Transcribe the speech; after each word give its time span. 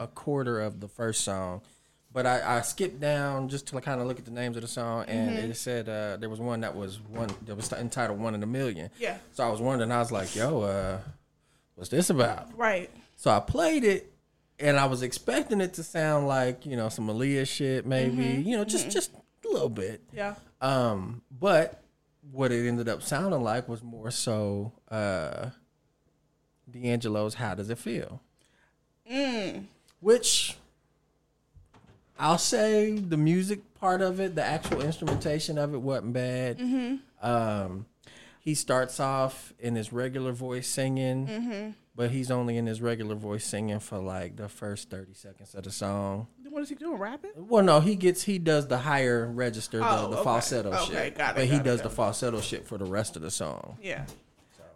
a 0.00 0.06
quarter 0.08 0.60
of 0.60 0.80
the 0.80 0.88
first 0.88 1.22
song, 1.22 1.60
but 2.12 2.26
I, 2.26 2.56
I 2.56 2.60
skipped 2.62 2.98
down 2.98 3.48
just 3.48 3.68
to 3.68 3.80
kind 3.80 4.00
of 4.00 4.08
look 4.08 4.18
at 4.18 4.24
the 4.24 4.32
names 4.32 4.56
of 4.56 4.62
the 4.62 4.68
song, 4.68 5.04
and 5.06 5.30
Mm-hmm. 5.36 5.50
it 5.52 5.56
said 5.56 5.88
uh, 5.88 6.16
there 6.16 6.28
was 6.28 6.40
one 6.40 6.60
that 6.62 6.74
was 6.74 6.98
one 7.00 7.30
that 7.46 7.54
was 7.54 7.72
entitled 7.72 8.18
"One 8.18 8.34
in 8.34 8.42
a 8.42 8.46
Million. 8.46 8.90
Yeah. 8.98 9.18
So 9.32 9.44
I 9.44 9.50
was 9.50 9.60
wondering, 9.60 9.92
I 9.92 9.98
was 9.98 10.10
like, 10.10 10.34
"Yo, 10.34 10.62
uh, 10.62 10.98
what's 11.76 11.90
this 11.90 12.10
about?" 12.10 12.56
Right. 12.58 12.90
So 13.16 13.30
I 13.30 13.38
played 13.38 13.84
it, 13.84 14.12
and 14.58 14.76
I 14.76 14.86
was 14.86 15.02
expecting 15.02 15.60
it 15.60 15.74
to 15.74 15.82
sound 15.84 16.26
like 16.26 16.66
you 16.66 16.76
know 16.76 16.88
some 16.88 17.06
Aaliyah 17.06 17.46
shit, 17.46 17.86
maybe 17.86 18.16
Mm-hmm. 18.24 18.48
you 18.48 18.56
know 18.56 18.64
just 18.64 18.90
just 18.90 19.12
a 19.14 19.48
little 19.48 19.68
bit. 19.68 20.00
Yeah. 20.12 20.34
Um, 20.60 21.22
but 21.30 21.82
what 22.32 22.52
it 22.52 22.66
ended 22.66 22.88
up 22.88 23.02
sounding 23.02 23.42
like 23.42 23.68
was 23.68 23.82
more 23.82 24.10
so 24.10 24.72
uh 24.90 25.50
D'Angelo's 26.70 27.34
"How 27.34 27.54
Does 27.54 27.68
It 27.70 27.78
Feel," 27.78 28.20
Mm. 29.10 29.64
Which 30.00 30.56
I'll 32.18 32.38
say 32.38 32.98
the 32.98 33.16
music 33.16 33.60
part 33.74 34.02
of 34.02 34.20
it, 34.20 34.34
the 34.34 34.44
actual 34.44 34.82
instrumentation 34.82 35.58
of 35.58 35.74
it 35.74 35.78
wasn't 35.80 36.12
bad. 36.12 36.58
Mm-hmm. 36.58 37.26
Um, 37.26 37.86
he 38.40 38.54
starts 38.54 39.00
off 39.00 39.52
in 39.58 39.74
his 39.74 39.92
regular 39.92 40.32
voice 40.32 40.66
singing, 40.68 41.26
Mm-hmm. 41.26 41.70
but 41.94 42.10
he's 42.10 42.30
only 42.30 42.56
in 42.56 42.66
his 42.66 42.80
regular 42.80 43.14
voice 43.14 43.44
singing 43.44 43.78
for 43.80 43.98
like 43.98 44.36
the 44.36 44.48
first 44.48 44.90
thirty 44.90 45.14
seconds 45.14 45.54
of 45.54 45.64
the 45.64 45.70
song. 45.70 46.26
What 46.48 46.62
is 46.62 46.68
he 46.68 46.74
doing? 46.74 46.98
Rapping? 46.98 47.30
Well, 47.36 47.62
no, 47.62 47.80
he 47.80 47.94
gets 47.94 48.22
he 48.24 48.38
does 48.38 48.66
the 48.66 48.78
higher 48.78 49.30
register, 49.30 49.78
the, 49.78 49.88
Oh, 49.88 50.08
the 50.10 50.16
okay. 50.16 50.24
falsetto 50.24 50.72
Okay, 50.72 50.84
shit. 51.04 51.18
got 51.18 51.30
it, 51.30 51.36
but 51.36 51.44
he 51.46 51.56
it, 51.56 51.62
does 51.62 51.80
got 51.80 51.88
the 51.88 51.92
it. 51.92 51.96
falsetto 51.96 52.40
shit 52.40 52.66
for 52.66 52.76
the 52.76 52.84
rest 52.86 53.14
of 53.16 53.22
the 53.22 53.30
song. 53.30 53.78
Yeah. 53.82 54.04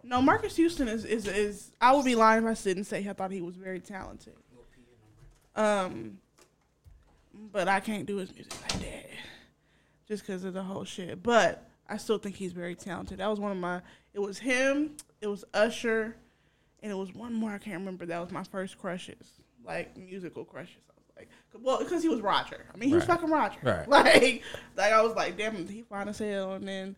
No, 0.06 0.20
Marques 0.22 0.54
Houston 0.56 0.86
is, 0.86 1.04
is 1.06 1.26
is 1.26 1.70
I 1.80 1.92
would 1.94 2.04
be 2.04 2.14
lying 2.14 2.44
if 2.46 2.60
I 2.60 2.62
didn't 2.62 2.84
say 2.84 3.06
I 3.08 3.12
thought 3.14 3.30
he 3.32 3.40
was 3.40 3.56
very 3.56 3.80
talented. 3.80 4.34
Um, 5.56 6.18
but 7.52 7.68
I 7.68 7.80
can't 7.80 8.06
do 8.06 8.16
his 8.16 8.32
music 8.34 8.54
like 8.62 8.80
that, 8.80 9.10
just 10.08 10.26
because 10.26 10.44
of 10.44 10.54
the 10.54 10.62
whole 10.62 10.84
shit. 10.84 11.22
But 11.22 11.68
I 11.88 11.96
still 11.96 12.18
think 12.18 12.36
he's 12.36 12.52
very 12.52 12.74
talented. 12.74 13.18
That 13.18 13.28
was 13.28 13.40
one 13.40 13.52
of 13.52 13.58
my. 13.58 13.80
It 14.12 14.20
was 14.20 14.38
him. 14.38 14.96
It 15.20 15.26
was 15.26 15.44
Usher, 15.54 16.16
and 16.82 16.92
it 16.92 16.94
was 16.94 17.14
one 17.14 17.32
more 17.32 17.50
I 17.50 17.58
can't 17.58 17.78
remember. 17.78 18.06
That 18.06 18.20
was 18.20 18.30
my 18.30 18.44
first 18.44 18.78
crushes, 18.78 19.32
like 19.64 19.96
musical 19.96 20.44
crushes. 20.44 20.82
I 20.88 20.92
was 20.96 21.06
like, 21.16 21.28
well, 21.62 21.78
because 21.78 22.02
he 22.02 22.08
was 22.08 22.20
Roger. 22.20 22.64
I 22.72 22.76
mean, 22.76 22.88
he 22.88 22.94
was 22.94 23.04
fucking 23.04 23.30
Roger. 23.30 23.58
Right. 23.62 23.88
Like, 23.88 24.42
like 24.76 24.92
I 24.92 25.02
was 25.02 25.14
like, 25.14 25.36
damn, 25.36 25.66
he 25.66 25.82
fine 25.82 26.08
as 26.08 26.18
hell. 26.18 26.54
And 26.54 26.66
then 26.66 26.96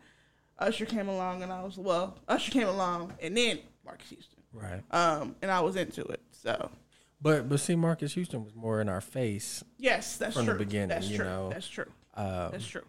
Usher 0.59 0.87
came 0.87 1.09
along, 1.09 1.43
and 1.43 1.53
I 1.53 1.63
was 1.63 1.79
well, 1.79 2.19
Usher 2.29 2.53
came 2.53 2.69
along, 2.69 3.15
and 3.21 3.37
then 3.37 3.61
Marques 3.85 4.09
Houston. 4.11 4.43
Right. 4.53 4.83
Um, 4.91 5.37
and 5.43 5.51
I 5.51 5.61
was 5.61 5.77
into 5.77 6.03
it. 6.05 6.21
So 6.33 6.71
But 7.27 7.49
but 7.49 7.59
see, 7.59 7.75
Marques 7.75 8.13
Houston 8.15 8.45
was 8.45 8.55
more 8.55 8.81
in 8.81 8.89
our 8.89 9.01
face. 9.01 9.65
yes, 9.79 10.17
that's 10.17 10.37
From 10.37 10.47
the 10.47 10.55
beginning, 10.55 10.89
that's 10.89 11.09
you 11.09 11.17
true. 11.17 11.27
know. 11.27 11.51
That's 11.51 11.67
true. 11.67 11.91
Um, 12.15 12.51
That's 12.53 12.67
true. 12.67 12.85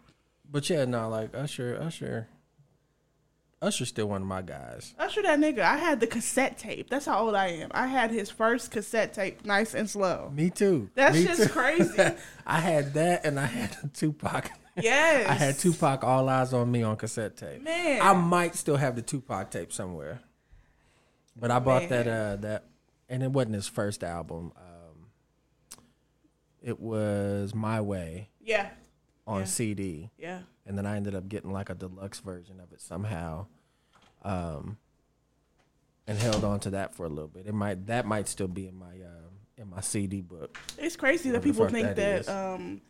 but 0.50 0.70
yeah, 0.70 0.84
no, 0.84 1.08
like 1.08 1.34
Usher, 1.34 1.76
Usher, 1.82 2.28
Usher's 3.60 3.88
still 3.88 4.06
one 4.08 4.22
of 4.22 4.28
my 4.28 4.40
guys. 4.42 4.94
Usher, 4.98 5.20
that 5.22 5.38
nigga. 5.40 5.58
I 5.60 5.76
had 5.76 5.98
the 5.98 6.06
cassette 6.06 6.56
tape. 6.56 6.88
That's 6.88 7.04
how 7.06 7.18
old 7.26 7.34
I 7.34 7.48
am. 7.48 7.70
I 7.74 7.88
had 7.88 8.10
his 8.12 8.30
first 8.30 8.70
cassette 8.70 9.12
tape, 9.12 9.44
nice 9.44 9.74
and 9.74 9.90
slow. 9.90 10.30
Me 10.32 10.48
too. 10.50 10.88
That's 10.94 11.16
Me 11.16 11.24
just 11.24 11.42
too. 11.42 11.48
crazy. 11.48 12.00
I 12.46 12.60
had 12.60 12.94
that, 12.94 13.26
and 13.26 13.38
I 13.40 13.46
had 13.46 13.76
a 13.82 13.88
Tupac. 13.88 14.50
Yes, 14.80 15.28
I 15.28 15.32
had 15.34 15.58
Tupac 15.58 16.04
All 16.04 16.26
Eyez 16.26 16.52
on 16.52 16.70
Me 16.70 16.84
on 16.84 16.94
cassette 16.96 17.36
tape. 17.36 17.62
Man. 17.64 18.00
I 18.00 18.12
might 18.12 18.54
still 18.54 18.76
have 18.76 18.94
the 18.94 19.02
Tupac 19.02 19.50
tape 19.50 19.72
somewhere. 19.72 20.20
But 21.36 21.50
I 21.50 21.58
bought 21.58 21.88
that 21.88 22.06
uh 22.06 22.36
that 22.36 22.64
and 23.08 23.22
it 23.22 23.30
wasn't 23.32 23.54
his 23.54 23.68
first 23.68 24.02
album. 24.04 24.52
Um 24.56 25.06
it 26.62 26.80
was 26.80 27.54
My 27.54 27.80
Way 27.80 28.28
Yeah, 28.40 28.70
on 29.26 29.40
Yeah. 29.40 29.44
CD. 29.46 30.10
yeah. 30.18 30.40
And 30.66 30.76
then 30.76 30.84
I 30.86 30.96
ended 30.96 31.14
up 31.14 31.28
getting 31.28 31.52
like 31.52 31.70
a 31.70 31.74
deluxe 31.74 32.20
version 32.20 32.60
of 32.60 32.72
it 32.72 32.80
somehow. 32.80 33.46
Um 34.22 34.78
and 36.06 36.18
held 36.18 36.42
on 36.42 36.58
to 36.60 36.70
that 36.70 36.94
for 36.94 37.04
a 37.04 37.08
little 37.08 37.28
bit. 37.28 37.46
It 37.46 37.54
might 37.54 37.86
that 37.86 38.06
might 38.06 38.28
still 38.28 38.48
be 38.48 38.66
in 38.66 38.74
my 38.78 38.86
uh, 39.04 39.28
in 39.58 39.68
my 39.70 39.80
CD 39.80 40.20
book. 40.22 40.56
It's 40.78 40.96
crazy 40.96 41.30
that 41.32 41.42
people 41.42 41.68
think 41.68 41.96
that 41.96 42.24
that, 42.26 42.28
um, 42.54 42.80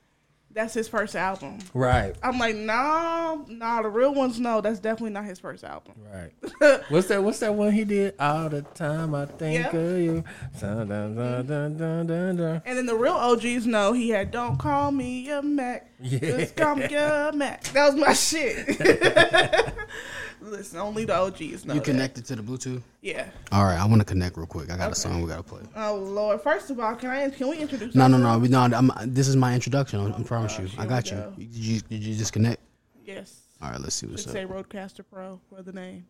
that's 0.52 0.74
his 0.74 0.88
first 0.88 1.14
album. 1.14 1.58
Right. 1.74 2.16
I'm 2.22 2.38
like, 2.38 2.56
no, 2.56 3.44
no. 3.48 3.82
The 3.82 3.88
real 3.88 4.14
ones, 4.14 4.40
no. 4.40 4.60
That's 4.60 4.80
definitely 4.80 5.10
not 5.10 5.24
his 5.24 5.38
first 5.38 5.62
album. 5.62 5.94
Right. 6.12 6.80
what's 6.88 7.08
that? 7.08 7.22
What's 7.22 7.38
that 7.40 7.54
one 7.54 7.72
he 7.72 7.84
did? 7.84 8.14
All 8.18 8.48
the 8.48 8.62
time 8.62 9.14
I 9.14 9.26
think 9.26 9.60
Yeah. 9.72 9.76
of 9.78 9.98
you. 9.98 10.24
Dun, 10.60 10.88
dun, 10.88 11.46
dun. 11.46 12.62
And 12.64 12.78
then 12.78 12.86
the 12.86 12.96
real 12.96 13.12
OGs 13.14 13.66
know 13.66 13.92
he 13.92 14.08
had 14.10 14.30
"Don't 14.30 14.58
Call 14.58 14.90
Me 14.90 15.30
a 15.30 15.42
Mack." 15.42 15.90
Yeah. 16.00 16.18
Just 16.18 16.56
call 16.56 16.76
me 16.76 16.84
a 16.94 17.30
Mack. 17.34 17.64
That 17.64 17.92
was 17.92 17.96
my 17.96 18.12
shit. 18.12 18.66
Listen, 20.40 20.78
only 20.78 21.04
the 21.04 21.14
OGs 21.14 21.64
know. 21.64 21.74
You 21.74 21.80
connected 21.80 22.24
to 22.26 22.36
the 22.36 22.42
Bluetooth? 22.42 22.82
Yeah. 23.00 23.28
All 23.52 23.64
right, 23.64 23.78
I 23.78 23.84
want 23.86 24.00
to 24.00 24.04
connect 24.04 24.36
real 24.36 24.46
quick. 24.46 24.70
I 24.70 24.76
got 24.76 24.92
a 24.92 24.94
song 24.94 25.20
we 25.22 25.28
gotta 25.28 25.42
play. 25.42 25.62
Oh 25.76 25.96
Lord. 25.96 26.40
First 26.40 26.70
of 26.70 26.78
all, 26.80 26.94
can 26.94 27.10
I 27.10 27.28
can 27.30 27.48
we 27.48 27.58
introduce? 27.58 27.94
No, 27.94 28.06
no, 28.06 28.18
no. 28.18 28.38
We 28.38 28.48
no. 28.48 28.60
I'm, 28.60 28.90
this 29.04 29.28
is 29.28 29.36
my 29.36 29.54
introduction. 29.54 30.00
I, 30.00 30.04
oh, 30.04 30.14
I 30.18 30.22
promise 30.22 30.58
you. 30.58 30.68
I 30.78 30.86
got 30.86 31.10
you. 31.10 31.16
Did 31.36 31.54
you. 31.54 31.80
Did 31.80 32.02
you 32.02 32.16
disconnect? 32.16 32.60
Yes. 33.04 33.42
All 33.60 33.70
right, 33.70 33.80
let's 33.80 33.96
see 33.96 34.06
what's 34.06 34.22
Should 34.22 34.30
up. 34.30 34.34
say 34.34 34.44
RodeCaster 34.44 35.04
Pro 35.10 35.40
for 35.48 35.62
the 35.62 35.72
name. 35.72 36.06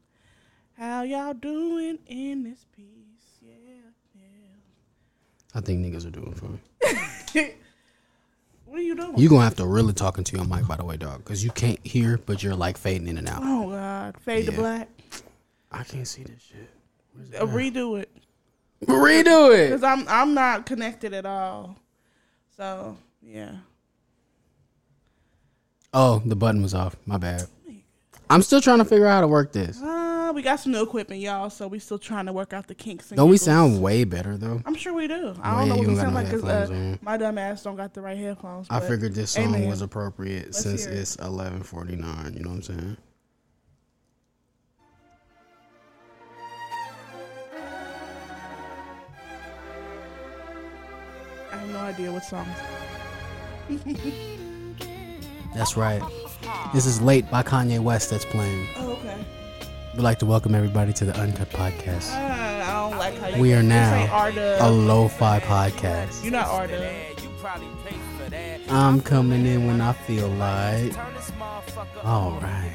How 0.77 1.03
y'all 1.03 1.33
doing 1.34 1.99
in 2.06 2.44
this 2.44 2.67
piece? 2.77 2.87
Yeah, 3.41 3.55
yeah. 4.15 4.22
I 5.55 5.61
think 5.61 5.84
niggas 5.84 6.06
are 6.06 6.11
doing 6.11 6.34
fine. 6.34 6.61
yeah. 7.34 7.49
what 8.69 8.79
are 8.79 8.83
you 8.83 8.95
doing? 8.95 9.17
You 9.19 9.29
gonna 9.29 9.45
have 9.45 9.56
to 9.56 9.67
really 9.67 9.93
talk 9.93 10.19
into 10.19 10.37
your 10.37 10.45
mic, 10.47 10.67
by 10.67 10.77
the 10.77 10.84
way, 10.84 10.97
dog, 10.97 11.19
because 11.25 11.43
you 11.45 11.51
can't 11.51 11.84
hear, 11.87 12.19
but 12.27 12.43
you're 12.43 12.55
like 12.55 12.77
fading 12.79 13.09
in 13.09 13.19
and 13.19 13.29
out. 13.29 13.41
oh 13.43 13.71
God, 13.71 14.17
fade 14.21 14.47
to 14.47 14.53
Yeah. 14.53 14.59
black. 14.59 14.89
I 15.73 15.83
can't 15.84 16.06
see 16.09 16.23
this 16.23 16.41
shit. 16.43 17.41
Uh, 17.41 17.47
redo 17.47 18.01
it. 18.01 18.11
Redo 18.87 19.56
it. 19.56 19.71
Cause 19.71 19.83
I'm 19.83 20.06
I'm 20.09 20.34
not 20.34 20.67
connected 20.67 21.12
at 21.12 21.27
all. 21.27 21.77
So 22.56 22.97
yeah. 23.23 23.56
Oh, 25.93 26.23
the 26.25 26.37
button 26.37 26.62
was 26.62 26.75
off. 26.75 26.97
My 27.06 27.17
bad. 27.19 27.47
I'm 28.31 28.43
still 28.43 28.61
trying 28.61 28.78
to 28.78 28.84
figure 28.84 29.06
out 29.06 29.15
how 29.15 29.21
to 29.22 29.28
work 29.28 29.53
this. 29.53 29.81
Uh, 29.83 30.33
we 30.34 30.43
got 30.43 30.56
some 30.61 30.72
new 30.72 30.83
equipment, 30.83 31.21
y'all. 31.21 31.49
So 31.49 31.66
we 31.66 31.78
still 31.78 31.99
trying 31.99 32.27
to 32.27 32.33
work 32.33 32.53
out 32.53 32.66
the 32.66 32.75
kinks. 32.75 33.11
And 33.11 33.16
Don't 33.16 33.31
we 33.31 33.34
giggles. 33.37 33.47
sound 33.47 33.83
way 33.83 34.05
better 34.05 34.37
though? 34.37 34.62
I'm 34.66 34.75
sure 34.75 34.93
we 34.93 35.09
do. 35.09 35.34
I 35.43 35.59
don't 35.59 35.69
know 35.71 35.77
what 35.77 35.87
we 35.87 35.97
sound 35.97 36.15
no 36.15 36.21
like 36.21 36.31
because 36.31 36.44
uh, 36.44 36.97
my 37.00 37.17
dumb 37.17 37.38
ass 37.38 37.62
don't 37.62 37.77
got 37.77 37.94
the 37.94 38.03
right 38.03 38.19
headphones. 38.19 38.67
I 38.69 38.81
figured 38.81 39.15
this 39.15 39.33
song 39.33 39.55
amen. 39.55 39.69
was 39.69 39.81
appropriate 39.81 40.55
since 40.55 40.84
it. 40.87 40.94
it's 40.99 41.17
11:49. 41.17 42.34
You 42.34 42.41
know 42.44 42.50
what 42.50 42.56
I'm 42.56 42.62
saying? 42.62 42.97
I 51.50 51.56
have 51.56 51.69
no 51.71 51.78
idea 51.78 52.12
what 52.12 52.25
song. 52.25 52.47
That's 55.55 55.77
right. 55.77 56.03
This 56.75 56.87
is 56.87 57.01
"Late" 57.01 57.31
by 57.31 57.43
Kanye 57.43 57.81
West 57.81 58.11
that's 58.11 58.25
playing. 58.25 58.67
Oh, 58.77 58.93
okay. 58.93 59.17
We'd 59.95 60.03
like 60.03 60.19
to 60.21 60.27
welcome 60.27 60.55
everybody 60.55 60.93
to 60.95 61.05
the 61.05 61.17
Uncut 61.19 61.51
Podcast. 61.51 62.13
Uh, 62.13 62.65
I 62.65 62.89
don't 62.89 62.99
like 62.99 63.19
how 63.19 63.29
you 63.29 63.41
We 63.43 63.55
are 63.55 63.63
now 63.63 64.29
a 64.61 64.71
lo-fi 64.71 65.41
podcast. 65.41 66.23
You're 66.23 66.33
not 66.33 66.47
R-Dub. 66.49 66.83
I'm 68.71 69.01
coming 69.01 69.47
in 69.47 69.67
when 69.67 69.81
I 69.81 69.93
feel 69.93 70.29
like. 70.29 70.93
All 72.05 72.39
right. 72.41 72.73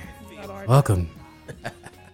Welcome. 0.68 1.10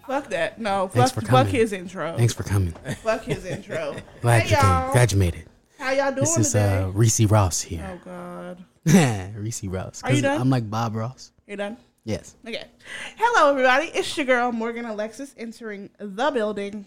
Fuck 0.06 0.30
that. 0.30 0.59
No, 0.59 0.88
Thanks 0.88 1.12
fuck, 1.12 1.24
for 1.24 1.30
fuck 1.30 1.46
coming. 1.47 1.53
his 1.53 1.72
intro. 1.72 2.16
Thanks 2.18 2.34
for 2.34 2.44
coming. 2.44 2.74
Fuck 3.03 3.24
his 3.24 3.46
intro. 3.46 3.96
Glad 4.22 4.41
hey, 4.44 4.50
you 4.50 4.56
came. 4.56 4.66
y'all. 4.66 4.91
Glad 4.91 5.12
you 5.12 5.18
made 5.20 5.36
it. 5.36 5.47
How 5.78 5.91
y'all 5.91 6.09
doing 6.12 6.16
This 6.22 6.38
is 6.38 6.47
today? 6.52 6.78
uh, 6.84 6.88
Reese 6.90 7.22
Ross 7.22 7.62
here. 7.62 8.00
oh, 8.05 8.55
God. 8.85 9.35
Reese 9.38 9.64
Ross. 9.66 10.02
Are 10.03 10.09
you 10.09 10.16
'Cause 10.16 10.22
done? 10.23 10.41
I'm 10.41 10.50
like 10.50 10.70
Bob 10.70 10.96
Ross. 10.96 11.32
You 11.49 11.55
done? 11.57 11.78
Yes. 12.05 12.35
Okay. 12.47 12.63
Hello, 13.17 13.49
everybody. 13.49 13.87
It's 13.87 14.16
your 14.16 14.28
girl, 14.28 14.51
Morgan 14.51 14.85
Alexis, 14.85 15.34
entering 15.35 15.90
the 15.97 16.29
building. 16.29 16.85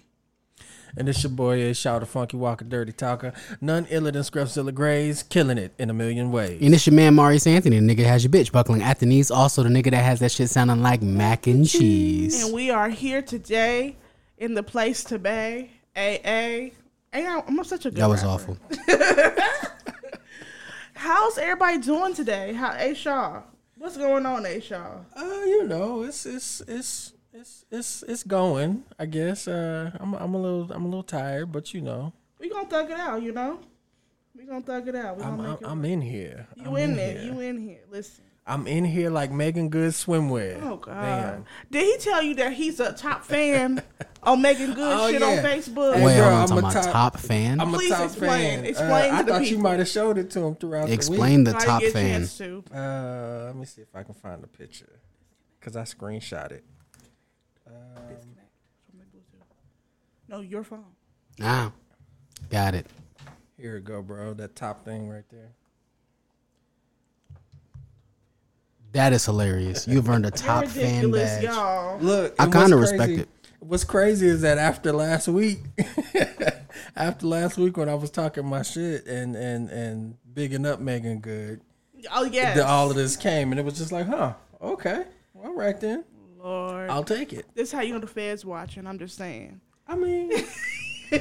And 0.96 1.08
it's 1.08 1.20
your 1.24 1.32
boy, 1.32 1.58
is 1.58 1.76
Shout 1.76 1.98
the 1.98 2.06
Funky 2.06 2.36
Walker, 2.36 2.64
Dirty 2.64 2.92
Talker. 2.92 3.32
None 3.60 3.86
iller 3.90 4.12
than 4.12 4.22
Scruffzilla 4.22 4.72
Grays, 4.72 5.24
killing 5.24 5.58
it 5.58 5.72
in 5.80 5.90
a 5.90 5.92
million 5.92 6.30
ways. 6.30 6.60
And 6.62 6.72
it's 6.72 6.86
your 6.86 6.94
man 6.94 7.16
Maurice 7.16 7.44
Anthony, 7.44 7.80
the 7.80 7.84
nigga 7.92 8.04
that 8.04 8.08
has 8.08 8.22
your 8.22 8.30
bitch 8.30 8.52
buckling 8.52 8.84
at 8.84 9.00
the 9.00 9.06
knees. 9.06 9.32
Also 9.32 9.64
the 9.64 9.68
nigga 9.68 9.90
that 9.90 10.04
has 10.04 10.20
that 10.20 10.30
shit 10.30 10.48
sounding 10.48 10.80
like 10.80 11.02
mac 11.02 11.48
and 11.48 11.68
cheese. 11.68 12.44
And 12.44 12.54
we 12.54 12.70
are 12.70 12.88
here 12.88 13.20
today 13.20 13.96
in 14.38 14.54
the 14.54 14.62
place 14.62 15.02
to 15.04 15.18
be, 15.18 15.72
AA. 15.96 16.70
Hey, 17.10 17.26
I'm 17.26 17.64
such 17.64 17.84
a 17.86 17.90
good 17.90 17.96
That 18.00 18.08
was 18.08 18.22
rapper. 18.22 18.52
awful. 18.52 18.58
How's 20.94 21.36
everybody 21.36 21.78
doing 21.78 22.14
today? 22.14 22.52
How 22.52 22.76
A 22.78 22.94
Shaw? 22.94 23.42
What's 23.82 23.96
going 23.96 24.24
on, 24.24 24.46
A 24.46 24.60
Shaw? 24.60 25.00
Uh, 25.16 25.42
you 25.44 25.64
know, 25.66 26.04
it's 26.04 26.24
it's 26.24 26.60
it's 26.68 27.14
it's 27.32 27.64
it's 27.68 28.04
it's 28.04 28.22
going. 28.22 28.84
I 28.96 29.06
guess. 29.06 29.48
Uh, 29.48 29.90
I'm 29.98 30.14
I'm 30.14 30.34
a 30.34 30.38
little 30.40 30.70
I'm 30.70 30.84
a 30.84 30.86
little 30.86 31.02
tired, 31.02 31.50
but 31.50 31.74
you 31.74 31.80
know, 31.80 32.12
We 32.38 32.48
gonna 32.48 32.68
thug 32.68 32.92
it 32.92 32.96
out, 32.96 33.20
you 33.24 33.32
know. 33.32 33.58
We 34.36 34.44
gonna 34.44 34.62
thug 34.62 34.86
it 34.86 34.94
out. 34.94 35.16
We 35.16 35.24
I'm, 35.24 35.36
gonna 35.36 35.42
I'm, 35.42 35.50
make 35.54 35.60
it. 35.62 35.66
I'm 35.66 35.84
in 35.84 36.00
here. 36.00 36.46
you 36.54 36.66
I'm 36.66 36.76
in 36.76 36.94
there? 36.94 37.18
here. 37.18 37.32
You 37.32 37.40
in 37.40 37.58
here? 37.58 37.80
Listen. 37.90 38.22
I'm 38.44 38.66
in 38.66 38.84
here 38.84 39.08
like 39.08 39.30
Meagan 39.30 39.68
Good 39.68 39.92
swimwear. 39.92 40.60
Oh 40.62 40.76
God! 40.76 40.94
Damn. 41.00 41.44
Did 41.70 41.84
he 41.84 41.96
tell 42.10 42.20
you 42.22 42.34
that 42.36 42.52
he's 42.54 42.80
a 42.80 42.92
top 42.92 43.24
fan 43.24 43.80
on 44.24 44.42
Meagan 44.42 44.74
Good 44.74 44.92
Oh, 44.98 45.10
shit 45.12 45.22
on. 45.22 45.36
Facebook? 45.38 45.94
Hey, 45.94 46.04
Wait, 46.04 46.16
girl, 46.16 46.38
hold 46.38 46.50
on. 46.52 46.58
I'm 46.58 46.64
a 46.64 46.72
top- 46.72 46.92
top 46.92 47.18
fan. 47.20 47.60
I'm 47.60 47.72
Please 47.72 47.92
a 47.92 47.96
top 47.96 48.04
explain. 48.06 48.30
fan. 48.58 48.64
Explain 48.64 48.90
uh, 48.90 49.06
to 49.08 49.12
I 49.14 49.22
the 49.22 49.32
thought 49.32 49.46
you 49.48 49.58
might 49.58 49.78
have 49.78 49.86
showed 49.88 50.18
it 50.18 50.30
to 50.32 50.40
him 50.40 50.56
throughout 50.56 50.90
Explain 50.90 51.44
the 51.44 51.56
I 51.56 51.64
top 51.64 51.82
fan. 51.84 52.26
to. 52.38 52.64
Uh, 52.74 53.44
let 53.46 53.56
me 53.56 53.64
see 53.64 53.82
if 53.82 53.94
I 53.94 54.02
can 54.02 54.14
find 54.14 54.42
the 54.42 54.48
picture 54.48 54.98
because 55.60 55.76
I 55.76 55.82
screenshot 55.82 56.50
it. 56.50 56.64
Um, 57.68 57.74
No, 60.28 60.40
your 60.40 60.64
phone. 60.64 60.84
Ah, 61.40 61.72
got 62.50 62.74
it. 62.74 62.86
here 63.56 63.74
we 63.76 63.80
go, 63.82 64.02
bro. 64.02 64.34
That 64.34 64.56
top 64.56 64.84
thing 64.84 65.08
right 65.08 65.24
there. 65.30 65.50
That 68.92 69.12
is 69.12 69.24
hilarious. 69.24 69.88
You've 69.88 70.08
earned 70.08 70.26
a 70.26 70.30
top 70.30 70.66
fan 70.66 70.96
ridiculous, 71.10 71.30
badge. 71.36 71.44
y'all. 71.44 71.98
Look, 71.98 72.34
I 72.38 72.46
kinda 72.48 72.76
respect 72.76 73.12
it. 73.12 73.28
What's 73.60 73.84
crazy 73.84 74.26
is 74.26 74.40
that 74.42 74.58
after 74.58 74.92
last 74.92 75.28
week, 75.28 75.60
after 76.96 77.26
last 77.26 77.56
week 77.58 77.76
when 77.76 77.88
I 77.88 77.94
was 77.94 78.10
talking 78.10 78.44
my 78.46 78.62
shit 78.62 79.06
and 79.06 79.36
and 79.36 79.70
and 79.70 80.16
bigging 80.34 80.66
up 80.66 80.80
Meagan 80.80 81.20
Good, 81.20 81.60
Oh 82.12 82.24
yes. 82.24 82.56
the, 82.56 82.66
all 82.66 82.90
of 82.90 82.96
this 82.96 83.16
came 83.16 83.52
and 83.52 83.58
it 83.58 83.64
was 83.64 83.78
just 83.78 83.92
like, 83.92 84.06
huh, 84.06 84.34
okay, 84.60 85.04
well, 85.34 85.48
all 85.52 85.54
right 85.56 85.80
then, 85.80 86.04
Lord. 86.42 86.90
I'll 86.90 87.04
take 87.04 87.32
it. 87.32 87.46
this 87.54 87.70
how 87.72 87.80
you 87.82 87.94
know 87.94 88.00
the 88.00 88.06
feds 88.06 88.44
watching. 88.44 88.86
I'm 88.86 88.98
just 88.98 89.16
saying. 89.16 89.60
I 89.86 89.94
mean, 89.96 90.32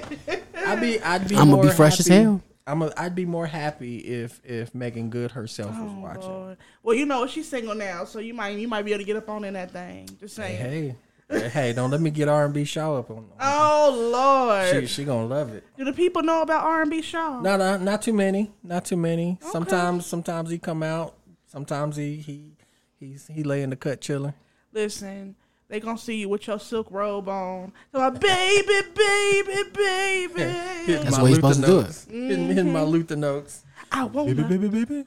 I'd 0.56 0.80
be, 0.82 1.00
I'd 1.02 1.28
be, 1.28 1.36
I'ma 1.36 1.58
be 1.58 1.64
more 1.64 1.70
fresh 1.72 2.00
as 2.00 2.08
hell. 2.08 2.42
I'm, 2.72 2.82
a, 2.82 2.92
I'd 2.98 3.16
be 3.16 3.26
more 3.26 3.46
happy 3.48 3.98
if 4.00 4.40
if 4.44 4.74
Meagan 4.74 5.10
Good 5.10 5.32
herself 5.32 5.72
was 5.72 5.92
Oh, 5.94 6.00
watching. 6.00 6.30
Lord. 6.30 6.58
Well, 6.84 6.96
you 6.96 7.06
know 7.06 7.28
she's 7.28 7.48
single 7.50 7.76
now, 7.76 8.06
so 8.06 8.20
you 8.20 8.34
might 8.34 8.58
you 8.58 8.68
might 8.68 8.84
be 8.86 8.92
able 8.94 9.00
to 9.02 9.06
get 9.06 9.18
up 9.18 9.30
on 9.30 9.44
in 9.44 9.54
that 9.56 9.72
thing. 9.72 10.10
Just 10.20 10.36
saying. 10.36 10.58
Hey, 10.58 10.96
hey, 11.30 11.50
hey, 11.50 11.74
don't 11.74 11.92
let 11.92 12.00
me 12.02 12.10
get 12.10 12.28
R 12.30 12.46
and 12.46 12.54
B 12.54 12.64
Shaw 12.64 12.98
up 13.00 13.10
on. 13.12 13.28
Oh 13.42 14.10
Lord. 14.14 14.70
She 14.70 14.88
she 14.88 15.04
gonna 15.04 15.26
love 15.28 15.54
it. 15.54 15.64
Do 15.78 15.84
the 15.84 15.92
people 15.94 16.24
know 16.24 16.42
about 16.44 16.64
R 16.64 16.82
and 16.84 16.90
B 16.92 17.02
Shaw? 17.02 17.42
No, 17.42 17.58
no, 17.58 17.78
not 17.78 18.02
too 18.04 18.14
many. 18.14 18.52
Not 18.64 18.86
too 18.86 18.96
many. 18.98 19.38
Sometimes, 19.42 20.06
sometimes 20.06 20.50
he 20.50 20.58
come 20.60 20.82
out. 20.84 21.16
Sometimes 21.48 21.96
he 21.98 22.18
he 22.18 22.52
he's 23.00 23.28
he 23.28 23.44
lay 23.44 23.64
in 23.64 23.70
the 23.72 23.76
cut 23.76 24.00
chilling. 24.02 24.34
Listen, 24.72 25.36
they 25.72 25.80
gonna 25.80 25.98
see 25.98 26.18
you 26.18 26.28
with 26.28 26.46
your 26.48 26.60
silk 26.60 26.88
robe 26.92 27.30
on. 27.30 27.72
So 27.94 28.00
like, 28.00 28.20
baby, 28.20 28.68
baby, 28.94 29.70
baby. 29.74 30.42
Hitting 30.86 31.04
That's 31.04 31.16
my 31.16 31.22
what 31.22 31.30
he's 31.30 31.42
Luther 31.42 31.54
supposed 31.54 31.62
to 31.62 31.66
do 31.66 31.74
notes. 31.82 32.08
Hitting, 32.12 32.48
hitting 32.48 32.74
my 32.74 32.82
mm-hmm. 32.82 32.90
Luther 32.90 33.16
notes. 33.16 33.64
I 33.90 34.04
won't. 34.04 34.36
Baby, 34.36 34.58
baby, 34.58 34.68
baby. 34.68 35.06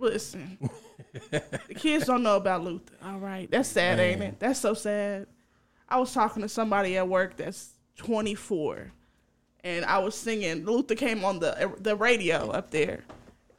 Listen, 0.00 0.58
the 1.30 1.74
kids 1.76 2.06
don't 2.06 2.24
know 2.24 2.34
about 2.34 2.64
Luther. 2.64 2.92
All 3.04 3.20
right, 3.20 3.48
that's 3.52 3.68
sad, 3.68 4.00
ain't 4.00 4.20
it? 4.20 4.40
That's 4.40 4.58
so 4.58 4.74
sad. 4.74 5.28
I 5.88 6.00
was 6.00 6.12
talking 6.12 6.42
to 6.42 6.48
somebody 6.48 6.96
at 6.96 7.06
work 7.06 7.36
that's 7.36 7.74
24, 7.98 8.90
and 9.62 9.84
I 9.84 9.98
was 9.98 10.16
singing. 10.16 10.64
Luther 10.64 10.96
came 10.96 11.24
on 11.24 11.38
the 11.38 11.72
the 11.78 11.94
radio 11.94 12.50
up 12.50 12.72
there, 12.72 13.04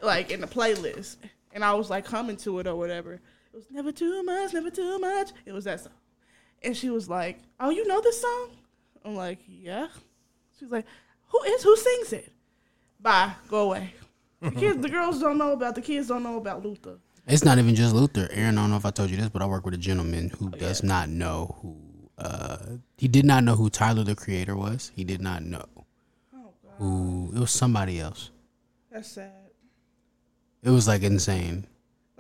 like 0.02 0.32
in 0.32 0.42
the 0.42 0.48
playlist, 0.48 1.16
and 1.54 1.64
I 1.64 1.74
was 1.76 1.90
like 1.90 2.06
humming 2.06 2.38
to 2.38 2.60
it 2.60 2.68
or 2.68 2.76
whatever. 2.76 3.14
It 3.14 3.56
was 3.56 3.72
never 3.72 3.94
too 3.94 4.22
much, 4.24 4.54
never 4.54 4.70
too 4.70 5.00
much. 5.00 5.32
It 5.46 5.54
was 5.54 5.64
that 5.64 5.80
song, 5.80 5.94
and 6.64 6.76
she 6.76 6.90
was 6.90 7.10
like, 7.10 7.40
"Oh, 7.60 7.70
you 7.70 7.88
know 7.88 8.02
this 8.02 8.22
song?" 8.22 8.50
I'm 9.06 9.16
like, 9.16 9.40
"Yeah." 9.48 9.88
She's 10.60 10.70
like, 10.72 10.86
"Who 11.28 11.42
is 11.44 11.64
who 11.64 11.76
sings 11.76 12.14
it?" 12.14 12.32
Bye, 13.00 13.34
go 13.50 13.64
away. 13.70 13.94
The 14.42 14.52
kids, 14.62 14.82
the 14.82 14.90
girls 14.90 15.20
don't 15.20 15.38
know 15.38 15.54
about. 15.54 15.76
The 15.76 15.82
kids 15.82 16.08
don't 16.08 16.24
know 16.24 16.38
about 16.38 16.64
Luther. 16.64 16.98
It's 17.28 17.44
not 17.46 17.58
even 17.60 17.76
just 17.76 17.94
Luther. 17.96 18.28
Aaron, 18.32 18.58
I 18.58 18.62
don't 18.62 18.72
know 18.72 18.78
if 18.78 18.86
I 18.86 18.92
told 18.92 19.10
you 19.10 19.18
this, 19.18 19.30
but 19.30 19.42
I 19.42 19.46
work 19.46 19.64
with 19.66 19.74
a 19.76 19.78
gentleman 19.78 20.32
Oh, 20.34 20.38
who 20.46 20.50
does 20.52 20.84
not 20.84 21.10
know 21.10 21.56
who. 21.62 21.78
Uh, 22.18 22.58
he 22.98 23.08
did 23.08 23.26
not 23.26 23.44
know 23.44 23.56
who 23.56 23.70
Tyler 23.70 24.04
the 24.04 24.16
Creator 24.16 24.56
was. 24.56 24.92
He 24.96 25.04
did 25.04 25.22
not 25.22 25.42
know 25.44 25.66
Oh 26.36 26.52
God, 26.64 26.74
who. 26.78 27.32
It 27.36 27.40
was 27.40 27.52
somebody 27.52 28.00
else. 28.00 28.30
that's 28.92 29.10
sad. 29.12 29.32
It 30.64 30.70
was 30.70 30.88
like 30.88 31.02
insane. 31.02 31.66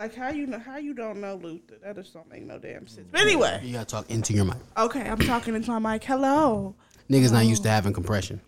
Like 0.01 0.15
how 0.15 0.29
you 0.29 0.47
know 0.47 0.57
how 0.57 0.77
you 0.77 0.95
don't 0.95 1.21
know 1.21 1.35
Luther? 1.35 1.75
That 1.83 1.95
just 1.95 2.11
don't 2.11 2.27
make 2.27 2.41
no 2.41 2.57
damn 2.57 2.87
sense. 2.87 3.07
But 3.11 3.21
anyway, 3.21 3.61
You 3.63 3.73
gotta 3.73 3.85
talk 3.85 4.09
into 4.09 4.33
your 4.33 4.45
mic. 4.45 4.57
okay, 4.75 5.07
I'm 5.07 5.19
talking 5.19 5.53
into 5.53 5.69
my 5.69 5.93
mic. 5.93 6.03
Hello. 6.03 6.73
Niggas 7.07 7.31
not 7.31 7.45
used 7.45 7.61
to 7.63 7.69
having 7.69 7.93
compression. 7.93 8.41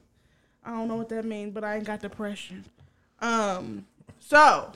I 0.65 0.71
don't 0.71 0.87
know 0.87 0.95
what 0.95 1.09
that 1.09 1.25
means, 1.25 1.53
but 1.53 1.63
I 1.63 1.75
ain't 1.75 1.83
got 1.83 2.01
depression. 2.01 2.65
Um, 3.19 3.85
so 4.19 4.71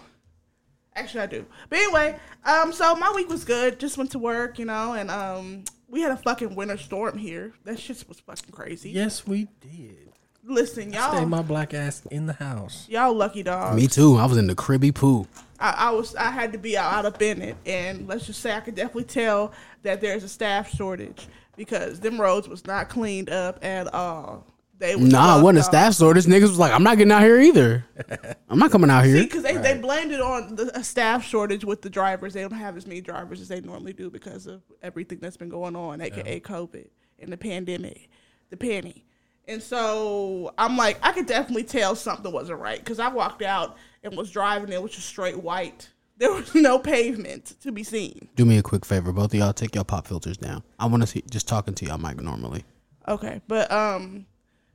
actually 0.95 1.21
I 1.21 1.25
do. 1.25 1.47
But 1.67 1.79
anyway, 1.79 2.19
um, 2.45 2.71
so 2.71 2.93
my 2.93 3.11
week 3.15 3.27
was 3.27 3.43
good. 3.43 3.79
Just 3.79 3.97
went 3.97 4.11
to 4.11 4.19
work, 4.19 4.59
you 4.59 4.65
know, 4.65 4.93
and 4.93 5.09
um, 5.09 5.63
we 5.87 6.01
had 6.01 6.11
a 6.11 6.17
fucking 6.17 6.53
winter 6.53 6.77
storm 6.77 7.17
here. 7.17 7.53
That 7.63 7.79
shit 7.79 8.07
was 8.07 8.19
fucking 8.19 8.51
crazy. 8.51 8.91
Yes, 8.91 9.25
we 9.25 9.47
did. 9.61 10.11
Listen, 10.47 10.93
y'all, 10.93 11.13
Stay 11.13 11.25
my 11.25 11.41
black 11.41 11.73
ass 11.73 12.01
in 12.09 12.25
the 12.25 12.33
house. 12.33 12.85
y'all 12.89 13.13
lucky 13.13 13.43
dogs. 13.43 13.75
Me 13.75 13.87
too. 13.87 14.15
I 14.17 14.25
was 14.25 14.37
in 14.37 14.47
the 14.47 14.55
cribby 14.55 14.91
poo. 14.91 15.27
I, 15.59 15.71
I 15.71 15.91
was 15.91 16.15
I 16.15 16.31
had 16.31 16.51
to 16.53 16.57
be 16.57 16.77
out, 16.77 16.93
out 16.93 17.05
up 17.05 17.21
in 17.21 17.41
it, 17.41 17.55
and 17.65 18.07
let's 18.07 18.25
just 18.25 18.41
say 18.41 18.53
I 18.53 18.59
could 18.61 18.75
definitely 18.75 19.05
tell 19.05 19.51
that 19.83 19.99
there's 20.01 20.23
a 20.23 20.29
staff 20.29 20.69
shortage 20.73 21.27
because 21.57 21.99
them 21.99 22.19
roads 22.21 22.47
was 22.47 22.65
not 22.65 22.87
cleaned 22.89 23.29
up 23.29 23.63
at 23.65 23.93
all. 23.93 24.45
They 24.79 24.95
was 24.95 25.11
Nah, 25.11 25.39
it 25.39 25.43
wasn't 25.43 25.57
a 25.57 25.61
up. 25.61 25.65
staff 25.65 25.93
store. 25.95 26.13
This 26.13 26.27
niggas 26.27 26.41
was 26.43 26.59
like, 26.59 26.71
I'm 26.71 26.83
not 26.83 26.97
getting 26.99 27.11
out 27.11 27.23
here 27.23 27.41
either. 27.41 27.83
I'm 28.49 28.59
not 28.59 28.69
coming 28.69 28.91
out 28.91 29.03
See, 29.05 29.09
here. 29.11 29.23
because 29.23 29.41
they, 29.41 29.57
they 29.57 29.75
blamed 29.79 30.11
it 30.11 30.21
on 30.21 30.55
the 30.55 30.71
a 30.77 30.83
staff 30.83 31.25
shortage 31.25 31.65
with 31.65 31.81
the 31.81 31.89
drivers. 31.89 32.33
They 32.35 32.41
don't 32.41 32.51
have 32.51 32.77
as 32.77 32.85
many 32.85 33.01
drivers 33.01 33.41
as 33.41 33.47
they 33.47 33.59
normally 33.59 33.93
do 33.93 34.11
because 34.11 34.45
of 34.45 34.61
everything 34.83 35.17
that's 35.19 35.35
been 35.35 35.49
going 35.49 35.75
on, 35.75 35.99
aka 35.99 36.39
COVID 36.39 36.87
and 37.19 37.33
the 37.33 37.37
pandemic, 37.37 38.07
the 38.51 38.57
penny. 38.57 39.03
And 39.47 39.61
so 39.63 40.53
I'm 40.57 40.75
like, 40.77 40.99
I 41.01 41.11
could 41.13 41.25
definitely 41.25 41.63
tell 41.63 41.95
something 41.95 42.31
wasn't 42.31 42.59
right 42.59 42.79
because 42.79 42.99
I 42.99 43.07
walked 43.07 43.41
out 43.41 43.77
and 44.03 44.15
was 44.17 44.29
driving. 44.31 44.65
and 44.65 44.73
It 44.73 44.83
was 44.83 44.91
just 44.91 45.07
straight 45.07 45.37
white. 45.41 45.89
There 46.17 46.31
was 46.33 46.53
no 46.55 46.79
pavement 46.79 47.55
to 47.61 47.71
be 47.71 47.83
seen. 47.83 48.27
Do 48.35 48.43
me 48.43 48.57
a 48.57 48.63
quick 48.63 48.85
favor, 48.85 49.11
both 49.13 49.33
of 49.33 49.39
y'all 49.39 49.53
take 49.53 49.75
your 49.75 49.83
pop 49.83 50.07
filters 50.07 50.35
down. 50.37 50.63
I 50.79 50.87
want 50.87 51.03
to 51.03 51.07
see 51.07 51.23
just 51.29 51.47
talking 51.47 51.75
to 51.75 51.85
y'all 51.85 51.97
mic 51.99 52.19
normally. 52.21 52.63
Okay, 53.07 53.39
but 53.47 53.71
um, 53.71 54.25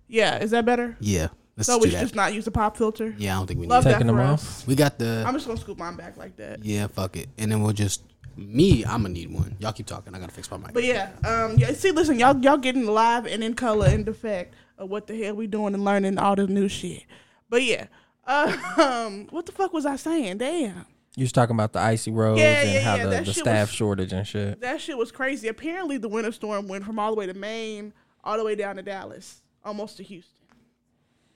yeah, 0.09 0.39
is 0.39 0.53
that 0.53 0.65
better? 0.65 0.97
Yeah, 1.01 1.29
let's 1.57 1.67
So 1.67 1.79
do 1.79 1.83
we 1.83 1.89
should 1.91 1.97
that. 1.99 2.03
just 2.03 2.15
not 2.15 2.33
use 2.33 2.45
the 2.45 2.51
pop 2.53 2.77
filter. 2.77 3.15
yeah, 3.19 3.35
I 3.35 3.39
don't 3.41 3.47
think 3.49 3.59
we 3.61 3.67
need. 3.67 3.71
Love 3.71 3.85
that. 3.85 3.91
that 3.91 3.99
Taking 3.99 4.13
for 4.15 4.17
them 4.23 4.31
us. 4.35 4.65
We 4.67 4.75
got 4.77 4.99
the. 4.99 5.25
I'm 5.27 5.35
just 5.35 5.47
gonna 5.47 5.59
scoop 5.61 5.79
mine 5.79 5.97
back 5.97 6.17
like 6.17 6.37
that. 6.37 6.65
yeah, 6.65 6.87
fuck 6.87 7.17
it, 7.17 7.29
and 7.39 7.51
then 7.51 7.61
we'll 7.63 7.73
just 7.75 8.05
me. 8.37 8.85
I'm 8.85 9.03
gonna 9.03 9.11
need 9.11 9.31
one. 9.35 9.57
Y'all 9.59 9.73
keep 9.73 9.87
talking. 9.87 10.15
I 10.15 10.19
gotta 10.21 10.33
fix 10.33 10.51
my 10.51 10.57
mic. 10.59 10.73
But 10.73 10.85
yeah, 10.85 11.11
um, 11.27 11.59
yeah. 11.59 11.73
See, 11.73 11.91
listen, 11.91 12.19
y'all, 12.19 12.39
y'all 12.39 12.57
getting 12.57 12.87
live 12.87 13.27
and 13.27 13.43
in 13.45 13.55
color 13.55 13.87
and 13.89 14.07
effect 14.09 14.55
of 14.83 14.91
what 14.91 15.07
the 15.07 15.23
hell 15.23 15.35
we 15.35 15.47
doing 15.47 15.75
and 15.75 15.85
learning 15.85 16.19
all 16.19 16.37
the 16.37 16.47
new 16.47 16.69
shit. 16.69 17.05
But 17.49 17.63
yeah, 17.63 17.87
um, 18.27 19.27
what 19.31 19.47
the 19.47 19.53
fuck 19.53 19.73
was 19.73 19.87
I 19.87 19.97
saying? 19.97 20.39
Damn, 20.39 20.87
You 21.17 21.23
was 21.25 21.33
talking 21.33 21.55
about 21.57 21.73
the 21.73 21.81
icy 21.81 22.11
roads 22.11 22.41
Yeah, 22.41 22.61
and 22.63 22.71
yeah, 22.73 22.81
how 22.81 22.95
yeah, 22.97 23.07
the, 23.07 23.23
the 23.25 23.35
staff 23.35 23.69
was- 23.69 23.75
shortage 23.75 24.13
and 24.13 24.27
shit. 24.27 24.61
that 24.61 24.81
shit 24.81 24.97
was 24.99 25.11
crazy. 25.13 25.49
Apparently, 25.49 25.97
the 25.99 26.09
winter 26.09 26.33
storm 26.33 26.69
went 26.69 26.85
from 26.85 26.99
all 26.99 27.11
the 27.11 27.17
way 27.19 27.27
to 27.27 27.35
Maine, 27.35 27.93
all 28.25 28.37
the 28.39 28.45
way 28.45 28.55
down 28.55 28.77
to 28.77 28.83
Dallas, 28.83 29.43
almost 29.65 29.97
to 29.99 30.03
Houston. 30.03 30.37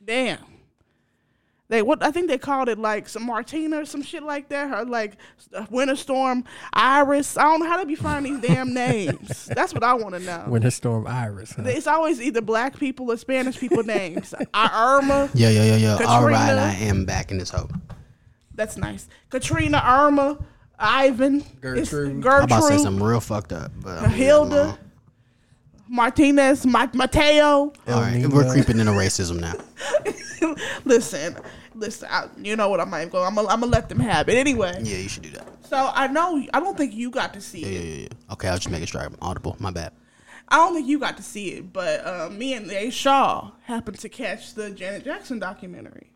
Damn. 0.04 0.38
They 1.68 1.82
what 1.82 2.00
I 2.02 2.12
think 2.12 2.28
they 2.28 2.38
called 2.38 2.68
it 2.68 2.78
like 2.78 3.08
some 3.08 3.24
Martina 3.26 3.80
or 3.80 3.84
some 3.84 4.00
shit 4.02 4.22
like 4.22 4.50
that, 4.50 4.72
or 4.72 4.84
like 4.84 5.16
winter 5.68 5.96
storm 5.96 6.44
Iris. 6.72 7.36
I 7.36 7.42
don't 7.42 7.60
know 7.60 7.66
how 7.66 7.76
they 7.78 7.84
be 7.84 7.96
finding 7.96 8.40
these 8.40 8.50
damn 8.50 8.72
names. 8.72 9.46
That's 9.54 9.74
what 9.74 9.82
I 9.82 9.94
want 9.94 10.14
to 10.14 10.20
know. 10.20 10.44
Winter 10.46 10.70
storm 10.70 11.06
Iris. 11.08 11.52
Huh? 11.54 11.64
It's 11.66 11.88
always 11.88 12.20
either 12.22 12.40
black 12.40 12.78
people 12.78 13.10
or 13.10 13.16
Spanish 13.16 13.58
people 13.58 13.82
names. 13.82 14.32
I- 14.54 14.98
Irma, 15.02 15.28
yeah, 15.34 15.48
yeah, 15.50 15.64
yeah, 15.64 15.76
yeah. 15.76 16.06
All 16.06 16.24
right, 16.24 16.36
Katrina. 16.36 16.60
I 16.62 16.74
am 16.88 17.04
back 17.04 17.30
in 17.32 17.38
this 17.38 17.50
hoe. 17.50 17.68
that's 18.54 18.76
nice. 18.76 19.08
Katrina, 19.30 19.82
Irma, 19.84 20.38
Ivan, 20.78 21.38
it's 21.40 21.48
Gertrude. 21.90 22.10
I'm 22.12 22.44
about 22.44 22.48
to 22.48 22.54
say 22.54 22.60
Gertrude, 22.68 22.80
something 22.80 23.02
real 23.04 23.20
fucked 23.20 23.52
up, 23.52 23.72
but 23.82 23.98
I'm 24.02 24.10
Hilda, 24.10 24.78
Martinez, 25.88 26.66
Ma- 26.66 26.88
Mateo. 26.92 27.72
All 27.88 28.00
right, 28.00 28.26
we're 28.26 28.50
creeping 28.50 28.78
into 28.80 28.92
racism 28.92 29.40
now. 29.40 29.54
listen, 30.84 31.36
listen. 31.74 32.08
I, 32.10 32.28
you 32.40 32.56
know 32.56 32.68
what 32.68 32.80
I'm 32.80 32.90
going. 32.90 33.08
I'm 33.26 33.34
gonna 33.34 33.48
I'm 33.48 33.60
gonna 33.60 33.66
let 33.66 33.88
them 33.88 34.00
have 34.00 34.28
it 34.28 34.36
anyway. 34.36 34.72
Yeah, 34.82 34.96
you 34.98 35.08
should 35.08 35.22
do 35.22 35.30
that. 35.30 35.46
So 35.66 35.90
I 35.94 36.06
know. 36.08 36.44
I 36.54 36.60
don't 36.60 36.76
think 36.76 36.94
you 36.94 37.10
got 37.10 37.34
to 37.34 37.40
see 37.40 37.60
Yeah, 37.60 37.66
it. 37.66 37.72
yeah, 37.72 37.80
yeah. 37.94 38.00
yeah. 38.02 38.32
Okay, 38.32 38.48
I'll 38.48 38.56
just 38.56 38.70
make 38.70 38.82
it 38.82 38.88
sure 38.88 39.00
I'm 39.00 39.16
audible. 39.22 39.56
My 39.58 39.70
bad. 39.70 39.92
I 40.48 40.56
don't 40.58 40.74
think 40.74 40.86
you 40.86 40.98
got 41.00 41.16
to 41.16 41.24
see 41.24 41.48
it, 41.54 41.72
but 41.72 42.06
uh, 42.06 42.30
me 42.30 42.54
and 42.54 42.70
A. 42.70 42.90
Shaw 42.90 43.50
happened 43.64 43.98
to 43.98 44.08
catch 44.08 44.54
the 44.54 44.70
Janet 44.70 45.04
Jackson 45.04 45.40
documentary. 45.40 46.12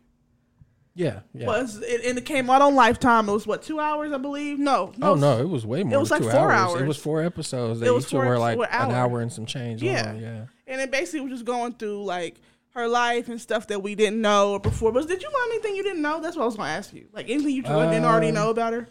Yeah, 0.93 1.21
yeah. 1.33 1.47
Was 1.47 1.77
it, 1.81 2.03
and 2.05 2.17
it 2.17 2.25
came 2.25 2.49
out 2.49 2.61
on 2.61 2.75
Lifetime. 2.75 3.29
It 3.29 3.31
was 3.31 3.47
what 3.47 3.61
two 3.61 3.79
hours, 3.79 4.11
I 4.11 4.17
believe. 4.17 4.59
No, 4.59 4.91
oh 5.01 5.15
no, 5.15 5.39
it 5.39 5.47
was 5.47 5.65
way 5.65 5.83
more. 5.83 5.95
It 5.95 5.99
was 5.99 6.11
like 6.11 6.21
four 6.21 6.51
hours. 6.51 6.81
It 6.81 6.87
was 6.87 6.97
four 6.97 7.21
episodes. 7.23 7.79
They 7.79 7.87
It 7.87 7.93
was 7.93 8.05
each 8.05 8.11
four 8.11 8.25
were 8.25 8.37
like 8.37 8.57
an 8.57 8.65
hour. 8.69 8.91
hour 8.93 9.21
and 9.21 9.31
some 9.31 9.45
change. 9.45 9.81
Yeah. 9.81 10.07
long, 10.11 10.19
yeah. 10.19 10.45
and 10.67 10.81
it 10.81 10.91
basically 10.91 11.21
was 11.21 11.31
just 11.31 11.45
going 11.45 11.73
through 11.73 12.03
like 12.03 12.35
her 12.73 12.87
life 12.87 13.29
and 13.29 13.39
stuff 13.39 13.67
that 13.67 13.81
we 13.81 13.95
didn't 13.95 14.19
know 14.21 14.59
before. 14.59 14.91
But 14.91 15.07
did 15.07 15.21
you 15.21 15.29
learn 15.29 15.49
anything 15.53 15.75
you 15.77 15.83
didn't 15.83 16.01
know? 16.01 16.19
That's 16.21 16.35
what 16.35 16.43
I 16.43 16.45
was 16.45 16.55
gonna 16.57 16.69
ask 16.69 16.93
you. 16.93 17.07
Like 17.13 17.29
anything 17.29 17.51
you 17.55 17.61
didn't 17.63 18.03
already 18.05 18.27
Um, 18.29 18.33
know 18.35 18.49
about 18.49 18.73
her? 18.73 18.87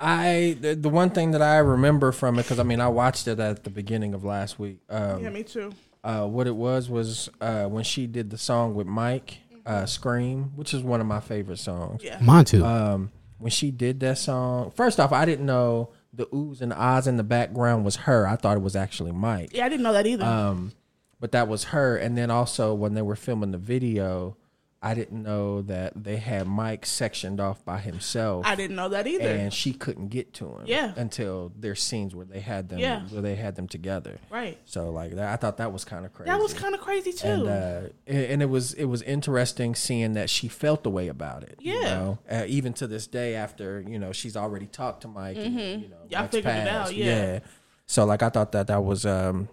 I 0.00 0.56
the, 0.60 0.74
the 0.74 0.88
one 0.88 1.10
thing 1.10 1.30
that 1.32 1.42
I 1.42 1.58
remember 1.58 2.12
from 2.12 2.38
it 2.38 2.42
because 2.42 2.58
I 2.58 2.64
mean 2.64 2.80
I 2.80 2.88
watched 2.88 3.28
it 3.28 3.38
at 3.38 3.64
the 3.64 3.70
beginning 3.70 4.14
of 4.14 4.24
last 4.24 4.58
week. 4.58 4.78
Um, 4.88 5.22
yeah, 5.22 5.30
me 5.30 5.42
too. 5.44 5.72
uh, 6.02 6.26
what 6.26 6.46
it 6.46 6.56
was 6.56 6.88
was 6.88 7.28
uh, 7.40 7.64
when 7.66 7.84
she 7.84 8.06
did 8.08 8.30
the 8.30 8.38
song 8.38 8.74
with 8.74 8.86
Mike, 8.88 9.38
uh, 9.66 9.86
"Scream," 9.86 10.52
which 10.56 10.74
is 10.74 10.82
one 10.82 11.00
of 11.00 11.06
my 11.06 11.20
favorite 11.20 11.58
songs. 11.58 12.02
Yeah. 12.02 12.18
Mine 12.20 12.44
too. 12.44 12.64
Um, 12.64 13.10
when 13.38 13.50
she 13.50 13.70
did 13.70 14.00
that 14.00 14.18
song, 14.18 14.70
first 14.70 15.00
off, 15.00 15.12
I 15.12 15.24
didn't 15.24 15.46
know 15.46 15.90
the 16.12 16.26
oohs 16.26 16.60
and 16.60 16.72
ahs 16.72 17.06
in 17.06 17.16
the 17.16 17.24
background 17.24 17.84
was 17.84 17.96
her. 17.96 18.26
I 18.26 18.36
thought 18.36 18.56
it 18.56 18.62
was 18.62 18.76
actually 18.76 19.12
Mike. 19.12 19.50
Yeah, 19.52 19.66
I 19.66 19.68
didn't 19.68 19.82
know 19.82 19.92
that 19.94 20.06
either. 20.06 20.24
Um, 20.24 20.72
but 21.20 21.32
that 21.32 21.48
was 21.48 21.64
her. 21.64 21.96
And 21.96 22.16
then 22.18 22.30
also 22.30 22.74
when 22.74 22.94
they 22.94 23.02
were 23.02 23.16
filming 23.16 23.52
the 23.52 23.58
video, 23.58 24.36
I 24.84 24.94
didn't 24.94 25.22
know 25.22 25.62
that 25.62 25.92
they 26.02 26.16
had 26.16 26.48
Mike 26.48 26.84
sectioned 26.84 27.38
off 27.40 27.64
by 27.64 27.78
himself. 27.78 28.44
I 28.44 28.56
didn't 28.56 28.74
know 28.74 28.88
that 28.88 29.06
either. 29.06 29.28
and 29.28 29.54
she 29.54 29.72
couldn't 29.72 30.08
get 30.08 30.34
to 30.34 30.46
him. 30.46 30.62
Yeah. 30.66 30.92
Until 30.96 31.52
their 31.56 31.76
scenes 31.76 32.16
where 32.16 32.24
they 32.26 32.40
had 32.40 32.68
them 32.68 32.80
Yeah. 32.80 33.02
where 33.10 33.22
they 33.22 33.36
had 33.36 33.54
them 33.54 33.68
together. 33.68 34.18
right. 34.28 34.58
So 34.64 34.90
like 34.90 35.12
that, 35.14 35.32
I 35.32 35.36
thought 35.36 35.58
that 35.58 35.72
was 35.72 35.84
kind 35.84 36.04
of 36.04 36.12
crazy. 36.12 36.30
That 36.32 36.40
was 36.40 36.52
kind 36.52 36.74
of 36.74 36.80
crazy 36.80 37.12
too. 37.12 37.28
and 37.28 37.48
uh, 37.48 37.80
and 38.08 38.42
it 38.42 38.50
was 38.50 38.74
it 38.74 38.86
was 38.86 39.02
interesting 39.02 39.76
seeing 39.76 40.14
that 40.14 40.28
she 40.28 40.48
felt 40.48 40.82
the 40.82 40.90
way 40.90 41.06
about 41.06 41.44
it. 41.44 41.58
you 41.60 41.74
Yeah. 41.74 41.94
know? 41.94 42.18
uh, 42.28 42.44
even 42.48 42.72
to 42.72 42.88
this 42.88 43.06
day, 43.06 43.36
after 43.36 43.80
you 43.80 44.00
know 44.00 44.10
she's 44.10 44.36
already 44.36 44.66
talked 44.66 45.02
to 45.02 45.08
Mike. 45.08 45.36
And, 45.36 45.54
you 45.54 45.88
know, 45.90 45.96
Yeah, 46.08 46.18
I 46.18 46.22
Mike's 46.22 46.34
figured 46.34 46.54
it 46.56 46.64
passed. 46.68 46.90
out, 46.90 46.94
yeah. 46.96 47.38
So 47.86 48.04
like 48.04 48.24
I 48.24 48.30
thought 48.30 48.50
that 48.50 48.66
that 48.66 48.82
was 48.82 49.06
um, 49.06 49.48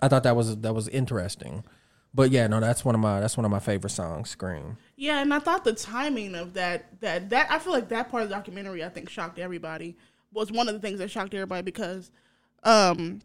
I 0.00 0.08
thought 0.08 0.22
that 0.22 0.34
was 0.34 0.56
that 0.60 0.74
was 0.74 0.88
interesting. 0.88 1.62
But 2.14 2.30
yeah, 2.30 2.46
no, 2.46 2.60
that's 2.60 2.84
one 2.84 2.94
of 2.94 3.00
my 3.00 3.18
that's 3.20 3.36
one 3.36 3.44
of 3.44 3.50
my 3.50 3.58
favorite 3.58 3.90
songs. 3.90 4.30
Scream. 4.30 4.76
Yeah, 4.96 5.20
and 5.20 5.34
I 5.34 5.40
thought 5.40 5.64
the 5.64 5.72
timing 5.72 6.34
of 6.36 6.54
that 6.54 7.00
that 7.00 7.30
that 7.30 7.50
I 7.50 7.58
feel 7.58 7.72
like 7.72 7.88
that 7.88 8.10
part 8.10 8.22
of 8.22 8.28
the 8.28 8.34
documentary 8.34 8.84
I 8.84 8.88
think 8.88 9.08
shocked 9.10 9.38
everybody 9.38 9.96
was 10.32 10.52
one 10.52 10.68
of 10.68 10.74
the 10.74 10.80
things 10.80 10.98
that 11.00 11.10
shocked 11.10 11.34
everybody 11.34 11.62
because 11.62 12.10
um 12.62 13.20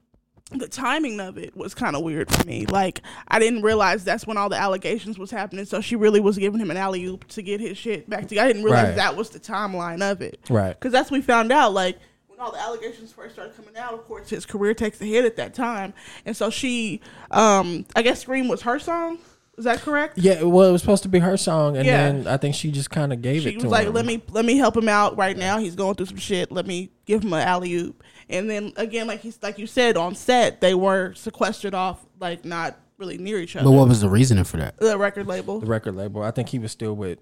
the 0.52 0.68
timing 0.68 1.20
of 1.20 1.38
it 1.38 1.56
was 1.56 1.76
kind 1.76 1.96
of 1.96 2.02
weird 2.02 2.32
for 2.34 2.44
me. 2.48 2.66
Like 2.66 3.02
I 3.28 3.38
didn't 3.38 3.62
realize 3.62 4.04
that's 4.04 4.26
when 4.26 4.38
all 4.38 4.50
the 4.50 4.56
allegations 4.56 5.20
was 5.20 5.30
happening. 5.30 5.66
So 5.66 5.80
she 5.82 5.96
really 5.96 6.20
was 6.20 6.40
giving 6.40 6.60
him 6.60 6.72
an 6.72 6.78
alley 6.78 7.06
oop 7.06 7.28
to 7.28 7.44
get 7.44 7.60
his 7.62 7.78
shit 7.78 8.10
back 8.10 8.28
together. 8.28 8.46
I 8.46 8.48
didn't 8.48 8.64
realize 8.64 8.88
Right. 8.88 8.96
that 8.96 9.16
was 9.16 9.30
the 9.30 9.40
timeline 9.40 10.02
of 10.02 10.24
it. 10.24 10.40
Right. 10.50 10.70
Because 10.74 10.92
that's 10.92 11.12
we 11.12 11.22
found 11.22 11.52
out. 11.52 11.74
Like 11.74 12.00
when 12.40 12.46
all 12.46 12.52
the 12.54 12.60
allegations 12.60 13.12
first 13.12 13.36
started 13.36 13.56
coming 13.56 13.76
out, 13.78 13.94
of 13.94 14.06
course 14.06 14.30
his 14.30 14.46
career 14.46 14.74
takes 14.74 15.02
a 15.02 15.06
hit 15.06 15.26
at 15.26 15.36
that 15.36 15.54
time. 15.54 15.94
And 16.26 16.36
so 16.36 16.50
she, 16.50 17.02
um, 17.32 17.86
I 17.96 18.02
guess 18.02 18.22
"Scream" 18.22 18.48
was 18.48 18.62
her 18.62 18.80
song. 18.80 19.20
Is 19.58 19.66
that 19.66 19.80
correct? 19.80 20.18
Yeah, 20.18 20.44
well, 20.44 20.70
it 20.70 20.72
was 20.72 20.80
supposed 20.82 21.04
to 21.04 21.10
be 21.10 21.20
her 21.20 21.36
song, 21.36 21.76
and 21.76 21.86
Yeah. 21.86 22.12
then 22.12 22.28
I 22.28 22.38
think 22.38 22.56
she 22.56 22.72
just 22.72 22.90
kind 22.90 23.12
of 23.12 23.22
gave 23.22 23.42
she 23.42 23.50
it 23.50 23.56
was 23.56 23.64
to 23.66 23.70
like, 23.70 23.88
him. 23.88 23.94
"Let 23.94 24.06
me 24.06 24.24
let 24.32 24.46
me 24.46 24.58
help 24.58 24.78
him 24.78 24.88
out 24.88 25.18
right 25.18 25.38
now. 25.38 25.58
He's 25.60 25.76
going 25.76 25.96
through 25.96 26.06
some 26.06 26.18
shit. 26.18 26.50
Let 26.52 26.66
me 26.66 26.92
give 27.06 27.24
him 27.24 27.34
an 27.34 27.42
alley 27.46 27.74
oop." 27.74 28.02
And 28.30 28.50
then 28.50 28.72
again, 28.78 29.06
like 29.08 29.20
he's 29.20 29.38
like 29.42 29.60
you 29.60 29.68
said 29.68 29.98
on 29.98 30.16
set, 30.16 30.62
they 30.62 30.74
were 30.74 31.14
sequestered 31.16 31.74
off, 31.74 32.06
like 32.22 32.46
not 32.46 32.78
really 32.98 33.18
near 33.18 33.38
each 33.40 33.56
other. 33.56 33.66
but 33.66 33.72
what 33.72 33.88
was 33.90 34.00
the 34.02 34.10
reasoning 34.10 34.44
for 34.46 34.58
that? 34.58 34.78
the 34.78 34.98
record 34.98 35.26
label? 35.28 35.60
the 35.60 35.66
record 35.66 35.96
label. 35.96 36.22
I 36.24 36.32
think 36.32 36.50
he 36.50 36.60
was 36.60 36.72
still 36.72 36.94
with. 36.96 37.20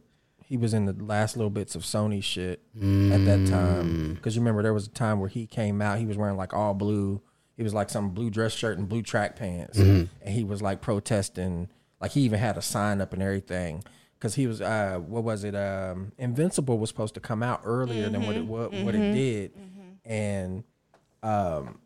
He 0.48 0.56
was 0.56 0.74
in 0.74 0.86
the 0.86 0.94
last 0.94 1.36
little 1.36 1.50
bits 1.50 1.76
of 1.76 1.84
Sony 1.84 2.24
shit 2.24 2.62
at 2.76 3.26
that 3.26 3.48
time. 3.50 4.14
Because 4.14 4.36
you 4.36 4.42
remember 4.42 4.64
there 4.64 4.74
was 4.74 4.88
a 4.88 4.92
time 4.92 5.20
where 5.20 5.28
he 5.28 5.46
came 5.46 5.82
out. 5.82 6.00
He 6.00 6.06
was 6.06 6.16
wearing 6.16 6.38
like 6.38 6.54
all 6.54 6.74
blue. 6.74 7.22
He 7.58 7.64
was 7.64 7.74
like 7.74 7.90
some 7.90 8.12
blue 8.12 8.30
dress 8.30 8.54
shirt 8.54 8.78
and 8.78 8.88
blue 8.88 9.02
track 9.02 9.36
pants, 9.36 9.78
and 9.78 10.10
he 10.26 10.44
was 10.46 10.62
like 10.62 10.80
protesting. 10.80 11.68
Like 12.00 12.12
he 12.12 12.22
even 12.22 12.40
had 12.40 12.56
a 12.58 12.62
sign 12.62 13.02
up 13.02 13.12
and 13.14 13.22
everything. 13.22 13.84
Because 14.18 14.36
he 14.36 14.48
was, 14.48 14.62
uh, 14.62 15.00
what 15.06 15.24
was 15.24 15.44
it? 15.44 15.54
Um, 15.54 16.12
Invincible 16.18 16.80
was 16.80 16.90
supposed 16.90 17.14
to 17.16 17.20
come 17.20 17.44
out 17.44 17.62
earlier 17.66 18.10
than 18.10 18.26
what 18.26 18.36
it 18.36 18.46
what, 18.46 18.72
what 18.74 18.96
it 18.96 19.14
did, 19.14 19.52
and 20.06 20.64
um, 21.24 21.80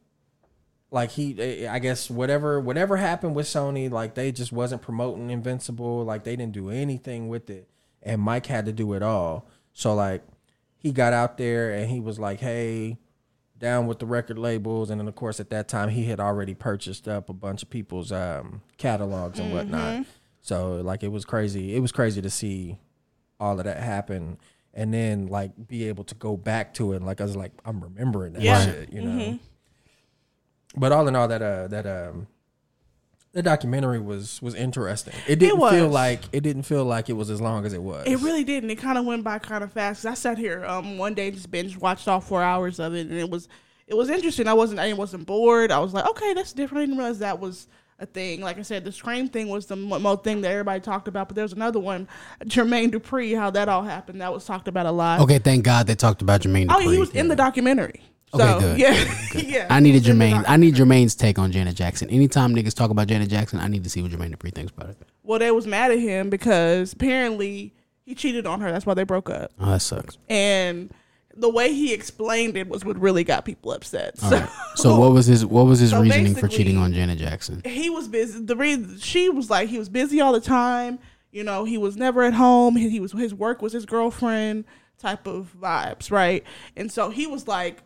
like 0.91 1.11
he 1.11 1.65
i 1.67 1.79
guess 1.79 2.09
whatever 2.09 2.59
whatever 2.59 2.97
happened 2.97 3.33
with 3.33 3.45
sony 3.47 3.89
like 3.89 4.13
they 4.13 4.29
just 4.31 4.51
wasn't 4.51 4.81
promoting 4.81 5.29
invincible 5.29 6.03
like 6.03 6.25
they 6.25 6.35
didn't 6.35 6.51
do 6.51 6.69
anything 6.69 7.29
with 7.29 7.49
it 7.49 7.69
and 8.03 8.21
mike 8.21 8.45
had 8.47 8.65
to 8.65 8.71
do 8.71 8.93
it 8.93 9.03
all. 9.03 9.47
So 9.73 9.93
like 9.93 10.23
he 10.77 10.91
got 10.91 11.13
out 11.13 11.37
there 11.37 11.71
and 11.71 11.89
he 11.89 11.99
was 11.99 12.17
like 12.19 12.39
hey 12.39 12.97
down 13.57 13.85
with 13.87 13.99
the 13.99 14.05
record 14.07 14.39
labels. 14.39 14.89
And 14.89 14.99
then 14.99 15.07
of 15.07 15.15
course 15.15 15.39
at 15.39 15.49
that 15.51 15.67
time 15.67 15.89
he 15.89 16.05
had 16.05 16.19
already 16.19 16.53
purchased 16.55 17.07
up 17.07 17.29
a 17.29 17.33
bunch 17.33 17.61
of 17.63 17.69
people's 17.69 18.11
um 18.11 18.61
catalogs 18.77 19.39
and 19.39 19.51
whatnot. 19.53 20.05
So 20.41 20.75
like 20.81 21.03
it 21.03 21.09
was 21.11 21.25
crazy. 21.25 21.75
It 21.75 21.79
was 21.79 21.91
crazy 21.91 22.21
to 22.21 22.29
see 22.29 22.79
all 23.39 23.57
of 23.59 23.65
that 23.65 23.77
happen 23.77 24.37
and 24.73 24.93
then 24.93 25.27
like 25.27 25.51
be 25.67 25.87
able 25.87 26.03
to 26.05 26.15
go 26.15 26.35
back 26.37 26.73
to 26.75 26.93
it. 26.93 27.01
Like 27.01 27.21
i 27.21 27.23
was 27.23 27.35
like 27.35 27.51
i'm 27.65 27.81
remembering 27.83 28.33
that 28.33 28.41
Yeah. 28.41 28.65
shit 28.65 28.91
you 28.93 29.01
know? 29.01 29.39
But 30.75 30.91
all 30.93 31.07
in 31.07 31.15
all, 31.17 31.27
that 31.27 31.41
uh, 31.41 31.67
that 31.67 31.85
um, 31.85 32.27
the 33.33 33.41
documentary 33.41 33.99
was 33.99 34.41
was 34.41 34.55
interesting. 34.55 35.13
It 35.27 35.37
didn't 35.39 35.57
feel 35.59 35.85
was. 35.85 35.93
like 35.93 36.21
it 36.33 36.41
didn't 36.41 36.63
feel 36.63 36.83
like 36.85 37.09
it 37.09 37.13
was 37.13 37.29
as 37.29 37.39
long 37.41 37.65
as 37.65 37.73
it 37.73 37.81
was. 37.81 38.05
It 38.07 38.19
really 38.19 38.43
didn't. 38.43 38.69
It 38.69 38.75
kind 38.77 38.97
of 38.97 39.05
went 39.05 39.23
by 39.23 39.39
kind 39.39 39.63
of 39.63 39.71
fast. 39.71 40.01
'Cause 40.03 40.11
I 40.11 40.13
sat 40.15 40.37
here 40.37 40.65
um 40.65 40.97
one 40.97 41.13
day 41.13 41.31
just 41.31 41.49
binge 41.51 41.77
watched 41.77 42.07
all 42.07 42.19
four 42.21 42.41
hours 42.43 42.79
of 42.79 42.93
it, 42.93 43.07
and 43.07 43.17
it 43.17 43.29
was 43.29 43.47
it 43.87 43.95
was 43.95 44.09
interesting. 44.09 44.47
I 44.47 44.53
wasn't 44.53 44.79
I 44.79 44.91
wasn't 44.93 45.25
bored. 45.25 45.71
I 45.71 45.79
was 45.79 45.93
like, 45.93 46.05
okay, 46.07 46.33
that's 46.33 46.53
different. 46.53 46.81
I 46.83 46.85
didn't 46.87 46.97
realize 46.97 47.19
that 47.19 47.39
was 47.39 47.67
a 47.99 48.05
thing. 48.05 48.41
Like 48.41 48.57
I 48.57 48.63
said, 48.63 48.83
the 48.83 48.91
Scream 48.91 49.27
thing 49.29 49.47
was 49.47 49.67
the 49.67 49.75
most 49.75 50.01
mo 50.01 50.15
thing 50.15 50.41
that 50.41 50.51
everybody 50.51 50.79
talked 50.81 51.07
about. 51.07 51.27
But 51.29 51.35
there's 51.35 51.53
another 51.53 51.79
one, 51.79 52.07
Jermaine 52.45 52.91
Dupri, 52.91 53.37
how 53.37 53.49
that 53.51 53.69
all 53.69 53.83
happened. 53.83 54.21
That 54.21 54.33
was 54.33 54.43
talked 54.43 54.67
about 54.67 54.87
a 54.87 54.91
lot. 54.91 55.21
Okay, 55.21 55.37
thank 55.39 55.63
God 55.63 55.87
they 55.87 55.95
talked 55.95 56.21
about 56.21 56.41
Jermaine. 56.41 56.67
Dupri. 56.67 56.75
Oh, 56.75 56.79
he 56.79 56.87
Dupri. 56.95 56.99
was 56.99 57.09
in 57.11 57.27
the 57.27 57.35
documentary. 57.35 58.01
So, 58.35 58.43
Okay, 58.57 58.59
good, 58.59 58.79
Yeah, 58.79 59.15
yeah. 59.35 59.67
I 59.69 59.79
needed 59.79 60.03
he 60.05 60.09
was 60.09 60.09
in 60.09 60.19
the 60.19 60.25
Jermaine. 60.25 60.45
I 60.47 60.57
need 60.57 60.75
Jermaine's 60.75 61.15
take 61.15 61.37
on 61.39 61.51
Janet 61.51 61.75
Jackson. 61.75 62.09
Anytime 62.09 62.55
niggas 62.55 62.73
talk 62.73 62.89
about 62.89 63.07
Janet 63.07 63.29
Jackson, 63.29 63.59
I 63.59 63.67
need 63.67 63.83
to 63.83 63.89
see 63.89 64.01
what 64.01 64.11
Jermaine 64.11 64.35
Dupri 64.35 64.53
thinks 64.53 64.71
about 64.71 64.89
it. 64.91 64.97
Well, 65.23 65.39
they 65.39 65.51
was 65.51 65.67
mad 65.67 65.91
at 65.91 65.99
him 65.99 66.29
because 66.29 66.93
apparently 66.93 67.73
he 68.05 68.15
cheated 68.15 68.45
on 68.47 68.61
her. 68.61 68.71
That's 68.71 68.85
why 68.85 68.93
they 68.93 69.03
broke 69.03 69.29
up. 69.29 69.51
Oh, 69.59 69.71
that 69.71 69.81
sucks. 69.81 70.17
And 70.29 70.93
the 71.35 71.49
way 71.49 71.73
he 71.73 71.93
explained 71.93 72.57
it 72.57 72.67
was 72.67 72.83
what 72.83 72.99
really 72.99 73.23
got 73.23 73.45
people 73.45 73.71
upset. 73.71 74.15
All 74.23 74.29
So, 74.29 74.37
right. 74.39 74.49
So 74.75 74.99
what 74.99 75.11
was 75.13 75.25
his 75.27 75.45
what 75.45 75.65
was 75.65 75.79
his 75.79 75.89
So 75.91 76.01
reasoning 76.01 76.35
for 76.35 76.47
cheating 76.47 76.77
on 76.77 76.93
Janet 76.93 77.19
Jackson? 77.19 77.61
he 77.65 77.89
was 77.89 78.07
busy. 78.07 78.43
The 78.43 78.55
reason 78.55 78.97
she 78.99 79.29
was 79.29 79.49
like 79.49 79.69
he 79.69 79.77
was 79.77 79.89
busy 79.89 80.19
all 80.21 80.33
the 80.33 80.41
time. 80.41 80.99
You 81.31 81.43
know, 81.45 81.63
he 81.63 81.77
was 81.77 81.95
never 81.95 82.23
at 82.23 82.33
home. 82.33 82.75
He, 82.75 82.89
he 82.89 82.99
was 82.99 83.13
his 83.13 83.33
work 83.33 83.61
was 83.61 83.71
his 83.73 83.85
girlfriend 83.85 84.65
type 84.97 85.25
of 85.27 85.53
vibes, 85.59 86.11
right? 86.11 86.43
And 86.75 86.91
so 86.91 87.09
he 87.09 87.25
was 87.27 87.47
like, 87.47 87.81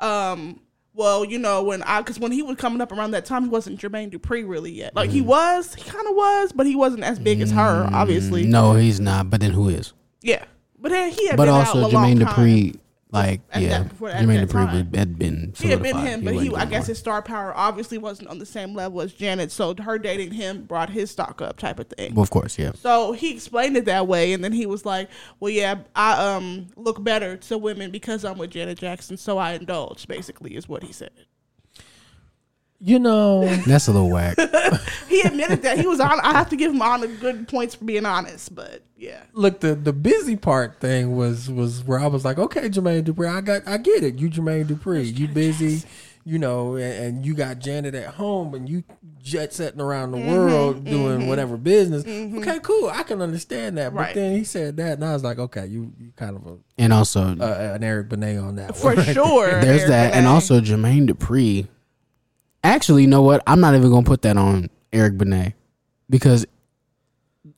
um, 0.00 0.60
well, 0.94 1.24
you 1.24 1.38
know, 1.38 1.62
when 1.62 1.82
I 1.82 2.00
because 2.00 2.18
when 2.18 2.32
he 2.32 2.42
was 2.42 2.56
coming 2.56 2.80
up 2.80 2.90
around 2.90 3.10
that 3.10 3.24
time, 3.26 3.42
he 3.44 3.48
wasn't 3.48 3.80
Jermaine 3.80 4.10
Dupri 4.10 4.48
really 4.48 4.72
yet. 4.72 4.94
Like 4.96 5.10
he 5.10 5.20
was, 5.20 5.74
he 5.74 5.82
kind 5.82 6.06
of 6.08 6.14
was, 6.16 6.52
but 6.52 6.66
he 6.66 6.74
wasn't 6.74 7.04
as 7.04 7.18
big 7.18 7.40
as 7.40 7.50
her, 7.50 7.88
obviously. 7.92 8.44
Mm, 8.44 8.48
No, 8.48 8.74
he's 8.74 8.98
not. 9.00 9.28
But 9.30 9.40
then 9.40 9.50
who 9.50 9.68
is? 9.68 9.92
Yeah, 10.22 10.44
but 10.78 10.90
then 10.90 11.10
he 11.10 11.26
had 11.28 11.36
But 11.36 11.44
been 11.46 11.54
also 11.54 11.84
out 11.84 11.92
a 11.92 11.94
long 11.94 12.18
time. 12.18 12.28
Dupri, 12.28 12.78
like 13.12 13.40
At 13.52 13.62
yeah, 13.62 13.68
that- 13.78 13.88
before- 13.90 14.10
Jermaine 14.10 14.40
that 14.40 14.48
Dupri 14.48 14.96
had 14.96 15.18
been 15.18 15.52
He 15.56 15.68
had 15.68 15.80
been 15.82 15.92
solidified. 15.92 16.06
him, 16.06 16.24
but 16.24 16.34
he, 16.34 16.48
I 16.48 16.64
guess 16.64 16.64
anymore. 16.64 16.84
his 16.86 16.98
star 16.98 17.22
power 17.22 17.52
obviously 17.56 17.98
wasn't 17.98 18.28
on 18.28 18.38
the 18.38 18.46
same 18.46 18.74
level 18.74 19.00
as 19.00 19.12
Janet. 19.12 19.52
So 19.52 19.74
her 19.80 19.98
dating 19.98 20.32
him 20.32 20.64
brought 20.64 20.90
his 20.90 21.10
stock 21.10 21.40
up, 21.40 21.56
type 21.56 21.78
of 21.78 21.86
thing. 21.88 22.14
Well, 22.14 22.24
of 22.24 22.30
course, 22.30 22.58
yeah. 22.58 22.72
So 22.74 23.12
he 23.12 23.32
explained 23.32 23.76
it 23.76 23.84
that 23.84 24.06
way, 24.08 24.32
and 24.32 24.42
then 24.42 24.52
he 24.52 24.66
was 24.66 24.84
like, 24.84 25.08
"Well, 25.40 25.50
yeah, 25.50 25.76
I 25.94 26.34
um 26.34 26.66
look 26.76 27.02
better 27.02 27.36
to 27.36 27.58
women 27.58 27.90
because 27.90 28.24
I'm 28.24 28.38
with 28.38 28.50
Janet 28.50 28.78
Jackson, 28.78 29.16
so 29.16 29.38
I 29.38 29.52
indulge." 29.52 30.06
Basically, 30.08 30.56
is 30.56 30.68
what 30.68 30.82
he 30.82 30.92
said. 30.92 31.10
You 32.80 32.98
know, 32.98 33.46
That's 33.66 33.88
a 33.88 33.92
little 33.92 34.10
whack. 34.10 34.36
He 35.08 35.22
admitted 35.22 35.62
that 35.62 35.78
he 35.78 35.86
was 35.86 35.98
on. 35.98 36.20
I 36.20 36.32
have 36.32 36.50
to 36.50 36.56
give 36.56 36.72
him 36.72 36.82
on 36.82 37.00
the 37.00 37.08
good 37.08 37.48
points 37.48 37.74
for 37.74 37.84
being 37.86 38.04
honest, 38.04 38.54
but 38.54 38.82
yeah, 38.98 39.22
look 39.32 39.60
the 39.60 39.74
the 39.74 39.92
busy 39.94 40.36
part 40.36 40.78
thing 40.80 41.16
was 41.16 41.48
was 41.48 41.82
where 41.84 41.98
I 41.98 42.06
was 42.08 42.22
like, 42.24 42.38
okay, 42.38 42.68
Jermaine 42.68 43.04
Dupri, 43.04 43.26
I 43.34 43.40
got 43.40 43.66
I 43.66 43.78
get 43.78 44.02
it. 44.04 44.16
You 44.18 44.28
Jermaine 44.28 44.66
Dupri, 44.66 45.16
you 45.16 45.26
busy, 45.28 45.86
you 46.24 46.38
know, 46.38 46.74
and, 46.76 47.04
and 47.04 47.26
you 47.26 47.32
got 47.34 47.60
Janet 47.60 47.94
at 47.94 48.14
home 48.14 48.52
and 48.54 48.68
you 48.68 48.84
jet 49.22 49.54
setting 49.54 49.80
around 49.80 50.10
the 50.10 50.18
world 50.18 50.84
doing 50.84 51.28
whatever 51.28 51.56
business. 51.56 52.04
Okay, 52.06 52.58
cool, 52.62 52.90
I 52.90 53.02
can 53.02 53.22
understand 53.22 53.78
that. 53.78 53.94
But 53.94 54.00
Right. 54.00 54.14
then 54.14 54.36
he 54.36 54.44
said 54.44 54.76
that, 54.76 54.94
and 54.94 55.04
I 55.04 55.14
was 55.14 55.24
like, 55.24 55.38
okay, 55.38 55.66
you 55.66 55.92
you 55.98 56.12
kind 56.16 56.36
of 56.36 56.46
a 56.46 56.56
And 56.76 56.92
also, 56.92 57.22
uh, 57.22 57.72
an 57.76 57.82
Eric 57.84 58.10
Benet 58.10 58.36
on 58.36 58.56
that 58.56 58.76
for 58.76 58.94
one. 58.94 59.04
sure. 59.14 59.60
there's 59.62 59.82
Eric 59.82 59.88
that, 59.88 60.14
and 60.14 60.26
also 60.26 60.60
Jermaine 60.60 61.08
Dupri. 61.08 61.68
Actually, 62.66 63.02
you 63.02 63.08
know 63.08 63.22
what? 63.22 63.42
I'm 63.46 63.60
not 63.60 63.74
even 63.74 63.90
gonna 63.90 64.04
put 64.06 64.22
that 64.22 64.36
on 64.36 64.68
Eric 64.92 65.18
Benet 65.18 65.54
because 66.10 66.46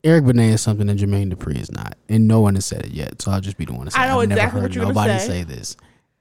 Eric 0.04 0.24
Benet 0.26 0.50
is 0.50 0.60
something 0.60 0.86
that 0.86 0.96
Jermaine 0.98 1.32
Dupri 1.32 1.56
is 1.58 1.72
not, 1.72 1.96
and 2.08 2.28
no 2.28 2.40
one 2.40 2.54
has 2.54 2.66
said 2.66 2.84
it 2.86 2.92
yet. 2.92 3.20
So 3.22 3.30
I'll 3.30 3.40
just 3.40 3.56
be 3.56 3.64
the 3.64 3.72
one 3.72 3.86
to 3.86 3.90
say. 3.90 3.98
I 4.00 4.08
know 4.08 4.20
I've 4.20 4.28
never 4.28 4.38
exactly 4.40 4.60
heard 4.60 4.68
what 4.70 4.74
you're 4.74 4.84
gonna 4.84 4.94
nobody 4.94 5.18
say. 5.18 5.26
say 5.26 5.42
this. 5.44 5.76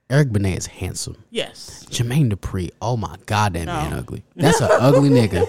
Eric 0.10 0.32
Benet 0.32 0.58
is 0.58 0.66
handsome. 0.68 1.18
Yes. 1.32 1.86
Jermaine 1.90 2.32
Dupri, 2.32 2.70
oh 2.82 2.96
my 2.96 3.18
god, 3.26 3.54
that 3.54 3.66
No. 3.66 3.74
man 3.74 3.94
ugly. 3.94 4.24
That's 4.38 4.62
an 4.62 4.70
ugly 4.72 5.10
nigga. 5.10 5.46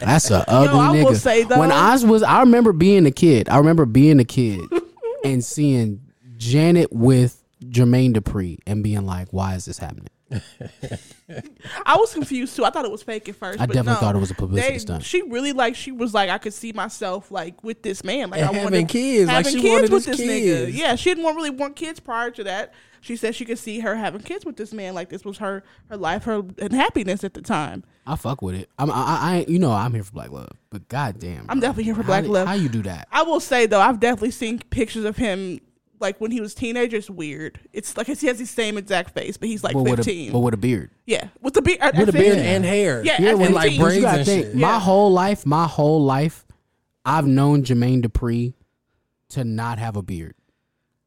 That's 0.00 0.28
an 0.30 0.44
ugly 0.48 0.80
I 0.80 0.88
nigga. 0.96 1.04
will 1.04 1.14
say, 1.14 1.44
though- 1.44 1.60
when 1.60 1.70
I 1.70 1.92
was, 2.04 2.22
I 2.24 2.40
remember 2.40 2.72
being 2.72 3.06
a 3.06 3.12
kid. 3.12 3.48
I 3.48 3.58
remember 3.58 3.86
being 3.86 4.18
a 4.18 4.24
kid 4.24 4.60
and 5.24 5.44
seeing 5.44 6.00
Janet 6.36 6.92
with 6.92 7.40
Jermaine 7.64 8.12
Dupri 8.14 8.58
and 8.66 8.82
being 8.82 9.06
like, 9.06 9.28
"Why 9.30 9.54
is 9.54 9.64
this 9.66 9.78
happening?" 9.78 10.08
I 11.86 11.96
was 11.96 12.12
confused 12.12 12.56
too. 12.56 12.64
I 12.64 12.70
thought 12.70 12.84
it 12.84 12.90
was 12.90 13.02
fake 13.02 13.28
at 13.28 13.36
first. 13.36 13.60
I 13.60 13.66
definitely 13.66 13.92
no. 13.92 13.98
thought 13.98 14.16
it 14.16 14.18
was 14.18 14.30
a 14.30 14.34
publicity 14.34 14.72
They- 14.74 14.78
stunt. 14.78 15.02
She 15.04 15.22
really 15.22 15.52
like 15.52 15.74
she 15.74 15.92
was 15.92 16.14
like 16.14 16.30
I 16.30 16.38
could 16.38 16.54
see 16.54 16.72
myself 16.72 17.30
like 17.30 17.62
with 17.64 17.82
this 17.82 18.04
man 18.04 18.30
like 18.30 18.40
And 18.40 18.48
I 18.50 18.52
having 18.52 18.64
wanted 18.64 18.88
kids, 18.88 19.28
like, 19.28 19.44
having 19.46 19.60
she 19.60 19.68
wanted 19.70 19.90
with 19.92 20.04
this 20.06 20.16
kids. 20.16 20.28
nigga. 20.70 20.72
Yeah, 20.72 20.94
she 20.96 21.10
didn't 21.10 21.24
want 21.24 21.36
really 21.36 21.50
want 21.50 21.76
kids 21.76 22.00
prior 22.00 22.30
to 22.32 22.44
that. 22.44 22.74
She 23.00 23.14
said 23.16 23.34
she 23.36 23.44
could 23.44 23.58
see 23.58 23.80
her 23.80 23.94
having 23.94 24.20
kids 24.20 24.44
with 24.44 24.56
this 24.56 24.72
man 24.72 24.94
like 24.94 25.10
this 25.10 25.24
was 25.24 25.38
her 25.38 25.62
her 25.90 25.96
life 25.96 26.24
her 26.24 26.42
and 26.58 26.72
happiness 26.72 27.22
at 27.24 27.34
the 27.34 27.42
time. 27.42 27.84
I 28.06 28.16
fuck 28.16 28.40
with 28.42 28.54
it. 28.54 28.68
I'm, 28.78 28.90
I, 28.90 28.94
I, 28.94 29.44
you 29.48 29.58
know, 29.58 29.72
I'm 29.72 29.92
here 29.92 30.04
for 30.04 30.12
black 30.12 30.30
love, 30.30 30.52
but 30.70 30.88
goddamn, 30.88 31.46
I'm 31.48 31.58
bro. 31.58 31.68
definitely 31.68 31.84
here 31.84 31.94
for 31.96 32.02
How 32.02 32.06
black 32.06 32.24
love. 32.26 32.46
How 32.48 32.54
you 32.54 32.68
do 32.68 32.82
that? 32.82 33.08
I 33.12 33.22
will 33.22 33.40
say 33.40 33.66
though 33.66 33.80
I've 33.80 34.00
definitely 34.00 34.30
seen 34.32 34.58
pictures 34.70 35.04
of 35.04 35.16
him 35.16 35.60
like 36.00 36.20
when 36.20 36.30
he 36.30 36.40
was 36.40 36.54
teenager. 36.54 36.96
It's 36.96 37.08
weird. 37.10 37.60
It's 37.72 37.96
like 37.96 38.06
he 38.06 38.26
has 38.26 38.38
the 38.38 38.44
same 38.46 38.76
exact 38.78 39.10
face, 39.14 39.36
but 39.36 39.48
he's 39.48 39.62
like 39.64 39.74
but 39.74 39.82
with 39.82 39.92
a, 39.94 40.04
15. 40.04 40.32
but 40.32 40.38
with 40.40 40.54
a 40.54 40.58
beard. 40.58 40.90
yeah, 41.06 41.28
with 41.40 41.54
the 41.54 41.62
beard. 41.62 41.80
with 41.96 42.08
a 42.08 42.12
at 42.12 42.12
beard 42.14 42.38
and 42.38 42.64
hair. 42.64 43.02
Yeah, 43.04 43.20
Yeah, 43.20 43.28
at 43.30 43.38
when 43.38 43.52
15. 43.52 43.54
like 43.54 43.72
You 43.72 43.78
braids 43.82 44.04
and 44.04 44.26
think, 44.26 44.46
shit. 44.46 44.54
my 44.54 44.60
Yeah. 44.72 44.80
whole 44.80 45.12
life, 45.12 45.46
my 45.46 45.66
whole 45.66 46.02
life, 46.04 46.44
I've 47.04 47.26
known 47.26 47.62
Jermaine 47.62 48.02
Dupri 48.04 48.54
to 49.30 49.44
not 49.44 49.78
have 49.78 49.96
a 49.96 50.02
beard. 50.02 50.34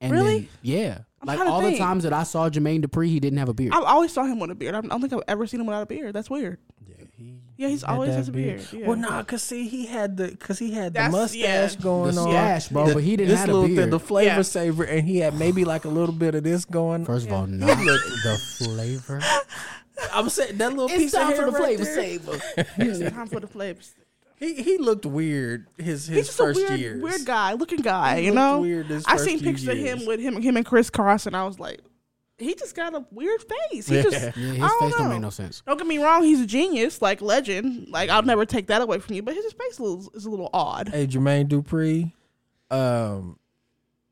And 0.01 0.11
Really? 0.11 0.39
Then, 0.39 0.47
yeah. 0.61 0.97
I'm 1.21 1.27
like 1.27 1.35
trying 1.37 1.47
to 1.49 1.53
all 1.53 1.61
the 1.61 1.77
times 1.77 2.03
that 2.03 2.13
I 2.13 2.23
saw 2.23 2.49
Jermaine 2.49 2.83
Dupri, 2.85 3.07
he 3.07 3.19
didn't 3.19 3.39
have 3.39 3.49
a 3.49 3.53
beard. 3.53 3.73
I 3.73 3.79
always 3.79 4.13
saw 4.13 4.23
him 4.23 4.39
with 4.39 4.49
a 4.51 4.55
beard. 4.55 4.73
I 4.75 4.79
don't 4.81 5.01
think 5.01 5.11
I've 5.11 5.19
ever 5.27 5.45
seen 5.45 5.59
him 5.59 5.65
without 5.65 5.81
a 5.81 5.85
beard. 5.85 6.13
That's 6.15 6.29
weird. 6.29 6.57
Yeah, 6.87 6.98
he 7.19 7.41
Yeah, 7.57 7.67
he's 7.67 7.83
always 7.83 8.09
that 8.11 8.15
has 8.17 8.29
a 8.29 8.31
beard. 8.31 8.65
Yeah. 8.71 8.87
Well, 8.87 8.95
nah, 8.97 9.21
cause 9.23 9.43
see, 9.43 9.67
he 9.67 9.85
had 9.85 10.17
the, 10.17 10.35
cause 10.37 10.57
he 10.59 10.71
had 10.71 10.93
the 10.93 11.09
mustache 11.09 11.75
yeah. 11.75 11.81
going 11.81 12.15
The 12.15 12.21
on, 12.21 12.29
stash, 12.31 12.67
bro, 12.69 12.87
The- 12.87 12.93
but 12.95 13.03
he 13.03 13.17
didn't 13.17 13.29
this 13.29 13.39
have 13.41 13.49
a 13.49 13.53
little 13.53 13.75
beard. 13.75 13.91
the 13.91 13.99
flavor 13.99 14.35
Yeah. 14.37 14.41
saver, 14.41 14.83
and 14.85 15.07
he 15.07 15.17
had 15.19 15.33
maybe 15.37 15.65
like 15.65 15.85
a 15.85 15.89
little 15.89 16.15
bit 16.15 16.33
of 16.35 16.43
this 16.43 16.65
going. 16.65 17.05
First 17.05 17.27
of 17.27 17.33
all, 17.33 17.45
not 17.47 17.67
the 17.77 18.41
flavor. 18.57 19.21
I'm 20.13 20.29
saying 20.29 20.57
that 20.57 20.69
little 20.71 20.87
piece 20.87 21.13
of 21.13 21.23
hair 21.27 21.49
right 21.51 21.77
there. 21.77 21.85
saver. 21.95 22.39
It's 22.77 23.13
time 23.13 23.27
for 23.27 23.39
the 23.41 23.47
flavors. 23.47 23.93
He 24.37 24.53
he 24.63 24.77
looked 24.77 25.05
weird 25.05 25.67
his 25.77 26.07
He's 26.07 26.15
his 26.15 26.25
just 26.27 26.37
first 26.37 26.59
a 26.61 26.63
weird, 26.67 26.79
years. 26.79 27.03
weird 27.03 27.25
guy, 27.25 27.51
looking 27.53 27.81
guy. 27.81 28.21
He 28.21 28.27
you 28.27 28.31
know, 28.33 28.61
weird 28.61 28.85
his 28.85 29.03
I 29.05 29.13
first 29.17 29.25
seen 29.25 29.39
few 29.39 29.49
pictures 29.51 29.67
of 29.67 29.77
him 29.77 30.05
with 30.05 30.21
him, 30.21 30.41
him 30.41 30.55
and 30.55 30.65
Kris 30.65 30.89
Kross, 30.89 31.27
And 31.27 31.35
I 31.35 31.43
was 31.43 31.59
like, 31.59 31.81
he 32.39 32.55
just 32.55 32.75
got 32.75 32.93
a 32.95 33.05
weird 33.11 33.41
face. 33.71 33.87
He 33.87 34.01
just, 34.01 34.11
Yeah. 34.11 34.31
Yeah, 34.35 34.49
I 34.49 34.51
his 34.51 34.59
don't 34.59 34.79
face 34.79 34.97
don't 34.97 35.09
make 35.09 35.21
no 35.21 35.29
sense. 35.29 35.63
Don't 35.65 35.77
get 35.77 35.87
me 35.87 35.97
wrong, 35.97 36.23
he's 36.23 36.41
a 36.41 36.45
genius, 36.45 37.01
like 37.01 37.21
legend. 37.21 37.89
Like 37.89 38.09
I'll 38.09 38.23
never 38.23 38.45
take 38.45 38.67
that 38.67 38.81
away 38.81 38.99
from 38.99 39.15
you, 39.15 39.23
but 39.23 39.33
his 39.35 39.51
face 39.53 39.73
is 39.73 39.79
a 39.79 39.83
little, 39.83 40.11
is 40.13 40.25
a 40.25 40.29
little 40.29 40.49
odd. 40.53 40.89
Hey, 40.89 41.07
Jermaine 41.07 41.47
Dupri. 41.47 42.13
Um, 42.71 43.38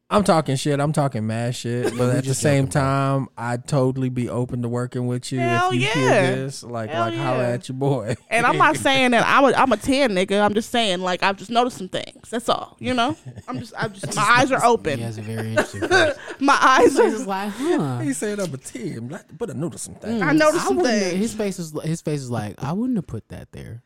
I'm 0.10 0.24
talking 0.24 0.56
shit. 0.56 0.80
I'm 0.80 0.94
talking 0.94 1.28
mad 1.28 1.54
shit. 1.54 1.94
But 1.98 2.16
at 2.16 2.24
the 2.24 2.34
same 2.34 2.68
time, 2.70 3.28
I'd 3.38 3.68
totally 3.68 4.08
be 4.08 4.30
open 4.30 4.62
to 4.62 4.70
working 4.70 5.06
with 5.08 5.32
you 5.34 5.40
Hell 5.40 5.70
if 5.70 5.76
you 5.76 5.82
yeah. 5.82 5.94
hear 5.94 6.36
this. 6.38 6.64
Like, 6.64 6.90
Hell 6.90 7.02
like 7.10 7.16
holla 7.16 7.50
at 7.50 7.68
your 7.68 7.78
boy. 7.78 8.16
And 8.30 8.46
I'm 8.46 8.58
not 8.58 8.78
saying 8.88 9.12
that 9.12 9.26
I'm 9.28 9.44
a 9.44 9.58
I'm 9.58 9.72
a 9.74 9.78
ten 9.78 10.12
nigga. 10.12 10.42
I'm 10.42 10.54
just 10.54 10.70
saying 10.70 11.00
like 11.02 11.24
I've 11.24 11.36
just 11.36 11.52
noticed 11.52 11.78
some 11.78 11.90
things. 11.90 12.30
That's 12.30 12.48
all. 12.48 12.78
You 12.80 12.94
know, 12.94 13.18
I'm 13.50 13.60
just 13.60 13.74
I'm 13.78 13.92
just 13.92 14.16
my 14.16 14.22
eyes 14.24 14.52
are 14.54 14.64
open. 14.64 15.00
He 15.00 15.04
has 15.04 15.18
a 15.18 15.22
very 15.24 15.50
interesting 15.50 15.82
face. 15.90 16.16
My 16.40 16.58
eyes 16.62 16.96
He's 16.96 17.12
just 17.14 17.24
are. 17.24 17.28
like, 17.28 17.52
huh. 17.52 18.00
he 18.00 18.14
said 18.14 18.40
I'm 18.40 18.54
a 18.54 18.58
team, 18.58 19.14
but 19.38 19.50
I 19.50 19.54
noticed 19.54 19.84
some 19.86 19.96
things. 19.96 20.22
I 20.22 20.32
noticed 20.32 20.64
I 20.64 20.68
some 20.68 20.78
wouldn't- 20.78 21.04
things. 21.04 21.18
His 21.20 21.34
face 21.34 21.60
is 21.60 21.74
his 21.84 22.02
face 22.02 22.22
is 22.22 22.32
like, 22.32 22.56
I 22.64 22.72
wouldn't 22.72 22.98
have 22.98 23.08
put 23.08 23.28
that 23.30 23.52
there. 23.52 23.84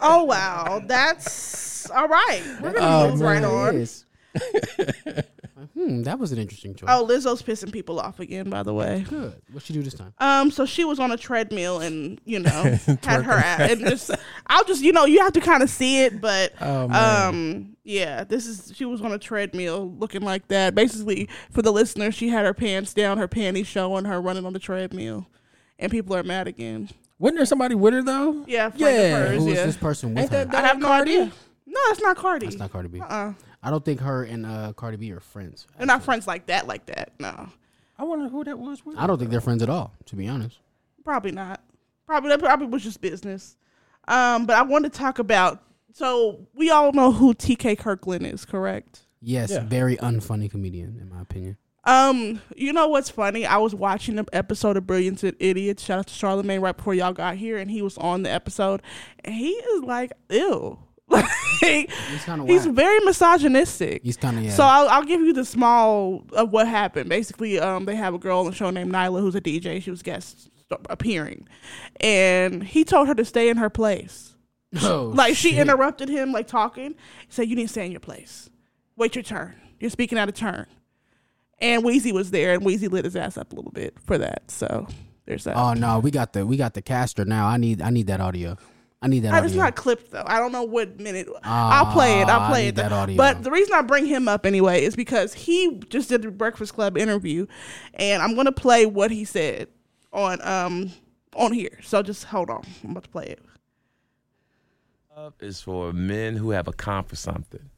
Oh 0.00 0.24
wow, 0.24 0.80
that's 0.86 1.50
all 1.88 2.08
right. 2.08 2.42
We're 2.60 2.72
gonna 2.72 2.86
Oh, 3.06 3.10
move 3.12 3.20
right 3.20 3.44
on. 3.44 3.86
Hmm, 5.74 6.02
that 6.04 6.18
was 6.18 6.32
an 6.32 6.38
interesting 6.38 6.74
choice. 6.74 6.88
Oh, 6.90 7.06
Lizzo's 7.06 7.42
pissing 7.42 7.70
people 7.70 8.00
off 8.00 8.18
again. 8.18 8.48
By 8.48 8.62
the 8.62 8.72
way. 8.72 9.04
good. 9.08 9.34
What 9.52 9.62
she 9.62 9.72
do 9.74 9.82
this 9.82 9.92
time? 9.94 10.14
Um, 10.18 10.50
so 10.50 10.64
she 10.64 10.84
was 10.84 10.98
on 10.98 11.12
a 11.12 11.18
treadmill 11.18 11.80
and 11.80 12.18
you 12.24 12.38
know 12.38 12.50
had 13.02 13.24
her 13.24 13.32
ass 13.32 13.70
and 13.72 13.80
just 13.80 14.10
I'll 14.46 14.64
just 14.64 14.82
you 14.82 14.92
know 14.92 15.04
you 15.04 15.20
have 15.20 15.34
to 15.34 15.40
kind 15.40 15.62
of 15.62 15.68
see 15.68 16.04
it, 16.04 16.20
but 16.20 16.54
Oh, 16.60 16.88
um 16.90 17.76
yeah, 17.84 18.24
this 18.24 18.46
is 18.46 18.72
she 18.74 18.84
was 18.86 19.02
on 19.02 19.12
a 19.12 19.18
treadmill 19.18 19.92
looking 19.98 20.22
like 20.22 20.48
that. 20.48 20.74
Basically, 20.74 21.28
for 21.50 21.60
the 21.60 21.72
listener, 21.72 22.10
she 22.10 22.30
had 22.30 22.46
her 22.46 22.54
pants 22.54 22.94
down, 22.94 23.18
her 23.18 23.28
panties 23.28 23.66
showing, 23.66 24.06
her 24.06 24.20
running 24.20 24.46
on 24.46 24.54
the 24.54 24.58
treadmill, 24.58 25.26
and 25.78 25.92
people 25.92 26.16
are 26.16 26.22
mad 26.22 26.48
again. 26.48 26.88
Wasn't 27.18 27.36
there 27.36 27.46
somebody 27.46 27.74
with 27.74 27.92
her 27.92 28.02
though? 28.02 28.44
Yeah, 28.46 28.70
friend 28.70 28.80
Yeah. 28.80 28.90
of 29.02 29.28
hers, 29.28 29.42
Who 29.42 29.48
is 29.48 29.54
yeah. 29.56 29.66
this 29.66 29.76
person 29.76 30.14
with 30.14 30.22
Ain't 30.24 30.32
her? 30.32 30.44
that 30.46 30.64
I 30.64 30.66
have 30.68 30.78
no 30.78 30.88
idea. 30.90 31.30
No, 31.72 31.80
that's 31.88 32.00
not 32.00 32.16
Cardi. 32.16 32.46
That's 32.46 32.58
not 32.58 32.72
Cardi 32.72 32.88
B. 32.88 33.00
uh-uh. 33.00 33.32
I 33.62 33.70
don't 33.70 33.84
think 33.84 34.00
her 34.00 34.24
and 34.24 34.44
uh, 34.44 34.72
Cardi 34.74 34.96
B 34.96 35.12
are 35.12 35.20
friends. 35.20 35.66
They're 35.78 35.86
not 35.86 36.02
friends 36.02 36.26
like 36.26 36.46
that, 36.46 36.66
like 36.66 36.86
that. 36.86 37.12
No, 37.20 37.48
I 37.98 38.02
wonder 38.04 38.28
who 38.28 38.42
that 38.44 38.58
was. 38.58 38.84
With 38.84 38.98
I 38.98 39.06
don't 39.06 39.18
think 39.18 39.30
they're 39.30 39.40
friends 39.40 39.62
at 39.62 39.68
all, 39.70 39.92
to 40.06 40.16
be 40.16 40.26
honest. 40.26 40.58
probably 41.04 41.30
not. 41.32 41.62
Probably 42.06 42.30
that 42.30 42.40
probably 42.40 42.66
was 42.66 42.82
just 42.82 43.00
business. 43.00 43.56
Um, 44.08 44.46
but 44.46 44.56
I 44.56 44.62
want 44.62 44.84
to 44.84 44.90
talk 44.90 45.18
about. 45.20 45.62
So 45.92 46.46
we 46.54 46.70
all 46.70 46.92
know 46.92 47.12
who 47.12 47.34
T.K. 47.34 47.76
Kirkland 47.76 48.26
is, 48.26 48.44
correct? 48.44 49.02
Yes, 49.20 49.50
Yeah. 49.50 49.60
very 49.64 49.96
unfunny 49.98 50.50
comedian, 50.50 50.98
in 51.00 51.08
my 51.08 51.20
opinion. 51.20 51.56
Um, 51.84 52.40
you 52.56 52.72
know 52.72 52.88
what's 52.88 53.10
funny? 53.10 53.44
I 53.46 53.56
was 53.58 53.74
watching 53.74 54.18
an 54.18 54.26
episode 54.32 54.76
of 54.76 54.86
Brilliant 54.86 55.22
and 55.24 55.36
Idiots. 55.40 55.82
Shout 55.84 55.98
out 56.00 56.06
to 56.08 56.14
Charlemagne 56.14 56.60
right 56.60 56.76
before 56.76 56.94
y'all 56.94 57.12
got 57.12 57.36
here, 57.36 57.56
and 57.58 57.70
he 57.70 57.82
was 57.82 57.96
on 57.98 58.22
the 58.22 58.30
episode, 58.30 58.82
and 59.24 59.34
he 59.34 59.50
is 59.50 59.82
like, 59.82 60.12
ew. 60.28 60.78
Like, 61.62 61.90
He's 61.90 62.24
kind 62.24 62.40
of 62.40 62.48
he's 62.48 62.64
very 62.64 63.00
misogynistic. 63.00 64.02
He's 64.02 64.16
kind 64.16 64.38
of 64.38 64.44
yeah. 64.44 64.52
So 64.52 64.62
I'll, 64.64 64.88
I'll 64.88 65.04
give 65.04 65.20
you 65.20 65.34
the 65.34 65.44
small 65.44 66.24
of 66.32 66.50
what 66.52 66.66
happened. 66.66 67.10
Basically, 67.10 67.60
um, 67.60 67.84
they 67.84 67.96
have 67.96 68.14
a 68.14 68.18
girl 68.18 68.40
on 68.40 68.46
the 68.46 68.52
show 68.52 68.70
named 68.70 68.92
Nyla 68.92 69.20
who's 69.20 69.34
a 69.34 69.40
DJ. 69.42 69.82
She 69.82 69.90
was 69.90 70.02
guest 70.02 70.48
appearing, 70.88 71.46
and 72.00 72.64
he 72.64 72.82
told 72.84 73.08
her 73.08 73.14
to 73.14 73.24
stay 73.24 73.48
in 73.50 73.56
her 73.58 73.68
place. 73.70 74.28
Oh, 74.82 75.12
Like 75.14 75.34
she 75.34 75.58
interrupted 75.58 76.08
him, 76.08 76.30
like 76.32 76.46
talking. 76.46 76.92
He 76.92 77.26
said, 77.28 77.48
"You 77.48 77.56
need 77.56 77.64
to 77.64 77.68
stay 77.68 77.84
in 77.84 77.90
your 77.90 78.00
place. 78.00 78.48
Wait 78.96 79.16
your 79.16 79.24
turn. 79.24 79.56
You're 79.80 79.90
speaking 79.90 80.16
out 80.16 80.28
of 80.28 80.34
turn." 80.34 80.66
And 81.58 81.84
Wheezy 81.84 82.12
was 82.12 82.30
there, 82.30 82.54
and 82.54 82.64
Wheezy 82.64 82.88
lit 82.88 83.04
his 83.04 83.16
ass 83.16 83.36
up 83.36 83.52
a 83.52 83.56
little 83.56 83.72
bit 83.72 83.96
for 84.06 84.16
that. 84.16 84.50
So 84.50 84.86
there's 85.26 85.44
that. 85.44 85.56
Oh 85.56 85.74
no, 85.74 85.98
we 85.98 86.10
got 86.10 86.32
the 86.32 86.46
we 86.46 86.56
got 86.56 86.74
the 86.74 86.82
caster 86.82 87.24
now. 87.24 87.48
I 87.48 87.56
need 87.56 87.82
I 87.82 87.90
need 87.90 88.06
that 88.06 88.20
audio. 88.20 88.56
I 89.02 89.08
need 89.08 89.20
that 89.20 89.32
Uh, 89.32 89.38
audio. 89.38 89.46
It's 89.46 89.54
not 89.56 89.76
clipped 89.76 90.10
though. 90.10 90.24
I 90.26 90.38
don't 90.38 90.52
know 90.52 90.62
what 90.64 91.00
minute. 91.00 91.26
Ah, 91.42 91.78
I'll 91.86 91.92
play 91.92 92.20
it. 92.20 92.28
I'll 92.28 92.40
I 92.40 92.50
play 92.50 92.62
need 92.64 92.68
it. 92.68 92.74
that 92.76 92.92
audio. 92.92 93.16
But 93.16 93.42
the 93.42 93.50
reason 93.50 93.72
I 93.74 93.82
bring 93.82 94.04
him 94.06 94.28
up 94.28 94.44
anyway 94.44 94.84
is 94.84 94.94
because 94.94 95.32
he 95.32 95.80
just 95.88 96.08
did 96.10 96.22
the 96.22 96.30
Breakfast 96.30 96.74
Club 96.74 96.98
interview, 96.98 97.46
and 97.94 98.22
I'm 98.22 98.34
gonna 98.36 98.52
play 98.52 98.84
what 98.86 99.10
he 99.10 99.24
said 99.24 99.68
on 100.12 100.40
um 100.46 100.92
on 101.34 101.52
here. 101.52 101.78
So 101.82 102.02
just 102.02 102.24
hold 102.24 102.50
on. 102.50 102.62
I'm 102.84 102.90
about 102.90 103.04
to 103.04 103.08
play 103.08 103.26
it. 103.26 103.40
Love 105.16 105.34
is 105.40 105.60
for 105.60 105.92
men 105.92 106.36
who 106.36 106.50
have 106.50 106.66
a 106.66 106.70
account 106.70 107.08
for 107.08 107.16
something. 107.16 107.70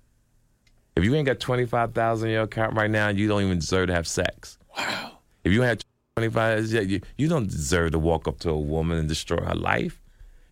If 0.96 1.04
you 1.04 1.14
ain't 1.14 1.26
got 1.26 1.38
twenty 1.40 1.66
five 1.66 1.94
thousand 1.94 2.28
in 2.28 2.34
your 2.34 2.42
account 2.44 2.74
right 2.76 2.90
now, 2.90 3.08
you 3.08 3.28
don't 3.28 3.42
even 3.42 3.58
deserve 3.60 3.86
to 3.88 3.94
have 3.94 4.06
sex. 4.06 4.58
Wow. 4.76 5.18
If 5.44 5.52
you 5.52 5.62
have 5.62 5.78
twenty 6.16 6.30
five, 6.30 6.66
you, 6.66 7.00
you 7.16 7.28
don't 7.28 7.48
deserve 7.48 7.92
to 7.92 7.98
walk 7.98 8.26
up 8.26 8.40
to 8.40 8.50
a 8.50 8.58
woman 8.58 8.98
and 8.98 9.08
destroy 9.08 9.38
her 9.42 9.54
life. 9.54 10.00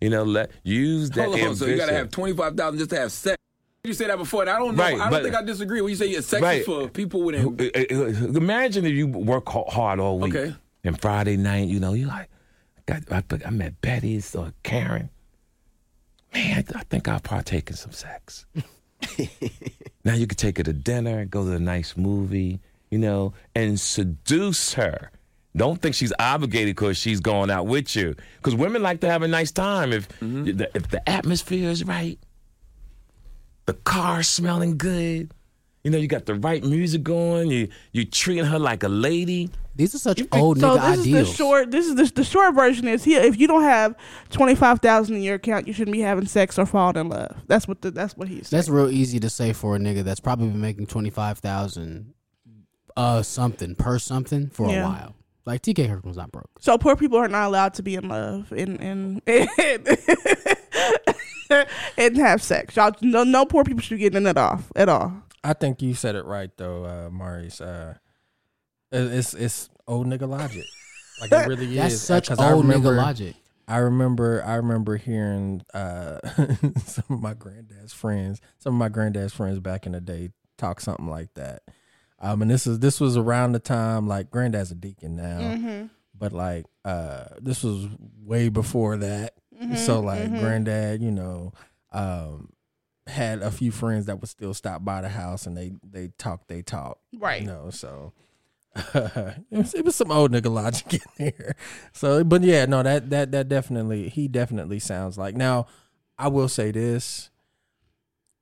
You 0.01 0.11
know, 0.11 0.23
let 0.23 0.51
use 0.63 1.11
that 1.11 1.27
Hold 1.29 1.41
on, 1.41 1.57
so 1.57 1.67
you 1.67 1.77
gotta 1.77 1.93
have 1.93 2.11
twenty 2.11 2.35
five 2.35 2.57
thousand 2.57 2.79
just 2.79 2.91
to 2.91 2.99
have 2.99 3.13
sex. 3.13 3.37
You 3.85 3.93
said 3.95 4.11
that 4.11 4.19
before. 4.19 4.43
and 4.43 4.51
I 4.51 4.59
don't 4.59 4.77
know. 4.77 4.83
Right, 4.83 4.95
I 4.95 4.99
don't 4.99 5.11
but- 5.11 5.23
think 5.23 5.35
I 5.35 5.43
disagree. 5.43 5.81
When 5.81 5.91
you 5.91 5.97
say 5.97 6.07
yeah, 6.07 6.21
sex 6.21 6.43
Right. 6.43 6.61
is 6.61 6.67
for 6.67 6.89
people 6.89 7.23
with 7.23 7.35
Uh, 7.37 7.49
uh, 7.65 7.99
uh, 7.99 8.37
Imagine 8.37 8.85
if 8.87 8.93
you 8.93 9.07
work 9.07 9.49
hard 9.49 10.01
all 10.01 10.19
week, 10.19 10.35
Okay. 10.35 10.55
and 10.85 11.01
Friday 11.01 11.37
night, 11.37 11.69
you 11.69 11.81
know, 11.81 11.93
you 11.95 12.07
like, 12.07 12.29
I, 12.89 12.99
got, 13.01 13.33
I, 13.43 13.47
I 13.47 13.51
met 13.51 13.81
Betty's 13.81 14.35
or 14.35 14.53
Karen. 14.63 15.09
Man, 16.35 16.59
I, 16.59 16.63
th- 16.63 16.77
I 16.77 16.83
think 16.91 17.09
I'll 17.09 17.21
partake 17.21 17.71
in 17.71 17.77
some 17.77 17.93
sex. 17.93 18.47
now 20.05 20.15
you 20.15 20.27
could 20.27 20.39
take 20.39 20.59
her 20.59 20.63
to 20.65 20.73
dinner, 20.73 21.25
go 21.25 21.45
to 21.45 21.53
a 21.53 21.59
nice 21.59 21.97
movie, 21.97 22.61
you 22.91 22.99
know, 22.99 23.33
and 23.55 23.79
seduce 23.81 24.75
her. 24.75 25.11
Don't 25.57 25.83
think 25.83 25.95
she's 25.97 26.13
obligated 26.19 26.77
because 26.77 26.97
she's 26.97 27.19
going 27.21 27.51
out 27.51 27.67
with 27.67 27.97
you. 27.97 28.15
Because 28.37 28.55
women 28.55 28.83
like 28.83 29.01
to 29.01 29.09
have 29.11 29.23
a 29.23 29.29
nice 29.29 29.51
time 29.51 29.93
if 29.93 30.07
the, 30.21 30.71
if 30.75 30.89
the 30.89 31.07
atmosphere 31.09 31.69
is 31.71 31.85
right, 31.85 32.19
the 33.67 33.75
car 33.75 34.23
smelling 34.23 34.79
good. 34.79 35.33
You 35.83 35.91
know, 35.91 35.99
you 35.99 36.09
got 36.09 36.27
the 36.27 36.35
right 36.35 36.63
music 36.63 37.03
going. 37.03 37.51
You 37.51 37.69
you 37.93 38.05
treating 38.05 38.45
her 38.45 38.59
like 38.59 38.83
a 38.83 38.89
lady. 38.89 39.51
These 39.77 39.95
are 39.95 39.99
such 39.99 40.23
old 40.31 40.61
so 40.61 40.77
nigga 40.77 40.91
this 40.91 41.01
ideals. 41.01 41.07
is 41.07 41.31
the 41.31 41.37
short. 41.37 41.71
This 41.71 41.87
is 41.87 41.95
the, 41.95 42.05
the 42.17 42.25
short 42.25 42.55
version. 42.55 42.87
Is 42.87 43.03
here 43.03 43.23
if 43.23 43.41
you 43.41 43.47
don't 43.49 43.63
have 43.63 43.95
twenty 44.29 44.55
five 44.55 44.81
thousand 44.81 45.17
in 45.17 45.23
your 45.23 45.37
account, 45.37 45.67
you 45.67 45.73
shouldn't 45.73 45.95
be 45.95 46.01
having 46.01 46.27
sex 46.27 46.59
or 46.59 46.67
falling 46.67 46.97
in 46.97 47.09
love. 47.09 47.35
That's 47.47 47.67
what 47.67 47.81
the, 47.81 47.91
that's 47.91 48.15
what 48.15 48.29
he's. 48.29 48.49
Saying. 48.49 48.59
That's 48.59 48.69
real 48.69 48.91
easy 48.91 49.19
to 49.21 49.31
say 49.31 49.55
for 49.55 49.75
a 49.75 49.79
nigga 49.79 50.05
that's 50.05 50.21
probably 50.21 50.49
been 50.49 50.61
making 50.61 50.87
twenty 50.87 51.11
five 51.11 51.39
thousand 51.39 52.13
uh 52.97 53.23
something 53.23 53.75
per 53.75 53.99
something 53.99 54.49
for 54.51 54.69
Yeah. 54.69 54.85
a 54.85 54.89
while. 54.89 55.15
Like 55.51 55.63
TK 55.63 55.89
Kirkland's 55.89 56.17
not 56.17 56.31
broke. 56.31 56.49
So 56.61 56.79
poor 56.79 56.95
people 56.95 57.19
are 57.19 57.27
not 57.27 57.47
allowed 57.49 57.75
to 57.75 57.83
be 57.83 57.97
in 57.97 58.09
love 58.09 58.53
and 58.53 58.81
and 58.81 59.21
and, 59.27 59.99
and 61.99 62.17
have 62.17 62.43
sex. 62.43 62.77
Y'all, 62.77 62.93
no, 63.03 63.25
no 63.25 63.45
poor 63.45 63.65
people 63.65 63.81
should 63.83 63.97
be 63.97 64.01
getting 64.01 64.27
it 64.27 64.37
off 64.39 64.71
at 64.77 64.89
all. 64.89 65.13
I 65.43 65.55
think 65.55 65.83
you 65.83 65.95
said 65.95 66.15
it 66.15 66.25
right 66.25 66.51
though, 66.57 66.85
uh, 66.85 67.11
Maurice. 67.11 67.61
Uh, 67.61 67.95
it- 68.93 69.13
it's 69.13 69.35
it's 69.35 69.69
old 69.89 70.07
nigga 70.07 70.29
logic. 70.29 70.65
Like 71.21 71.33
it 71.33 71.49
really 71.49 71.75
That's 71.77 71.95
is. 71.95 72.03
such 72.03 72.29
'Cause 72.29 72.39
old 72.41 72.65
remember, 72.65 72.93
nigga 72.93 72.97
logic. 72.99 73.35
I 73.67 73.79
remember 73.79 74.43
I 74.47 74.55
remember 74.55 74.97
hearing 74.99 75.63
uh, 75.75 76.19
some 76.85 77.05
of 77.11 77.21
my 77.21 77.35
granddad's 77.35 77.93
friends, 77.93 78.41
some 78.59 78.75
of 78.75 78.79
my 78.79 78.89
granddad's 78.89 79.33
friends 79.33 79.59
back 79.59 79.87
in 79.87 79.93
the 79.93 80.01
day 80.01 80.31
talk 80.59 80.81
something 80.81 81.09
like 81.09 81.35
that. 81.35 81.63
Um, 82.21 82.43
and 82.43 82.51
this 82.51 82.67
is 82.67 82.79
this 82.81 83.01
was 83.01 83.17
around 83.17 83.53
the 83.53 83.59
time 83.59 84.07
like 84.07 84.31
granddad's 84.31 84.71
a 84.71 84.75
deacon 84.75 85.17
now, 85.17 85.39
Mm-hmm. 85.41 85.87
but 86.17 86.33
like 86.33 86.67
uh, 86.85 87.25
this 87.41 87.63
was 87.65 87.89
way 88.23 88.49
before 88.49 88.97
that. 88.99 89.35
Mm-hmm. 89.61 89.77
So 89.77 90.01
like 90.01 90.29
granddad, 90.39 91.03
you 91.03 91.11
know, 91.11 91.53
um, 91.93 92.51
had 93.07 93.41
a 93.43 93.51
few 93.51 93.71
friends 93.73 94.07
that 94.07 94.21
would 94.21 94.29
still 94.31 94.55
stop 94.55 94.85
by 94.85 95.01
the 95.01 95.09
house 95.09 95.47
and 95.47 95.57
they 95.57 95.73
they 95.83 96.09
talk 96.19 96.47
they 96.47 96.63
talk. 96.63 96.99
Right. 97.19 97.41
You 97.43 97.47
know, 97.47 97.71
so 97.71 98.13
it, 98.95 99.35
was, 99.51 99.75
it 99.75 99.85
was 99.85 99.97
some 99.97 100.13
old 100.13 100.31
nigga 100.33 100.51
logic 100.53 100.93
in 101.19 101.33
there. 101.37 101.57
So 101.93 102.23
but 102.23 102.43
yeah, 102.43 102.67
no, 102.67 102.83
that 102.83 103.11
that 103.11 103.33
that 103.33 103.49
definitely 103.49 104.09
he 104.11 104.29
definitely 104.29 104.79
sounds 104.79 105.17
like 105.19 105.35
now 105.35 105.67
I 106.19 106.29
will 106.29 106.49
say 106.49 106.71
this. 106.71 107.31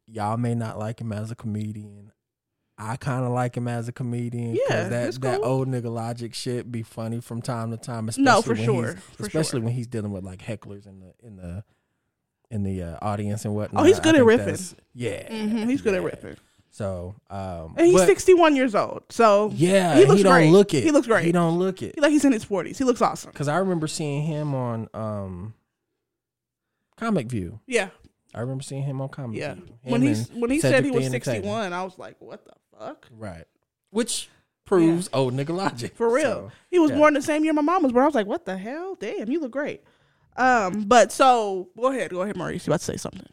Y'all 0.06 0.36
may 0.36 0.54
not 0.54 0.78
like 0.78 1.00
him 1.00 1.12
as 1.12 1.30
a 1.30 1.36
comedian. 1.36 2.12
I 2.80 2.96
kind 2.96 3.24
of 3.24 3.32
like 3.32 3.56
him 3.56 3.66
as 3.66 3.88
a 3.88 3.92
comedian. 3.92 4.54
Yeah, 4.68 4.88
that 4.88 5.08
it's 5.08 5.18
that 5.18 5.40
old 5.42 5.66
nigga 5.68 5.92
logic 5.92 6.32
shit 6.32 6.70
be 6.70 6.82
funny 6.82 7.20
from 7.20 7.42
time 7.42 7.72
to 7.72 7.76
time. 7.76 8.08
Especially 8.08 8.24
No, 8.24 8.40
for 8.42 8.54
when 8.54 8.64
sure, 8.64 8.86
he's- 8.92 9.02
for 9.16 9.26
especially 9.26 9.58
sure. 9.58 9.64
when 9.64 9.72
he's 9.74 9.86
dealing 9.88 10.12
with 10.12 10.22
like 10.24 10.40
hecklers 10.40 10.86
in 10.86 11.00
the 11.00 11.12
in 11.26 11.36
the 11.36 11.64
in 12.50 12.62
the 12.62 12.82
uh, 12.82 12.98
audience 13.02 13.44
and 13.44 13.54
whatnot. 13.54 13.82
Oh, 13.82 13.84
he's 13.84 13.98
I 13.98 14.02
good 14.04 14.14
at 14.14 14.22
riffing. 14.22 14.74
Yeah, 14.94 15.28
hmm 15.28 15.68
He's 15.68 15.82
good 15.82 15.94
at 15.94 16.00
yeah. 16.02 16.06
ripping, 16.06 16.36
So, 16.70 17.16
um, 17.28 17.74
and 17.76 17.86
he's 17.86 17.96
but- 17.96 18.06
61 18.06 18.54
years 18.56 18.74
old. 18.74 19.02
So 19.10 19.50
Yeah, 19.54 19.94
he 19.94 20.00
he, 20.02 20.06
looks 20.06 20.22
don't 20.22 20.32
great. 20.32 20.50
look 20.50 20.72
it. 20.72 20.82
He 20.84 20.90
looks 20.92 21.06
great. 21.08 21.24
He 21.26 21.32
don't 21.32 21.58
look 21.58 21.82
it. 21.82 21.96
he 21.96 22.00
like 22.00 22.10
he's 22.12 22.24
in 22.24 22.32
his 22.32 22.44
40s. 22.46 22.78
He 22.78 22.84
looks 22.84 23.02
awesome. 23.02 23.32
Because 23.32 23.48
I 23.48 23.56
remember 23.58 23.86
seeing 23.88 24.22
him 24.22 24.54
on 24.54 24.88
um, 24.94 25.54
Comic 26.96 27.26
View. 27.28 27.60
Yeah, 27.66 27.88
I 28.34 28.40
remember 28.40 28.62
seeing 28.62 28.82
him 28.82 29.00
on 29.00 29.08
Comic 29.08 29.38
yeah. 29.38 29.54
View. 29.54 29.64
When 29.82 30.02
Him 30.02 30.14
and 30.14 30.40
when 30.40 30.50
he 30.50 30.60
Cedric 30.60 30.76
said 30.76 30.84
he 30.84 30.90
was 30.90 31.10
61, 31.10 31.72
I 31.72 31.82
was 31.84 31.98
like, 31.98 32.16
what 32.20 32.44
the 32.44 32.52
fuck? 32.78 33.06
right? 33.10 33.44
Which 33.90 34.28
proves 34.64 35.08
old 35.12 35.34
nigga 35.34 35.56
logic 35.56 35.96
For 35.96 36.12
real. 36.12 36.22
So, 36.24 36.52
He 36.70 36.78
was 36.78 36.90
yeah. 36.90 36.96
born 36.98 37.14
the 37.14 37.22
same 37.22 37.42
year 37.44 37.52
my 37.54 37.62
mom 37.62 37.82
was 37.82 37.92
born. 37.92 38.02
I 38.04 38.06
was 38.06 38.14
like, 38.14 38.26
what 38.26 38.44
the 38.44 38.56
hell? 38.58 38.96
Damn, 39.00 39.30
you 39.30 39.40
look 39.40 39.52
great. 39.52 39.82
Um, 40.36 40.82
but 40.84 41.10
so 41.10 41.68
go 41.76 41.86
ahead, 41.90 42.10
go 42.10 42.22
ahead, 42.22 42.36
Maurice. 42.36 42.66
You 42.66 42.70
about 42.70 42.80
to 42.80 42.84
say 42.84 42.96
something? 42.96 43.26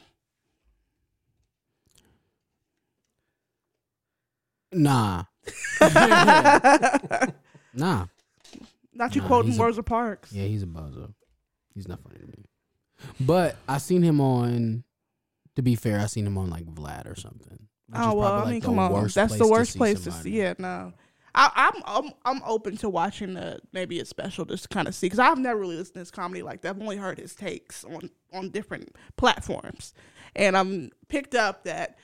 Nah. 4.71 5.23
nah. 7.73 8.08
Not 8.93 9.13
you 9.15 9.21
Nah, 9.21 9.27
quoting 9.27 9.51
he's 9.51 9.60
Rosa 9.60 9.84
Parks. 9.84 10.31
Yeah, 10.31 10.43
he's 10.45 10.63
a 10.63 10.65
bozo. 10.65 11.13
He's 11.73 11.88
not 11.88 12.01
funny 12.01 12.17
to 12.19 12.25
me. 12.27 12.45
But 13.19 13.58
I 13.67 13.77
seen 13.77 14.01
him 14.01 14.21
on. 14.21 14.84
To 15.58 15.62
be 15.62 15.75
fair, 15.75 15.99
I 15.99 16.08
seen 16.08 16.25
him 16.27 16.38
on 16.38 16.49
like 16.49 16.65
Vlad 16.65 17.10
or 17.10 17.15
something. 17.15 17.67
Oh 17.93 18.15
well, 18.15 18.45
I 18.45 18.52
mean, 18.52 18.62
come 18.62 18.80
on, 18.80 19.08
that's 19.08 19.34
the 19.34 19.45
to 19.45 19.48
worst 19.48 19.74
see 19.74 19.80
place 19.80 20.04
to 20.06 20.12
see 20.12 20.39
it. 20.39 20.60
No, 20.60 20.93
I, 21.36 21.52
I'm 21.56 21.82
I'm 21.86 22.13
I'm 22.24 22.41
open 22.45 22.78
to 22.78 22.89
watching 22.89 23.34
the 23.34 23.60
maybe 23.74 24.00
a 24.00 24.06
special 24.06 24.45
just 24.45 24.63
to 24.63 24.69
kind 24.69 24.88
of 24.88 24.95
see 24.95 25.08
because 25.08 25.19
I've 25.19 25.38
never 25.38 25.60
really 25.60 25.76
listened 25.76 25.95
to 25.95 26.00
his 26.00 26.12
comedy 26.12 26.41
like 26.41 26.62
that. 26.62 26.76
I've 26.76 26.82
only 26.82 26.98
heard 26.98 27.19
his 27.19 27.36
takes 27.36 27.84
on 27.84 28.10
on 28.34 28.50
different 28.50 28.95
platforms, 29.17 29.93
and 30.36 30.58
I'm 30.58 30.91
picked 31.10 31.36
up 31.36 31.65
that 31.65 31.98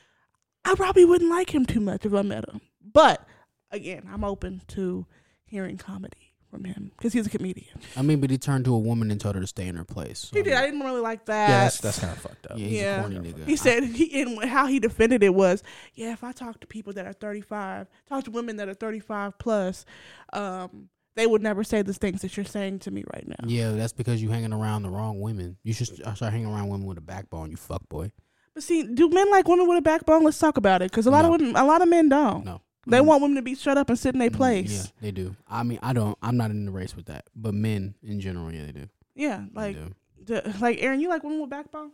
I 0.66 0.76
probably 0.76 1.06
wouldn't 1.06 1.32
like 1.32 1.54
him 1.54 1.66
too 1.66 1.80
much 1.80 2.06
if 2.06 2.14
I 2.14 2.22
met 2.22 2.48
him. 2.48 2.62
But 2.94 3.26
again, 3.72 4.08
I'm 4.12 4.24
open 4.24 4.62
to 4.70 5.08
hearing 5.46 5.78
comedy 5.78 6.31
from 6.52 6.66
him 6.66 6.92
because 6.98 7.14
he's 7.14 7.26
a 7.26 7.30
comedian. 7.30 7.80
I 7.98 8.02
mean, 8.04 8.20
but 8.20 8.30
he 8.30 8.38
turned 8.38 8.66
to 8.66 8.76
a 8.76 8.80
woman 8.80 9.10
and 9.10 9.20
told 9.20 9.34
her 9.36 9.42
to 9.42 9.48
stay 9.48 9.68
in 9.68 9.76
her 9.78 9.84
place. 9.86 10.20
So, 10.32 10.38
He 10.38 10.44
did. 10.44 10.54
I 10.54 10.66
didn't 10.66 10.82
really 10.82 11.02
like 11.02 11.26
that. 11.26 11.50
Yeah, 11.50 11.64
that's 11.64 11.80
that's 11.80 12.00
kind 12.00 12.12
of 12.12 12.20
fucked 12.20 12.46
up. 12.48 12.58
Yeah, 12.60 12.66
he's 12.68 12.80
Yeah. 12.82 12.98
a 12.98 13.00
corny 13.02 13.16
nigga. 13.20 13.46
He 13.46 13.56
said 13.56 13.84
he 13.86 14.22
and 14.22 14.44
how 14.44 14.68
he 14.68 14.80
defended 14.80 15.24
it 15.24 15.34
was, 15.34 15.64
yeah, 15.96 16.12
if 16.14 16.24
I 16.24 16.32
talk 16.34 16.60
to 16.60 16.68
people 16.68 16.94
that 16.94 17.08
are 17.08 17.14
35, 17.14 17.88
talk 18.08 18.26
to 18.26 18.32
women 18.32 18.58
that 18.58 18.70
are 18.70 18.74
35 18.76 19.40
plus, 19.40 19.86
um, 20.34 20.90
they 21.16 21.28
would 21.28 21.42
never 21.42 21.64
say 21.64 21.82
the 21.82 21.94
things 21.94 22.22
that 22.22 22.38
you're 22.38 22.46
saying 22.46 22.80
to 22.80 22.92
me 22.92 23.04
right 23.14 23.28
now. 23.28 23.48
Yeah, 23.48 23.72
that's 23.72 23.94
because 23.94 24.22
you're 24.24 24.32
hanging 24.32 24.54
around 24.54 24.84
the 24.84 24.90
wrong 24.90 25.20
women. 25.20 25.58
You 25.64 25.74
should 25.74 25.88
start 25.88 26.20
hanging 26.20 26.46
around 26.48 26.70
women 26.70 26.88
with 26.88 26.98
a 26.98 27.02
backbone. 27.02 27.52
You 27.52 27.58
fuck 27.58 27.88
boy. 27.90 28.12
But 28.54 28.64
see, 28.64 28.84
do 28.84 29.10
men 29.10 29.30
like 29.32 29.48
women 29.48 29.68
with 29.68 29.78
a 29.78 29.82
backbone? 29.82 30.24
Let's 30.24 30.40
talk 30.40 30.58
about 30.58 30.82
it 30.82 30.92
because 30.92 31.08
a 31.08 31.12
lot 31.12 31.24
No. 31.24 31.34
of 31.34 31.40
women, 31.42 31.56
a 31.56 31.66
lot 31.66 31.82
of 31.82 31.88
men 31.90 32.10
don't. 32.10 32.46
No, 32.46 32.62
They 32.88 32.98
Mm. 33.00 33.06
want 33.06 33.22
women 33.22 33.36
to 33.36 33.42
be 33.42 33.56
shut 33.56 33.78
up 33.78 33.90
and 33.90 33.98
sit 34.00 34.16
in 34.16 34.20
their 34.20 34.30
Mm, 34.32 34.36
place. 34.38 34.86
Yeah, 34.86 34.92
they 35.02 35.12
do. 35.12 35.36
I 35.48 35.64
mean, 35.64 35.80
I 35.84 35.94
don't. 35.94 36.18
I'm 36.22 36.36
not 36.38 36.50
in 36.52 36.66
the 36.66 36.72
race 36.72 36.96
with 36.96 37.06
that. 37.06 37.26
But 37.36 37.54
men 37.54 37.96
in 38.04 38.20
general, 38.20 38.52
yeah, 38.52 38.66
they 38.66 38.72
do. 38.72 38.90
Yeah, 39.16 39.46
like, 39.54 39.76
do. 39.76 39.94
the, 40.26 40.56
like 40.60 40.82
Aaron, 40.82 41.00
you 41.00 41.10
like 41.10 41.24
women 41.24 41.42
with 41.42 41.50
backbones? 41.50 41.94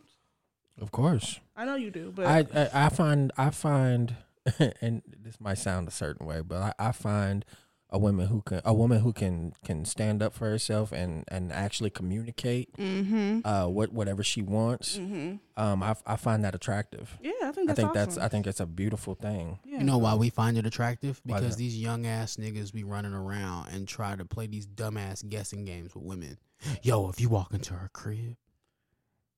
Of 0.80 0.90
course. 0.92 1.40
I 1.56 1.64
know 1.64 1.74
you 1.74 1.90
do, 1.90 2.12
but 2.14 2.26
I, 2.26 2.38
I 2.54 2.86
I 2.86 2.88
find 2.88 3.32
I 3.36 3.50
find, 3.50 4.14
and 4.80 5.02
this 5.06 5.40
might 5.40 5.58
sound 5.58 5.88
a 5.88 5.90
certain 5.90 6.24
way, 6.26 6.40
but 6.40 6.74
I, 6.78 6.88
I 6.88 6.92
find 6.92 7.44
a 7.90 7.98
woman 7.98 8.26
who 8.26 8.42
can 8.42 8.60
a 8.64 8.74
woman 8.74 9.00
who 9.00 9.12
can 9.12 9.52
can 9.64 9.84
stand 9.84 10.22
up 10.22 10.34
for 10.34 10.48
herself 10.50 10.92
and 10.92 11.24
and 11.28 11.50
actually 11.52 11.88
communicate 11.90 12.70
mm-hmm, 12.76 13.40
uh 13.44 13.66
what 13.66 13.92
whatever 13.92 14.22
she 14.22 14.42
wants. 14.42 14.98
mm-hmm. 14.98 15.36
Um, 15.56 15.82
I 15.82 15.96
I 16.06 16.16
find 16.16 16.44
that 16.44 16.54
attractive. 16.54 17.16
yeah, 17.20 17.32
I 17.42 17.50
think 17.52 17.70
I 17.70 17.72
that's 17.72 17.76
think 17.76 17.88
awesome. 17.90 17.94
that's 17.94 18.18
I 18.18 18.28
think 18.28 18.46
it's 18.46 18.60
a 18.60 18.66
beautiful 18.66 19.14
thing. 19.14 19.58
yeah. 19.64 19.78
You 19.78 19.84
know 19.84 19.98
why 19.98 20.14
we 20.14 20.30
find 20.30 20.56
it 20.58 20.66
attractive? 20.66 21.20
Because 21.26 21.56
these 21.56 21.76
young 21.80 22.06
ass 22.06 22.36
niggas 22.36 22.72
be 22.72 22.84
running 22.84 23.14
around 23.14 23.68
and 23.72 23.88
try 23.88 24.14
to 24.16 24.24
play 24.24 24.46
these 24.46 24.66
dumbass 24.66 25.26
guessing 25.28 25.64
games 25.64 25.94
with 25.94 26.04
women. 26.04 26.38
Yo, 26.82 27.08
if 27.08 27.20
you 27.20 27.28
walk 27.28 27.54
into 27.54 27.72
her 27.74 27.88
crib 27.92 28.36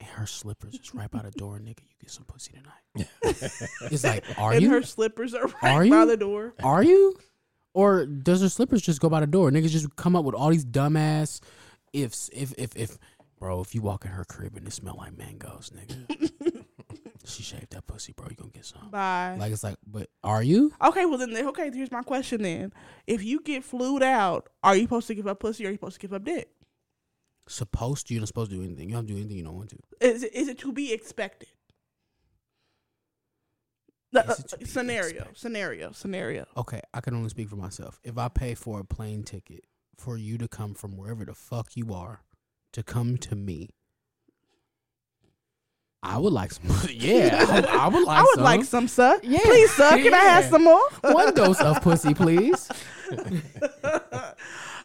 and 0.01 0.09
her 0.11 0.27
slippers 0.27 0.75
is 0.75 0.95
right 0.95 1.11
by 1.11 1.23
the 1.23 1.31
door, 1.31 1.59
nigga, 1.63 1.81
you 1.81 1.95
get 2.01 2.11
some 2.11 2.25
pussy 2.25 2.53
tonight. 2.53 3.09
it's 3.23 4.05
like, 4.05 4.25
are 4.39 4.53
and 4.53 4.63
you? 4.63 4.69
And 4.69 4.75
her 4.75 4.83
slippers 4.83 5.35
are 5.35 5.47
right 5.63 5.63
Are 5.63 5.81
by 5.89 6.01
you? 6.03 6.07
the 6.07 6.17
door. 6.17 6.55
Are 6.63 6.83
you? 6.83 7.17
Or 7.73 8.07
does 8.07 8.43
her 8.43 8.49
slippers 8.49 8.83
just 8.83 9.01
go 9.01 9.09
by 9.09 9.21
the 9.21 9.27
door? 9.27 9.51
Niggas 9.51 9.71
just 9.71 9.95
come 9.97 10.17
up 10.17 10.25
with 10.25 10.35
all 10.35 10.51
these 10.51 10.65
dumbass 10.65 11.41
ifs. 11.93 12.31
If 12.33 12.53
if 12.59 12.77
if 12.77 12.99
bro, 13.39 13.61
if 13.61 13.75
you 13.75 13.83
walk 13.83 14.05
in 14.05 14.11
her 14.11 14.25
crib 14.25 14.57
and 14.57 14.67
it 14.67 14.73
smell 14.73 14.97
like 14.97 15.17
mangoes, 15.17 15.71
nigga. 15.71 16.65
she 17.25 17.43
shaved 17.43 17.71
that 17.71 17.87
pussy, 17.87 18.13
bro. 18.13 18.27
You 18.29 18.37
gonna 18.37 18.51
get 18.51 18.65
some. 18.65 18.91
Bye. 18.91 19.37
Like 19.39 19.53
it's 19.53 19.63
like, 19.63 19.77
but 19.87 20.09
are 20.25 20.43
you? 20.43 20.73
Okay, 20.83 21.07
well 21.07 21.19
then, 21.19 21.37
okay. 21.49 21.71
Here's 21.73 21.93
my 21.93 22.03
question 22.03 22.43
then: 22.43 22.73
If 23.07 23.23
you 23.23 23.41
get 23.41 23.65
flued 23.65 24.03
out, 24.03 24.49
are 24.63 24.75
you 24.75 24.83
supposed 24.83 25.07
to 25.09 25.15
give 25.15 25.27
up 25.27 25.41
pussy 25.41 25.65
or 25.65 25.69
are 25.69 25.71
you 25.71 25.77
supposed 25.77 25.95
to 25.95 26.01
give 26.01 26.13
up 26.13 26.25
dick? 26.25 26.49
Supposed 27.49 28.09
to? 28.09 28.15
You're 28.15 28.21
not 28.21 28.29
supposed 28.29 28.51
to 28.51 28.57
do 28.57 28.63
anything. 28.63 28.89
You 28.89 28.97
don't 28.97 29.07
do 29.07 29.17
anything 29.17 29.37
you 29.37 29.45
don't 29.45 29.57
want 29.57 29.71
to. 29.71 29.79
Is 30.01 30.23
it, 30.23 30.35
is 30.35 30.49
it 30.49 30.59
to 30.59 30.73
be 30.73 30.93
expected? 30.93 31.49
The, 31.49 31.49
Is 31.49 31.49
it 31.49 31.49
to 31.49 31.51
uh, 31.51 31.53
be 31.53 31.65
scenario, 34.65 35.09
expected? 35.11 35.39
scenario, 35.39 35.93
scenario. 35.93 36.47
Okay, 36.57 36.81
I 36.93 37.01
can 37.01 37.15
only 37.15 37.29
speak 37.29 37.49
for 37.49 37.57
myself. 37.57 38.01
If 38.03 38.19
I 38.19 38.29
pay 38.29 38.55
for 38.55 38.81
a 38.81 38.85
plane 38.85 39.23
ticket 39.23 39.65
for 39.97 40.17
you 40.17 40.39
to 40.39 40.49
come 40.49 40.75
from 40.75 40.97
wherever 40.97 41.25
the 41.25 41.35
fuck 41.35 41.77
you 41.77 41.93
are 41.95 42.23
to 42.73 42.83
come 42.83 43.17
to 43.19 43.35
me, 43.37 43.71
I 46.03 46.19
would 46.19 46.33
like 46.33 46.51
some. 46.53 46.65
yeah, 46.91 47.45
I, 47.49 47.61
I 47.85 47.89
would 47.89 48.05
like. 48.05 48.07
Some. 48.07 48.09
I 48.17 48.23
would 48.23 48.35
some. 48.35 48.45
like 48.45 48.65
some, 48.65 48.89
sir. 48.89 49.21
Yeah. 49.23 49.39
Please, 49.41 49.71
sir. 49.73 49.91
Can 49.91 50.15
I 50.15 50.19
have 50.19 50.45
some 50.47 50.65
more? 50.65 50.81
one 51.03 51.35
dose 51.35 51.61
of 51.61 51.83
pussy, 51.83 52.15
please. 52.15 52.71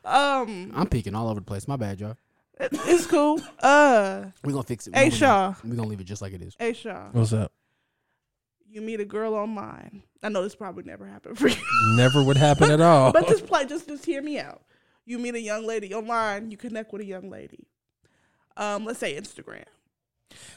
um, 0.03 0.71
I'm 0.75 0.87
peeking 0.89 1.15
all 1.15 1.29
over 1.29 1.39
the 1.39 1.45
place. 1.45 1.67
My 1.67 1.77
bad, 1.77 1.99
y'all. 2.01 2.17
it's 2.59 3.05
cool. 3.05 3.39
Uh, 3.59 4.25
We're 4.43 4.51
gonna 4.51 4.63
fix 4.63 4.87
it. 4.87 4.95
Hey, 4.95 5.05
We're 5.05 5.09
gonna, 5.11 5.17
Shaw. 5.17 5.53
We're 5.63 5.75
gonna 5.75 5.87
leave 5.87 6.01
it 6.01 6.05
just 6.05 6.21
like 6.21 6.33
it 6.33 6.41
is. 6.41 6.55
hey, 6.59 6.73
Shaw, 6.73 7.07
What's 7.11 7.33
up? 7.33 7.51
You 8.75 8.81
meet 8.81 8.99
a 8.99 9.05
girl 9.05 9.33
online. 9.33 10.03
I 10.21 10.29
know 10.29 10.43
this 10.43 10.53
probably 10.55 10.83
never 10.83 11.05
happened 11.07 11.39
for 11.39 11.47
you. 11.47 11.55
Never 11.95 12.21
would 12.23 12.37
happen 12.37 12.69
at 12.69 12.81
all. 12.81 13.11
but 13.13 13.27
just 13.27 13.47
play 13.47 13.65
just 13.65 13.87
just 13.87 14.05
hear 14.05 14.21
me 14.21 14.37
out 14.39 14.61
you 15.05 15.17
meet 15.19 15.35
a 15.35 15.39
young 15.39 15.65
lady 15.67 15.93
online 15.93 16.49
you 16.51 16.57
connect 16.57 16.91
with 16.91 16.99
a 17.01 17.05
young 17.05 17.29
lady 17.29 17.67
um 18.57 18.83
let's 18.85 18.97
say 18.99 19.15
instagram 19.15 19.63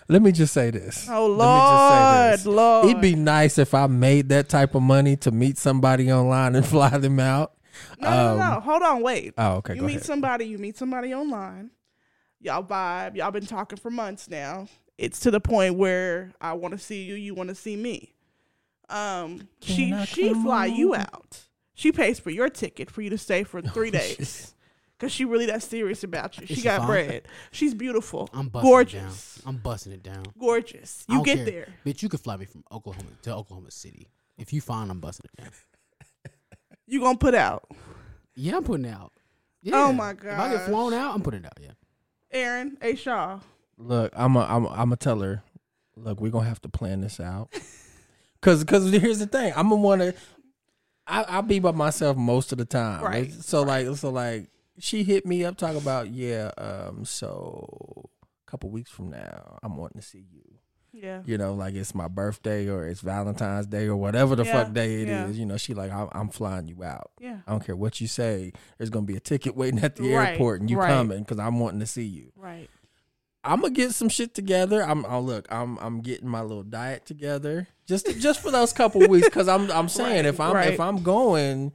Let 0.09 0.23
me 0.23 0.33
just 0.33 0.55
say 0.55 0.71
this. 0.71 1.07
oh 1.11 1.27
Let 1.27 1.37
me 1.37 1.45
lord 1.45 1.71
just 1.71 1.91
say 1.91 2.31
this. 2.37 2.47
lord 2.57 2.85
It'd 2.87 3.01
be 3.03 3.15
nice 3.15 3.59
if 3.59 3.75
I 3.75 3.87
made 3.89 4.31
that 4.31 4.49
type 4.49 4.75
of 4.75 4.83
money 4.83 5.17
to 5.17 5.31
meet 5.31 5.59
somebody 5.59 6.11
online 6.11 6.57
and 6.57 6.67
fly 6.75 6.89
them 6.97 7.21
out. 7.21 7.53
no, 8.01 8.09
no, 8.11 8.17
no, 8.17 8.31
um, 8.33 8.39
no 8.55 8.61
hold 8.61 8.83
on 8.83 9.03
wait 9.03 9.35
Oh, 9.37 9.57
okay. 9.57 9.75
you 9.75 9.83
meet 9.83 9.97
ahead. 9.97 10.07
somebody 10.07 10.47
you 10.47 10.57
meet 10.59 10.77
somebody 10.79 11.15
online 11.15 11.71
y'all 12.41 12.63
vibe 12.65 13.17
y'all 13.17 13.31
been 13.31 13.47
talking 13.47 13.79
for 13.79 13.91
months 13.91 14.29
now 14.31 14.67
it's 14.99 15.21
to 15.21 15.31
the 15.31 15.41
point 15.41 15.77
where 15.77 16.33
i 16.41 16.53
want 16.53 16.73
to 16.73 16.79
see 16.79 17.03
you 17.03 17.15
you 17.15 17.35
want 17.35 17.49
to 17.49 17.55
see 17.55 17.77
me 17.77 18.13
um 18.91 19.49
she 19.61 19.91
Can 19.91 19.95
I 20.01 20.05
she 20.05 20.29
come 20.33 20.43
fly 20.45 20.67
you 20.67 20.95
out 20.95 21.45
She 21.75 21.93
pays 21.93 22.19
for 22.19 22.31
your 22.31 22.49
ticket 22.49 22.91
for 22.91 23.03
you 23.03 23.11
to 23.11 23.19
stay 23.19 23.45
for 23.45 23.63
three 23.77 23.91
days. 23.93 24.55
Cause 24.99 25.13
she 25.13 25.25
really 25.25 25.47
that 25.47 25.63
serious 25.63 26.03
about 26.03 26.37
you. 26.41 26.47
She, 26.47 26.57
she 26.57 26.63
got 26.63 26.79
fine? 26.79 26.89
bread. 26.89 27.23
She's 27.53 27.73
beautiful. 27.73 28.29
I'm 28.33 28.49
busting 28.49 28.69
gorgeous. 28.69 29.37
it 29.37 29.45
down. 29.45 29.55
I'm 29.55 29.61
busting 29.63 29.93
it 29.93 30.03
down. 30.03 30.25
Gorgeous. 30.37 31.05
You 31.09 31.23
get 31.23 31.37
care. 31.37 31.45
there. 31.45 31.69
bitch. 31.87 32.03
You 32.03 32.09
could 32.09 32.19
fly 32.19 32.37
me 32.37 32.47
from 32.47 32.65
Oklahoma 32.73 33.11
to 33.23 33.33
Oklahoma 33.33 33.71
City. 33.71 34.09
If 34.39 34.53
you 34.53 34.61
find, 34.61 34.91
I'm 34.91 34.99
busting 34.99 35.31
it 35.33 35.43
down. 35.43 35.53
You 36.91 37.01
gonna 37.01 37.19
put 37.19 37.35
out. 37.35 37.69
Yeah, 38.35 38.57
I'm 38.57 38.65
putting 38.65 38.89
out. 38.89 39.13
Yeah. 39.63 39.75
Oh 39.77 39.93
my 39.93 40.15
god. 40.15 40.33
If 40.33 40.39
I 40.41 40.51
get 40.57 40.67
flown 40.67 40.95
out, 40.95 41.15
I'm 41.15 41.21
putting 41.21 41.45
out. 41.45 41.53
Yeah. 41.61 41.73
Aaron 42.33 42.79
A. 42.81 42.95
Shaw. 42.97 43.41
Look, 43.79 44.13
I'm 44.17 44.37
a, 44.37 44.41
I'm 44.41 44.65
a, 44.67 44.69
I'm 44.71 44.77
gonna 44.89 44.97
tell 44.97 45.21
her. 45.21 45.43
Look, 45.97 46.21
we're 46.21 46.31
gonna 46.31 46.49
have 46.49 46.61
to 46.63 46.69
plan 46.69 47.01
this 47.01 47.21
out. 47.21 47.49
Cause, 48.41 48.63
cause 48.63 48.89
here's 48.93 49.19
the 49.19 49.27
thing. 49.27 49.53
I'm 49.57 49.69
gonna 49.69 49.81
wanna. 49.83 50.15
I, 51.09 51.23
I'll 51.25 51.43
be 51.43 51.59
by 51.59 51.73
myself 51.73 52.17
most 52.17 52.53
of 52.53 52.59
the 52.59 52.65
time. 52.65 53.03
Right, 53.03 53.33
So 53.33 53.63
like, 53.63 53.89
so 53.97 54.11
like, 54.11 54.49
she 54.79 55.03
hit 55.03 55.27
me 55.27 55.45
up 55.45 55.57
talking 55.57 55.79
about 55.79 56.11
yeah. 56.11 56.53
Um. 56.57 57.05
So 57.05 58.09
a 58.23 58.51
couple 58.51 58.71
weeks 58.71 58.91
from 58.93 59.11
now, 59.11 59.59
I'm 59.63 59.77
wanting 59.77 60.01
to 60.01 60.07
see 60.07 60.25
you. 60.33 60.43
Yeah. 60.93 61.23
You 61.27 61.37
know, 61.37 61.55
like 61.55 61.75
it's 61.75 61.95
my 61.97 62.07
birthday 62.09 62.69
or 62.69 62.87
it's 62.87 63.01
Valentine's 63.01 63.67
Day 63.67 63.87
or 63.89 63.97
whatever 63.97 64.37
the 64.37 64.45
Yeah, 64.45 64.53
fuck 64.65 64.73
day 64.73 65.03
it 65.03 65.09
is. 65.09 65.37
yeah. 65.37 65.41
You 65.41 65.47
know, 65.47 65.57
she 65.57 65.75
like, 65.75 65.93
I'm, 65.93 66.09
I'm 66.13 66.29
flying 66.29 66.67
you 66.69 66.83
out. 66.85 67.11
Yeah. 67.21 67.39
I 67.47 67.51
don't 67.51 67.65
care 67.65 67.77
what 67.77 68.01
you 68.01 68.07
say. 68.07 68.53
There's 68.79 68.91
gonna 68.91 69.05
be 69.07 69.17
a 69.17 69.21
ticket 69.21 69.57
waiting 69.57 69.81
at 69.81 69.97
the 69.97 70.15
Right, 70.15 70.31
airport, 70.31 70.61
and 70.61 70.71
you 70.71 70.79
right. 70.79 70.89
coming 70.89 71.19
because 71.21 71.39
I'm 71.41 71.59
wanting 71.59 71.81
to 71.81 71.87
see 71.87 72.05
you. 72.07 72.33
Right. 72.37 72.71
I'm 73.45 73.61
gonna 73.61 73.73
get 73.73 73.93
some 73.95 74.09
shit 74.09 74.35
together. 74.35 74.83
I'm 74.83 75.05
oh 75.07 75.21
look, 75.21 75.47
I'm 75.51 75.79
I'm 75.79 76.01
getting 76.01 76.29
my 76.29 76.43
little 76.43 76.63
diet 76.65 77.07
together 77.07 77.69
just 77.87 78.07
just 78.19 78.41
for 78.41 78.51
those 78.51 78.73
couple 78.73 79.01
weeks 79.09 79.29
because 79.29 79.49
I'm 79.49 79.71
I'm 79.71 79.89
saying 79.89 80.25
Right, 80.25 80.27
if 80.27 80.41
I'm 80.41 80.55
right. 80.55 80.73
if 80.75 80.81
I'm 80.81 81.03
going, 81.03 81.73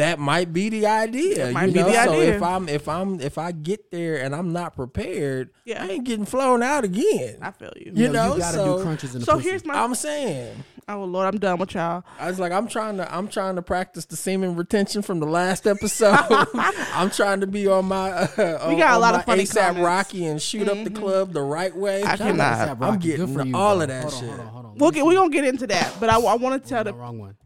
that 0.00 0.18
might 0.18 0.52
be 0.52 0.68
the 0.68 0.86
idea. 0.86 1.36
That 1.36 1.52
might 1.52 1.66
you 1.66 1.72
be 1.72 1.80
know? 1.80 1.86
the 1.88 2.04
so 2.04 2.12
idea. 2.12 2.36
if 2.36 2.42
I'm 2.42 2.68
if 2.68 2.88
I'm 2.88 3.20
if 3.20 3.38
I 3.38 3.52
get 3.52 3.90
there 3.90 4.16
and 4.22 4.34
I'm 4.34 4.52
not 4.52 4.74
prepared, 4.76 5.50
Yeah. 5.64 5.82
I 5.84 5.88
ain't 5.88 6.04
getting 6.04 6.24
flown 6.26 6.62
out 6.62 6.84
again. 6.84 7.38
I 7.40 7.50
feel 7.52 7.72
you. 7.76 7.92
You 7.94 8.06
Yo, 8.06 8.12
know, 8.12 8.32
you 8.34 8.40
gotta 8.40 8.56
so- 8.56 8.76
do 8.78 8.82
crunches 8.82 9.14
in 9.14 9.20
the 9.20 9.26
so 9.26 9.34
pussy. 9.36 9.48
here's 9.48 9.64
my. 9.64 9.74
I'm 9.74 9.94
saying. 9.94 10.64
oh 10.88 11.04
Lord, 11.04 11.26
I'm 11.32 11.38
done 11.38 11.58
with 11.58 11.74
y'all. 11.74 12.02
I 12.18 12.26
was 12.28 12.40
like, 12.40 12.50
I'm 12.52 12.66
trying 12.66 12.96
to, 12.96 13.14
I'm 13.14 13.28
trying 13.28 13.54
to 13.56 13.62
practice 13.62 14.04
the 14.06 14.16
semen 14.16 14.56
retention 14.56 15.02
from 15.02 15.20
the 15.20 15.26
last 15.26 15.66
episode. 15.66 16.16
I'm 16.54 17.10
trying 17.10 17.40
to 17.40 17.46
be 17.46 17.66
on 17.68 17.84
my, 17.86 18.10
uh, 18.10 18.58
on, 18.62 18.76
got 18.78 18.94
a 18.94 18.98
lot 18.98 19.14
of 19.14 19.24
funny 19.24 19.44
ASAP 19.44 19.54
comments. 19.54 19.74
Mm-hmm. 19.76 19.84
Rocky 19.84 20.26
and 20.26 20.42
shoot 20.42 20.68
up 20.68 20.82
the 20.82 20.90
club 20.90 21.32
the 21.32 21.42
right 21.42 21.74
way. 21.76 22.02
I 22.02 22.02
Shout 22.02 22.12
out 22.12 22.16
to 22.18 22.24
cannot. 22.24 22.68
ASAP 22.68 22.80
Rocky. 22.80 22.92
I'm 22.92 22.98
getting 23.34 23.46
you, 23.48 23.56
all 23.56 23.74
bro. 23.76 23.82
of 23.82 23.88
that 23.88 24.02
hold 24.02 24.14
shit. 24.14 24.22
On, 24.30 24.36
hold 24.38 24.40
on, 24.40 24.52
hold 24.52 24.66
on. 24.66 24.74
We'll 24.78 24.90
get. 24.90 25.04
We 25.06 25.14
gonna 25.14 25.30
get 25.30 25.44
into 25.44 25.66
that, 25.68 25.94
but 26.00 26.08
I, 26.10 26.18
I 26.18 26.34
want 26.36 26.62
to 26.62 26.68
tell 26.68 26.82
the 26.82 26.90
the. 26.92 26.96
wrong 26.96 27.18
one. 27.18 27.36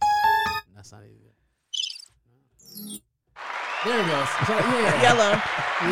There 3.84 4.00
it 4.00 4.06
goes. 4.06 4.28
Shout- 4.28 4.48
yeah. 4.48 5.02
Yellow. 5.02 5.42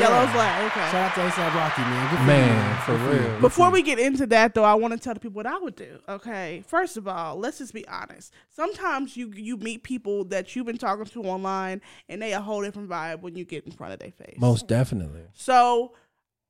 Yellow's 0.00 0.28
Yeah. 0.28 0.36
like 0.36 0.70
okay. 0.72 0.90
Shout 0.90 0.94
out 0.94 1.14
to 1.14 1.20
ASAP 1.20 1.54
Rocky, 1.54 1.82
man. 1.82 2.08
Good 2.10 2.16
for 2.16 2.22
you, 2.22 2.26
Man, 2.26 2.80
for 2.82 2.92
Good 2.96 3.30
real. 3.32 3.40
Before 3.40 3.70
we 3.70 3.82
get 3.82 3.98
into 3.98 4.26
that, 4.28 4.54
though, 4.54 4.64
I 4.64 4.74
want 4.74 4.94
to 4.94 4.98
tell 4.98 5.12
the 5.14 5.20
people 5.20 5.36
what 5.36 5.46
I 5.46 5.58
would 5.58 5.76
do. 5.76 5.98
Okay, 6.08 6.62
first 6.66 6.96
of 6.96 7.06
all, 7.06 7.36
let's 7.36 7.58
just 7.58 7.74
be 7.74 7.86
honest. 7.88 8.32
Sometimes 8.50 9.16
you 9.16 9.30
you 9.34 9.56
meet 9.58 9.82
people 9.82 10.24
that 10.26 10.54
you've 10.56 10.66
been 10.66 10.78
talking 10.78 11.04
to 11.04 11.22
online, 11.24 11.82
and 12.08 12.22
they 12.22 12.32
a 12.32 12.40
whole 12.40 12.62
different 12.62 12.88
vibe 12.88 13.20
when 13.20 13.36
you 13.36 13.44
get 13.44 13.66
in 13.66 13.72
front 13.72 13.92
of 13.92 13.98
their 13.98 14.12
face. 14.12 14.36
Most 14.38 14.68
definitely. 14.68 15.22
So 15.34 15.92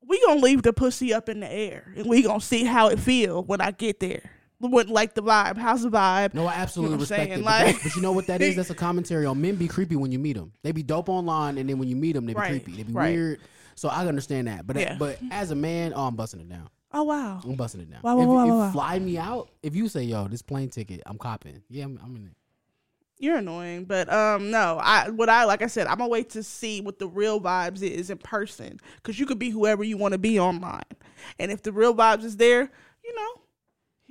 we 0.07 0.21
gonna 0.25 0.41
leave 0.41 0.63
the 0.63 0.73
pussy 0.73 1.13
up 1.13 1.29
in 1.29 1.41
the 1.41 1.51
air, 1.53 1.93
and 1.97 2.07
we 2.07 2.23
gonna 2.23 2.41
see 2.41 2.65
how 2.65 2.89
it 2.89 2.99
feel 3.01 3.43
when 3.43 3.61
I 3.61 3.71
get 3.73 3.99
there. 4.01 4.31
What 4.71 4.89
like 4.89 5.15
the 5.15 5.23
vibe? 5.23 5.57
How's 5.59 5.83
the 5.83 5.91
vibe? 5.91 6.35
No, 6.35 6.47
I 6.47 6.55
absolutely 6.55 6.93
You 6.93 6.97
know 6.99 7.01
respect 7.01 7.29
saying? 7.31 7.33
it. 7.41 7.45
But, 7.45 7.45
Like- 7.45 7.65
that's- 7.67 7.83
but 7.83 7.97
you 7.97 8.03
know 8.03 8.13
what 8.13 8.27
that 8.29 8.41
is? 8.43 8.55
That's 8.57 8.71
a 8.71 8.75
commentary 8.87 9.27
on 9.27 9.41
men 9.41 9.57
be 9.57 9.67
creepy 9.67 9.97
when 9.97 10.13
you 10.13 10.19
meet 10.21 10.35
them. 10.37 10.53
They 10.63 10.71
be 10.73 10.83
dope 10.85 11.09
online, 11.09 11.59
and 11.59 11.69
then 11.69 11.79
when 11.79 11.89
you 11.89 11.97
meet 11.97 12.13
them, 12.13 12.27
they 12.27 12.33
be 12.35 12.39
Right, 12.39 12.49
creepy. 12.51 12.73
They 12.77 12.83
be 12.85 12.93
right. 12.93 13.13
weird. 13.15 13.41
So 13.75 13.89
I 13.89 14.07
understand 14.07 14.47
that. 14.47 14.67
But 14.67 14.77
Yeah. 14.77 14.97
but 14.99 15.19
as 15.33 15.51
a 15.51 15.57
man, 15.57 15.93
oh, 15.97 16.07
I'm 16.07 16.15
busting 16.15 16.41
it 16.41 16.49
down. 16.49 16.69
Oh 16.93 17.03
wow. 17.05 17.41
I'm 17.43 17.55
busting 17.57 17.81
it 17.81 17.91
down. 17.91 18.01
Wow, 18.03 18.17
wow, 18.17 18.23
if, 18.23 18.29
wow, 18.29 18.45
if 18.45 18.51
wow, 18.51 18.71
fly 18.71 18.99
me 18.99 19.19
out, 19.19 19.51
if 19.63 19.75
you 19.75 19.89
say, 19.89 20.03
"Yo, 20.05 20.29
this 20.29 20.43
plane 20.43 20.69
ticket, 20.69 21.03
I'm 21.07 21.19
copping," 21.19 21.63
yeah, 21.69 21.85
I'm, 21.85 21.99
I'm 22.05 22.15
in 22.17 22.27
it. 22.27 22.33
You're 23.19 23.37
annoying, 23.39 23.85
but 23.87 24.13
um, 24.13 24.51
no. 24.51 24.79
I 24.83 25.09
what 25.11 25.29
I 25.29 25.45
like 25.45 25.63
I 25.63 25.69
said, 25.69 25.87
I'm 25.87 25.99
gonna 25.99 26.09
wait 26.09 26.31
to 26.31 26.43
see 26.43 26.81
what 26.81 26.99
the 26.99 27.09
real 27.09 27.41
vibes 27.41 27.83
is 27.83 28.11
in 28.11 28.19
person, 28.19 28.79
because 28.97 29.19
you 29.19 29.27
could 29.27 29.39
be 29.39 29.51
whoever 29.51 29.83
you 29.83 29.97
want 29.97 30.13
to 30.13 30.19
be 30.19 30.39
online, 30.39 30.83
and 31.39 31.51
if 31.51 31.63
the 31.63 31.73
real 31.73 31.95
vibes 31.95 32.25
is 32.25 32.37
there, 32.37 32.71
you 33.05 33.15
know, 33.15 33.42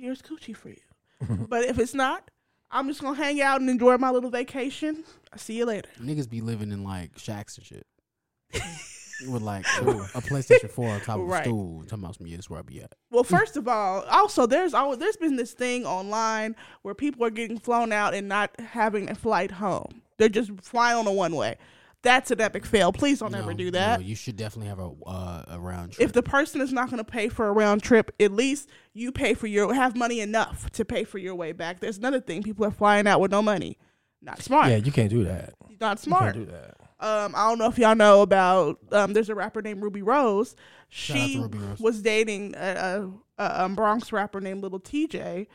here's 0.02 0.20
coochie 0.20 0.56
for 0.56 0.68
you. 0.68 0.76
but 1.48 1.64
if 1.64 1.78
it's 1.78 1.94
not, 1.94 2.30
I'm 2.70 2.88
just 2.88 3.00
gonna 3.00 3.16
hang 3.16 3.40
out 3.40 3.60
and 3.60 3.70
enjoy 3.70 3.96
my 3.96 4.10
little 4.10 4.30
vacation. 4.30 5.04
I'll 5.32 5.38
see 5.38 5.54
you 5.58 5.64
later. 5.64 5.88
Niggas 6.00 6.28
be 6.28 6.40
living 6.40 6.72
in 6.72 6.82
like 6.84 7.16
shacks 7.18 7.56
and 7.56 7.64
shit. 7.66 7.86
With 9.28 9.42
like 9.42 9.64
a, 9.80 9.82
a 9.88 10.20
PlayStation 10.20 10.68
4 10.68 10.88
on 10.88 11.00
top 11.00 11.20
of 11.20 11.26
Right. 11.28 11.42
a 11.42 11.44
stool. 11.44 11.84
Talking 11.84 12.04
about 12.04 12.16
some, 12.16 12.28
that's 12.28 12.50
where 12.50 12.58
I 12.58 12.62
be 12.62 12.82
at. 12.82 12.92
Well, 13.12 13.22
first 13.22 13.56
of 13.56 13.68
all, 13.68 14.02
also 14.10 14.46
there's 14.46 14.74
always 14.74 14.98
there's 14.98 15.16
been 15.16 15.36
this 15.36 15.52
thing 15.52 15.86
online 15.86 16.56
where 16.82 16.94
people 16.94 17.24
are 17.24 17.30
getting 17.30 17.56
flown 17.56 17.92
out 17.92 18.14
and 18.14 18.28
not 18.28 18.50
having 18.58 19.08
a 19.08 19.14
flight 19.14 19.52
home. 19.52 20.02
They're 20.18 20.28
just 20.28 20.50
flying 20.60 20.98
on 20.98 21.06
a 21.06 21.12
one 21.12 21.36
way. 21.36 21.56
That's 22.02 22.30
an 22.32 22.40
epic 22.40 22.66
fail. 22.66 22.92
Please 22.92 23.20
don't 23.20 23.34
ever 23.34 23.54
do 23.54 23.70
that. 23.70 24.00
No, 24.00 24.06
you 24.06 24.16
should 24.16 24.36
definitely 24.36 24.68
have 24.68 24.80
a 24.80 24.90
uh, 25.06 25.44
a 25.48 25.60
round 25.60 25.92
trip. 25.92 26.04
if 26.04 26.12
the 26.12 26.22
person 26.22 26.60
is 26.60 26.72
not 26.72 26.90
going 26.90 26.98
to 26.98 27.08
pay 27.10 27.28
for 27.28 27.46
a 27.46 27.52
round 27.52 27.82
trip, 27.82 28.12
at 28.18 28.32
least 28.32 28.68
you 28.92 29.12
pay 29.12 29.34
for 29.34 29.46
your 29.46 29.72
have 29.72 29.96
money 29.96 30.20
enough 30.20 30.70
to 30.72 30.84
pay 30.84 31.04
for 31.04 31.18
your 31.18 31.34
way 31.36 31.52
back. 31.52 31.78
There's 31.78 31.98
another 31.98 32.20
thing: 32.20 32.42
people 32.42 32.64
are 32.64 32.72
flying 32.72 33.06
out 33.06 33.20
with 33.20 33.30
no 33.30 33.40
money. 33.40 33.78
Not 34.20 34.42
smart. 34.42 34.68
Yeah, 34.68 34.76
you 34.76 34.92
can't 34.92 35.10
do 35.10 35.24
that. 35.24 35.54
Not 35.80 36.00
smart. 36.00 36.36
You 36.36 36.44
can't 36.44 36.50
do 36.50 36.52
that. 36.52 36.76
Um, 37.00 37.34
I 37.36 37.48
don't 37.48 37.58
know 37.58 37.66
if 37.66 37.78
y'all 37.78 37.96
know 37.96 38.22
about. 38.22 38.78
Um, 38.92 39.12
there's 39.12 39.28
a 39.28 39.34
rapper 39.34 39.62
named 39.62 39.82
Rubi 39.82 40.02
Rose. 40.02 40.54
Shout 40.88 41.16
She 41.16 41.38
Rubi 41.38 41.58
Rose. 41.58 41.80
was 41.80 42.02
dating 42.02 42.54
a, 42.56 43.10
a, 43.38 43.42
a 43.44 43.64
um, 43.64 43.74
Bronx 43.74 44.12
rapper 44.12 44.40
named 44.40 44.62
Lil 44.62 44.78
Tjay, 44.78 45.48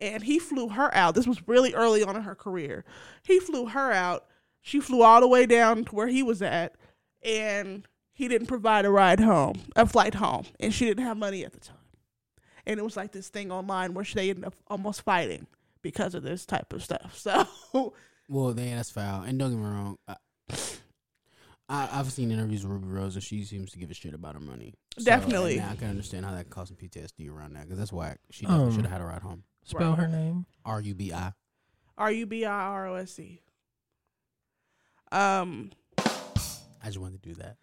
and 0.00 0.22
he 0.22 0.38
flew 0.38 0.68
her 0.68 0.94
out. 0.94 1.14
This 1.14 1.26
was 1.26 1.46
really 1.46 1.74
early 1.74 2.02
on 2.02 2.16
in 2.16 2.22
her 2.22 2.34
career. 2.34 2.84
He 3.22 3.38
flew 3.40 3.66
her 3.66 3.92
out. 3.92 4.26
She 4.66 4.80
flew 4.80 5.02
all 5.02 5.20
the 5.20 5.28
way 5.28 5.44
down 5.44 5.84
to 5.84 5.94
where 5.94 6.06
he 6.08 6.22
was 6.22 6.40
at, 6.40 6.74
and 7.22 7.86
he 8.14 8.28
didn't 8.28 8.46
provide 8.46 8.86
a 8.86 8.90
ride 8.90 9.20
home, 9.20 9.60
a 9.76 9.84
flight 9.86 10.14
home, 10.14 10.46
and 10.58 10.72
she 10.72 10.86
didn't 10.86 11.04
have 11.04 11.18
money 11.18 11.44
at 11.44 11.52
the 11.52 11.60
time. 11.60 11.76
And 12.64 12.80
it 12.80 12.82
was 12.82 12.96
like 12.96 13.12
this 13.12 13.28
thing 13.28 13.52
online 13.52 13.92
where 13.92 14.06
they 14.14 14.30
ended 14.30 14.46
up 14.46 14.54
almost 14.68 15.02
fighting 15.02 15.46
because 15.82 16.14
of 16.14 16.22
this 16.22 16.46
type 16.46 16.72
of 16.72 16.82
stuff. 16.82 17.12
So 17.74 17.92
well, 18.26 18.54
then 18.54 18.76
that's 18.76 18.90
foul. 18.90 19.20
And 19.24 19.38
don't 19.38 19.50
get 19.50 19.58
me 19.58 19.64
wrong. 19.66 19.98
I, 20.08 20.16
I, 21.68 21.88
I've 21.92 22.10
seen 22.10 22.30
interviews 22.30 22.62
with 22.64 22.72
Rubi 22.72 22.88
Rose, 22.88 23.16
and 23.16 23.22
she 23.22 23.44
seems 23.44 23.70
to 23.72 23.78
give 23.78 23.90
a 23.90 23.94
shit 23.94 24.14
about 24.14 24.32
her 24.34 24.40
money. 24.40 24.72
So, 24.98 25.04
Definitely. 25.04 25.58
and 25.58 25.70
I 25.70 25.76
can 25.76 25.90
understand 25.90 26.24
how 26.24 26.32
that 26.32 26.48
caused 26.48 26.68
some 26.68 26.76
PTSD 26.78 27.30
around 27.30 27.54
that 27.54 27.64
because 27.64 27.78
that's 27.78 27.92
why 27.92 28.16
she 28.30 28.46
Um, 28.46 28.70
should 28.72 28.82
have 28.82 28.92
had 28.92 29.00
a 29.02 29.04
ride 29.04 29.20
home. 29.22 29.44
Spell 29.64 29.90
Right. 29.90 29.98
her 29.98 30.08
name. 30.08 30.46
R 30.64 30.80
U 30.80 30.94
B 30.94 31.12
I. 31.12 31.32
R 31.98 32.10
U 32.12 32.24
B 32.26 32.44
I 32.46 32.50
R 32.50 32.86
O 32.88 32.94
S 32.94 33.18
E. 33.18 33.42
Um, 35.12 35.70
I 35.98 36.86
just 36.86 36.98
wanted 36.98 37.22
to 37.22 37.28
do 37.28 37.34
that. 37.36 37.56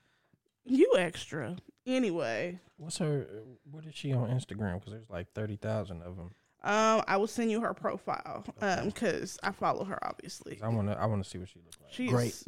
you 0.65 0.93
extra. 0.97 1.57
Anyway, 1.85 2.59
What's 2.77 2.97
her? 2.99 3.27
What 3.69 3.85
is 3.85 3.93
she 3.95 4.13
on 4.13 4.29
Instagram? 4.29 4.75
Because 4.79 4.93
there's 4.93 5.09
like 5.09 5.31
thirty 5.33 5.55
thousand 5.55 6.01
of 6.03 6.15
them. 6.15 6.31
um, 6.63 7.03
I 7.07 7.17
will 7.17 7.27
send 7.27 7.49
you 7.51 7.61
her 7.61 7.73
profile. 7.73 8.43
Um, 8.61 8.85
because 8.87 9.37
I 9.43 9.51
follow 9.51 9.83
her 9.83 9.97
obviously. 10.03 10.59
I 10.63 10.67
want 10.69 10.87
to. 10.89 10.97
I 10.99 11.05
want 11.05 11.23
to 11.23 11.29
see 11.29 11.37
what 11.39 11.49
she 11.49 11.59
looks 11.65 11.77
like. 11.81 11.91
She's 11.93 12.09
Great. 12.11 12.43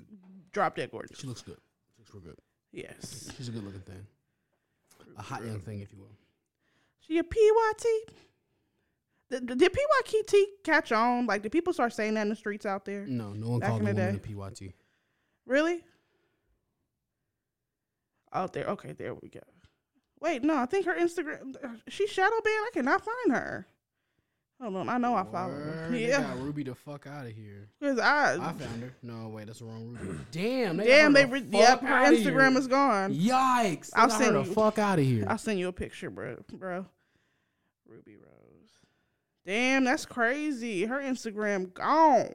drop 0.52 0.76
dead 0.76 0.92
gorgeous. 0.92 1.20
She 1.20 1.28
looks 1.28 1.42
good. 1.42 1.58
She 1.96 2.02
looks 2.02 2.14
real 2.14 2.22
good. 2.24 2.38
Yes. 2.72 3.32
She's 3.38 3.48
a 3.50 3.52
good 3.52 3.64
looking 3.64 3.82
thing. 3.82 4.06
A 5.18 5.22
hot 5.22 5.44
young 5.46 5.60
thing, 5.60 5.80
if 5.82 5.92
you 5.92 6.00
will. 6.00 6.12
She 7.02 7.18
a 7.20 7.24
PYT. 7.24 7.86
Did, 9.30 9.58
did 9.58 9.74
PYT 9.74 10.36
catch 10.64 10.92
on? 10.92 11.26
Like, 11.28 11.42
did 11.44 11.52
people 11.52 11.74
start 11.74 11.94
saying 11.94 12.14
that 12.16 12.22
in 12.24 12.30
the 12.30 12.36
streets 12.36 12.66
out 12.66 12.86
there? 12.86 13.06
No, 13.06 13.34
no 13.34 13.50
one 13.50 13.60
Back 13.60 13.70
called 13.70 13.82
in 13.82 13.86
the 13.88 13.94
the 13.94 14.02
woman 14.02 14.16
day. 14.18 14.34
a 14.34 14.36
PYT. 14.36 14.74
Really? 15.46 15.82
Out 18.34 18.54
there. 18.54 18.66
Okay, 18.66 18.94
there 18.94 19.14
we 19.14 19.30
go. 19.30 19.40
Wait, 20.20 20.44
no, 20.44 20.56
I 20.56 20.66
think 20.66 20.86
her 20.86 20.96
Instagram. 20.96 21.56
She's 21.88 22.10
shadow 22.10 22.36
banned. 22.44 22.66
I 22.68 22.70
cannot 22.74 23.04
find 23.06 23.32
her. 23.38 23.68
Hold 24.62 24.76
on, 24.78 24.88
I 24.90 24.98
know 24.98 25.14
I 25.16 25.24
follow 25.26 25.52
her. 25.54 25.90
They 25.92 26.08
Yeah, 26.08 26.22
got 26.22 26.40
Rubi 26.40 26.64
the 26.64 26.74
fuck 26.74 27.06
out 27.06 27.26
of 27.26 27.34
here. 27.34 27.68
because 27.80 28.00
I. 28.00 28.36
I 28.36 28.54
found 28.54 28.82
her. 28.84 28.94
No, 29.02 29.28
wait, 29.28 29.48
that's 29.48 29.60
the 29.60 29.66
wrong 29.66 29.98
Ruby. 30.00 30.20
Damn, 30.32 30.78
they 30.78 30.86
Damn, 30.86 31.12
they. 31.12 31.24
her 31.24 31.28
the 31.28 31.34
Re- 31.34 31.48
yep, 31.60 31.82
her 31.82 31.88
Instagram 32.12 32.52
here. 32.52 32.60
is 32.60 32.68
gone. 32.68 33.14
Yikes! 33.14 33.90
I'll 33.94 34.10
send 34.10 34.36
her 34.36 34.44
the 34.44 34.48
you- 34.48 34.54
fuck 34.56 34.80
out 34.80 35.00
of 35.00 35.06
here. 35.06 35.26
I'll 35.28 35.38
send 35.38 35.60
you 35.60 35.68
a 35.68 35.74
picture, 35.74 36.10
bro. 36.10 36.38
Bro, 36.54 36.86
Rubi 37.88 38.16
Rose. 38.16 38.70
Damn, 39.46 39.84
that's 39.84 40.06
crazy. 40.06 40.86
Her 40.86 41.00
Instagram 41.02 41.74
gone. 41.74 42.30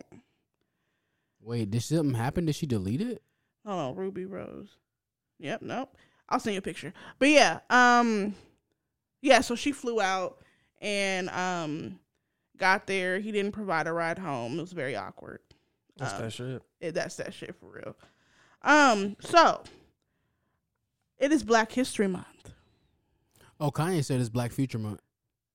Wait, 1.49 1.71
did 1.71 1.83
something 1.83 2.15
happen? 2.15 2.45
Did 2.45 2.55
she 2.57 2.67
delete 2.67 3.01
it? 3.01 3.23
Hold 3.65 3.81
on, 3.81 3.95
Rubi 3.97 4.27
Rose. 4.27 4.69
Yep, 5.39 5.63
nope. 5.63 5.97
I'll 6.29 6.39
send 6.39 6.53
you 6.53 6.59
a 6.59 6.63
picture. 6.63 6.93
But 7.19 7.31
yeah, 7.31 7.61
um, 7.71 8.35
yeah. 9.23 9.41
So 9.41 9.55
she 9.55 9.73
flew 9.73 9.99
out 9.99 10.43
and 10.83 11.31
um, 11.31 11.99
got 12.59 12.87
there. 12.87 13.19
He 13.19 13.33
didn't 13.33 13.53
provide 13.53 13.87
a 13.87 13.93
ride 13.95 14.19
home. 14.19 14.59
It 14.59 14.61
was 14.61 14.73
very 14.73 14.95
awkward. 14.95 15.41
That's 15.97 16.13
Um, 16.13 16.21
that 16.21 16.31
shit. 16.33 16.63
it, 16.81 16.93
that's 16.95 17.17
that 17.17 17.33
shit 17.33 17.57
for 17.59 17.71
real. 17.71 17.97
Um, 18.61 19.17
so 19.21 19.63
it 21.19 21.33
is 21.33 21.43
Black 21.43 21.73
History 21.73 22.09
Month. 22.09 22.53
Oh, 23.59 23.71
Kanye 23.71 24.05
said 24.05 24.21
it's 24.21 24.29
Black 24.29 24.53
Future 24.53 24.79
Month. 24.79 25.01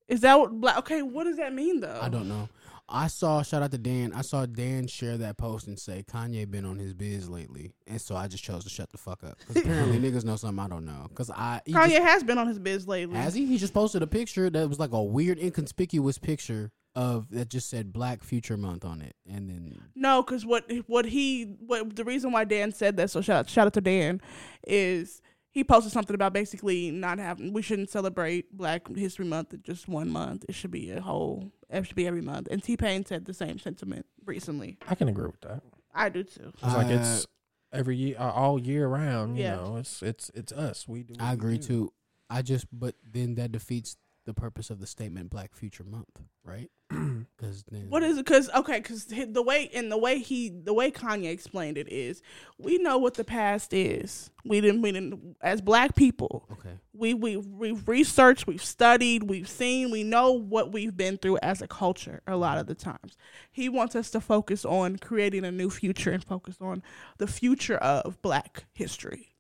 Is 0.08 0.22
that 0.22 0.40
what 0.40 0.60
black? 0.60 0.78
Okay, 0.80 1.04
what 1.04 1.26
does 1.26 1.38
that 1.38 1.54
mean 1.54 1.82
though? 1.82 2.00
I 2.02 2.10
don't 2.10 2.28
know. 2.28 2.50
I 2.90 3.08
saw 3.08 3.42
shout 3.44 3.64
out 3.64 3.72
to 3.72 3.78
Dan. 3.78 4.14
I 4.14 4.22
saw 4.22 4.46
Dan 4.46 4.88
share 4.88 5.18
that 5.18 5.38
post 5.38 5.68
and 5.68 5.80
say 5.80 6.04
Kanye 6.08 6.50
been 6.50 6.66
on 6.66 6.78
his 6.78 6.94
biz 6.94 7.30
lately, 7.30 7.72
and 7.88 8.00
so 8.00 8.16
I 8.16 8.28
just 8.28 8.44
chose 8.44 8.64
to 8.66 8.70
shut 8.70 8.92
the 8.92 8.98
fuck 8.98 9.24
up. 9.24 9.38
apparently 9.50 9.98
niggas 10.12 10.26
know 10.26 10.36
something 10.36 10.60
I 10.64 10.68
don't 10.68 10.86
know. 10.86 11.08
Cause 11.16 11.32
I 11.32 11.62
Kanye 11.68 11.92
just- 11.92 12.02
has 12.04 12.24
been 12.24 12.38
on 12.38 12.48
his 12.48 12.60
biz 12.60 12.88
lately. 12.88 13.16
has 13.16 13.34
he? 13.34 13.46
He 13.46 13.58
just 13.58 13.74
posted 13.74 14.02
a 14.04 14.08
picture 14.08 14.50
that 14.50 14.68
was 14.68 14.80
like 14.80 14.92
a 14.92 15.02
weird 15.02 15.40
inconspicuous 15.40 16.18
picture 16.18 16.72
of 16.96 17.30
that 17.32 17.50
just 17.50 17.70
said 17.70 17.92
Black 17.94 18.24
Future 18.24 18.58
Month 18.58 18.86
on 18.86 19.02
it, 19.02 19.16
and 19.28 19.50
then 19.50 19.82
No, 19.96 20.22
because 20.22 20.46
what 20.46 20.70
what 20.88 21.06
he 21.06 21.56
what 21.66 21.96
the 21.96 22.04
reason 22.04 22.32
why 22.32 22.44
Dan 22.44 22.72
said 22.74 22.98
that. 22.98 23.10
So 23.10 23.22
shout 23.22 23.38
out, 23.40 23.50
shout 23.50 23.66
out 23.68 23.74
to 23.74 23.82
Dan, 23.82 24.22
is 24.68 25.22
he 25.52 25.64
posted 25.64 25.92
something 25.94 26.16
about 26.16 26.34
basically 26.34 26.90
not 26.92 27.18
having 27.20 27.54
we 27.54 27.62
shouldn't 27.62 27.90
celebrate 27.90 28.56
Black 28.56 28.88
History 28.96 29.26
Month 29.26 29.56
just 29.64 29.88
one 29.88 30.10
month. 30.10 30.46
It 30.50 30.54
should 30.56 30.72
be 30.72 30.92
a 30.92 31.00
whole. 31.02 31.52
It 31.74 31.86
should 31.88 31.96
be 31.96 32.08
every 32.08 32.22
month. 32.22 32.48
And 32.52 32.62
T 32.64 32.78
Pain 32.78 33.06
said 33.06 33.26
the 33.26 33.34
same 33.34 33.58
sentiment 33.60 34.06
recently. 34.26 34.78
I 34.88 34.96
can 34.96 35.08
agree 35.10 35.26
with 35.26 35.42
that. 35.42 35.62
I 35.94 36.10
do 36.10 36.24
too. 36.24 36.52
It's 36.54 36.64
like 36.64 36.88
Uh, 36.88 37.00
it's 37.00 37.28
every 37.72 37.96
year, 37.98 38.16
uh, 38.20 38.32
all 38.32 38.60
year 38.60 38.88
round. 38.88 39.38
You 39.38 39.44
Yeah. 39.44 39.56
know, 39.56 39.78
it's 39.78 40.02
it's 40.04 40.30
it's 40.34 40.52
us. 40.52 40.88
We 40.88 41.04
do. 41.04 41.14
what 41.14 41.22
I 41.22 41.30
we 41.32 41.34
agree 41.34 41.58
do. 41.58 41.68
too. 41.68 41.94
I 42.30 42.42
just 42.42 42.68
but 42.72 42.96
then 43.04 43.36
that 43.36 43.52
defeats 43.52 43.98
the 44.26 44.34
purpose 44.34 44.70
of 44.70 44.80
the 44.80 44.88
statement 44.88 45.30
Black 45.30 45.54
Future 45.54 45.84
Month, 45.84 46.22
right? 46.44 46.70
Because 47.38 47.64
What 47.90 48.04
is 48.04 48.18
it? 48.18 48.26
Because 48.26 48.50
okay, 48.56 48.78
because 48.78 49.06
the 49.06 49.42
way 49.42 49.70
and 49.74 49.92
the 49.92 49.98
way 49.98 50.20
he 50.20 50.50
the 50.50 50.74
way 50.74 50.92
Kanye 50.92 51.32
explained 51.32 51.78
it 51.78 51.92
is, 51.92 52.22
we 52.58 52.78
know 52.78 52.98
what 52.98 53.16
the 53.16 53.24
past 53.24 53.74
is. 53.74 54.30
We 54.46 54.62
didn't. 54.62 54.82
We 54.82 54.92
didn't. 54.92 55.36
As 55.42 55.62
Black 55.62 55.96
people, 55.96 56.48
okay? 56.52 56.78
we 56.94 57.14
we 57.14 57.38
we've 57.38 57.88
researched, 57.88 58.48
we've 58.48 58.64
studied, 58.64 59.24
we've 59.24 59.50
seen, 59.50 59.92
we 59.92 60.04
know 60.04 60.32
what 60.32 60.72
we've 60.72 60.96
been 60.96 61.18
through 61.18 61.40
as 61.42 61.62
a 61.62 61.68
culture 61.68 62.22
a 62.28 62.38
lot 62.38 62.58
of 62.58 62.68
the 62.68 62.76
times. 62.76 63.18
He 63.52 63.68
wants 63.70 63.96
us 63.96 64.10
to 64.12 64.22
focus 64.22 64.64
on 64.64 64.98
creating 64.98 65.44
a 65.44 65.52
new 65.52 65.70
future 65.70 66.12
and 66.12 66.24
focus 66.24 66.58
on 66.62 66.84
the 67.18 67.28
future 67.28 67.78
of 67.78 68.22
black 68.22 68.66
history. 68.74 69.34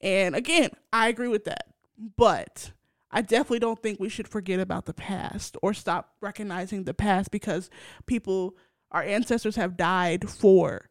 And 0.00 0.34
again, 0.34 0.70
I 0.92 1.08
agree 1.08 1.28
with 1.28 1.44
that. 1.44 1.68
But 2.16 2.72
I 3.12 3.20
definitely 3.22 3.58
don't 3.58 3.82
think 3.82 4.00
we 4.00 4.08
should 4.08 4.26
forget 4.28 4.58
about 4.58 4.86
the 4.86 4.94
past 4.94 5.56
or 5.62 5.74
stop 5.74 6.14
recognizing 6.20 6.84
the 6.84 6.94
past 6.94 7.30
because 7.30 7.68
people 8.06 8.56
our 8.90 9.02
ancestors 9.02 9.56
have 9.56 9.76
died 9.76 10.28
for 10.28 10.90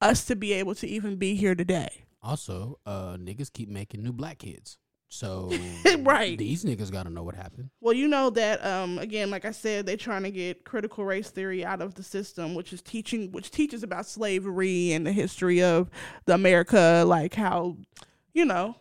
us 0.00 0.24
to 0.26 0.36
be 0.36 0.52
able 0.54 0.74
to 0.76 0.86
even 0.86 1.16
be 1.16 1.34
here 1.34 1.54
today. 1.54 2.04
Also, 2.22 2.78
uh, 2.86 3.16
niggas 3.16 3.52
keep 3.52 3.68
making 3.68 4.02
new 4.02 4.12
black 4.12 4.38
kids, 4.38 4.78
so 5.08 5.50
Right. 6.00 6.38
these 6.38 6.64
niggas 6.64 6.90
got 6.90 7.02
to 7.04 7.10
know 7.10 7.22
what 7.22 7.34
happened. 7.34 7.70
Well, 7.80 7.94
you 7.94 8.08
know 8.08 8.30
that 8.30 8.64
um 8.64 8.98
again, 8.98 9.30
like 9.30 9.44
I 9.44 9.50
said, 9.50 9.86
they're 9.86 9.96
trying 9.96 10.22
to 10.22 10.30
get 10.30 10.64
critical 10.64 11.04
race 11.04 11.30
theory 11.30 11.64
out 11.64 11.82
of 11.82 11.94
the 11.94 12.02
system, 12.02 12.54
which 12.54 12.72
is 12.72 12.80
teaching 12.80 13.32
which 13.32 13.50
teaches 13.50 13.82
about 13.82 14.06
slavery 14.06 14.92
and 14.92 15.06
the 15.06 15.12
history 15.12 15.62
of 15.62 15.90
the 16.26 16.34
America, 16.34 17.04
like 17.06 17.34
how 17.34 17.76
you 18.34 18.44
know 18.44 18.76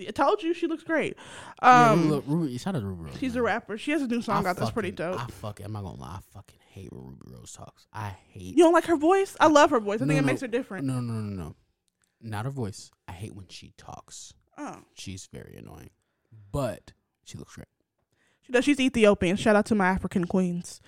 I 0.00 0.10
told 0.10 0.42
you 0.42 0.52
she 0.54 0.66
looks 0.66 0.82
great. 0.82 1.16
yeah, 1.62 1.90
Um 1.92 2.08
Rubi, 2.10 2.26
Rubi, 2.26 2.58
shout 2.58 2.74
out 2.76 2.80
to 2.80 2.86
Rubi 2.86 3.04
Rose. 3.10 3.18
she's 3.18 3.36
a 3.36 3.42
rapper. 3.42 3.78
She 3.78 3.90
has 3.92 4.02
a 4.02 4.06
new 4.08 4.22
song 4.22 4.46
I 4.46 4.50
out 4.50 4.56
that's 4.56 4.70
pretty 4.70 4.90
dope. 4.90 5.20
I 5.20 5.26
fucking, 5.26 5.64
I'm 5.66 5.72
not 5.72 5.82
gonna 5.84 6.00
lie, 6.00 6.16
I 6.16 6.20
fucking 6.32 6.58
hate 6.70 6.92
when 6.92 7.04
Rubi 7.04 7.32
Rose 7.32 7.52
talks. 7.52 7.86
I 7.92 8.08
hate. 8.28 8.56
you 8.56 8.64
don't 8.64 8.72
like 8.72 8.86
her 8.86 8.96
voice? 8.96 9.36
I 9.40 9.46
love 9.46 9.70
her 9.70 9.80
voice. 9.80 10.00
I 10.00 10.04
No, 10.04 10.08
think 10.14 10.22
it 10.22 10.26
makes 10.26 10.40
her 10.40 10.48
different. 10.48 10.86
No, 10.86 10.94
no, 11.00 11.12
no, 11.12 11.20
no, 11.20 11.42
no. 11.44 11.56
Not 12.20 12.44
her 12.46 12.50
voice. 12.50 12.90
I 13.06 13.12
hate 13.12 13.34
when 13.34 13.46
she 13.48 13.72
talks. 13.76 14.32
Oh. 14.56 14.78
She's 14.94 15.28
very 15.32 15.56
annoying, 15.56 15.90
but 16.52 16.92
she 17.24 17.38
looks 17.38 17.54
great. 17.54 17.68
She 18.42 18.52
does 18.52 18.64
she's 18.64 18.78
Ethiopian. 18.80 19.36
Shout 19.36 19.56
out 19.56 19.66
to 19.66 19.74
my 19.74 19.86
African 19.88 20.24
queens. 20.26 20.80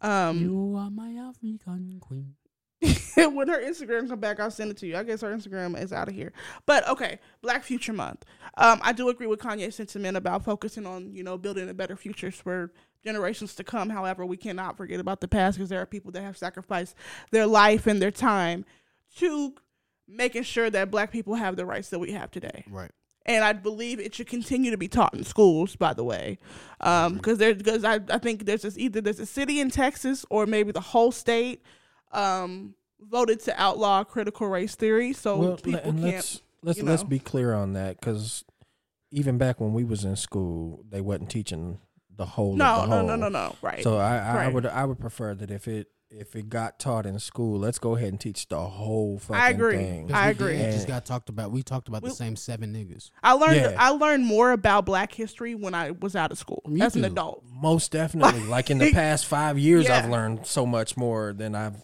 Um 0.00 0.38
you 0.40 0.74
are 0.76 0.90
my 0.90 1.12
African 1.12 1.98
queen. 2.00 2.34
when 3.16 3.48
her 3.48 3.60
Instagram 3.62 4.08
come 4.08 4.18
back, 4.20 4.40
I'll 4.40 4.50
send 4.50 4.70
it 4.72 4.76
to 4.78 4.86
you. 4.86 4.96
I 4.96 5.02
guess 5.04 5.20
her 5.20 5.32
Instagram 5.34 5.80
is 5.80 5.92
out 5.92 6.08
of 6.08 6.14
here. 6.14 6.32
But 6.66 6.88
okay, 6.88 7.18
Black 7.40 7.62
Future 7.62 7.92
Month. 7.92 8.24
Um, 8.56 8.80
I 8.82 8.92
do 8.92 9.08
agree 9.08 9.26
with 9.26 9.38
Kanye's 9.40 9.76
sentiment 9.76 10.16
about 10.16 10.44
focusing 10.44 10.86
on 10.86 11.14
you 11.14 11.22
know 11.22 11.38
building 11.38 11.68
a 11.68 11.74
better 11.74 11.96
future 11.96 12.30
for 12.30 12.72
generations 13.04 13.54
to 13.56 13.64
come. 13.64 13.90
However, 13.90 14.26
we 14.26 14.36
cannot 14.36 14.76
forget 14.76 15.00
about 15.00 15.20
the 15.20 15.28
past 15.28 15.58
because 15.58 15.68
there 15.68 15.80
are 15.80 15.86
people 15.86 16.10
that 16.12 16.22
have 16.22 16.36
sacrificed 16.36 16.94
their 17.30 17.46
life 17.46 17.86
and 17.86 18.00
their 18.02 18.10
time 18.10 18.64
to 19.18 19.54
making 20.08 20.42
sure 20.42 20.68
that 20.70 20.90
Black 20.90 21.10
people 21.12 21.34
have 21.36 21.56
the 21.56 21.64
rights 21.64 21.88
that 21.90 21.98
we 21.98 22.12
have 22.12 22.30
today 22.30 22.64
Right. 22.68 22.90
and 23.24 23.44
I 23.44 23.52
believe 23.52 23.98
it 24.00 24.14
should 24.14 24.26
continue 24.26 24.70
to 24.72 24.76
be 24.76 24.88
taught 24.88 25.14
in 25.14 25.24
schools. 25.24 25.76
By 25.76 25.94
the 25.94 26.04
way, 26.04 26.38
because 26.78 27.38
there 27.38 27.54
because 27.54 27.84
I, 27.84 28.00
I 28.10 28.18
think 28.18 28.44
there's 28.44 28.62
this 28.62 28.76
either 28.76 29.00
there's 29.00 29.20
a 29.20 29.26
city 29.26 29.60
in 29.60 29.70
Texas 29.70 30.24
or 30.30 30.46
maybe 30.46 30.72
the 30.72 30.80
whole 30.80 31.12
state 31.12 31.62
um, 32.12 32.74
voted 33.00 33.40
to 33.40 33.60
outlaw 33.60 34.04
critical 34.04 34.48
race 34.48 34.74
theory, 34.74 35.12
so 35.12 35.36
well, 35.38 35.56
people 35.56 35.80
and 35.90 36.00
can't. 36.00 36.14
let's 36.14 36.40
let's 36.62 36.78
you 36.78 36.84
let's 36.84 37.02
be 37.04 37.18
clear 37.18 37.52
on 37.54 37.72
that 37.74 37.98
because 38.00 38.44
even 39.10 39.38
back 39.38 39.60
when 39.60 39.72
we 39.72 39.84
was 39.84 40.04
in 40.04 40.16
school, 40.16 40.84
they 40.88 41.00
wasn't 41.00 41.30
teaching 41.30 41.78
the 42.14 42.26
whole. 42.26 42.54
No, 42.54 42.64
of 42.64 42.82
the 42.82 42.86
no, 42.88 42.96
whole. 42.98 43.06
no, 43.08 43.16
no, 43.16 43.28
no. 43.28 43.56
Right. 43.62 43.82
So 43.82 43.96
I, 43.98 44.16
I, 44.18 44.44
I 44.44 44.48
would 44.48 44.66
I 44.66 44.84
would 44.84 44.98
prefer 45.00 45.34
that 45.34 45.50
if 45.50 45.66
it 45.68 45.88
if 46.14 46.36
it 46.36 46.50
got 46.50 46.78
taught 46.78 47.06
in 47.06 47.18
school, 47.18 47.58
let's 47.58 47.78
go 47.78 47.96
ahead 47.96 48.08
and 48.08 48.20
teach 48.20 48.46
the 48.48 48.58
whole 48.60 49.18
fucking 49.18 49.34
I 49.34 49.48
agree. 49.48 49.76
thing. 49.78 50.08
'Cause 50.08 50.14
I 50.14 50.28
we 50.28 50.34
did- 50.34 50.40
agree. 50.42 50.58
Just 50.72 50.86
got 50.86 51.06
talked 51.06 51.30
about. 51.30 51.50
We 51.52 51.62
talked 51.62 51.88
about 51.88 52.02
We- 52.02 52.10
the 52.10 52.14
same 52.14 52.36
seven 52.36 52.74
niggas. 52.74 53.10
I 53.22 53.32
learned 53.32 53.56
Yeah. 53.56 53.76
I 53.78 53.88
learned 53.90 54.26
more 54.26 54.52
about 54.52 54.84
Black 54.84 55.14
history 55.14 55.54
when 55.54 55.74
I 55.74 55.92
was 55.92 56.14
out 56.14 56.30
of 56.30 56.36
school 56.36 56.62
Me 56.68 56.82
as 56.82 56.96
an 56.96 57.06
adult. 57.06 57.44
Most 57.50 57.92
definitely. 57.92 58.42
like 58.44 58.70
in 58.70 58.76
the 58.76 58.92
past 58.94 59.24
five 59.24 59.58
years, 59.58 59.86
Yeah. 59.86 59.98
I've 60.04 60.10
learned 60.10 60.46
so 60.46 60.66
much 60.66 60.96
more 60.98 61.32
than 61.32 61.54
I've. 61.54 61.76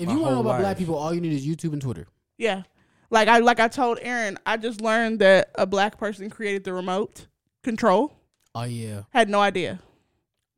If 0.00 0.08
you 0.08 0.18
want 0.18 0.18
to 0.18 0.30
know 0.30 0.34
whole 0.36 0.40
about 0.40 0.60
black 0.60 0.78
people, 0.78 0.94
all 0.96 1.12
you 1.14 1.20
need 1.20 1.32
is 1.32 1.46
YouTube 1.46 1.72
and 1.72 1.82
Twitter. 1.82 2.06
Yeah, 2.38 2.62
like 3.10 3.28
I 3.28 3.38
like 3.38 3.60
I 3.60 3.68
told 3.68 3.98
Aaron, 4.00 4.38
I 4.46 4.56
just 4.56 4.80
learned 4.80 5.18
that 5.20 5.50
a 5.56 5.66
black 5.66 5.98
person 5.98 6.30
created 6.30 6.64
the 6.64 6.72
remote 6.72 7.26
control. 7.62 8.16
Oh 8.54 8.64
yeah. 8.64 9.02
Had 9.10 9.28
no 9.28 9.40
idea. 9.40 9.80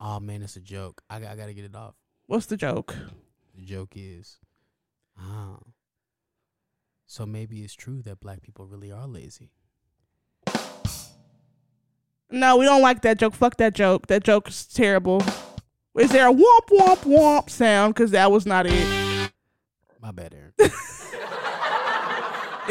Oh 0.00 0.20
man, 0.20 0.42
it's 0.42 0.57
a 0.57 0.61
joke. 0.61 1.02
I, 1.11 1.20
got- 1.20 1.31
I 1.33 1.37
gotta 1.37 1.52
get 1.55 1.64
it 1.64 1.74
off. 1.76 1.94
What's 2.26 2.46
the 2.46 2.57
joke? 2.57 2.94
The 3.55 3.62
joke 3.64 3.92
is, 3.96 4.38
ah, 5.20 5.59
so 7.07 7.26
maybe 7.26 7.61
it's 7.62 7.74
true 7.74 8.00
that 8.02 8.20
black 8.20 8.42
people 8.42 8.64
really 8.66 8.90
are 8.90 9.07
lazy. 9.07 9.50
No, 12.31 12.57
we 12.57 12.64
don't 12.64 12.81
like 12.81 13.02
that 13.02 13.18
joke. 13.18 13.35
Fuck 13.35 13.59
that 13.59 13.74
joke. 13.74 14.07
That 14.07 14.24
joke 14.24 14.48
is 14.48 14.66
terrible. 14.66 15.22
Is 15.98 16.11
there 16.11 16.28
a 16.28 16.33
womp 16.33 16.68
womp 16.70 16.98
womp 17.00 17.50
sound? 17.50 17.94
Because 17.94 18.12
that 18.12 18.31
was 18.33 18.46
not 18.46 18.64
it. 18.66 19.01
My 20.02 20.10
bad, 20.10 20.34
Aaron. 20.34 20.52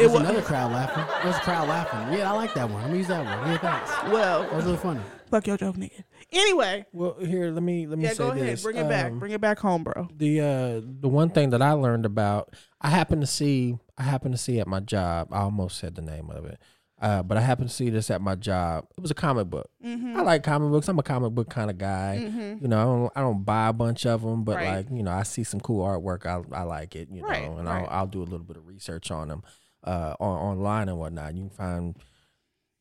It 0.00 0.06
was 0.10 0.20
another 0.20 0.40
crowd 0.40 0.72
laughing. 0.72 1.04
There's 1.22 1.36
a 1.36 1.40
crowd 1.40 1.68
laughing. 1.68 2.18
Yeah, 2.18 2.32
I 2.32 2.34
like 2.34 2.54
that 2.54 2.68
one. 2.68 2.80
Let 2.80 2.90
me 2.90 2.98
use 2.98 3.08
that 3.08 3.22
one. 3.26 3.50
Yeah, 3.50 3.58
thanks. 3.58 3.90
That 3.90 4.10
well. 4.10 4.48
was 4.54 4.64
really 4.64 4.78
funny. 4.78 5.00
Fuck 5.30 5.46
your 5.46 5.58
joke, 5.58 5.76
nigga. 5.76 6.02
Anyway, 6.32 6.86
Well, 6.94 7.14
here 7.20 7.50
let 7.50 7.62
me 7.62 7.86
let 7.86 7.98
me 7.98 8.04
yeah, 8.04 8.12
say 8.14 8.24
go 8.24 8.30
ahead. 8.30 8.46
this. 8.46 8.62
Bring 8.62 8.76
it 8.78 8.88
back. 8.88 9.12
Um, 9.12 9.18
Bring 9.18 9.32
it 9.32 9.40
back 9.42 9.58
home, 9.58 9.84
bro. 9.84 10.08
the 10.16 10.40
uh 10.40 10.80
the 10.82 11.08
one 11.10 11.28
thing 11.28 11.50
that 11.50 11.60
I 11.60 11.72
learned 11.72 12.06
about 12.06 12.54
I 12.80 12.88
happened 12.88 13.20
to 13.20 13.26
see 13.26 13.76
I 13.98 14.04
happened 14.04 14.32
to 14.32 14.38
see 14.38 14.58
at 14.60 14.66
my 14.66 14.80
job 14.80 15.28
I 15.30 15.40
almost 15.40 15.76
said 15.78 15.94
the 15.94 16.02
name 16.02 16.30
of 16.30 16.46
it 16.46 16.58
uh 17.02 17.22
but 17.22 17.36
I 17.36 17.40
happened 17.42 17.68
to 17.68 17.74
see 17.74 17.90
this 17.90 18.10
at 18.10 18.20
my 18.22 18.34
job 18.36 18.86
it 18.96 19.00
was 19.00 19.10
a 19.10 19.14
comic 19.14 19.50
book 19.50 19.68
Mm-hmm. 19.84 20.16
I 20.16 20.22
like 20.22 20.42
comic 20.44 20.70
books 20.70 20.88
I'm 20.88 20.98
a 20.98 21.02
comic 21.02 21.32
book 21.32 21.50
kind 21.50 21.68
of 21.70 21.76
guy 21.76 22.14
you 22.62 22.68
know 22.68 22.80
I 22.80 22.84
don't 22.84 23.12
I 23.16 23.20
don't 23.20 23.44
buy 23.44 23.68
a 23.68 23.72
bunch 23.72 24.06
of 24.06 24.22
them 24.22 24.44
but 24.44 24.56
Right. 24.56 24.76
like 24.76 24.86
you 24.90 25.02
know 25.02 25.10
I 25.12 25.24
see 25.24 25.44
some 25.44 25.60
cool 25.60 25.84
artwork 25.84 26.24
I 26.26 26.40
I 26.56 26.62
like 26.62 26.94
it 26.96 27.08
you 27.10 27.22
Right, 27.22 27.42
know 27.50 27.58
and 27.58 27.66
right. 27.68 27.82
I'll 27.82 27.98
I'll 28.00 28.06
do 28.06 28.20
a 28.22 28.24
little 28.24 28.46
bit 28.46 28.56
of 28.56 28.66
research 28.66 29.10
on 29.10 29.28
them 29.28 29.42
uh 29.84 30.14
on 30.20 30.58
online 30.58 30.88
and 30.88 30.98
whatnot 30.98 31.34
you 31.34 31.42
can 31.42 31.50
find 31.50 31.96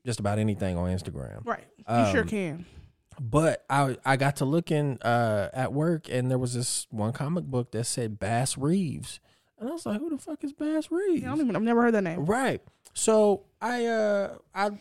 just 0.05 0.19
about 0.19 0.39
anything 0.39 0.77
on 0.77 0.89
Instagram 0.89 1.45
Right. 1.45 1.65
You 1.89 2.05
sure 2.11 2.21
Um, 2.21 2.27
can. 2.27 2.65
but 3.19 3.65
I 3.69 3.97
I 4.05 4.17
got 4.17 4.37
to 4.37 4.45
looking 4.45 4.99
uh, 5.01 5.49
at 5.53 5.73
work 5.73 6.07
and 6.09 6.29
there 6.31 6.37
was 6.39 6.53
this 6.53 6.87
one 6.91 7.11
comic 7.13 7.43
book 7.45 7.71
that 7.71 7.85
said 7.85 8.19
Bass 8.19 8.57
Reeves, 8.57 9.19
and 9.59 9.69
I 9.69 9.73
was 9.73 9.85
like, 9.85 9.99
"Who 9.99 10.09
the 10.09 10.17
fuck 10.17 10.43
is 10.43 10.53
Bass 10.53 10.89
Reeves?" 10.91 11.21
Yeah, 11.23 11.27
I 11.33 11.35
don't 11.35 11.41
even, 11.45 11.55
I've 11.55 11.61
never 11.61 11.81
heard 11.83 11.93
that 11.93 12.03
name. 12.03 12.25
Right. 12.25 12.61
So 12.93 13.43
I 13.61 13.85
uh 13.85 14.37
I 14.53 14.71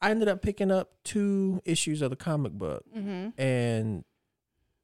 I 0.00 0.10
ended 0.10 0.28
up 0.28 0.42
picking 0.42 0.70
up 0.70 0.92
two 1.04 1.60
issues 1.64 2.02
of 2.02 2.10
the 2.10 2.16
comic 2.16 2.52
book, 2.52 2.84
Mm-hmm. 2.96 3.40
and 3.40 4.04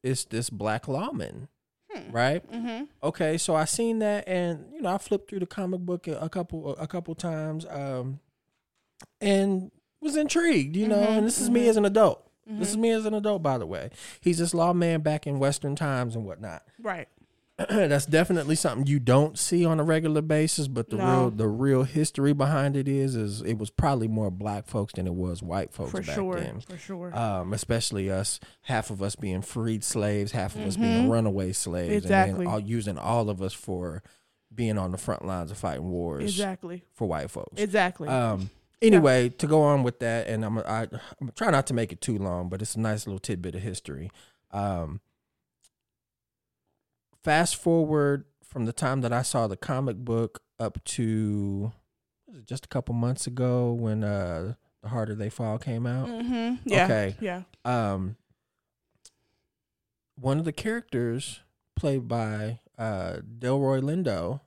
it's 0.02 0.24
this 0.24 0.48
black 0.50 0.88
lawman, 0.88 1.48
Hmm. 1.92 2.10
right? 2.10 2.50
Mm-hmm. 2.50 2.84
Okay, 3.02 3.36
so 3.38 3.54
I 3.54 3.66
seen 3.66 3.98
that, 4.00 4.26
and 4.26 4.66
you 4.72 4.80
know, 4.82 4.88
I 4.94 4.98
flipped 4.98 5.28
through 5.30 5.40
the 5.40 5.46
comic 5.46 5.80
book 5.80 6.06
a, 6.08 6.28
couple 6.28 6.74
a 6.76 6.86
couple 6.86 7.14
times, 7.14 7.66
um, 7.68 8.20
and 9.20 9.70
was 10.00 10.16
intrigued, 10.16 10.76
you 10.76 10.88
know. 10.88 10.96
Mhm, 10.98 11.18
And 11.18 11.26
this 11.26 11.40
is 11.40 11.50
me 11.50 11.66
mhm. 11.66 11.68
as 11.68 11.76
an 11.76 11.84
adult. 11.84 12.26
This 12.46 12.52
Mm-hmm. 12.54 12.62
is 12.62 12.76
me 12.76 12.90
as 12.90 13.06
an 13.06 13.14
adult, 13.14 13.42
by 13.42 13.56
the 13.58 13.66
way. 13.66 13.90
He's 14.20 14.38
this 14.38 14.52
lawman 14.52 15.02
back 15.02 15.28
in 15.28 15.38
Western 15.38 15.76
times 15.76 16.16
and 16.16 16.24
whatnot. 16.24 16.64
Right. 16.80 17.08
that's 17.68 18.07
definitely 18.07 18.55
something 18.57 18.86
you 18.86 18.98
don't 18.98 19.38
see 19.38 19.64
on 19.64 19.78
a 19.78 19.84
regular 19.84 20.22
basis. 20.22 20.68
But 20.68 20.88
the 20.90 20.96
No. 20.96 21.05
real 21.05 21.30
the 21.30 21.48
real 21.48 21.82
history 21.84 22.32
behind 22.32 22.76
it 22.76 22.88
is 22.88 23.14
is 23.14 23.42
it 23.42 23.59
was 23.59 23.70
probably 23.70 24.09
more 24.09 24.30
black 24.30 24.66
folks 24.66 24.94
than 24.94 25.07
it 25.07 25.14
was 25.14 25.42
white 25.42 25.72
folks 25.72 25.90
for 25.90 26.00
back 26.03 26.14
sure, 26.14 26.40
then. 26.40 26.61
for 26.61 26.78
sure. 26.78 27.16
Um, 27.16 27.53
especially 27.53 28.11
us, 28.11 28.40
half 28.62 28.90
of 28.90 29.03
us 29.03 29.16
being 29.16 29.42
freed 29.42 29.84
slaves, 29.84 30.32
half 30.32 30.57
of 30.57 30.62
us 30.62 30.76
being 30.76 31.09
runaway 31.11 31.53
slaves, 31.53 31.88
Mm-hmm. 31.88 31.96
Exactly. 31.98 32.44
and 32.46 32.48
all, 32.55 32.61
using 32.61 32.98
all 32.98 33.28
of 33.30 33.42
us 33.42 33.53
for 33.53 34.03
being 34.55 34.78
on 34.78 34.90
the 34.92 34.98
front 34.98 35.24
lines 35.24 35.50
of 35.50 35.57
fighting 35.59 35.90
wars 35.90 36.24
exactly, 36.24 36.82
for 36.92 37.07
white 37.09 37.30
folks. 37.30 37.61
exactly. 37.61 38.09
Um. 38.09 38.50
Anyway, 38.80 39.28
to 39.28 39.46
go 39.46 39.62
on 39.62 39.82
with 39.84 40.00
that, 40.00 40.26
and 40.26 40.44
I'm 40.44 40.59
I, 40.59 40.88
I'm 41.20 41.30
try 41.36 41.50
not 41.50 41.66
to 41.68 41.74
make 41.74 41.92
it 41.92 42.00
too 42.00 42.18
long, 42.18 42.48
but 42.48 42.61
it's 42.61 42.74
a 42.74 42.80
nice 42.80 43.07
little 43.07 43.20
tidbit 43.20 43.55
of 43.55 43.62
history. 43.62 44.11
Um. 44.50 45.00
Fast 47.24 47.56
forward 47.56 48.24
from 48.42 48.64
the 48.66 48.72
time 48.72 49.00
that 49.02 49.12
I 49.12 49.22
saw 49.22 49.46
the 49.46 49.56
comic 49.56 49.96
book 49.96 50.42
up 50.58 50.82
to 50.84 51.72
was 52.26 52.38
it 52.38 52.46
just 52.46 52.64
a 52.64 52.68
couple 52.68 52.94
months 52.94 53.26
ago 53.26 53.72
when 53.72 54.02
uh 54.04 54.54
the 54.82 54.88
harder 54.88 55.14
they 55.14 55.28
fall 55.30 55.58
came 55.58 55.86
out. 55.86 56.08
hmm 56.08 56.54
Yeah. 56.64 56.84
Okay. 56.84 57.16
Yeah. 57.20 57.42
Um. 57.64 58.16
One 60.16 60.38
of 60.38 60.44
the 60.44 60.52
characters 60.52 61.40
played 61.76 62.08
by 62.08 62.60
uh 62.78 63.18
Delroy 63.38 63.80
Lindo 63.80 64.40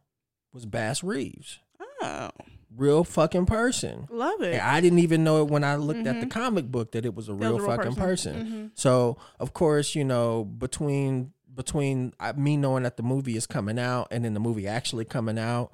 was 0.53 0.65
Bass 0.65 1.03
Reeves, 1.03 1.59
Oh, 2.01 2.30
real 2.76 3.03
fucking 3.03 3.45
person. 3.45 4.07
love 4.09 4.41
it. 4.41 4.53
And 4.53 4.61
I 4.61 4.80
didn't 4.82 4.99
even 4.99 5.23
know 5.23 5.41
it 5.41 5.49
when 5.49 5.63
I 5.63 5.76
looked 5.76 6.05
at 6.07 6.19
the 6.19 6.26
Mhm. 6.28 6.32
comic 6.32 6.65
book 6.67 6.91
that 6.93 7.05
it 7.05 7.13
was 7.15 7.28
a 7.30 7.34
real 7.34 7.53
was 7.53 7.63
a 7.63 7.67
real 7.67 7.78
fucking 7.78 7.95
person. 7.95 8.34
person. 8.36 8.71
So 8.76 9.17
of 9.39 9.53
course, 9.53 9.95
you 9.95 10.03
know, 10.03 10.43
between 10.45 11.34
between 11.56 12.14
me 12.36 12.58
knowing 12.58 12.84
that 12.84 12.97
the 12.97 13.03
movie 13.03 13.36
is 13.38 13.47
coming 13.47 13.80
out 13.80 14.08
and 14.12 14.26
then 14.26 14.34
the 14.34 14.39
movie 14.39 14.68
actually 14.68 15.06
coming 15.06 15.39
out, 15.39 15.72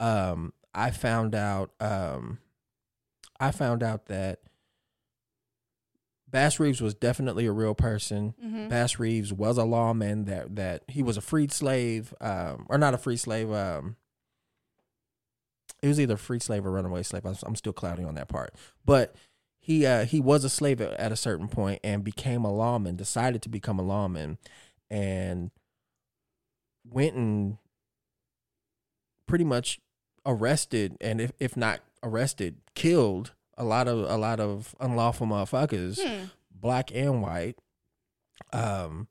um, 0.00 0.52
I 0.74 0.90
found 0.90 1.34
out 1.34 1.72
um, 1.80 2.38
I 3.38 3.50
found 3.52 3.82
out 3.82 4.06
that 4.06 4.40
Bass 6.28 6.60
Reeves 6.60 6.80
was 6.80 6.94
definitely 6.94 7.46
a 7.46 7.52
real 7.52 7.74
person. 7.74 8.34
Mhm. 8.42 8.68
Bass 8.68 8.98
Reeves 9.00 9.32
was 9.32 9.58
a 9.58 9.64
lawman 9.64 10.26
that 10.26 10.54
that 10.56 10.84
he 10.88 11.02
was 11.02 11.16
a 11.16 11.20
freed 11.20 11.52
slave, 11.52 12.14
um, 12.20 12.66
or 12.68 12.78
not 12.78 12.94
a 12.94 12.98
free 12.98 13.16
slave. 13.16 13.50
Um, 13.50 13.96
he 15.82 15.88
was 15.88 15.98
either 15.98 16.14
a 16.14 16.18
free 16.18 16.38
slave 16.38 16.64
or 16.66 16.70
runaway 16.72 17.02
slave. 17.02 17.24
I'm, 17.26 17.34
I'm 17.42 17.56
still 17.56 17.72
clouding 17.72 18.04
on 18.06 18.14
that 18.14 18.28
part, 18.28 18.54
but 18.84 19.14
he 19.58 19.84
uh, 19.86 20.04
he 20.04 20.20
was 20.20 20.44
a 20.44 20.50
slave 20.50 20.80
at, 20.80 20.92
at 21.00 21.10
a 21.10 21.16
certain 21.16 21.48
point 21.48 21.80
and 21.82 22.04
became 22.04 22.44
a 22.44 22.52
lawman. 22.52 22.94
Decided 22.96 23.42
to 23.42 23.48
become 23.48 23.78
a 23.80 23.82
lawman, 23.82 24.38
and 24.90 25.50
went 26.84 27.14
and 27.14 27.58
pretty 29.26 29.44
much 29.44 29.80
arrested 30.26 30.96
and 31.00 31.20
if 31.20 31.32
if 31.38 31.56
not 31.56 31.80
arrested, 32.02 32.56
killed 32.74 33.32
a 33.56 33.64
lot 33.64 33.86
of 33.88 33.98
a 34.10 34.16
lot 34.16 34.40
of 34.40 34.74
unlawful 34.80 35.26
motherfuckers 35.26 36.00
Hmm. 36.04 36.26
black 36.50 36.90
and 36.94 37.22
white, 37.22 37.58
um, 38.52 39.08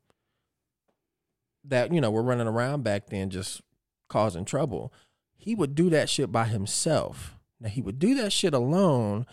that 1.64 1.92
you 1.92 2.00
know 2.00 2.10
were 2.10 2.22
running 2.22 2.46
around 2.48 2.82
back 2.82 3.06
then 3.08 3.30
just 3.30 3.60
causing 4.08 4.44
trouble. 4.44 4.92
He 5.36 5.54
would 5.54 5.74
do 5.74 5.88
that 5.90 6.08
shit 6.08 6.30
by 6.30 6.44
himself. 6.44 7.36
Now 7.60 7.68
he 7.68 7.80
would 7.80 7.98
do 7.98 8.14
that 8.16 8.32
shit 8.32 8.52
alone, 8.54 9.26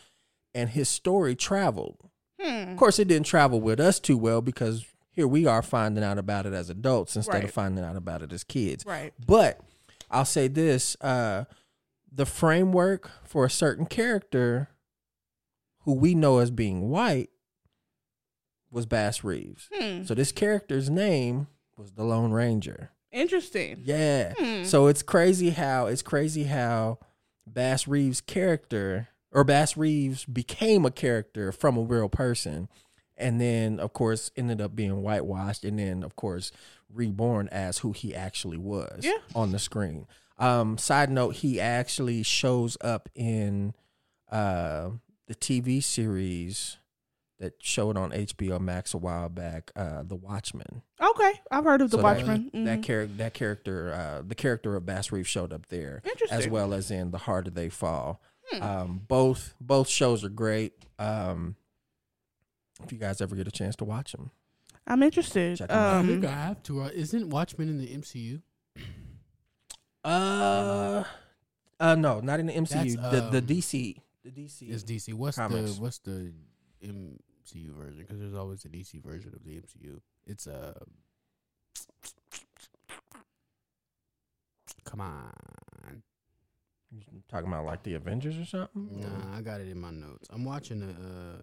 and 0.53 0.69
his 0.69 0.87
story 0.89 1.35
traveled. 1.35 1.97
Hmm. 2.39 2.71
Of 2.71 2.77
course, 2.77 2.99
it 2.99 3.07
didn't 3.07 3.25
travel 3.25 3.59
with 3.59 3.79
us 3.79 3.99
too 3.99 4.17
well 4.17 4.41
because 4.41 4.85
here 5.17 5.27
we 5.27 5.45
are 5.45 5.61
finding 5.61 6.03
out 6.03 6.17
about 6.17 6.45
it 6.45 6.53
as 6.53 6.69
adults 6.69 7.15
instead 7.17 7.33
Right. 7.33 7.43
of 7.43 7.51
finding 7.51 7.83
out 7.83 7.97
about 7.97 8.21
it 8.21 8.31
as 8.31 8.45
kids. 8.45 8.85
Right. 8.85 9.13
But 9.25 9.59
I'll 10.09 10.23
say 10.23 10.47
this: 10.47 10.95
uh, 11.01 11.43
the 12.09 12.25
framework 12.25 13.09
for 13.25 13.43
a 13.43 13.49
certain 13.49 13.85
character 13.87 14.69
who 15.81 15.93
we 15.93 16.15
know 16.15 16.37
as 16.37 16.51
being 16.51 16.89
white 16.89 17.29
was 18.71 18.85
Bass 18.85 19.23
Reeves. 19.23 19.69
Hmm. 19.73 20.03
So 20.03 20.13
this 20.13 20.31
character's 20.31 20.89
name 20.89 21.47
was 21.77 21.91
the 21.93 22.03
Lone 22.03 22.31
Ranger. 22.31 22.91
Interesting. 23.11 23.81
Yeah. 23.83 24.33
Hmm. 24.37 24.63
So 24.63 24.87
it's 24.87 25.01
crazy 25.01 25.49
how 25.51 25.87
it's 25.87 26.01
crazy 26.01 26.43
how 26.43 26.99
Bass 27.47 27.87
Reeves' 27.87 28.21
character 28.21 29.07
or 29.31 29.43
Bass 29.43 29.75
Reeves 29.77 30.25
became 30.25 30.85
a 30.85 30.91
character 30.91 31.51
from 31.51 31.77
a 31.77 31.81
real 31.81 32.09
person 32.09 32.67
and 33.17 33.39
then 33.41 33.79
of 33.79 33.93
course 33.93 34.31
ended 34.35 34.61
up 34.61 34.75
being 34.75 35.01
whitewashed 35.01 35.63
and 35.65 35.79
then 35.79 36.03
of 36.03 36.15
course 36.15 36.51
reborn 36.93 37.47
as 37.49 37.79
who 37.79 37.91
he 37.91 38.13
actually 38.15 38.57
was 38.57 39.01
Yeah. 39.03 39.17
on 39.35 39.51
the 39.51 39.59
screen. 39.59 40.07
Um 40.37 40.77
side 40.77 41.09
note 41.09 41.35
he 41.37 41.59
actually 41.59 42.23
shows 42.23 42.77
up 42.81 43.09
in 43.15 43.73
uh 44.31 44.89
the 45.27 45.35
TV 45.35 45.83
series 45.83 46.77
that 47.39 47.53
showed 47.61 47.97
on 47.97 48.11
HBO 48.11 48.59
Max 48.59 48.93
a 48.93 48.97
while 48.97 49.29
back, 49.29 49.71
uh 49.75 50.01
The 50.03 50.15
Watchmen. 50.15 50.81
Okay, 51.01 51.33
I've 51.51 51.65
heard 51.65 51.81
of 51.81 51.91
the 51.91 51.97
So 51.97 52.03
Watchmen. 52.03 52.49
That, 52.53 52.65
that 52.65 52.79
Mhm. 52.79 52.83
character, 52.83 53.13
that 53.17 53.33
character, 53.35 53.93
uh, 53.93 54.21
the 54.25 54.33
character 54.35 54.75
of 54.75 54.85
Bass 54.87 55.11
Reeves 55.11 55.27
showed 55.27 55.53
up 55.53 55.67
there, 55.67 56.01
Interesting. 56.03 56.35
as 56.37 56.47
well 56.47 56.73
as 56.73 56.89
in 56.89 57.11
The 57.11 57.19
Harder 57.19 57.51
They 57.51 57.69
Fall. 57.69 58.21
Hmm. 58.51 58.63
Um, 58.63 59.01
both 59.07 59.53
both 59.61 59.87
shows 59.87 60.23
are 60.23 60.29
great. 60.29 60.73
Um, 60.97 61.57
if 62.83 62.91
you 62.91 62.97
guys 62.97 63.21
ever 63.21 63.35
get 63.35 63.47
a 63.47 63.51
chance 63.51 63.75
to 63.77 63.85
watch 63.85 64.11
them, 64.13 64.31
I'm 64.85 65.03
interested. 65.03 65.57
Check 65.57 65.69
'em 65.71 65.77
out. 65.77 65.93
I 65.95 65.99
Um, 65.99 66.07
think 66.07 66.25
I 66.25 66.31
have 66.31 66.63
to. 66.63 66.81
Uh, 66.83 66.89
isn't 66.93 67.29
Watchmen 67.29 67.69
in 67.69 67.77
the 67.79 67.87
MCU? 67.93 68.41
uh, 70.03 71.03
uh, 71.79 71.95
no, 71.95 72.19
not 72.21 72.39
in 72.39 72.45
the 72.47 72.53
MCU. 72.53 72.95
That's, 72.95 73.11
the 73.11 73.29
the 73.31 73.37
um, 73.39 73.45
DC, 73.47 74.01
the 74.23 74.31
DC. 74.31 74.69
It's 74.71 74.83
DC. 74.83 75.13
What's 75.13 75.37
Comics. 75.37 75.75
the 75.75 75.81
what's 75.81 75.99
the 75.99 76.31
MCU 76.83 77.73
version? 77.75 77.99
Because 77.99 78.19
there's 78.19 78.33
always 78.35 78.63
a 78.65 78.69
DC 78.69 79.01
version 79.03 79.33
of 79.35 79.43
the 79.43 79.59
MCU. 79.59 79.99
It's 80.25 80.47
uh 80.47 80.73
Come 84.85 85.01
on. 85.01 86.01
You 86.91 87.21
talking 87.27 87.49
about 87.49 87.65
like 87.65 87.83
the 87.83 87.95
Avengers 87.95 88.37
or 88.37 88.45
something? 88.45 89.01
Nah, 89.01 89.37
I 89.37 89.41
got 89.41 89.59
it 89.59 89.67
in 89.67 89.79
my 89.79 89.91
notes. 89.91 90.29
I'm 90.31 90.45
watching 90.45 90.79
the 90.79 90.87
uh, 90.91 91.41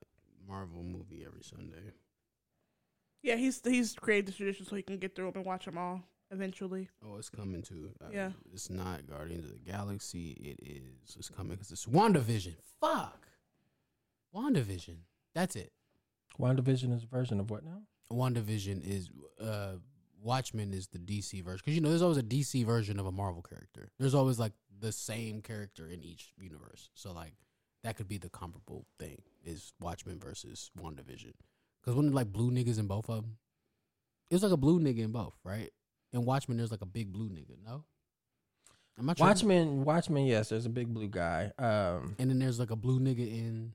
Marvel 0.49 0.83
movie 0.83 1.25
every 1.27 1.43
Sunday. 1.43 1.93
yeah, 3.23 3.37
he's 3.37 3.61
he's 3.65 3.95
created 3.95 4.27
this 4.27 4.37
tradition 4.37 4.67
so 4.67 4.77
he 4.77 4.83
can 4.83 4.99
get 4.99 5.15
through 5.15 5.27
them 5.27 5.37
and 5.37 5.47
watch 5.47 5.65
them 5.65 5.79
all 5.79 6.03
eventually. 6.31 6.89
Oh, 7.05 7.17
it's 7.17 7.29
coming 7.31 7.63
too. 7.63 7.91
Uh, 8.03 8.09
Yeah. 8.13 8.31
It's 8.53 8.71
not 8.71 9.07
Guardians 9.07 9.51
of 9.51 9.53
the 9.65 9.71
Galaxy. 9.71 10.31
It 10.33 10.61
is. 10.67 11.17
It's 11.17 11.29
coming 11.31 11.53
because 11.53 11.71
it's 11.71 11.87
WandaVision. 11.87 12.57
Fuck. 12.81 13.29
WandaVision. 14.35 14.97
That's 15.35 15.57
it. 15.57 15.73
WandaVision 16.41 16.93
is 16.95 17.05
a 17.05 17.07
version 17.07 17.41
of 17.41 17.51
what 17.51 17.65
now? 17.65 17.83
WandaVision 18.13 18.83
is 18.87 19.09
uh 19.41 19.77
Watchmen 20.21 20.73
is 20.73 20.87
the 20.89 20.99
DC 20.99 21.43
version 21.45 21.61
because 21.65 21.75
you 21.75 21.81
know 21.83 21.91
there's 21.91 22.03
always 22.03 22.17
a 22.19 22.23
DC 22.23 22.65
version 22.65 22.99
of 22.99 23.07
a 23.07 23.13
Marvel 23.13 23.43
character. 23.43 23.91
There's 23.99 24.15
always 24.15 24.39
like 24.39 24.53
the 24.81 24.91
same 24.93 25.41
character 25.43 25.87
in 25.89 26.03
each 26.03 26.33
universe. 26.39 26.91
So 26.95 27.13
like 27.13 27.35
that 27.83 27.97
could 27.97 28.09
be 28.09 28.19
the 28.19 28.31
comparable 28.31 28.87
thing 28.99 29.21
is 29.45 29.73
Watchmen 29.81 30.19
versus 30.19 30.71
WandaVision. 30.81 31.33
Because 31.81 31.97
when 31.97 32.13
like 32.13 32.33
blue 32.33 32.51
niggas 32.51 32.79
in 32.79 32.87
both 32.87 33.09
of 33.09 33.17
them, 33.23 33.37
it 34.31 34.35
was 34.35 34.43
like 34.43 34.53
a 34.53 34.57
blue 34.57 34.81
nigga 34.81 35.01
in 35.01 35.13
both, 35.13 35.35
right? 35.45 35.71
In 36.13 36.25
Watchmen, 36.25 36.57
there's 36.57 36.71
like 36.71 36.81
a 36.83 36.87
big 36.87 37.13
blue 37.13 37.29
nigga. 37.29 37.57
No, 37.65 37.85
am 38.99 39.11
I 39.11 39.15
tripping? 39.15 39.27
Watchmen, 39.27 39.85
Watchmen. 39.85 40.25
Yes, 40.27 40.49
there's 40.49 40.67
a 40.67 40.71
big 40.71 40.93
blue 40.95 41.09
guy. 41.09 41.53
Um, 41.59 42.17
And 42.19 42.31
then 42.31 42.39
there's 42.39 42.59
like 42.59 42.71
a 42.71 42.77
blue 42.77 43.01
nigga 43.01 43.19
in 43.29 43.73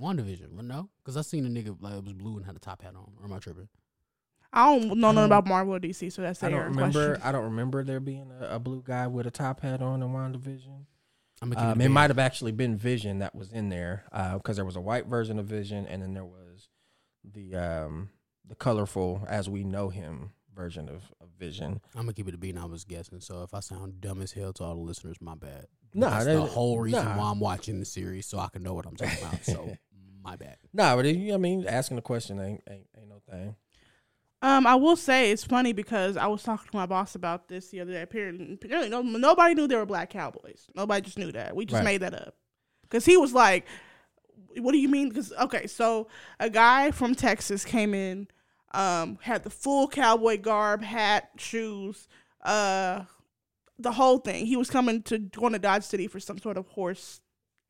WandaVision. 0.00 0.52
Well, 0.52 0.64
no, 0.64 0.88
because 1.02 1.16
I 1.16 1.22
seen 1.22 1.46
a 1.46 1.48
nigga 1.48 1.76
like 1.80 1.94
it 1.94 2.04
was 2.04 2.12
blue 2.14 2.36
and 2.36 2.46
had 2.46 2.56
a 2.56 2.60
top 2.60 2.82
hat 2.82 2.94
on. 2.96 3.12
Or 3.18 3.24
am 3.26 3.32
I 3.32 3.38
tripping? 3.38 3.68
I 4.52 4.64
don't 4.64 4.98
know 4.98 5.10
Um, 5.10 5.14
nothing 5.14 5.26
about 5.26 5.46
Marvel 5.46 5.74
or 5.74 5.78
DC, 5.78 6.10
so 6.10 6.22
that's 6.22 6.40
the 6.40 6.46
I 6.46 6.50
don't 6.50 6.64
remember. 6.64 7.08
question. 7.14 7.22
I 7.28 7.30
don't 7.30 7.44
remember 7.44 7.84
there 7.84 8.00
being 8.00 8.32
a, 8.40 8.56
a 8.56 8.58
blue 8.58 8.82
guy 8.84 9.06
with 9.06 9.26
a 9.26 9.30
top 9.30 9.60
hat 9.60 9.80
on 9.80 10.02
in 10.02 10.08
WandaVision. 10.08 10.86
I'm 11.42 11.50
gonna 11.50 11.66
keep 11.66 11.76
Um, 11.76 11.80
it 11.80 11.88
might 11.88 12.10
have 12.10 12.18
actually 12.18 12.52
been 12.52 12.76
Vision 12.76 13.20
that 13.20 13.34
was 13.34 13.50
in 13.50 13.68
there 13.68 14.04
because 14.34 14.56
there 14.56 14.64
was 14.64 14.76
a 14.76 14.80
white 14.80 15.06
version 15.06 15.38
of 15.38 15.46
Vision, 15.46 15.86
and 15.86 16.02
then 16.02 16.14
there 16.14 16.24
was 16.24 16.68
the 17.24 17.54
um, 17.56 18.10
the 18.46 18.54
colorful, 18.54 19.24
as 19.28 19.48
we 19.48 19.64
know 19.64 19.88
him, 19.88 20.32
version 20.54 20.88
of, 20.88 21.02
of 21.20 21.28
Vision. 21.38 21.80
I'm 21.94 22.02
gonna 22.02 22.12
keep 22.12 22.28
it 22.28 22.34
a 22.34 22.38
bean. 22.38 22.58
I 22.58 22.66
was 22.66 22.84
guessing. 22.84 23.20
So 23.20 23.42
if 23.42 23.54
I 23.54 23.60
sound 23.60 24.00
dumb 24.00 24.20
as 24.20 24.32
hell 24.32 24.52
to 24.54 24.64
all 24.64 24.74
the 24.74 24.80
listeners, 24.80 25.16
my 25.20 25.34
bad. 25.34 25.66
Nah, 25.94 26.10
that's 26.10 26.26
that- 26.26 26.34
the 26.34 26.42
whole 26.44 26.78
reason 26.78 27.04
nah. 27.04 27.16
why 27.16 27.30
I'm 27.30 27.40
watching 27.40 27.80
the 27.80 27.86
series, 27.86 28.26
so 28.26 28.38
I 28.38 28.48
can 28.48 28.62
know 28.62 28.74
what 28.74 28.86
I'm 28.86 28.96
talking 28.96 29.18
about. 29.26 29.44
So 29.44 29.76
my 30.22 30.36
bad. 30.36 30.58
Nah, 30.72 30.96
but 30.96 31.06
it, 31.06 31.32
I 31.32 31.36
mean, 31.38 31.64
asking 31.66 31.96
the 31.96 32.02
question 32.02 32.38
ain't 32.38 32.62
ain't, 32.68 32.86
ain't 32.98 33.08
no 33.08 33.22
thing. 33.30 33.56
Um, 34.42 34.66
I 34.66 34.74
will 34.74 34.96
say 34.96 35.30
it's 35.30 35.44
funny 35.44 35.72
because 35.72 36.16
I 36.16 36.26
was 36.26 36.42
talking 36.42 36.70
to 36.70 36.76
my 36.76 36.86
boss 36.86 37.14
about 37.14 37.48
this 37.48 37.68
the 37.68 37.80
other 37.80 37.92
day. 37.92 38.02
Apparently, 38.02 38.54
apparently 38.54 38.88
no, 38.88 39.02
nobody 39.02 39.54
knew 39.54 39.66
they 39.68 39.76
were 39.76 39.84
black 39.86 40.10
cowboys. 40.10 40.66
Nobody 40.74 41.02
just 41.02 41.18
knew 41.18 41.30
that. 41.32 41.54
We 41.54 41.66
just 41.66 41.76
Right. 41.80 41.84
made 41.84 42.00
that 42.02 42.14
up. 42.14 42.34
Because 42.82 43.04
he 43.04 43.16
was 43.18 43.34
like, 43.34 43.66
"What 44.56 44.72
do 44.72 44.78
you 44.78 44.88
mean?" 44.88 45.10
Because 45.10 45.32
okay, 45.34 45.66
so 45.66 46.08
a 46.38 46.48
guy 46.48 46.90
from 46.90 47.14
Texas 47.14 47.64
came 47.66 47.92
in, 47.94 48.28
um, 48.72 49.18
had 49.22 49.44
the 49.44 49.50
full 49.50 49.86
cowboy 49.88 50.38
garb, 50.38 50.82
hat, 50.82 51.30
shoes, 51.36 52.08
uh, 52.42 53.04
the 53.78 53.92
whole 53.92 54.18
thing. 54.18 54.46
He 54.46 54.56
was 54.56 54.70
coming 54.70 55.02
to 55.04 55.18
going 55.18 55.52
to 55.52 55.58
Dodge 55.58 55.84
City 55.84 56.06
for 56.06 56.18
some 56.18 56.38
sort 56.38 56.56
of 56.56 56.66
horse 56.68 57.20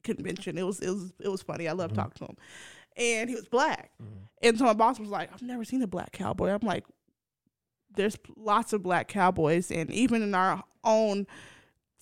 convention. 0.05 0.57
It 0.57 0.63
was 0.63 0.79
it 0.81 0.91
was 0.91 1.13
it 1.19 1.29
was 1.29 1.43
funny. 1.43 1.67
I 1.69 1.73
love 1.73 1.93
talking 1.93 2.13
to 2.19 2.25
him, 2.27 2.37
and 2.97 3.29
he 3.29 3.37
was 3.37 3.47
black. 3.49 3.91
And 4.43 4.59
so 4.59 4.65
my 4.65 4.73
boss 4.73 4.99
was 4.99 5.11
like, 5.11 5.33
"I've 5.33 5.43
never 5.43 5.65
seen 5.65 5.83
a 5.83 5.87
black 5.87 6.13
cowboy." 6.13 6.49
I'm 6.51 6.61
like, 6.67 6.85
"There's 7.95 8.17
lots 8.37 8.73
of 8.73 8.83
black 8.83 9.09
cowboys, 9.09 9.71
and 9.71 9.91
even 9.91 10.23
in 10.23 10.35
our 10.35 10.63
own." 10.85 11.27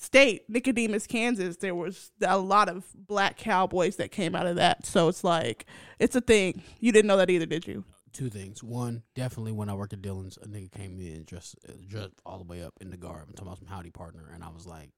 State 0.00 0.48
Nicodemus, 0.48 1.08
Kansas. 1.08 1.56
There 1.56 1.74
was 1.74 2.12
a 2.24 2.38
lot 2.38 2.68
of 2.68 2.84
black 2.94 3.36
cowboys 3.36 3.96
that 3.96 4.12
came 4.12 4.36
out 4.36 4.46
of 4.46 4.54
that, 4.54 4.86
so 4.86 5.08
it's 5.08 5.24
like 5.24 5.66
it's 5.98 6.14
a 6.14 6.20
thing. 6.20 6.62
You 6.78 6.92
didn't 6.92 7.08
know 7.08 7.16
that 7.16 7.30
either, 7.30 7.46
did 7.46 7.66
you? 7.66 7.82
Two 8.12 8.30
things. 8.30 8.62
One, 8.62 9.02
definitely 9.16 9.50
when 9.50 9.68
I 9.68 9.74
worked 9.74 9.92
at 9.92 10.00
Dillon's, 10.00 10.38
a 10.40 10.46
nigga 10.46 10.70
came 10.70 11.00
in 11.00 11.24
dressed 11.24 11.56
uh, 11.68 11.72
dressed 11.88 12.12
all 12.24 12.38
the 12.38 12.44
way 12.44 12.62
up 12.62 12.74
in 12.80 12.90
the 12.90 12.96
garb 12.96 13.24
and 13.26 13.34
talking 13.36 13.48
about 13.48 13.58
some 13.58 13.66
howdy 13.66 13.90
partner, 13.90 14.30
and 14.32 14.44
I 14.44 14.50
was 14.50 14.68
like, 14.68 14.90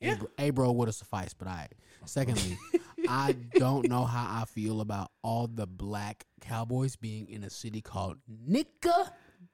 "Hey, 0.00 0.08
Yeah. 0.08 0.16
bro, 0.16 0.28
hey 0.36 0.50
bro, 0.50 0.72
would 0.72 0.88
have 0.88 0.96
sufficed." 0.96 1.38
But 1.38 1.46
I, 1.46 1.68
secondly, 2.04 2.58
I 3.08 3.32
don't 3.54 3.88
know 3.88 4.04
how 4.04 4.40
I 4.42 4.44
feel 4.46 4.80
about 4.80 5.10
all 5.22 5.46
the 5.46 5.66
black 5.66 6.24
cowboys 6.40 6.96
being 6.96 7.28
in 7.28 7.44
a 7.44 7.50
city 7.50 7.80
called 7.80 8.16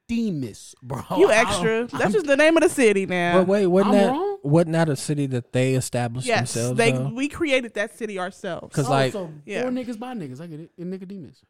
Nicodemus, 0.09 0.75
bro. 0.81 1.01
You 1.17 1.29
I 1.29 1.43
don't- 1.43 1.47
extra. 1.47 1.87
That's 1.99 2.13
just 2.13 2.25
the 2.27 2.37
name 2.37 2.55
of 2.57 2.63
the 2.63 2.69
city 2.69 3.05
now. 3.05 3.39
But 3.39 3.47
wait, 3.47 3.67
wasn't 3.67 3.95
I'm 3.95 4.01
that 4.01 4.09
wrong? 4.11 4.37
wasn't 4.43 4.73
that 4.73 4.89
a 4.89 4.95
city 4.95 5.25
that 5.27 5.51
they 5.53 5.73
established 5.75 6.27
yes, 6.27 6.53
themselves? 6.53 6.77
they 6.77 6.91
though? 6.91 7.09
we 7.13 7.27
created 7.27 7.73
that 7.75 7.97
city 7.97 8.19
ourselves. 8.19 8.73
'Cause, 8.73 8.87
Oh, 8.87 8.91
like- 8.91 9.11
so 9.11 9.31
Yeah. 9.45 9.63
four 9.63 9.71
niggas 9.71 9.99
by 9.99 10.13
niggas. 10.13 10.39
I 10.41 10.47
get 10.47 10.59
it 10.61 10.71
in 10.77 10.89
Nicodemus. 10.89 11.43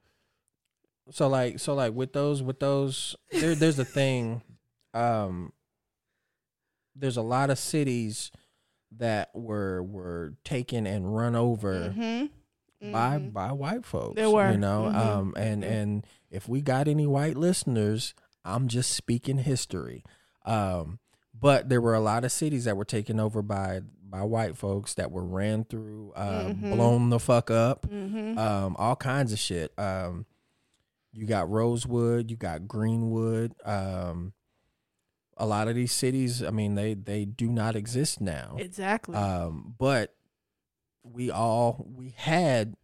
so 1.12 1.28
like 1.28 1.60
so 1.60 1.74
like 1.76 1.94
with 1.94 2.14
those 2.14 2.42
with 2.42 2.60
those 2.60 3.16
there 3.32 3.54
there's 3.54 3.78
a 3.78 3.86
thing 3.86 4.42
um 4.96 5.54
there's 6.96 7.18
a 7.18 7.22
lot 7.22 7.50
of 7.52 7.60
cities 7.60 8.32
that 8.98 9.30
were 9.34 9.82
were 9.84 10.34
taken 10.44 10.86
and 10.88 11.16
run 11.16 11.36
over 11.36 11.94
Mm-hmm. 11.96 12.92
by 12.92 13.18
by 13.18 13.52
white 13.52 13.86
folks 13.86 14.16
There 14.16 14.30
were. 14.30 14.52
you 14.52 14.58
know 14.58 14.84
Mhm. 14.84 14.96
um 14.96 15.34
and 15.38 15.64
and 15.64 16.06
if 16.30 16.48
we 16.48 16.62
got 16.62 16.88
any 16.88 17.08
white 17.08 17.36
listeners 17.38 18.14
i'm 18.44 18.68
just 18.68 18.92
speaking 18.92 19.40
history 19.40 20.04
um 20.46 21.00
but 21.34 21.68
there 21.70 21.82
were 21.82 21.96
a 21.96 22.00
lot 22.00 22.24
of 22.24 22.32
cities 22.32 22.66
that 22.66 22.78
were 22.78 22.86
taken 22.86 23.20
over 23.20 23.42
by 23.42 23.82
by 24.08 24.22
white 24.22 24.56
folks 24.56 24.94
that 24.94 25.12
were 25.12 25.26
ran 25.26 25.64
through 25.66 26.12
uh 26.16 26.54
blown 26.54 27.10
the 27.10 27.20
fuck 27.20 27.50
up 27.50 27.88
Mm-hmm. 27.90 28.38
um, 28.38 28.76
all 28.78 28.96
kinds 28.96 29.34
of 29.34 29.40
shit. 29.40 29.74
Um, 29.80 30.26
you 31.12 31.26
got 31.26 31.50
Rosewood, 31.50 32.30
you 32.30 32.38
got 32.38 32.68
Greenwood. 32.68 33.54
Um, 33.66 34.34
a 35.38 35.46
lot 35.46 35.68
of 35.68 35.76
these 35.76 35.92
cities, 35.92 36.42
I 36.44 36.50
mean, 36.52 36.76
they 36.76 36.94
they 36.94 37.26
do 37.26 37.48
not 37.50 37.76
exist 37.76 38.22
now. 38.22 38.56
Exactly. 38.60 39.16
Um, 39.16 39.76
but 39.78 40.14
we 41.04 41.30
all 41.30 41.86
we 41.96 42.14
had 42.18 42.76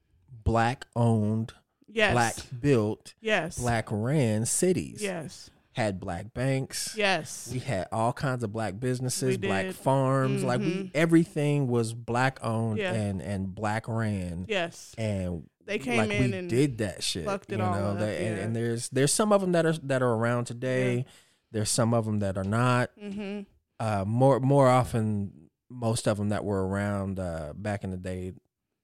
black 0.43 0.86
owned, 0.95 1.54
yes. 1.88 2.14
black 2.14 2.36
built, 2.62 3.14
Yes. 3.22 3.58
black 3.60 3.88
ran 3.89 4.45
cities. 4.45 5.02
Yes. 5.02 5.49
Had 5.74 5.99
black 6.02 6.34
banks. 6.34 6.95
Yes. 6.97 7.49
We 7.52 7.60
had 7.60 7.88
all 7.93 8.12
kinds 8.12 8.43
of 8.43 8.52
black 8.52 8.80
businesses, 8.80 9.38
black 9.38 9.72
farms. 9.72 10.43
Like 10.43 10.60
we, 10.60 10.66
Mhm. 10.66 10.91
everything 10.93 11.68
was 11.70 11.93
black 11.93 12.39
owned 12.43 12.78
Yeah. 12.80 12.93
and 12.93 13.22
and 13.22 13.56
black 13.56 13.88
ran. 13.88 14.45
yes. 14.49 14.93
And 14.97 15.47
They 15.66 15.80
came 15.80 15.97
like 15.97 16.12
in 16.12 16.32
we 16.32 16.38
and 16.38 16.49
did 16.49 16.80
that 16.80 17.02
shit. 17.02 17.24
fucked 17.24 17.54
it 17.54 17.60
you 17.60 17.64
all 17.64 17.74
know, 17.74 17.88
up, 17.91 17.99
that, 17.99 18.20
and, 18.22 18.38
yeah. 18.38 18.43
and 18.43 18.56
there's 18.56 18.89
there's 18.89 19.14
some 19.14 19.32
of 19.32 19.39
them 19.39 19.54
that 19.54 19.66
are 19.66 19.78
that 19.84 20.02
are 20.02 20.12
around 20.14 20.45
today. 20.45 21.06
There's 21.52 21.70
some 21.70 21.93
of 21.93 22.06
them 22.06 22.20
that 22.20 22.38
are 22.38 22.43
not. 22.43 22.91
Mm-hmm. 23.02 23.41
Uh, 23.80 24.06
more 24.08 24.39
more 24.39 24.68
often, 24.68 25.49
most 25.70 26.08
of 26.08 26.18
them 26.18 26.30
that 26.30 26.45
were 26.45 26.66
around 26.68 27.20
uh, 27.20 27.54
back 27.56 27.84
in 27.84 27.89
the 27.91 27.97
day 27.97 28.34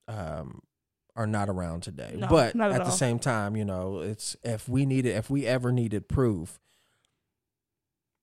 um, 0.08 0.60
are 1.16 1.26
not 1.26 1.48
around 1.48 1.82
today. 1.82 2.14
No, 2.16 2.26
but 2.28 2.54
at 2.54 2.72
at 2.72 2.84
the 2.84 2.90
same 2.90 3.18
time, 3.18 3.56
you 3.56 3.64
know, 3.64 4.00
it's 4.00 4.36
if 4.42 4.68
we 4.68 4.84
needed 4.86 5.16
if 5.16 5.30
we 5.30 5.46
ever 5.46 5.70
needed 5.72 6.08
proof, 6.08 6.58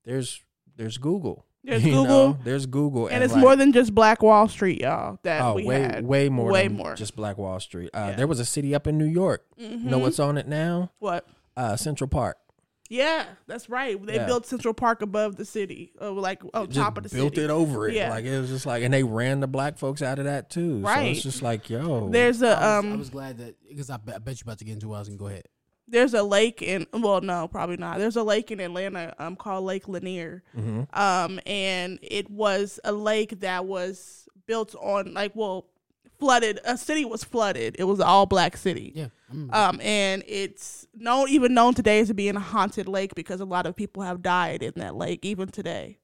there's 0.04 0.42
there's 0.76 0.98
Google. 0.98 1.46
There's 1.64 1.84
you 1.86 1.92
Google, 1.94 2.06
know? 2.34 2.38
there's 2.44 2.66
Google, 2.68 3.08
and, 3.08 3.24
it's 3.24 3.34
like- 3.34 3.42
more 3.42 3.56
than 3.56 3.72
just 3.74 3.96
Black 3.96 4.22
Wall 4.22 4.48
Street, 4.48 4.82
y'all. 4.82 5.18
That 5.24 5.42
Oh, 5.42 5.56
we 5.56 5.66
way 5.66 5.80
had. 5.82 6.06
way 6.06 6.30
more 6.30 6.52
Way 6.52 6.68
than 6.68 6.78
more. 6.78 6.94
just 6.96 7.16
Black 7.16 7.38
Wall 7.40 7.60
Street. 7.60 7.90
Uh, 7.94 8.08
Yeah. 8.12 8.16
There 8.18 8.28
was 8.28 8.40
a 8.40 8.46
city 8.46 8.76
up 8.76 8.86
in 8.86 8.98
New 9.00 9.06
York. 9.08 9.44
Mhm. 9.60 9.84
You 9.86 9.90
know 9.90 9.98
what's 9.98 10.20
on 10.20 10.38
it 10.38 10.48
now? 10.48 10.92
what? 11.00 11.28
Uh, 11.58 11.76
Central 11.76 12.08
Park. 12.08 12.38
Yeah, 12.90 13.26
that's 13.48 13.68
right. 13.70 14.04
They 14.06 14.16
Yeah. 14.16 14.26
built 14.28 14.46
Central 14.46 14.74
Park 14.74 15.02
above 15.02 15.38
the 15.38 15.46
city, 15.46 15.92
uh, 16.00 16.12
like 16.12 16.44
on 16.54 16.68
Just 16.68 16.78
top 16.80 16.98
of 16.98 17.04
the 17.04 17.10
built 17.10 17.34
city. 17.34 17.48
Built 17.48 17.50
it 17.50 17.52
over 17.52 17.88
it. 17.88 17.96
Yeah. 17.96 18.12
Like 18.12 18.26
it 18.26 18.40
was 18.40 18.50
just 18.50 18.66
like, 18.68 18.84
and 18.84 18.94
they 18.94 19.04
ran 19.04 19.40
the 19.40 19.48
black 19.48 19.78
folks 19.80 20.02
out 20.04 20.20
of 20.20 20.26
that 20.26 20.50
too. 20.52 20.82
So 20.82 20.88
Right. 20.88 21.12
it's 21.16 21.24
just 21.24 21.42
like, 21.42 21.70
yo, 21.70 22.10
There's 22.10 22.42
a 22.44 22.50
I 22.50 22.78
was, 22.78 22.86
um. 22.86 22.94
I 22.94 22.96
was 22.98 23.10
glad 23.10 23.38
that 23.40 23.56
because 23.68 23.90
I, 23.90 23.98
bet- 23.98 24.16
I 24.16 24.20
bet 24.20 24.36
you 24.40 24.44
about 24.46 24.60
to 24.60 24.66
get 24.66 24.74
into 24.74 24.88
what 24.90 24.98
I 24.98 25.00
was 25.00 25.08
gonna 25.08 25.18
go 25.18 25.28
ahead. 25.28 25.46
there's 25.88 26.16
a 26.16 26.24
lake 26.24 26.64
in 26.64 26.88
well 26.94 27.22
no 27.22 27.48
probably 27.48 27.78
not 27.78 28.00
there's 28.00 28.16
a 28.16 28.24
lake 28.24 28.50
in 28.50 28.60
atlanta 28.60 29.14
um 29.20 29.36
called 29.36 29.64
lake 29.64 29.88
lanier 29.88 30.42
Mhm. 30.58 30.88
um 30.98 31.40
and 31.46 32.00
it 32.02 32.28
was 32.32 32.80
a 32.84 32.92
lake 32.92 33.40
that 33.42 33.66
was 33.68 34.28
built 34.48 34.74
on 34.82 35.14
like 35.14 35.36
well 35.36 35.68
flooded 36.20 36.60
a 36.66 36.78
city 36.78 37.06
was 37.06 37.24
flooded. 37.24 37.76
It 37.80 37.86
was 37.86 38.00
an 38.00 38.06
all 38.06 38.26
black 38.26 38.58
city. 38.58 38.92
Yeah, 38.96 39.08
um 39.52 39.80
and 39.82 40.24
it's 40.28 40.88
known 40.96 41.30
even 41.30 41.54
known 41.54 41.74
today 41.74 42.00
as 42.00 42.12
being 42.14 42.36
a 42.36 42.40
haunted 42.40 42.88
lake 42.88 43.16
because 43.16 43.42
a 43.42 43.46
lot 43.46 43.66
of 43.66 43.76
people 43.76 44.04
have 44.04 44.22
died 44.22 44.64
in 44.64 44.74
that 44.78 44.96
lake 44.96 45.26
even 45.26 45.50
today 45.50 45.98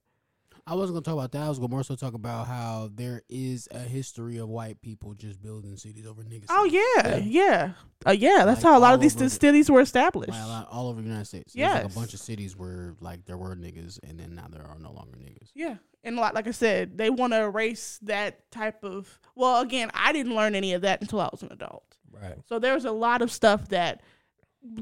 I 0.66 0.74
wasn't 0.76 0.94
gonna 0.94 1.02
talk 1.04 1.14
about 1.14 1.32
that. 1.32 1.42
I 1.42 1.48
was 1.48 1.58
gonna 1.58 1.70
more 1.70 1.82
so 1.82 1.96
talk 1.96 2.14
about 2.14 2.46
how 2.46 2.88
there 2.94 3.22
is 3.28 3.68
a 3.72 3.80
history 3.80 4.36
of 4.38 4.48
white 4.48 4.80
people 4.80 5.12
just 5.14 5.42
building 5.42 5.76
cities 5.76 6.06
over 6.06 6.22
niggas. 6.22 6.46
oh 6.50 6.64
yeah 6.64 7.16
yeah 7.16 7.72
uh, 8.06 8.12
yeah 8.12 8.44
that's 8.44 8.62
Like, 8.62 8.72
how 8.72 8.78
a 8.78 8.80
lot 8.80 8.94
of 8.94 9.00
these 9.00 9.16
the- 9.16 9.28
cities 9.28 9.68
were 9.70 9.80
established 9.80 10.30
Like, 10.30 10.66
all 10.70 10.88
over 10.88 11.00
the 11.00 11.06
United 11.08 11.26
States. 11.26 11.54
Yeah, 11.56 11.74
like 11.74 11.84
a 11.86 11.88
bunch 11.88 12.14
of 12.14 12.20
cities 12.20 12.56
where 12.56 12.94
like 13.00 13.24
there 13.24 13.36
were 13.36 13.56
niggas 13.56 13.98
and 14.08 14.20
then 14.20 14.34
now 14.36 14.46
there 14.50 14.64
are 14.64 14.78
no 14.78 14.92
longer 14.92 15.16
niggas. 15.18 15.50
Yeah. 15.54 15.76
And 16.04 16.16
like, 16.16 16.34
like 16.34 16.48
I 16.48 16.52
said, 16.52 16.98
they 16.98 17.10
want 17.10 17.32
to 17.32 17.42
erase 17.42 17.98
that 18.02 18.50
type 18.50 18.82
of. 18.82 19.20
Well, 19.36 19.60
again, 19.60 19.88
I 19.94 20.12
didn't 20.12 20.34
learn 20.34 20.54
any 20.56 20.72
of 20.74 20.82
that 20.82 21.00
until 21.00 21.20
I 21.20 21.28
was 21.30 21.42
an 21.42 21.52
adult. 21.52 21.96
right. 22.12 22.34
So 22.48 22.58
there's 22.58 22.84
a 22.84 22.90
lot 22.92 23.22
of 23.22 23.30
stuff 23.30 23.68
that 23.68 24.02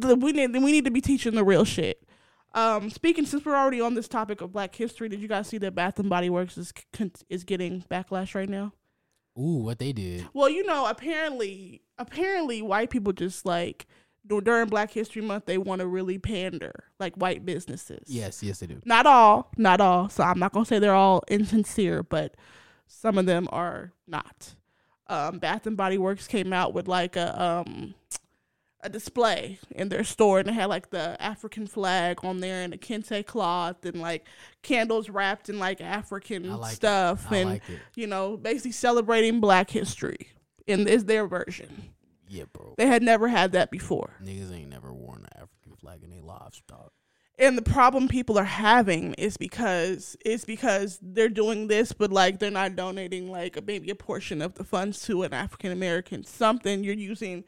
that 0.01 0.17
we 0.17 0.33
need. 0.33 0.53
We 0.53 0.73
need 0.73 0.85
to 0.87 0.91
be 0.91 1.01
teaching 1.03 1.35
the 1.35 1.45
real 1.45 1.65
shit. 1.65 2.03
Um, 2.53 2.91
speaking 2.91 3.27
since 3.27 3.45
we're 3.45 3.57
already 3.57 3.81
on 3.81 3.95
this 3.95 4.09
topic 4.09 4.41
of 4.41 4.53
Black 4.53 4.75
History, 4.75 5.09
did 5.09 5.21
you 5.21 5.29
guys 5.29 5.47
see 5.47 5.59
that 5.59 5.75
Bath 5.75 5.99
and 5.99 6.11
Body 6.11 6.31
Works 6.31 6.59
is 6.59 6.73
is 7.29 7.45
getting 7.45 7.85
backlash 7.91 8.35
right 8.35 8.49
now? 8.49 8.73
Ooh, 9.39 9.63
what 9.63 9.79
they 9.79 9.93
did. 9.93 10.27
Well, 10.33 10.49
you 10.49 10.65
know, 10.67 10.87
apparently, 10.87 11.83
apparently, 11.99 12.63
white 12.63 12.91
people 12.91 13.13
just 13.13 13.47
like 13.47 13.87
during 14.27 14.69
Black 14.69 14.91
History 14.91 15.23
Month, 15.23 15.47
they 15.47 15.59
want 15.59 15.81
to 15.81 15.87
really 15.87 16.19
pander 16.19 16.85
like 16.99 17.15
white 17.15 17.45
businesses. 17.47 18.05
Yes, 18.07 18.43
yes 18.43 18.59
they 18.59 18.67
do. 18.67 18.81
Not 18.85 19.07
all, 19.07 19.51
not 19.57 19.81
all. 19.81 20.09
So 20.09 20.25
I'm 20.25 20.39
not 20.39 20.53
gonna 20.53 20.67
say 20.67 20.79
they're 20.79 20.95
all 20.95 21.23
insincere, 21.29 22.03
but 22.03 22.37
some 22.87 23.17
of 23.17 23.27
them 23.27 23.49
are 23.53 23.93
not. 24.07 24.55
Um, 25.07 25.39
Bath 25.39 25.67
and 25.67 25.77
Body 25.77 25.99
Works 25.99 26.27
came 26.27 26.53
out 26.53 26.75
with 26.75 26.87
like 26.89 27.17
a 27.17 27.41
um 27.41 27.95
a 28.83 28.89
display 28.89 29.59
in 29.71 29.89
their 29.89 30.05
store, 30.05 30.39
and 30.41 30.49
they 30.49 30.53
had 30.53 30.67
like 30.67 30.91
the 30.91 31.21
African 31.21 31.67
flag 31.67 32.21
on 32.25 32.41
there 32.41 32.63
and 32.63 32.73
a 32.75 32.79
kente 32.79 33.25
cloth 33.27 33.85
and 33.85 34.01
like 34.01 34.27
candles 34.63 35.09
wrapped 35.11 35.49
in 35.49 35.59
like 35.59 35.81
African 35.81 36.51
like 36.57 36.75
stuff, 36.75 37.31
and 37.33 37.51
like 37.51 37.63
you 37.95 38.07
know, 38.07 38.37
basically 38.37 38.73
celebrating 38.73 39.41
Black 39.41 39.71
history. 39.71 40.29
And 40.69 40.89
is 40.89 41.07
their 41.07 41.27
version. 41.27 41.91
Yeah, 42.29 42.45
bro. 42.53 42.75
They 42.79 42.87
had 42.87 43.03
never 43.03 43.27
had 43.27 43.53
that 43.53 43.73
before. 43.73 44.15
Niggas 44.23 44.55
ain't 44.55 44.69
never 44.71 44.93
worn 44.93 45.23
an 45.23 45.43
African 45.43 45.75
flag 45.81 46.05
in 46.05 46.11
their 46.11 46.23
livestock. 46.23 46.93
and 47.39 47.59
the 47.59 47.63
problem 47.63 48.07
people 48.07 48.39
are 48.39 48.45
having 48.45 49.15
is 49.15 49.37
because 49.37 50.17
it's 50.25 50.45
because 50.45 50.99
they're 51.03 51.29
doing 51.29 51.67
this 51.67 51.91
but 51.93 52.13
like 52.13 52.39
they're 52.39 52.51
not 52.51 52.77
donating 52.77 53.31
like 53.31 53.57
a, 53.57 53.63
maybe 53.63 53.91
a 53.91 53.95
portion 53.97 54.43
of 54.43 54.55
the 54.55 54.65
funds 54.65 55.01
to 55.03 55.23
an 55.23 55.33
african 55.33 55.73
american 55.73 56.23
something 56.23 56.85
you're 56.85 56.95
using 56.95 57.43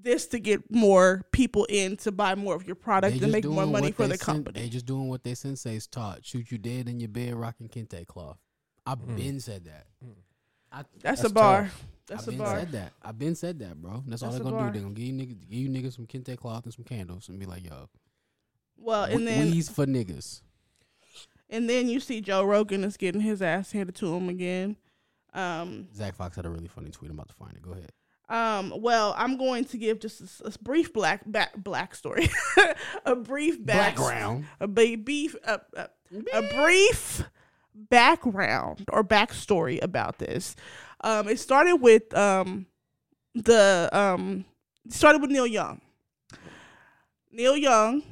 this 0.00 0.26
to 0.28 0.38
get 0.38 0.70
more 0.70 1.24
people 1.32 1.64
in 1.70 1.96
to 1.98 2.12
buy 2.12 2.34
more 2.34 2.54
of 2.54 2.66
your 2.66 2.76
product 2.76 3.18
They 3.18 3.24
and 3.24 3.32
make 3.32 3.44
more 3.44 3.66
money 3.66 3.92
for 3.92 4.02
they 4.02 4.12
the 4.16 4.18
sen- 4.18 4.34
company 4.36 4.60
They 4.60 4.68
just 4.68 4.86
doing 4.86 5.08
what 5.08 5.24
they 5.24 5.32
senseis 5.32 5.90
taught. 5.90 6.24
Shoot 6.24 6.50
you 6.52 6.58
dead 6.58 6.88
in 6.88 7.00
your 7.00 7.08
bed 7.08 7.34
rocking 7.34 7.68
kente 7.68 8.06
cloth. 8.06 8.38
I've 8.84 8.98
Mm. 8.98 9.16
been 9.16 9.40
said 9.40 9.64
that. 9.64 9.86
I, 10.70 10.78
that's, 11.00 11.20
That's 11.20 11.24
a 11.24 11.30
bar 11.30 11.62
tough. 11.62 11.86
that's 12.06 12.22
I've 12.22 12.28
a 12.28 12.30
been 12.32 12.38
bar 12.38 12.58
said 12.58 12.72
that. 12.72 12.92
I've 13.02 13.18
been 13.18 13.34
said 13.34 13.58
that, 13.60 13.80
bro. 13.80 14.04
That's, 14.06 14.22
all 14.22 14.30
they're 14.30 14.40
gonna 14.40 14.56
bar. 14.56 14.66
do. 14.68 14.72
They're 14.74 14.82
gonna 14.82 14.94
give 14.94 15.06
you 15.06 15.12
niggas, 15.14 15.40
give 15.48 15.58
you 15.58 15.68
niggas 15.70 15.94
some 15.96 16.06
kente 16.06 16.36
cloth 16.36 16.64
and 16.64 16.74
some 16.74 16.84
candles 16.84 17.28
and 17.28 17.38
be 17.38 17.46
like, 17.46 17.64
yo, 17.64 17.88
well 18.76 19.04
and 19.04 19.16
we- 19.20 19.24
then 19.24 19.50
we's 19.50 19.68
for 19.70 19.86
niggas. 19.86 20.42
and 21.48 21.68
then 21.70 21.88
you 21.88 21.98
see 22.00 22.20
joe 22.20 22.42
rogan 22.44 22.84
is 22.84 22.96
getting 22.96 23.20
his 23.22 23.40
ass 23.40 23.72
handed 23.72 23.94
to 23.94 24.14
him 24.14 24.28
again 24.28 24.76
um 25.32 25.88
Zach 25.94 26.14
Fox 26.16 26.36
had 26.36 26.44
a 26.46 26.50
really 26.50 26.68
funny 26.68 26.90
tweet. 26.90 27.10
I'm 27.10 27.16
about 27.16 27.28
to 27.28 27.34
find 27.34 27.54
it. 27.54 27.62
Go 27.62 27.72
ahead. 27.72 27.92
Um, 28.28 28.72
well, 28.78 29.14
I'm 29.16 29.36
going 29.36 29.66
to 29.66 29.78
give 29.78 30.00
just 30.00 30.42
a 30.44 30.52
brief 30.60 30.92
black 30.92 31.22
back 31.26 31.56
black 31.56 31.94
story, 31.94 32.28
a 33.04 33.14
brief 33.14 33.64
back 33.64 33.96
Background. 33.96 34.46
a 34.60 34.66
beef, 34.66 35.36
a, 35.44 35.60
a, 35.74 35.88
a 36.32 36.42
brief 36.54 37.22
background 37.74 38.84
or 38.92 39.04
backstory 39.04 39.80
about 39.82 40.18
this. 40.18 40.56
Um, 41.02 41.28
it 41.28 41.38
started 41.38 41.76
with 41.76 42.12
um, 42.16 42.66
the 43.34 43.88
um, 43.92 44.44
it 44.84 44.92
started 44.92 45.20
with 45.22 45.30
Neil 45.30 45.46
Young. 45.46 45.80
Neil 47.30 47.56
Young 47.56 48.02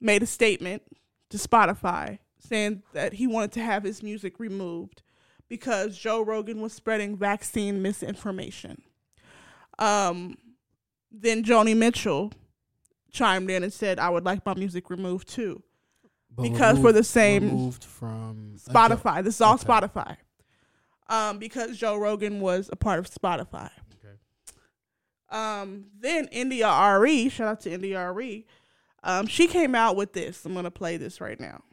made 0.00 0.22
a 0.22 0.26
statement 0.26 0.82
to 1.28 1.36
Spotify 1.36 2.18
saying 2.38 2.82
that 2.94 3.14
he 3.14 3.26
wanted 3.26 3.52
to 3.52 3.60
have 3.60 3.84
his 3.84 4.02
music 4.02 4.40
removed 4.40 5.02
because 5.48 5.98
Joe 5.98 6.22
Rogan 6.22 6.60
was 6.60 6.72
spreading 6.72 7.16
vaccine 7.16 7.82
misinformation. 7.82 8.82
Um, 9.80 10.36
then 11.10 11.42
Joni 11.42 11.76
Mitchell 11.76 12.32
chimed 13.10 13.50
in 13.50 13.62
and 13.64 13.72
said, 13.72 13.98
"I 13.98 14.10
would 14.10 14.24
like 14.24 14.44
my 14.46 14.54
music 14.54 14.90
removed 14.90 15.28
too." 15.28 15.62
But 16.30 16.42
Because 16.44 16.78
for 16.78 16.92
the 16.92 17.02
same- 17.02 17.44
removed 17.48 17.82
from 17.84 18.54
Spotify. 18.58 19.24
This 19.24 19.34
is 19.36 19.40
all 19.40 19.54
Okay. 19.54 19.64
Spotify. 19.66 20.16
Um, 21.08 21.38
because 21.38 21.76
Joe 21.76 21.96
Rogan 21.96 22.40
was 22.40 22.70
a 22.72 22.76
part 22.76 23.00
of 23.00 23.10
Spotify. 23.10 23.70
Okay. 23.98 24.16
Um, 25.28 25.86
then 25.98 26.28
India 26.28 26.68
RE, 26.68 27.28
shout 27.30 27.48
out 27.48 27.60
to 27.62 27.72
India 27.72 27.98
RE. 28.12 28.46
Um, 29.02 29.26
she 29.26 29.48
came 29.48 29.74
out 29.74 29.96
with 29.96 30.12
this. 30.12 30.44
I'm 30.44 30.54
gonna 30.54 30.70
play 30.70 30.96
this 30.98 31.20
right 31.20 31.40
now. 31.40 31.64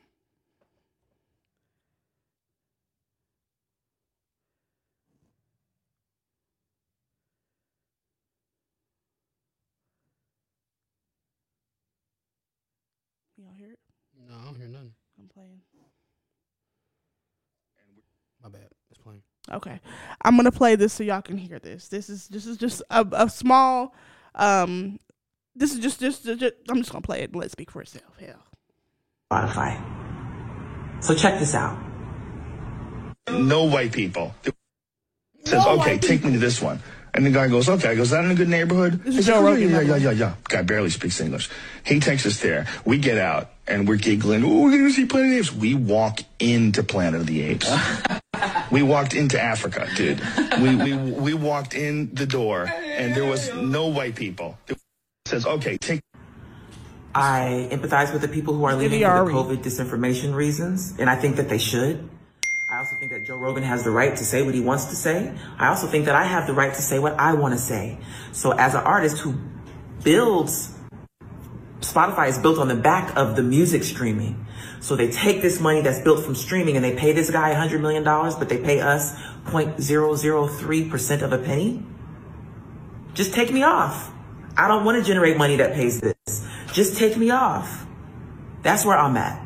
Y'all 13.37 13.53
hear 13.57 13.71
it? 13.71 13.79
No, 14.27 14.35
I 14.35 14.45
don't 14.45 14.55
hear 14.55 14.67
nothing. 14.67 14.93
I'm 15.19 15.27
playing. 15.27 15.61
My 18.47 18.59
bad. 18.59 18.69
It's 18.89 18.99
playing. 18.99 19.23
Okay, 19.51 19.79
I'm 20.23 20.37
gonna 20.37 20.51
play 20.53 20.75
this 20.77 20.93
so 20.93 21.03
y'all 21.03 21.21
can 21.21 21.37
hear 21.37 21.59
this. 21.59 21.89
This 21.89 22.09
is 22.09 22.29
this 22.29 22.45
is 22.45 22.57
just 22.57 22.81
a, 22.89 23.05
a 23.11 23.29
small. 23.29 23.93
Um, 24.35 24.99
this 25.55 25.73
is 25.73 25.79
just, 25.79 25.99
just 25.99 26.23
just 26.25 26.55
I'm 26.69 26.77
just 26.77 26.91
gonna 26.91 27.01
play 27.01 27.21
it 27.21 27.31
and 27.31 27.35
let 27.35 27.47
it 27.47 27.51
speak 27.51 27.71
for 27.71 27.81
itself. 27.81 28.17
Hell. 28.19 28.43
Spotify. 29.31 29.81
So 31.01 31.15
check 31.15 31.39
this 31.39 31.55
out. 31.55 31.77
no 33.31 33.65
white 33.65 33.91
people. 33.91 34.33
Says, 35.45 35.65
okay, 35.65 35.97
take 35.97 36.23
me 36.25 36.33
to 36.33 36.39
this 36.39 36.61
one. 36.61 36.81
And 37.13 37.25
the 37.25 37.31
guy 37.31 37.47
goes, 37.47 37.69
okay. 37.69 37.89
I 37.89 37.95
goes, 37.95 38.07
is 38.07 38.11
that 38.11 38.25
in 38.25 38.31
a 38.31 38.35
good 38.35 38.49
neighborhood? 38.49 39.03
This 39.03 39.15
I 39.15 39.19
is 39.19 39.25
said, 39.25 39.33
Joe 39.33 39.39
"Oh, 39.39 39.43
Rogan, 39.43 39.69
Yeah, 39.71 39.81
yeah, 39.81 39.81
yeah, 39.81 39.97
yeah, 39.97 40.11
yeah. 40.11 40.35
Guy 40.45 40.61
barely 40.63 40.89
speaks 40.91 41.19
English. 41.21 41.49
He 41.85 41.99
takes 41.99 42.25
us 42.25 42.39
there. 42.41 42.67
We 42.85 42.99
get 42.99 43.17
out 43.17 43.51
and 43.67 43.87
we're 43.87 43.97
giggling. 43.97 44.43
Oh, 44.43 44.63
we're 44.63 44.71
going 44.71 44.87
to 44.87 44.91
see 44.93 45.05
Planet 45.05 45.27
of 45.27 45.31
the 45.33 45.39
Apes. 45.39 45.53
We 45.53 45.73
walk 45.75 46.19
into 46.39 46.83
Planet 46.83 47.21
of 47.21 47.27
the 47.27 47.41
Apes. 47.43 47.71
we 48.71 48.83
walked 48.83 49.13
into 49.13 49.41
Africa, 49.41 49.87
dude. 49.95 50.21
We, 50.61 50.75
we, 50.75 50.95
we 50.95 51.33
walked 51.33 51.73
in 51.73 52.13
the 52.13 52.25
door 52.25 52.67
and 52.67 53.15
there 53.15 53.25
was 53.25 53.53
no 53.53 53.87
white 53.87 54.15
people. 54.15 54.57
It 54.67 54.79
says, 55.25 55.45
okay, 55.45 55.77
take 55.77 56.01
I 57.17 57.67
empathize 57.71 58.13
with 58.13 58.21
the 58.21 58.27
people 58.27 58.53
who 58.53 58.65
are 58.65 58.75
leaving 58.75 59.01
for 59.01 59.25
the 59.25 59.31
COVID 59.31 59.63
disinformation 59.63 60.35
reasons, 60.35 60.93
and 60.99 61.09
I 61.09 61.15
think 61.15 61.37
that 61.37 61.49
they 61.49 61.57
should. 61.57 62.07
I 62.69 62.77
also 62.77 62.95
think 62.97 63.11
that 63.11 63.25
Joe 63.25 63.37
Rogan 63.37 63.63
has 63.63 63.83
the 63.83 63.89
right 63.89 64.15
to 64.15 64.23
say 64.23 64.43
what 64.43 64.53
he 64.53 64.61
wants 64.61 64.85
to 64.85 64.95
say. 64.95 65.33
I 65.57 65.69
also 65.69 65.87
think 65.87 66.05
that 66.05 66.15
I 66.15 66.25
have 66.25 66.45
the 66.45 66.53
right 66.53 66.71
to 66.71 66.81
say 66.81 66.99
what 66.99 67.13
I 67.13 67.33
want 67.33 67.55
to 67.55 67.59
say. 67.59 67.97
So 68.33 68.51
as 68.51 68.75
an 68.75 68.81
artist 68.81 69.17
who 69.19 69.33
builds, 70.03 70.75
Spotify 71.79 72.27
is 72.27 72.37
built 72.37 72.59
on 72.59 72.67
the 72.67 72.75
back 72.75 73.15
of 73.15 73.35
the 73.35 73.41
music 73.41 73.83
streaming. 73.83 74.45
So 74.79 74.95
they 74.95 75.09
take 75.09 75.41
this 75.41 75.59
money 75.59 75.81
that's 75.81 75.99
built 76.01 76.23
from 76.23 76.35
streaming 76.35 76.75
and 76.75 76.85
they 76.85 76.95
pay 76.95 77.11
this 77.11 77.29
guy 77.29 77.53
$100 77.53 77.81
million, 77.81 78.03
but 78.03 78.47
they 78.49 78.57
pay 78.57 78.79
us 78.79 79.13
0.003% 79.45 81.21
of 81.21 81.33
a 81.33 81.37
penny. 81.37 81.83
Just 83.13 83.33
take 83.33 83.51
me 83.51 83.63
off. 83.63 84.11
I 84.55 84.67
don't 84.67 84.85
want 84.85 84.97
to 84.97 85.03
generate 85.03 85.37
money 85.37 85.57
that 85.57 85.73
pays 85.73 86.01
this. 86.01 86.47
Just 86.73 86.97
take 86.97 87.17
me 87.17 87.31
off. 87.31 87.85
That's 88.63 88.85
where 88.85 88.97
I'm 88.97 89.17
at. 89.17 89.43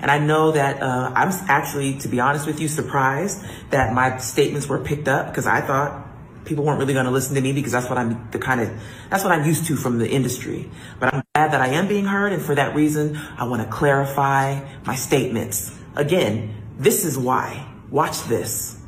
And 0.00 0.10
I 0.10 0.18
know 0.18 0.52
that 0.52 0.82
uh, 0.82 1.12
I'm 1.14 1.30
actually, 1.48 1.98
to 1.98 2.08
be 2.08 2.20
honest 2.20 2.46
with 2.46 2.60
you, 2.60 2.68
surprised 2.68 3.44
that 3.70 3.92
my 3.92 4.16
statements 4.18 4.66
were 4.66 4.78
picked 4.78 5.08
up 5.08 5.28
because 5.28 5.46
I 5.46 5.60
thought 5.60 6.06
people 6.44 6.64
weren't 6.64 6.78
really 6.78 6.94
going 6.94 7.04
to 7.04 7.10
listen 7.10 7.34
to 7.34 7.40
me 7.40 7.52
because 7.52 7.72
that's 7.72 7.88
what 7.88 7.98
I'm 7.98 8.28
the 8.30 8.38
kind 8.38 8.60
of 8.60 8.70
that's 9.10 9.22
what 9.22 9.32
I'm 9.32 9.46
used 9.46 9.66
to 9.66 9.76
from 9.76 9.98
the 9.98 10.08
industry. 10.08 10.70
But 10.98 11.14
I'm 11.14 11.22
glad 11.40 11.52
that 11.52 11.62
I 11.62 11.72
am 11.74 11.88
being 11.88 12.04
heard, 12.04 12.34
and 12.34 12.42
for 12.42 12.54
that 12.54 12.74
reason, 12.74 13.16
I 13.38 13.44
want 13.44 13.62
to 13.62 13.68
clarify 13.68 14.60
my 14.84 14.94
statements. 14.94 15.74
Again, 15.96 16.54
this 16.76 17.06
is 17.06 17.16
why. 17.16 17.66
Watch 17.90 18.24
this. 18.24 18.78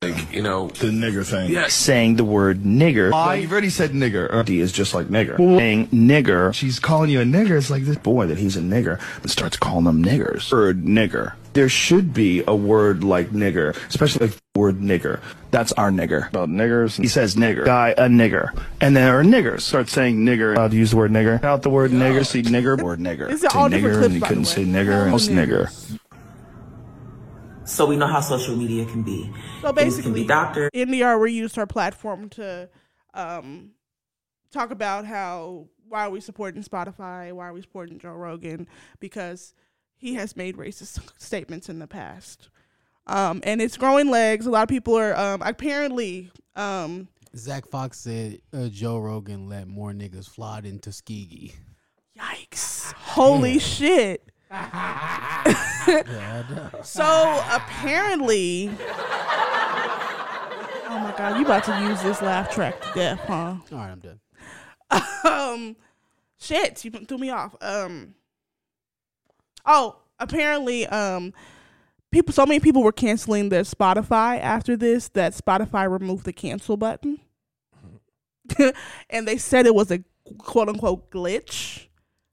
Like, 0.00 0.32
you 0.32 0.42
know, 0.42 0.68
the 0.68 0.90
nigger 0.90 1.26
thing. 1.26 1.50
yes. 1.50 1.74
saying 1.74 2.16
the 2.16 2.24
word 2.24 2.62
nigger. 2.62 3.10
Well, 3.10 3.34
you've 3.34 3.50
already 3.50 3.68
said 3.68 3.90
nigger. 3.90 4.32
Or 4.32 4.44
D 4.44 4.60
is 4.60 4.70
just 4.70 4.94
like 4.94 5.08
nigger. 5.08 5.36
Saying 5.38 5.88
nigger. 5.88 6.54
she's 6.54 6.78
calling 6.78 7.10
you 7.10 7.20
a 7.20 7.24
nigger. 7.24 7.58
It's 7.58 7.68
like 7.68 7.82
this 7.82 7.98
boy 7.98 8.28
that 8.28 8.38
he's 8.38 8.56
a 8.56 8.60
nigger 8.60 9.00
and 9.20 9.28
starts 9.28 9.56
calling 9.56 9.86
them 9.86 10.04
niggers. 10.04 10.52
Word 10.52 10.84
nigger. 10.84 11.34
There 11.58 11.68
should 11.68 12.14
be 12.14 12.44
a 12.46 12.54
word 12.54 13.02
like 13.02 13.30
nigger, 13.30 13.76
especially 13.88 14.28
like 14.28 14.36
the 14.36 14.60
word 14.60 14.78
nigger. 14.78 15.20
That's 15.50 15.72
our 15.72 15.90
nigger. 15.90 16.28
About 16.28 16.48
niggers. 16.48 16.96
He 16.96 17.08
says 17.08 17.34
nigger. 17.34 17.64
Guy, 17.64 17.96
a 17.98 18.06
nigger. 18.06 18.56
And 18.80 18.96
there 18.96 19.18
are 19.18 19.24
niggers. 19.24 19.62
Start 19.62 19.88
saying 19.88 20.18
nigger. 20.18 20.54
Allowed 20.54 20.70
to 20.70 20.76
use 20.76 20.92
the 20.92 20.98
word 20.98 21.10
nigger. 21.10 21.42
Out 21.42 21.62
the 21.62 21.70
word 21.70 21.90
nigger. 21.90 22.24
See 22.24 22.42
nigger. 22.44 22.80
Word 22.84 23.00
nigger. 23.00 23.28
These 23.28 23.44
are 23.44 23.50
say 23.50 23.58
all 23.58 23.68
different 23.68 23.96
nigger 23.96 23.98
clips, 23.98 24.06
and 24.06 24.14
you 24.14 24.20
couldn't 24.20 24.44
say 24.44 24.64
nigger. 24.66 25.06
All 25.06 25.10
Most 25.10 25.30
nigger. 25.30 25.98
So 27.64 27.86
we 27.86 27.96
know 27.96 28.06
how 28.06 28.20
social 28.20 28.54
media 28.54 28.84
can 28.84 29.02
be. 29.02 29.28
So 29.60 29.72
Things 29.72 29.74
can 29.74 29.74
basically, 29.74 30.22
be 30.22 30.28
doctored. 30.28 30.70
India 30.72 31.06
reused 31.06 31.56
her 31.56 31.66
platform 31.66 32.28
to 32.28 32.68
um, 33.14 33.70
talk 34.52 34.70
about 34.70 35.06
how 35.06 35.66
why 35.88 36.06
are 36.06 36.10
we 36.10 36.20
supporting 36.20 36.62
Spotify, 36.62 37.32
why 37.32 37.48
are 37.48 37.52
we 37.52 37.62
supporting 37.62 37.98
Joe 37.98 38.12
Rogan, 38.12 38.68
because 39.00 39.54
he 39.98 40.14
has 40.14 40.36
made 40.36 40.56
racist 40.56 41.00
statements 41.20 41.68
in 41.68 41.78
the 41.80 41.86
past. 41.86 42.48
Um, 43.06 43.40
and 43.44 43.60
it's 43.60 43.76
growing 43.76 44.10
legs. 44.10 44.46
A 44.46 44.50
lot 44.50 44.62
of 44.62 44.68
people 44.68 44.96
are 44.96 45.16
um, 45.16 45.42
apparently 45.42 46.30
um, 46.56 47.08
Zach 47.36 47.66
Fox 47.68 47.98
said 47.98 48.40
uh, 48.52 48.68
Joe 48.68 48.98
Rogan 48.98 49.48
let 49.48 49.66
more 49.68 49.92
niggas 49.92 50.28
fly 50.28 50.60
in 50.64 50.78
Tuskegee. 50.78 51.54
yikes, 52.18 52.92
holy 52.92 53.58
shit. 53.58 54.24
Yeah, 55.88 56.42
I. 56.52 56.70
So 56.82 57.42
apparently, 57.50 58.70
oh 60.88 60.98
my 61.02 61.14
god, 61.16 61.38
you 61.38 61.44
about 61.44 61.64
to 61.64 61.78
use 61.80 62.02
this 62.02 62.22
laugh 62.22 62.50
track 62.50 62.80
to 62.82 62.92
death, 62.94 63.20
huh? 63.20 63.56
All 63.72 63.72
right, 63.72 63.90
I'm 63.90 64.00
done. 64.00 64.20
um 65.24 65.76
shit 66.38 66.84
you 66.84 66.90
threw 66.90 67.18
me 67.18 67.30
off 67.30 67.54
um 67.60 68.14
oh 69.68 69.96
apparently 70.18 70.84
um 70.88 71.32
people 72.10 72.32
so 72.32 72.44
many 72.44 72.58
people 72.58 72.82
were 72.82 72.90
canceling 72.90 73.50
their 73.50 73.62
spotify 73.62 74.40
after 74.40 74.76
this 74.76 75.08
that 75.10 75.32
spotify 75.34 75.88
removed 75.88 76.24
the 76.24 76.32
cancel 76.32 76.76
button 76.76 77.20
and 79.10 79.28
they 79.28 79.36
said 79.36 79.66
it 79.66 79.74
was 79.74 79.90
a 79.90 80.02
quote 80.38 80.68
unquote 80.68 81.10
glitch 81.10 81.84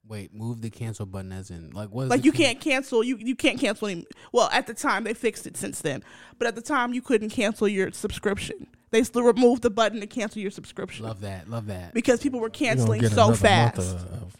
Wait, 0.08 0.32
move 0.32 0.62
the 0.62 0.70
cancel 0.70 1.04
button 1.04 1.32
as 1.32 1.50
in 1.50 1.70
like 1.72 1.88
what? 1.88 2.04
Is 2.04 2.10
like 2.10 2.24
you 2.24 2.30
can- 2.30 2.42
can't 2.46 2.60
cancel 2.60 3.02
you 3.02 3.16
you 3.18 3.34
can't 3.34 3.58
cancel 3.58 3.88
any 3.88 4.06
well 4.32 4.48
at 4.52 4.68
the 4.68 4.74
time 4.74 5.02
they 5.02 5.14
fixed 5.14 5.48
it 5.48 5.56
since 5.56 5.80
then 5.80 6.04
but 6.38 6.46
at 6.46 6.54
the 6.54 6.62
time 6.62 6.94
you 6.94 7.02
couldn't 7.02 7.30
cancel 7.30 7.66
your 7.66 7.90
subscription 7.90 8.68
they 8.92 9.02
still 9.02 9.24
removed 9.24 9.62
the 9.62 9.70
button 9.70 9.98
to 10.00 10.06
cancel 10.06 10.40
your 10.40 10.52
subscription 10.52 11.04
Love 11.04 11.22
that. 11.22 11.50
Love 11.50 11.66
that. 11.66 11.92
because 11.92 12.20
people 12.20 12.38
were 12.38 12.50
canceling 12.50 13.04
so 13.08 13.34
fast 13.34 13.78
month 13.78 14.12
of, 14.12 14.22
of 14.22 14.36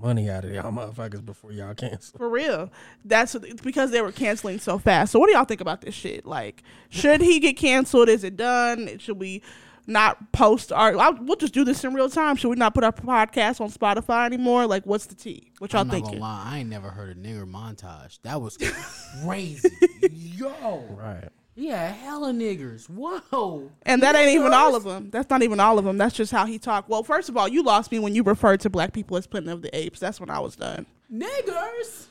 money 0.00 0.30
out 0.30 0.44
of 0.44 0.52
y'all 0.52 0.72
motherfuckers 0.72 1.24
before 1.24 1.52
y'all 1.52 1.74
cancel. 1.74 2.18
For 2.18 2.28
real. 2.28 2.70
That's 3.04 3.36
because 3.62 3.90
they 3.90 4.00
were 4.00 4.12
canceling 4.12 4.58
so 4.58 4.78
fast. 4.78 5.12
So 5.12 5.18
what 5.18 5.26
do 5.28 5.32
y'all 5.34 5.44
think 5.44 5.60
about 5.60 5.80
this 5.82 5.94
shit? 5.94 6.24
Like, 6.26 6.62
should 6.88 7.20
he 7.20 7.40
get 7.40 7.56
canceled? 7.56 8.08
Is 8.08 8.24
it 8.24 8.36
done? 8.36 8.98
Should 8.98 9.18
we 9.18 9.42
not 9.86 10.30
post 10.32 10.72
our 10.72 10.96
I'll, 10.96 11.14
we'll 11.20 11.36
just 11.36 11.52
do 11.54 11.64
this 11.64 11.82
in 11.84 11.94
real 11.94 12.08
time. 12.08 12.36
Should 12.36 12.48
we 12.50 12.56
not 12.56 12.74
put 12.74 12.84
our 12.84 12.92
podcast 12.92 13.60
on 13.60 13.70
Spotify 13.70 14.26
anymore? 14.26 14.66
Like 14.66 14.86
what's 14.86 15.06
the 15.06 15.14
tea? 15.14 15.50
What 15.58 15.72
y'all 15.72 15.82
I'm 15.82 15.90
thinking? 15.90 16.20
lie, 16.20 16.42
I 16.46 16.58
ain't 16.58 16.68
never 16.68 16.90
heard 16.90 17.16
a 17.16 17.18
nigger 17.18 17.50
montage. 17.50 18.20
That 18.22 18.40
was 18.40 18.56
crazy. 19.24 19.68
Yo, 20.12 20.84
Right. 20.90 21.28
Yeah, 21.54 21.90
hella 21.92 22.32
niggers. 22.32 22.88
Whoa, 22.88 23.70
And 23.82 24.02
that 24.02 24.14
ain't 24.16 24.30
even 24.30 24.52
all 24.52 24.74
of 24.74 24.84
them. 24.84 25.10
That's 25.10 25.28
not 25.30 25.42
even 25.42 25.60
all 25.60 25.78
of 25.78 25.84
them. 25.84 25.98
That's 25.98 26.14
just 26.14 26.32
how 26.32 26.46
he 26.46 26.58
talked. 26.58 26.88
Well, 26.88 27.02
first 27.02 27.28
of 27.28 27.36
all, 27.36 27.48
you 27.48 27.62
lost 27.62 27.92
me 27.92 27.98
when 27.98 28.14
you 28.14 28.22
referred 28.22 28.60
to 28.60 28.70
black 28.70 28.92
people 28.92 29.16
as 29.16 29.26
Planet 29.26 29.52
of 29.52 29.62
the 29.62 29.76
Apes. 29.76 30.00
That's 30.00 30.20
when 30.20 30.30
I 30.30 30.38
was 30.38 30.56
done. 30.56 30.86
niggers, 31.12 32.06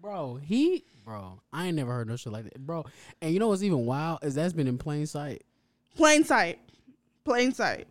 bro. 0.00 0.36
He, 0.36 0.84
bro, 1.04 1.40
I 1.52 1.66
ain't 1.66 1.76
never 1.76 1.92
heard 1.92 2.08
no 2.08 2.16
shit 2.16 2.32
like 2.32 2.44
that, 2.44 2.58
bro. 2.66 2.84
And 3.22 3.32
you 3.32 3.38
know 3.38 3.48
what's 3.48 3.62
even 3.62 3.86
wild 3.86 4.20
is 4.24 4.34
that's 4.34 4.52
been 4.52 4.66
in 4.66 4.78
plain 4.78 5.06
sight. 5.06 5.42
Plain 5.96 6.24
sight. 6.24 6.58
Plain 7.24 7.52
sight. 7.52 7.86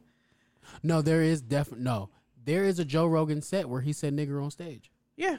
No, 0.81 1.01
there 1.01 1.21
is 1.21 1.41
definitely 1.41 1.85
no. 1.85 2.09
There 2.45 2.65
is 2.65 2.79
a 2.79 2.85
Joe 2.85 3.07
Rogan 3.07 3.41
set 3.41 3.69
where 3.69 3.81
he 3.81 3.93
said 3.93 4.13
nigger 4.15 4.43
on 4.43 4.51
stage. 4.51 4.91
Yeah. 5.15 5.37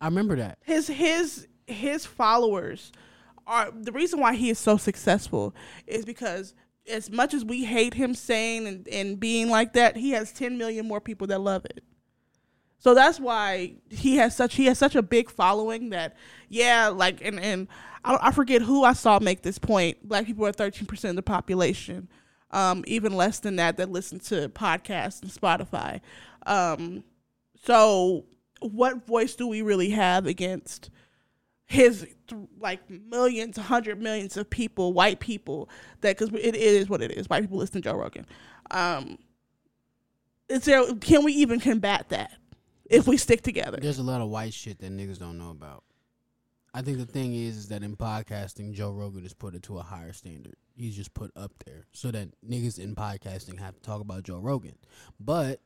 I 0.00 0.06
remember 0.06 0.36
that. 0.36 0.58
his 0.64 0.88
his 0.88 1.46
his 1.66 2.06
followers 2.06 2.90
are 3.50 3.70
the 3.72 3.90
reason 3.90 4.20
why 4.20 4.34
he 4.34 4.48
is 4.48 4.58
so 4.58 4.76
successful 4.76 5.54
is 5.86 6.04
because 6.04 6.54
as 6.88 7.10
much 7.10 7.34
as 7.34 7.44
we 7.44 7.64
hate 7.64 7.94
him 7.94 8.14
saying 8.14 8.66
and, 8.66 8.88
and 8.88 9.18
being 9.18 9.50
like 9.50 9.72
that, 9.72 9.96
he 9.96 10.12
has 10.12 10.32
10 10.32 10.56
million 10.56 10.86
more 10.86 11.00
people 11.00 11.26
that 11.26 11.40
love 11.40 11.64
it. 11.64 11.82
So 12.78 12.94
that's 12.94 13.18
why 13.20 13.74
he 13.90 14.16
has 14.16 14.34
such 14.34 14.54
he 14.54 14.64
has 14.66 14.78
such 14.78 14.94
a 14.94 15.02
big 15.02 15.30
following 15.30 15.90
that 15.90 16.16
yeah, 16.48 16.88
like 16.88 17.22
and 17.22 17.38
and 17.38 17.68
I, 18.04 18.18
I 18.22 18.32
forget 18.32 18.62
who 18.62 18.84
I 18.84 18.94
saw 18.94 19.18
make 19.18 19.42
this 19.42 19.58
point. 19.58 20.08
Black 20.08 20.24
people 20.24 20.46
are 20.46 20.52
13% 20.52 21.10
of 21.10 21.16
the 21.16 21.22
population. 21.22 22.08
Um, 22.52 22.82
even 22.86 23.14
less 23.14 23.38
than 23.38 23.56
that 23.56 23.76
that 23.76 23.90
listen 23.90 24.18
to 24.20 24.48
podcasts 24.48 25.22
and 25.22 25.30
Spotify. 25.30 26.00
Um, 26.46 27.04
so 27.64 28.24
what 28.60 29.06
voice 29.06 29.34
do 29.36 29.46
we 29.46 29.62
really 29.62 29.90
have 29.90 30.26
against 30.26 30.90
his 31.70 32.04
like 32.58 32.80
millions, 32.90 33.56
hundred 33.56 34.02
millions 34.02 34.36
of 34.36 34.50
people, 34.50 34.92
white 34.92 35.20
people 35.20 35.70
that 36.00 36.18
because 36.18 36.34
it, 36.34 36.56
it 36.56 36.56
is 36.56 36.88
what 36.88 37.00
it 37.00 37.12
is. 37.12 37.28
White 37.28 37.42
people 37.42 37.58
listen 37.58 37.80
to 37.80 37.88
Joe 37.88 37.94
Rogan. 37.94 38.26
Um, 38.72 39.18
is 40.48 40.64
there? 40.64 40.82
Can 40.96 41.22
we 41.22 41.32
even 41.34 41.60
combat 41.60 42.08
that 42.08 42.32
if 42.86 43.06
we 43.06 43.16
stick 43.16 43.42
together? 43.42 43.78
There's 43.80 44.00
a 44.00 44.02
lot 44.02 44.20
of 44.20 44.30
white 44.30 44.52
shit 44.52 44.80
that 44.80 44.90
niggas 44.90 45.20
don't 45.20 45.38
know 45.38 45.50
about. 45.50 45.84
I 46.74 46.82
think 46.82 46.98
the 46.98 47.06
thing 47.06 47.34
is, 47.34 47.56
is 47.56 47.68
that 47.68 47.84
in 47.84 47.96
podcasting, 47.96 48.72
Joe 48.72 48.90
Rogan 48.90 49.24
is 49.24 49.32
put 49.32 49.54
it 49.54 49.62
to 49.64 49.78
a 49.78 49.82
higher 49.82 50.12
standard. 50.12 50.56
He's 50.74 50.96
just 50.96 51.14
put 51.14 51.30
up 51.36 51.52
there 51.66 51.86
so 51.92 52.10
that 52.10 52.30
niggas 52.44 52.80
in 52.80 52.96
podcasting 52.96 53.60
have 53.60 53.76
to 53.76 53.80
talk 53.80 54.00
about 54.00 54.24
Joe 54.24 54.38
Rogan. 54.38 54.74
But 55.20 55.60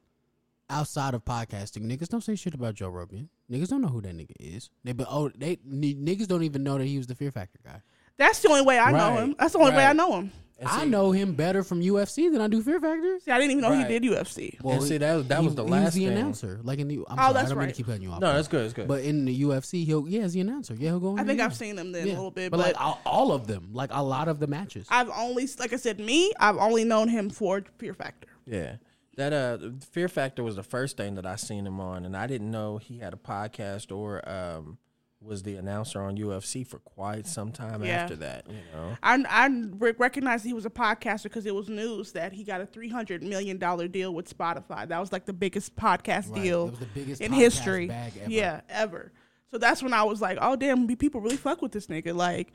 outside 0.75 1.14
of 1.14 1.25
podcasting, 1.25 1.83
niggas 1.83 2.09
don't 2.09 2.22
say 2.22 2.35
shit 2.35 2.55
about 2.55 2.75
Joe 2.75 2.89
Rogan. 2.89 3.29
Niggas 3.51 3.68
don't 3.68 3.81
know 3.83 3.89
who 3.89 4.03
that 4.03 4.16
nigga 4.16 4.35
is. 4.41 4.70
They 4.83 4.93
but 4.93 5.07
oh 5.11 5.31
they 5.37 5.59
n- 5.66 6.05
niggas 6.05 6.27
don't 6.27 6.43
even 6.43 6.62
know 6.62 6.79
that 6.79 6.85
he 6.87 6.99
was 6.99 7.07
the 7.07 7.14
Fear 7.14 7.31
Factor 7.33 7.59
guy. 7.64 7.81
That's 8.16 8.41
the 8.41 8.49
only 8.49 8.62
way 8.62 8.79
I 8.79 8.93
know 8.93 9.14
him. 9.16 9.35
That's 9.39 9.53
the 9.53 9.59
only 9.59 9.72
way 9.72 9.85
I 9.85 9.93
know 9.93 10.12
him. 10.18 10.33
And 10.57 10.68
I 10.68 10.85
see- 10.85 10.89
know 10.89 11.11
him 11.11 11.33
better 11.35 11.64
from 11.64 11.81
UFC 11.83 12.31
than 12.31 12.41
I 12.41 12.47
do 12.47 12.62
Fear 12.62 12.81
Factor. 12.81 13.18
See, 13.18 13.33
I 13.33 13.39
didn't 13.39 13.51
even 13.53 13.62
know 13.62 13.70
Right. 13.70 13.91
he 13.91 13.99
did 13.99 14.05
UFC. 14.05 14.57
And 14.64 14.81
see, 14.85 14.99
that 14.99 15.14
was- 15.16 15.27
that 15.27 15.41
he- 15.41 15.45
was 15.47 15.55
the 15.57 15.64
he 15.64 15.70
last 15.70 15.95
the 15.95 16.07
thing. 16.07 16.16
announcer. 16.16 16.61
Like 16.62 16.79
in 16.79 16.87
the 16.87 16.99
I'm 16.99 17.03
Oh, 17.11 17.16
sorry, 17.16 17.33
that's 17.35 17.37
I 17.37 17.49
don't 17.49 17.51
mean 17.51 17.59
right. 17.59 17.68
to 17.68 17.75
keep 17.77 17.87
cutting 17.87 18.03
you 18.03 18.11
off. 18.12 18.20
No, 18.20 18.33
that's 18.33 18.47
good. 18.47 18.64
It's 18.64 18.72
good. 18.75 18.87
But 18.87 19.03
in 19.03 19.25
the 19.25 19.43
UFC, 19.43 19.85
he'll 19.85 20.07
yeah, 20.09 20.22
he's 20.22 20.35
the 20.35 20.41
announcer. 20.41 20.75
Yeah, 20.75 20.91
he'll 20.91 21.01
go. 21.01 21.09
on 21.11 21.18
I 21.20 21.25
think 21.25 21.39
there. 21.39 21.47
I've 21.47 21.57
seen 21.57 21.75
them 21.75 21.91
then 21.91 22.07
Yeah. 22.07 22.12
a 22.12 22.16
little 22.16 22.31
bit, 22.31 22.53
but, 22.53 22.59
but, 22.59 22.66
like 22.66 22.81
all, 22.81 23.01
all 23.05 23.33
of 23.33 23.49
them, 23.49 23.70
like 23.72 23.91
a 23.93 24.03
lot 24.03 24.29
of 24.29 24.39
the 24.39 24.47
matches. 24.47 24.87
I've 24.91 25.11
only, 25.11 25.49
like 25.59 25.72
I 25.72 25.77
said, 25.77 25.99
me, 25.99 26.33
I've 26.39 26.57
only 26.57 26.85
known 26.85 27.09
him 27.09 27.31
for 27.31 27.64
Fear 27.79 27.95
Factor. 27.95 28.29
Yeah. 28.47 28.77
That 29.16 29.32
uh 29.32 29.58
Fear 29.92 30.08
Factor 30.08 30.42
was 30.42 30.56
the 30.56 30.62
first 30.62 30.96
thing 30.96 31.14
that 31.14 31.26
I 31.26 31.36
seen 31.36 31.66
him 31.66 31.80
on 31.80 32.04
and 32.04 32.16
I 32.16 32.26
didn't 32.26 32.50
know 32.50 32.78
he 32.78 32.98
had 32.98 33.12
a 33.14 33.16
podcast 33.16 33.94
or 33.94 34.26
um 34.28 34.78
was 35.20 35.42
the 35.42 35.56
announcer 35.56 36.02
on 36.02 36.18
UFC 36.18 36.66
for 36.66 36.78
quite 36.80 37.26
some 37.26 37.50
time 37.50 37.82
Yeah. 37.82 38.02
after 38.02 38.16
that, 38.16 38.46
you 38.46 38.58
know. 38.74 38.94
I 39.02 39.24
I 39.26 39.46
re- 39.78 39.94
recognized 39.96 40.44
he 40.44 40.52
was 40.52 40.66
a 40.66 40.70
podcaster 40.70 41.24
because 41.24 41.46
it 41.46 41.54
was 41.54 41.68
news 41.70 42.12
that 42.12 42.32
he 42.34 42.44
got 42.44 42.60
a 42.60 42.66
three 42.66 42.90
hundred 42.90 43.22
million 43.22 43.56
dollar 43.56 43.88
deal 43.88 44.12
with 44.12 44.28
Spotify. 44.36 44.86
That 44.86 44.98
was 45.00 45.12
like 45.12 45.24
the 45.24 45.32
biggest 45.32 45.76
podcast 45.76 46.30
Right. 46.30 46.42
deal 46.42 46.66
the 46.66 46.84
biggest 46.86 47.22
in 47.22 47.32
podcast 47.32 47.36
history. 47.36 47.86
bag 47.86 48.12
ever. 48.20 48.30
Yeah, 48.30 48.60
ever. 48.68 49.12
So 49.50 49.58
that's 49.58 49.82
when 49.82 49.94
I 49.94 50.02
was 50.02 50.20
like, 50.20 50.36
oh 50.42 50.56
damn, 50.56 50.86
people 50.96 51.20
really 51.22 51.36
fuck 51.36 51.62
with 51.62 51.72
this 51.72 51.86
nigga. 51.86 52.14
Like 52.14 52.52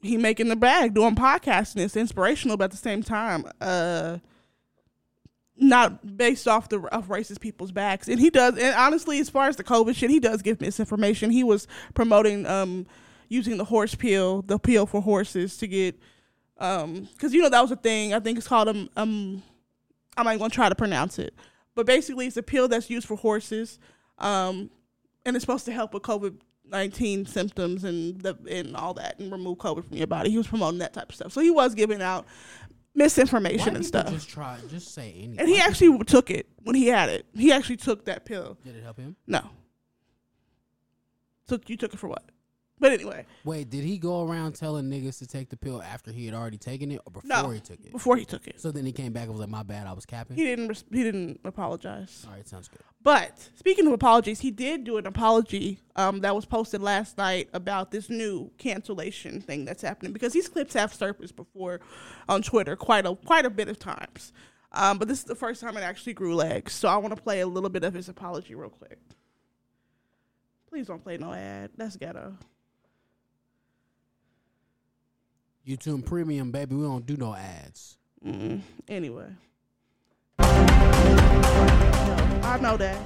he 0.00 0.16
making 0.16 0.48
the 0.48 0.56
bag 0.56 0.94
doing 0.94 1.16
podcasting. 1.16 1.78
It's 1.80 1.96
inspirational, 1.96 2.56
but 2.56 2.64
at 2.64 2.70
the 2.72 2.76
same 2.76 3.02
time, 3.02 3.44
uh. 3.60 4.18
Not 5.60 6.16
based 6.16 6.46
off 6.46 6.68
the 6.68 6.78
of 6.94 7.08
racist 7.08 7.40
people's 7.40 7.72
backs, 7.72 8.06
and 8.06 8.20
he 8.20 8.30
does. 8.30 8.56
And 8.56 8.74
honestly, 8.76 9.18
as 9.18 9.28
far 9.28 9.48
as 9.48 9.56
the 9.56 9.64
COVID 9.64 9.96
shit, 9.96 10.08
he 10.08 10.20
does 10.20 10.40
give 10.40 10.60
misinformation. 10.60 11.30
He 11.30 11.42
was 11.42 11.66
promoting 11.94 12.46
um 12.46 12.86
using 13.28 13.56
the 13.56 13.64
horse 13.64 13.96
pill, 13.96 14.42
the 14.42 14.58
pill 14.58 14.86
for 14.86 15.02
horses 15.02 15.56
to 15.56 15.66
get 15.66 16.00
um 16.58 17.08
because 17.12 17.34
you 17.34 17.42
know 17.42 17.48
that 17.48 17.60
was 17.60 17.72
a 17.72 17.76
thing. 17.76 18.14
I 18.14 18.20
think 18.20 18.38
it's 18.38 18.46
called 18.46 18.68
um 18.68 18.88
um 18.96 19.42
I'm 20.16 20.26
not 20.26 20.38
gonna 20.38 20.50
try 20.50 20.68
to 20.68 20.76
pronounce 20.76 21.18
it, 21.18 21.34
but 21.74 21.86
basically 21.86 22.28
it's 22.28 22.36
a 22.36 22.42
pill 22.42 22.68
that's 22.68 22.88
used 22.88 23.08
for 23.08 23.16
horses, 23.16 23.80
um 24.18 24.70
and 25.26 25.34
it's 25.34 25.42
supposed 25.42 25.64
to 25.64 25.72
help 25.72 25.92
with 25.92 26.04
COVID 26.04 26.36
nineteen 26.70 27.26
symptoms 27.26 27.82
and 27.82 28.20
the 28.20 28.36
and 28.48 28.76
all 28.76 28.94
that 28.94 29.18
and 29.18 29.32
remove 29.32 29.58
COVID 29.58 29.88
from 29.88 29.96
your 29.96 30.06
body. 30.06 30.30
He 30.30 30.38
was 30.38 30.46
promoting 30.46 30.78
that 30.78 30.92
type 30.92 31.08
of 31.08 31.14
stuff, 31.16 31.32
so 31.32 31.40
he 31.40 31.50
was 31.50 31.74
giving 31.74 32.00
out 32.00 32.26
misinformation 32.98 33.74
and 33.74 33.86
stuff. 33.86 34.10
Just 34.10 34.28
try, 34.28 34.58
just 34.68 34.92
say 34.94 35.14
anything. 35.16 35.40
And 35.40 35.48
he 35.48 35.58
actually 35.60 35.96
took 36.04 36.30
it 36.30 36.46
when 36.62 36.74
he 36.74 36.88
had 36.88 37.08
it. 37.08 37.24
He 37.34 37.52
actually 37.52 37.78
took 37.78 38.04
that 38.04 38.24
pill. 38.24 38.58
did 38.64 38.76
it 38.76 38.82
help 38.82 38.98
him? 38.98 39.16
No. 39.26 39.42
So 41.48 41.58
you 41.66 41.76
took 41.76 41.94
it 41.94 41.98
for 41.98 42.08
what? 42.08 42.24
But 42.80 42.92
anyway, 42.92 43.26
Wait, 43.44 43.70
did 43.70 43.82
he 43.84 43.98
go 43.98 44.22
around 44.26 44.52
telling 44.54 44.84
niggas 44.86 45.18
to 45.18 45.26
take 45.26 45.48
the 45.50 45.56
pill 45.56 45.82
after 45.82 46.12
he 46.12 46.26
had 46.26 46.34
already 46.34 46.58
taken 46.58 46.92
it 46.92 47.00
or 47.06 47.10
before 47.12 47.28
no. 47.42 47.50
he 47.50 47.60
took 47.60 47.80
it? 47.84 47.92
Before 47.92 48.16
he 48.16 48.24
took 48.24 48.46
it, 48.46 48.60
So 48.60 48.70
then 48.70 48.86
he 48.86 48.92
came 48.92 49.12
back 49.12 49.24
and 49.24 49.32
was 49.32 49.40
like, 49.40 49.48
"My 49.48 49.62
bad, 49.62 49.86
I 49.86 49.92
was 49.92 50.06
capping." 50.06 50.36
he 50.36 50.44
didn't. 50.44 50.68
res- 50.68 50.84
He 50.90 51.02
didn't 51.02 51.40
apologize. 51.44 52.24
All 52.28 52.34
right, 52.34 52.46
sounds 52.46 52.68
good. 52.68 52.80
But 53.02 53.48
speaking 53.56 53.86
of 53.86 53.92
apologies, 53.92 54.40
he 54.40 54.50
did 54.50 54.84
do 54.84 54.96
an 54.96 55.06
apology 55.06 55.80
um, 55.96 56.20
that 56.20 56.34
was 56.34 56.44
posted 56.44 56.80
last 56.82 57.16
night 57.18 57.48
about 57.52 57.90
this 57.90 58.08
new 58.10 58.50
cancellation 58.58 59.40
thing 59.40 59.64
that's 59.64 59.82
happening 59.82 60.12
because 60.12 60.32
these 60.32 60.48
clips 60.48 60.74
have 60.74 60.92
surfaced 60.94 61.36
before 61.36 61.80
on 62.28 62.42
Twitter 62.42 62.76
quite 62.76 63.06
a 63.06 63.14
quite 63.16 63.44
a 63.46 63.50
bit 63.50 63.68
of 63.68 63.78
times. 63.78 64.32
Um, 64.72 64.98
but 64.98 65.08
this 65.08 65.18
is 65.18 65.24
the 65.24 65.34
first 65.34 65.60
time 65.62 65.76
it 65.76 65.82
actually 65.82 66.12
grew 66.12 66.34
legs. 66.34 66.74
So 66.74 66.88
I 66.88 66.96
want 66.98 67.16
to 67.16 67.22
play 67.22 67.40
a 67.40 67.46
little 67.46 67.70
bit 67.70 67.84
of 67.84 67.94
his 67.94 68.08
apology 68.08 68.54
real 68.54 68.68
quick. 68.70 68.98
Please 70.68 70.86
don't 70.86 71.02
play 71.02 71.16
no 71.16 71.32
ad. 71.32 71.70
That's 71.76 71.96
ghetto. 71.96 72.36
YouTube 75.68 76.06
Premium, 76.06 76.50
baby, 76.50 76.74
we 76.74 76.82
don't 76.82 77.04
do 77.04 77.18
no 77.18 77.34
ads. 77.34 77.98
Mm, 78.24 78.62
anyway. 78.88 79.26
I 80.38 81.68
know 82.62 82.78
that. 82.78 82.98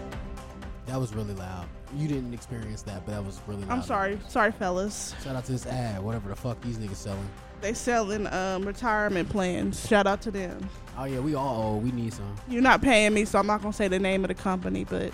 That 0.87 1.01
was 1.01 1.13
really 1.13 1.35
loud. 1.35 1.67
You 1.97 2.07
didn't 2.07 2.33
experience 2.33 2.83
that, 2.83 3.05
but 3.05 3.13
that 3.13 3.25
was 3.25 3.41
really 3.49 3.65
loud. 3.65 3.79
I'm 3.79 3.83
sorry. 3.83 4.21
Sorry, 4.29 4.53
fellas. 4.53 5.17
Shout 5.25 5.35
out 5.35 5.45
to 5.47 5.53
this 5.53 5.67
ad, 5.67 6.05
whatever 6.05 6.29
the 6.29 6.37
fuck 6.37 6.61
these 6.61 6.79
niggas 6.79 6.95
selling. 6.95 7.29
They 7.61 7.75
selling 7.75 8.29
um, 8.29 8.65
retirement 8.65 9.29
plans. 9.29 9.85
Shout 9.89 10.07
out 10.07 10.23
to 10.23 10.31
them. 10.31 10.69
Oh 10.97 11.05
yeah, 11.05 11.19
we 11.19 11.35
all 11.35 11.63
owe. 11.63 11.77
We 11.79 11.91
need 11.91 12.13
some. 12.13 12.33
You're 12.49 12.63
not 12.63 12.81
paying 12.81 13.13
me, 13.13 13.25
so 13.25 13.41
I'm 13.41 13.47
not 13.47 13.61
gonna 13.61 13.73
say 13.73 13.89
the 13.89 13.99
name 13.99 14.25
of 14.25 14.29
the 14.29 14.35
company, 14.35 14.85
but 14.85 15.13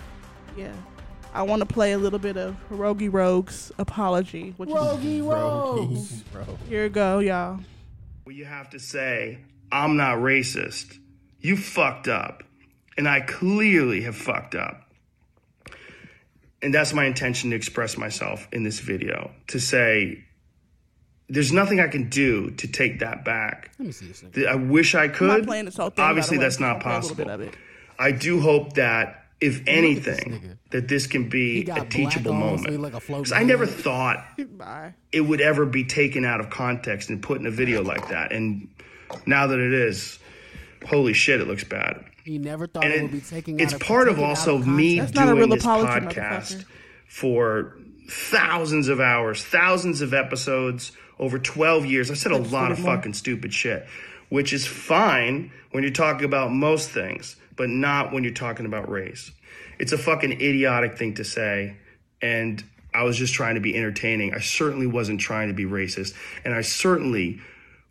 yeah. 0.57 0.73
I 1.35 1.43
want 1.43 1.61
to 1.61 1.67
play 1.67 1.93
a 1.93 1.99
little 1.99 2.19
bit 2.19 2.37
of 2.37 2.57
Rogie 2.71 3.09
Rogue's 3.09 3.71
apology. 3.79 4.55
Which 4.57 4.71
Rogie 4.71 5.21
Rose. 5.21 6.25
Here 6.69 6.85
you 6.85 6.89
go, 6.89 7.19
y'all. 7.21 7.61
Well, 8.25 8.35
you 8.35 8.45
have 8.45 8.71
to 8.71 8.79
say, 8.79 9.39
I'm 9.71 9.97
not 9.97 10.19
racist. 10.19 10.99
You 11.41 11.57
fucked 11.57 12.09
up. 12.09 12.43
And 12.97 13.09
I 13.09 13.21
clearly 13.21 14.03
have 14.03 14.17
fucked 14.17 14.55
up. 14.55 14.83
And 16.61 16.75
that's 16.75 16.93
my 16.93 17.05
intention 17.05 17.51
to 17.51 17.57
express 17.57 17.97
myself 17.97 18.49
in 18.51 18.65
this 18.65 18.81
video 18.81 19.31
to 19.49 19.61
say, 19.61 20.25
there's 21.29 21.53
nothing 21.53 21.79
I 21.79 21.87
can 21.87 22.09
do 22.09 22.51
to 22.53 22.67
take 22.67 22.99
that 23.01 23.25
back. 23.25 23.71
Let 23.79 23.87
me 23.87 23.93
see 23.93 24.07
this. 24.07 24.23
Nigga. 24.23 24.49
I 24.49 24.55
wish 24.57 24.97
I 24.97 25.05
I'm 25.05 25.13
could. 25.13 25.29
not 25.29 25.43
playing 25.45 25.67
this 25.67 25.77
whole 25.77 25.91
thing. 25.91 26.05
Obviously, 26.05 26.39
that's 26.39 26.59
not 26.59 26.81
play 26.81 26.91
a 26.91 26.95
little 26.97 27.11
possible. 27.11 27.25
bit 27.27 27.33
of 27.33 27.41
it. 27.43 27.55
I 27.99 28.11
do 28.11 28.41
hope 28.41 28.73
that, 28.73 29.28
if 29.41 29.65
this 29.65 29.69
anything, 29.69 30.33
nigga. 30.33 30.59
that 30.71 30.89
this 30.89 31.07
can 31.07 31.29
be 31.29 31.63
a 31.71 31.85
teachable 31.85 32.33
black 32.33 32.43
on, 32.53 32.59
so 32.59 32.65
moment. 32.65 32.83
like 32.83 32.95
a 32.95 33.01
I 33.33 33.45
never 33.45 33.67
thought 33.67 34.25
Bye. 34.59 34.95
it 35.13 35.21
would 35.21 35.41
ever 35.41 35.65
be 35.67 35.85
taken 35.85 36.25
out 36.25 36.41
of 36.41 36.51
context 36.51 37.09
and 37.11 37.23
put 37.23 37.39
in 37.41 37.47
a 37.47 37.51
video 37.51 37.83
like 37.83 38.09
that. 38.09 38.33
And 38.33 38.69
now 39.27 39.47
that 39.47 39.59
it 39.59 39.73
is, 39.73 40.19
holy 40.87 41.13
shit, 41.13 41.41
it 41.41 41.47
looks 41.47 41.65
bad. 41.65 42.05
He 42.25 42.39
never 42.39 42.67
thought 42.67 42.85
And 42.85 42.93
it 42.93 42.99
it- 42.99 43.03
would 43.03 43.13
be 43.13 43.21
taken. 43.21 43.61
it's 43.61 43.73
out 43.73 43.81
of, 43.81 43.87
part 43.87 44.09
of 44.09 44.19
also 44.21 44.57
of 44.57 44.67
me. 44.67 44.99
That's 44.99 45.13
doing 45.13 45.49
this 45.51 45.65
podcast 45.65 46.65
for 47.07 47.77
thousands 48.11 48.89
of 48.89 49.01
hours, 49.01 49.43
thousands 49.45 50.01
of 50.01 50.13
episodes 50.15 50.93
over 51.19 51.39
12 51.39 51.87
years. 51.87 52.11
I 52.11 52.15
said 52.15 52.33
a 52.33 52.39
lot 52.39 52.71
of 52.73 52.79
fucking 52.79 53.15
stupid 53.15 53.53
shit, 53.55 53.87
which 54.29 54.53
is 54.53 54.67
fine 54.67 55.53
when 55.73 55.83
you're 55.83 55.93
talking 55.93 56.25
about 56.25 56.53
most 56.53 56.91
things, 56.91 57.37
but 57.59 57.69
not 57.69 58.13
when 58.13 58.25
you're 58.25 58.33
talking 58.33 58.65
about 58.65 58.89
race. 58.89 59.31
It's 59.79 59.93
a 59.93 59.99
fucking 59.99 60.33
idiotic 60.33 60.97
thing 60.97 61.15
to 61.15 61.25
say. 61.25 61.77
And 62.23 62.65
I 62.95 63.03
was 63.03 63.17
just 63.19 63.35
trying 63.35 63.57
to 63.57 63.61
be 63.61 63.77
entertaining. 63.77 64.33
I 64.35 64.41
certainly 64.41 64.87
wasn't 64.87 65.21
trying 65.21 65.49
to 65.49 65.55
be 65.55 65.65
racist. 65.65 66.15
And 66.45 66.55
I 66.55 66.63
certainly 66.63 67.41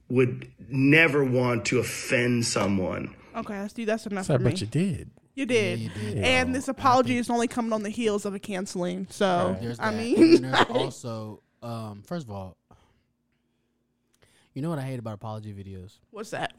would 0.09 0.49
never 0.69 1.23
want 1.23 1.65
to 1.65 1.79
offend 1.79 2.45
someone. 2.45 3.13
Okay, 3.35 3.53
that's 3.53 3.73
that's 3.73 4.07
enough 4.07 4.25
So, 4.25 4.33
for 4.37 4.39
me. 4.39 4.51
but 4.51 4.61
you 4.61 4.67
did. 4.67 5.11
You 5.35 5.45
did. 5.45 5.79
you 5.79 5.89
did. 5.89 6.17
And 6.17 6.55
this 6.55 6.67
apology 6.67 7.17
is 7.17 7.29
only 7.29 7.47
coming 7.47 7.71
on 7.71 7.83
the 7.83 7.89
heels 7.91 8.25
of 8.25 8.33
a 8.33 8.39
canceling. 8.39 9.05
So 9.11 9.55
There's 9.61 9.79
I 9.79 9.91
that. 9.91 9.97
mean, 9.97 10.45
also, 10.69 11.43
um, 11.61 12.01
first 12.05 12.25
of 12.25 12.31
all, 12.31 12.57
you 14.55 14.63
know 14.63 14.69
what 14.69 14.79
I 14.79 14.83
hate 14.83 14.97
about 14.97 15.13
apology 15.13 15.53
videos? 15.53 15.93
what's 16.09 16.31
that? 16.31 16.53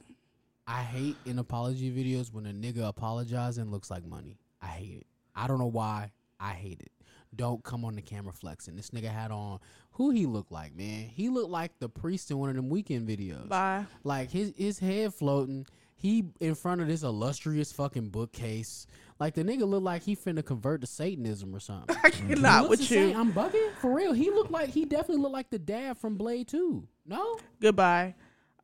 I 0.68 0.82
hate 0.82 1.16
in 1.24 1.38
apology 1.38 1.90
videos 1.90 2.30
when 2.30 2.44
a 2.44 2.52
nigga 2.52 2.86
apologizing 2.86 3.70
looks 3.70 3.90
like 3.90 4.04
money. 4.06 4.38
I 4.60 4.66
hate 4.66 4.98
it. 4.98 5.06
I 5.34 5.46
don't 5.46 5.58
know 5.58 5.66
why. 5.66 6.12
I 6.38 6.50
hate 6.50 6.80
it. 6.80 6.92
don't 7.34 7.64
come 7.64 7.86
on 7.86 7.94
the 7.94 8.02
camera 8.02 8.34
flexing. 8.34 8.76
This 8.76 8.90
nigga 8.90 9.10
had 9.10 9.30
on 9.30 9.60
who 9.92 10.10
he 10.10 10.26
looked 10.26 10.52
like, 10.52 10.76
man. 10.76 11.08
He 11.08 11.30
looked 11.30 11.50
like 11.50 11.72
the 11.78 11.88
priest 11.88 12.30
in 12.30 12.36
one 12.38 12.50
of 12.50 12.56
them 12.56 12.68
Weeknd 12.68 13.06
videos. 13.06 13.48
Bye. 13.48 13.86
Like 14.04 14.30
his 14.30 14.52
his 14.56 14.78
head 14.78 15.14
floating. 15.14 15.66
He 15.96 16.24
in 16.38 16.54
front 16.54 16.82
of 16.82 16.86
this 16.86 17.02
illustrious 17.02 17.72
fucking 17.72 18.10
bookcase. 18.10 18.86
Like 19.18 19.34
the 19.34 19.44
nigga 19.44 19.66
looked 19.66 19.84
like 19.84 20.02
he 20.02 20.14
finna 20.14 20.44
convert 20.44 20.82
to 20.82 20.86
Satanism 20.86 21.54
or 21.54 21.60
something. 21.60 21.96
I 22.04 22.10
cannot 22.10 22.68
with 22.68 22.90
you. 22.90 23.14
I'm 23.16 23.32
bugging 23.32 23.72
for 23.80 23.94
real. 23.94 24.12
He 24.12 24.30
looked 24.30 24.50
like 24.50 24.68
he 24.68 24.84
definitely 24.84 25.22
looked 25.22 25.34
like 25.34 25.50
the 25.50 25.58
dad 25.58 25.96
from 25.96 26.16
Blade 26.16 26.46
Two. 26.46 26.86
No, 27.06 27.38
Goodbye. 27.60 28.14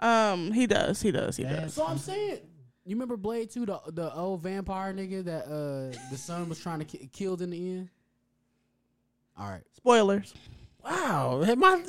Um, 0.05 0.53
he 0.53 0.67
does. 0.67 1.01
He 1.01 1.11
does. 1.11 1.37
He 1.37 1.45
does. 1.45 1.75
So 1.75 1.87
I'm 1.87 1.99
saying. 1.99 2.39
You 2.87 2.97
remember 2.97 3.17
Blade 3.17 3.49
Two, 3.51 3.65
the 3.65 3.81
the 3.93 4.15
old 4.15 4.43
vampire 4.43 4.93
nigga 4.93 5.25
that 5.25 5.47
uh 5.47 5.97
the 6.11 6.19
son 6.19 6.51
was 6.51 6.59
trying 6.61 6.81
to 6.81 6.85
ki- 6.85 7.09
killed 7.13 7.41
in 7.41 7.49
the 7.51 7.57
end. 7.57 7.89
All 9.39 9.49
right, 9.49 9.63
Spoilers. 9.73 10.35
Wow, 10.85 11.43
am 11.45 11.65
I? 11.65 11.83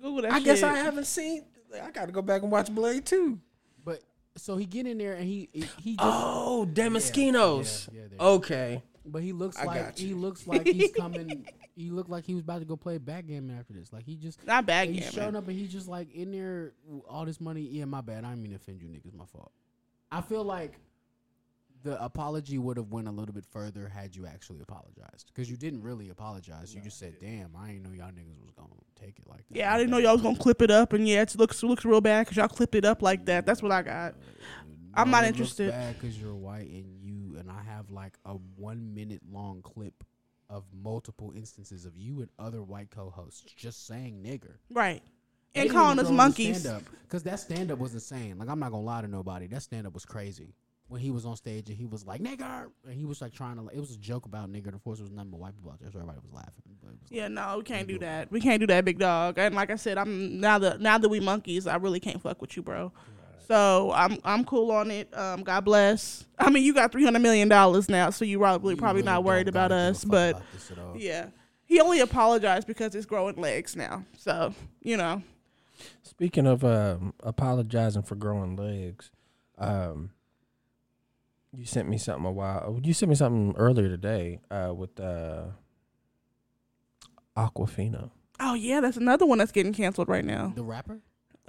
Google 0.00 0.22
that 0.22 0.32
I 0.32 0.40
guess 0.40 0.60
shit. 0.60 0.68
I 0.68 0.78
haven't 0.78 1.04
seen. 1.06 1.44
I 1.82 1.90
got 1.90 2.06
to 2.06 2.12
go 2.12 2.22
back 2.22 2.40
and 2.42 2.50
watch 2.50 2.70
Blade 2.74 3.04
too. 3.04 3.38
but 3.84 4.00
so 4.36 4.56
he 4.56 4.64
get 4.64 4.86
in 4.86 4.96
there 4.96 5.12
and 5.12 5.24
he 5.24 5.50
he, 5.52 5.60
he 5.82 5.90
just 5.96 5.98
Oh, 6.00 6.66
Damaskinos. 6.72 7.88
yeah, 7.92 8.00
yeah, 8.00 8.08
there 8.08 8.18
you 8.18 8.34
okay. 8.36 8.82
But 9.04 9.22
he 9.22 9.32
looks 9.32 9.58
I 9.58 9.64
like 9.64 9.84
got 9.84 9.98
he 9.98 10.14
looks 10.14 10.46
like 10.46 10.66
he's 10.66 10.90
coming. 10.92 11.46
he 11.74 11.90
looked 11.90 12.10
like 12.10 12.24
he 12.24 12.34
was 12.34 12.42
about 12.42 12.58
to 12.60 12.64
go 12.64 12.76
play 12.76 12.98
backgammon 12.98 13.58
after 13.58 13.72
this. 13.72 13.92
Like 13.92 14.04
he 14.04 14.16
just 14.16 14.44
Not 14.46 14.66
bad 14.66 14.88
he's 14.88 15.04
game. 15.04 15.12
showing 15.12 15.36
up 15.36 15.48
and 15.48 15.56
he's 15.58 15.72
just 15.72 15.88
like 15.88 16.12
in 16.14 16.32
there 16.32 16.72
all 17.08 17.24
this 17.24 17.40
money. 17.40 17.62
Yeah, 17.62 17.84
my 17.86 18.00
bad. 18.00 18.24
I 18.24 18.30
didn't 18.30 18.42
mean 18.42 18.50
to 18.52 18.56
offend 18.56 18.82
you 18.82 18.88
niggas. 18.88 19.14
My 19.14 19.24
fault. 19.26 19.52
I 20.12 20.20
feel 20.20 20.44
like 20.44 20.74
the 21.82 22.02
apology 22.02 22.58
would 22.58 22.76
have 22.76 22.90
went 22.90 23.08
a 23.08 23.10
little 23.10 23.34
bit 23.34 23.44
further 23.46 23.88
had 23.88 24.14
you 24.14 24.26
actually 24.26 24.60
apologized 24.60 25.28
because 25.32 25.50
you 25.50 25.56
didn't 25.56 25.82
really 25.82 26.10
apologize. 26.10 26.74
You 26.74 26.80
just 26.82 26.98
said, 26.98 27.14
"Damn, 27.20 27.56
I 27.56 27.68
didn't 27.68 27.84
know 27.84 27.92
y'all 27.92 28.10
niggas 28.12 28.38
was 28.44 28.52
gonna 28.54 28.68
take 29.00 29.18
it 29.18 29.26
like 29.26 29.48
that." 29.48 29.56
Yeah, 29.56 29.72
I 29.74 29.78
didn't 29.78 29.90
know 29.90 29.98
y'all 29.98 30.12
was 30.12 30.22
gonna 30.22 30.36
clip 30.36 30.60
it 30.60 30.70
up, 30.70 30.92
and 30.92 31.08
yeah, 31.08 31.22
it 31.22 31.34
looks 31.36 31.62
looks 31.62 31.84
real 31.84 32.00
bad 32.02 32.26
because 32.26 32.36
y'all 32.36 32.48
clipped 32.48 32.74
it 32.74 32.84
up 32.84 33.00
like 33.00 33.24
that. 33.26 33.46
That's 33.46 33.62
what 33.62 33.72
I 33.72 33.82
got. 33.82 34.12
Uh, 34.12 34.16
I'm 34.92 35.10
not 35.10 35.24
interested. 35.24 35.70
Bad 35.70 35.98
because 35.98 36.20
you're 36.20 36.34
white 36.34 36.68
and 36.68 37.00
you 37.00 37.36
and 37.38 37.50
I 37.50 37.62
have 37.62 37.90
like 37.90 38.18
a 38.26 38.34
one 38.56 38.92
minute 38.94 39.22
long 39.30 39.62
clip 39.62 40.04
of 40.50 40.64
multiple 40.82 41.32
instances 41.34 41.86
of 41.86 41.96
you 41.96 42.20
and 42.20 42.28
other 42.38 42.62
white 42.62 42.90
co-hosts 42.90 43.42
just 43.56 43.86
saying 43.86 44.22
nigger 44.22 44.56
Right. 44.70 45.02
And 45.54 45.70
calling 45.70 45.98
us 45.98 46.10
monkeys. 46.10 46.66
because 47.02 47.22
that 47.24 47.40
stand 47.40 47.70
up 47.72 47.78
was 47.78 47.94
insane. 47.94 48.38
Like 48.38 48.48
I'm 48.48 48.58
not 48.60 48.70
gonna 48.70 48.84
lie 48.84 49.00
to 49.00 49.08
nobody, 49.08 49.46
that 49.48 49.62
stand 49.62 49.86
up 49.86 49.94
was 49.94 50.04
crazy. 50.04 50.54
When 50.88 51.00
he 51.00 51.12
was 51.12 51.24
on 51.24 51.36
stage 51.36 51.68
and 51.68 51.78
he 51.78 51.86
was 51.86 52.04
like 52.04 52.20
nigger, 52.20 52.66
and 52.84 52.94
he 52.94 53.04
was 53.04 53.20
like 53.20 53.32
trying 53.32 53.54
to, 53.56 53.62
like, 53.62 53.76
it 53.76 53.78
was 53.78 53.92
a 53.92 53.96
joke 53.96 54.26
about 54.26 54.50
nigger. 54.50 54.74
Of 54.74 54.82
course, 54.82 54.98
it 54.98 55.02
was 55.02 55.12
nothing 55.12 55.30
but 55.30 55.38
white 55.38 55.54
people 55.54 55.70
out 55.70 55.78
there, 55.78 55.88
so 55.88 55.98
everybody 56.00 56.18
was 56.20 56.32
laughing. 56.32 56.64
Was 56.82 56.94
Yeah, 57.10 57.28
no, 57.28 57.58
we 57.58 57.62
can't 57.62 57.86
do 57.86 58.00
that. 58.00 58.28
We 58.32 58.40
can't 58.40 58.58
do 58.58 58.66
that, 58.66 58.84
big 58.84 58.98
dog. 58.98 59.38
And 59.38 59.54
like 59.54 59.70
I 59.70 59.76
said, 59.76 59.98
I'm 59.98 60.40
now 60.40 60.58
that 60.58 60.80
now 60.80 60.98
that 60.98 61.08
we 61.08 61.20
monkeys, 61.20 61.68
I 61.68 61.76
really 61.76 62.00
can't 62.00 62.20
fuck 62.20 62.40
with 62.40 62.56
you, 62.56 62.64
bro. 62.64 62.92
So 63.50 63.90
I'm 63.92 64.16
I'm 64.24 64.44
cool 64.44 64.70
on 64.70 64.92
it. 64.92 65.12
Um, 65.16 65.42
God 65.42 65.64
bless. 65.64 66.24
I 66.38 66.50
mean, 66.50 66.62
you 66.62 66.72
got 66.72 66.92
three 66.92 67.02
hundred 67.04 67.18
million 67.18 67.48
dollars 67.48 67.88
now, 67.88 68.10
so 68.10 68.24
you 68.24 68.38
probably 68.38 68.74
You 68.74 68.78
probably 68.78 69.02
really 69.02 69.06
not 69.12 69.24
worried 69.24 69.48
about 69.48 69.70
gotta 69.70 69.74
give 69.74 69.86
a 69.86 69.90
us. 69.90 70.04
But 70.04 70.30
about 70.36 70.52
this 70.52 70.70
at 70.70 70.78
all. 70.78 70.96
yeah, 70.96 71.26
he 71.64 71.80
only 71.80 71.98
apologized 71.98 72.68
because 72.68 72.94
it's 72.94 73.06
growing 73.06 73.34
legs 73.34 73.74
now. 73.74 74.04
So 74.16 74.54
you 74.82 74.96
know, 74.96 75.22
Speaking 76.02 76.46
of 76.46 76.62
um, 76.64 77.12
apologizing 77.24 78.02
for 78.02 78.14
growing 78.14 78.54
legs, 78.54 79.10
um, 79.58 80.10
you 81.52 81.64
sent 81.64 81.88
me 81.88 81.98
something 81.98 82.26
a 82.26 82.30
while. 82.30 82.78
You 82.84 82.92
sent 82.92 83.08
me 83.10 83.16
something 83.16 83.56
earlier 83.58 83.88
today 83.88 84.38
uh, 84.52 84.72
with 84.76 85.00
uh, 85.00 85.46
Awkwafina. 87.36 88.10
oh 88.38 88.54
yeah, 88.54 88.80
that's 88.80 88.96
another 88.96 89.26
one 89.26 89.38
that's 89.38 89.50
getting 89.52 89.72
canceled 89.72 90.08
right 90.08 90.24
now. 90.24 90.52
the 90.54 90.62
rapper, 90.62 91.00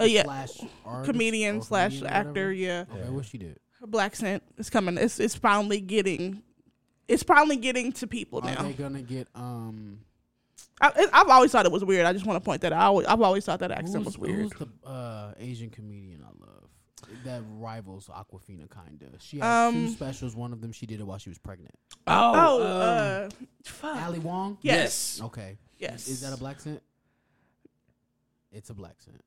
Oh 0.02 0.06
yeah, 0.06 0.24
slash 0.24 0.62
artist 0.86 1.12
comedian 1.12 1.62
slash 1.62 2.00
comedian 2.00 2.14
actor. 2.14 2.52
Yeah, 2.52 2.86
Okay, 2.92 3.10
what 3.10 3.26
she 3.26 3.38
did? 3.38 3.60
Her 3.80 3.88
blaccent 3.88 4.42
is 4.58 4.70
coming. 4.70 4.98
It's 4.98 5.20
it's 5.20 5.36
finally 5.36 5.82
getting. 5.82 6.44
It's 7.08 7.24
finally 7.24 7.58
getting 7.58 7.92
to 7.94 8.08
people 8.08 8.42
now. 8.42 8.52
Are 8.52 8.56
now. 8.56 8.64
they 8.64 8.74
gonna 8.74 9.02
get 9.02 9.28
um? 9.36 10.00
I, 10.80 11.08
I've 11.14 11.30
always 11.30 11.52
thought 11.52 11.66
it 11.66 11.72
was 11.72 11.86
weird. 11.86 12.06
I 12.06 12.14
just 12.14 12.26
want 12.26 12.38
to 12.42 12.46
point 12.46 12.62
that 12.62 12.74
out. 12.74 12.82
I 12.82 12.86
always, 12.86 13.08
I've 13.08 13.22
always 13.22 13.46
thought 13.46 13.60
that 13.60 13.72
accent 13.72 13.98
who's, 13.98 14.06
was 14.06 14.18
weird. 14.18 14.40
Who's 14.40 14.52
the 14.52 14.90
uh, 14.90 15.34
Asian 15.40 15.70
comedian 15.70 16.24
I 16.24 16.28
love 16.28 16.70
that 17.26 17.44
rivals 17.58 18.08
Awkwafina? 18.08 18.68
Kinda. 18.70 19.08
She 19.20 19.40
had 19.40 19.68
Um, 19.68 19.74
two 19.74 19.94
specials. 19.94 20.36
One 20.36 20.54
of 20.54 20.62
them 20.62 20.72
she 20.72 20.86
did 20.86 21.00
it 21.00 21.04
while 21.04 21.18
she 21.20 21.30
was 21.30 21.38
pregnant. 21.38 21.76
Oh, 22.08 22.62
um, 22.62 23.28
uh, 23.28 23.30
fuck. 23.64 23.96
Ali 24.04 24.20
Wong. 24.20 24.58
Yes. 24.62 25.20
Okay. 25.24 25.58
Yes. 25.78 26.08
Is 26.08 26.22
that 26.22 26.34
a 26.34 26.38
blaccent? 26.38 26.82
It's 28.52 28.70
a 28.70 28.74
blaccent. 28.74 29.22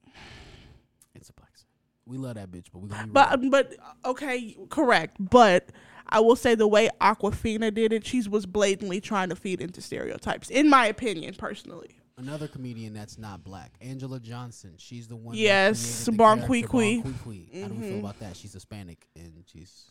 It's 1.15 1.29
a 1.31 1.33
blaccent. 1.33 1.65
We 2.07 2.19
love 2.19 2.35
that 2.35 2.51
bitch, 2.51 2.67
but 2.73 2.81
we 2.81 2.89
gonna 2.89 3.05
be 3.07 3.13
But 3.13 3.41
real. 3.41 3.51
but 3.51 3.75
okay, 4.05 4.57
correct. 4.69 5.17
But 5.19 5.71
I 6.09 6.21
will 6.21 6.37
say 6.37 6.55
the 6.55 6.69
way 6.69 6.91
Awkwafina 7.01 7.73
did 7.73 7.93
it, 7.93 8.07
she 8.07 8.27
was 8.29 8.45
blatantly 8.47 9.01
trying 9.01 9.31
to 9.31 9.37
feed 9.37 9.61
into 9.63 9.81
stereotypes, 9.81 10.51
in 10.51 10.69
my 10.69 10.87
opinion, 10.87 11.35
personally. 11.35 11.97
another 12.19 12.47
comedian 12.47 12.93
that's 12.95 13.19
not 13.19 13.43
black, 13.43 13.73
Angela 13.81 14.21
Johnson. 14.21 14.75
She's 14.77 15.09
the 15.09 15.17
one. 15.17 15.35
Yes, 15.35 15.81
created 15.83 16.07
the 16.07 16.13
Bon 16.19 16.39
character 16.39 16.69
Qui 16.69 17.01
Bon 17.01 17.13
Qui 17.15 17.19
Qui. 17.49 17.61
How 17.63 17.69
do 17.69 17.75
we 17.75 17.89
feel 17.89 17.99
about 18.01 18.21
that? 18.21 18.37
She's 18.37 18.53
Hispanic 18.53 19.07
and 19.17 19.43
she's. 19.47 19.87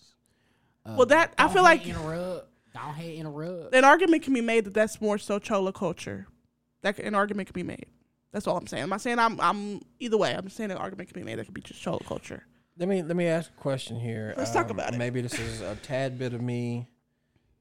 Uh, 0.86 0.96
Well, 0.98 1.06
that- 1.08 1.34
I 1.38 1.48
feel 1.48 1.64
like- 1.64 1.86
in 1.88 1.96
a 1.96 2.00
rub. 2.00 2.46
Don't 2.74 2.94
hate 2.96 3.18
in 3.20 3.26
a 3.26 3.30
rub. 3.32 3.74
An 3.74 3.84
argument 3.84 4.24
can 4.24 4.34
be 4.34 4.42
made 4.42 4.66
that 4.66 4.74
that's 4.74 5.00
more 5.02 5.18
so 5.18 5.38
chola 5.40 5.72
culture. 5.74 6.28
That 6.82 6.98
an 7.00 7.14
argument 7.16 7.48
can 7.50 7.54
be 7.54 7.64
made. 7.64 7.86
That's 8.34 8.48
all 8.48 8.58
I'm 8.58 8.68
saying. 8.68 8.84
I'm 8.84 8.90
not 8.90 9.00
saying 9.02 9.20
I'm 9.20 9.40
I'm 9.40 9.82
either 10.00 10.18
way. 10.18 10.34
I'm 10.34 10.50
saying 10.50 10.72
an 10.72 10.78
argument 10.78 11.10
can 11.14 11.22
be 11.22 11.26
made 11.26 11.40
that 11.40 11.46
could 11.46 11.54
be 11.54 11.62
just 11.62 11.82
chola 11.82 12.00
culture. 12.06 12.44
Let 12.78 12.90
me 12.90 13.02
let 13.04 13.16
me 13.16 13.28
ask 13.28 13.50
a 13.56 13.62
question 13.62 14.00
here. 14.00 14.34
Um, 14.36 14.40
Let's 14.40 14.52
talk 14.52 14.70
about 14.72 14.94
it. 14.94 14.98
Maybe 14.98 15.22
this 15.22 15.40
is 15.40 15.62
a 15.62 15.76
tad 15.78 16.18
bit 16.20 16.34
of 16.34 16.42
me 16.42 16.90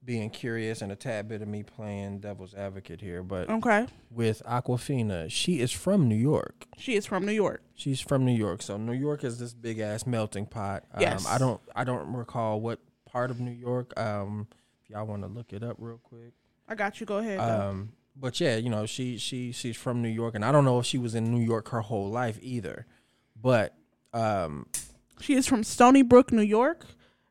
being 0.05 0.29
curious 0.29 0.81
and 0.81 0.91
a 0.91 0.95
tad 0.97 1.29
bit 1.29 1.41
of 1.41 1.47
me 1.47 1.63
playing 1.63 2.19
devil's 2.19 2.53
advocate 2.53 2.99
here, 2.99 3.23
but 3.23 3.49
Okay, 3.49 3.87
with 4.11 4.41
Awkwafina, 4.45 5.31
she 5.31 5.61
is 5.61 5.71
from 5.71 6.09
New 6.09 6.15
York. 6.15 6.65
she 6.77 6.95
is 6.95 7.05
from 7.05 7.25
New 7.25 7.31
York. 7.31 7.61
She's 7.73 8.01
from 8.01 8.25
New 8.25 8.33
York, 8.35 8.61
so 8.61 8.75
New 8.75 8.91
York 8.91 9.23
is 9.23 9.39
this 9.39 9.53
big 9.53 9.79
ass 9.79 10.05
melting 10.05 10.47
pot. 10.47 10.83
Um, 10.93 11.01
Yes. 11.01 11.25
I 11.25 11.37
don't 11.37 11.61
I 11.75 11.83
don't 11.85 12.11
recall 12.13 12.59
what 12.59 12.79
part 13.05 13.29
of 13.31 13.39
New 13.39 13.51
York. 13.51 13.97
Um, 13.97 14.47
if 14.83 14.89
y'all 14.89 15.05
want 15.05 15.21
to 15.21 15.27
look 15.29 15.53
it 15.53 15.63
up 15.63 15.77
real 15.79 15.99
quick. 16.03 16.33
I 16.67 16.75
got 16.75 16.99
you. 16.99 17.05
Go 17.05 17.19
ahead. 17.19 17.39
Um, 17.39 17.93
but 18.15 18.39
yeah, 18.39 18.57
you 18.57 18.69
know, 18.69 18.85
she 18.85 19.17
she 19.17 19.51
she's 19.51 19.75
from 19.77 20.01
New 20.01 20.09
York, 20.09 20.35
and 20.35 20.43
I 20.45 20.51
don't 20.51 20.65
know 20.65 20.79
if 20.79 20.85
she 20.85 20.97
was 20.97 21.15
in 21.15 21.31
New 21.31 21.41
York 21.43 21.69
her 21.69 21.81
whole 21.81 22.09
life 22.09 22.39
either. 22.41 22.85
But 23.41 23.75
um, 24.13 24.67
She 25.19 25.33
is 25.33 25.47
from 25.47 25.63
Stony 25.63 26.01
Brook, 26.01 26.31
New 26.31 26.41
York. 26.43 26.85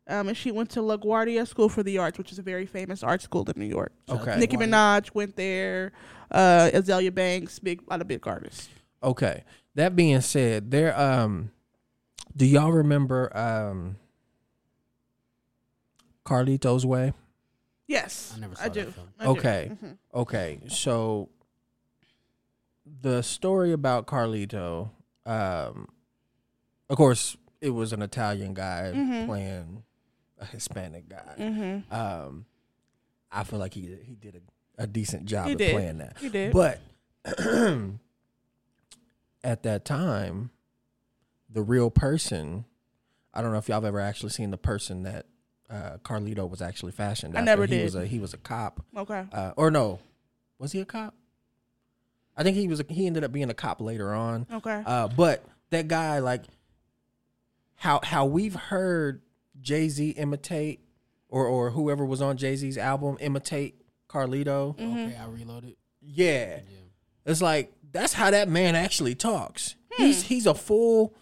Um, 0.09 0.29
and 0.29 0.37
she 0.37 0.51
went 0.51 0.69
to 0.71 0.81
LaGuardia 0.81 1.47
School 1.47 1.69
for 1.69 1.85
the 1.85 1.97
Arts, 1.99 2.19
which 2.19 2.33
is 2.33 2.39
a 2.39 2.43
very 2.43 2.67
famous 2.67 3.05
art 3.05 3.23
school 3.23 3.49
in 3.49 3.55
New 3.57 3.67
York. 3.67 3.93
okay, 4.09 4.37
Nicki 4.37 4.57
Minaj 4.57 5.15
went 5.15 5.37
there. 5.37 5.93
Uh, 6.31 6.71
Azealia 6.75 7.15
Banks, 7.15 7.61
big, 7.61 7.83
a 7.87 7.91
lot 7.91 8.01
of 8.01 8.09
big 8.09 8.27
artists. 8.27 8.69
Okay. 9.03 9.45
That 9.77 9.95
being 9.95 10.21
said, 10.21 10.71
there 10.71 10.99
um 10.99 11.53
do 12.37 12.45
y'all 12.45 12.73
remember 12.73 13.35
um 13.37 13.97
Carlito's 16.25 16.85
Way? 16.87 17.13
Yes, 17.93 18.33
I 18.35 18.41
never 18.41 18.55
saw 18.57 18.63
I 18.65 18.69
that 18.69 18.75
do. 18.75 18.91
film. 18.91 19.09
I 19.19 19.25
do. 19.25 19.31
Okay. 19.31 19.71
Mhm. 19.73 19.99
Okay. 20.15 20.61
So 20.69 21.29
the 23.03 23.23
story 23.23 23.73
about 23.73 24.07
Carlito, 24.07 24.91
um 25.27 25.89
of 26.89 26.97
course 26.97 27.37
it 27.61 27.71
was 27.71 27.93
an 27.93 28.03
Italian 28.03 28.55
guy 28.55 28.93
Mhm. 28.95 29.27
playing 29.27 29.83
a 30.39 30.47
Hispanic 30.47 31.09
guy. 31.09 31.35
Mhm. 31.39 31.93
Um 31.93 32.47
I 33.31 33.45
feel 33.45 33.59
like 33.59 33.75
he 33.75 33.95
he 34.03 34.15
did 34.15 34.37
a, 34.37 34.83
a 34.85 34.87
decent 34.87 35.27
job 35.27 35.47
He 35.47 35.53
of 35.53 35.59
did. 35.59 35.73
playing 35.73 35.99
that. 35.99 36.17
He 36.19 36.29
did. 36.31 36.53
But 36.53 36.81
at 39.45 39.63
that 39.63 39.85
time, 39.85 40.51
the 41.49 41.63
real 41.63 41.91
person, 41.91 42.65
I 43.35 43.43
don't 43.43 43.53
know 43.53 43.59
if 43.59 43.69
y'all 43.69 43.77
have 43.77 43.85
ever 43.85 44.01
actually 44.01 44.31
seen 44.31 44.51
the 44.51 44.59
person 44.59 45.03
that 45.03 45.27
uh, 45.73 45.97
Carlito 46.05 46.49
was 46.49 46.61
actually 46.61 46.93
fashioned 46.93 47.35
I 47.35 47.41
after. 47.41 47.47
never 47.47 47.63
he 47.67 47.77
did. 47.79 47.85
Was 47.85 47.95
a, 47.95 48.07
he 48.07 48.19
was 48.19 48.35
a 48.35 48.39
cop. 48.39 48.85
okay. 48.97 49.25
Uh, 49.33 49.53
or 49.57 49.71
no, 49.71 49.99
was 50.59 50.73
he 50.73 50.81
a 50.81 50.85
cop? 50.85 51.15
I 52.37 52.43
think 52.43 52.57
he 52.57 52.69
was. 52.69 52.81
A, 52.81 52.85
he 52.89 53.07
ended 53.07 53.25
up 53.25 53.33
being 53.33 53.51
a 53.51 53.55
cop 53.55 53.81
later 53.81 54.13
on. 54.15 54.47
Okay. 54.53 54.83
Uh, 54.87 55.09
but 55.09 55.45
that 55.71 55.89
guy, 55.89 56.19
like, 56.19 56.43
how 57.77 58.01
how 58.03 58.25
we've 58.27 58.55
heard 58.55 59.23
Jay 59.61 59.89
Z 59.89 60.11
imitate, 60.11 60.81
or 61.29 61.47
or 61.47 61.71
whoever 61.71 62.05
was 62.05 62.23
on 62.23 62.37
Jay 62.37 62.57
Z's 62.57 62.79
album 62.79 63.17
imitate 63.21 63.77
Carlito. 64.09 64.77
Mm-hmm. 64.79 64.99
Okay, 64.99 65.17
I 65.17 65.27
reloaded. 65.27 65.77
Yeah, 66.01 66.57
Yeah. 66.57 66.61
it's 67.27 67.43
like 67.43 67.73
that's 67.93 68.13
how 68.15 68.31
that 68.31 68.49
man 68.49 68.75
actually 68.75 69.15
talks. 69.15 69.75
Hmm. 69.93 70.05
He's 70.05 70.23
he's 70.23 70.47
a 70.47 70.55
full 70.55 71.15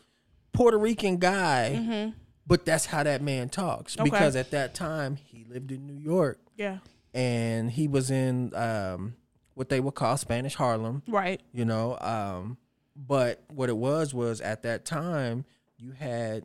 Puerto 0.53 0.79
Rican 0.79 1.17
guy, 1.19 1.73
Mm-hmm. 1.77 2.11
But 2.51 2.65
that's 2.67 2.87
how 2.87 3.03
that 3.05 3.23
man 3.23 3.49
talks 3.49 3.97
Okay. 3.99 4.05
because 4.11 4.35
at 4.37 4.51
that 4.51 4.75
time 4.75 5.17
he 5.17 5.45
lived 5.49 5.71
in 5.73 5.87
New 5.87 5.95
York 5.95 6.39
Yeah. 6.57 6.79
and 7.15 7.71
he 7.71 7.87
was 7.89 8.11
in 8.11 8.53
um 8.55 9.15
what 9.55 9.69
they 9.69 9.79
would 9.81 9.95
call 9.95 10.17
Spanish 10.17 10.57
Harlem. 10.57 11.03
Right. 11.07 11.41
you 11.53 11.65
know 11.65 11.97
um 12.01 12.59
but 12.97 13.43
what 13.49 13.69
it 13.69 13.77
was 13.77 14.13
was 14.13 14.41
at 14.41 14.63
that 14.65 14.85
time 14.85 15.45
you 15.79 15.93
had 15.93 16.45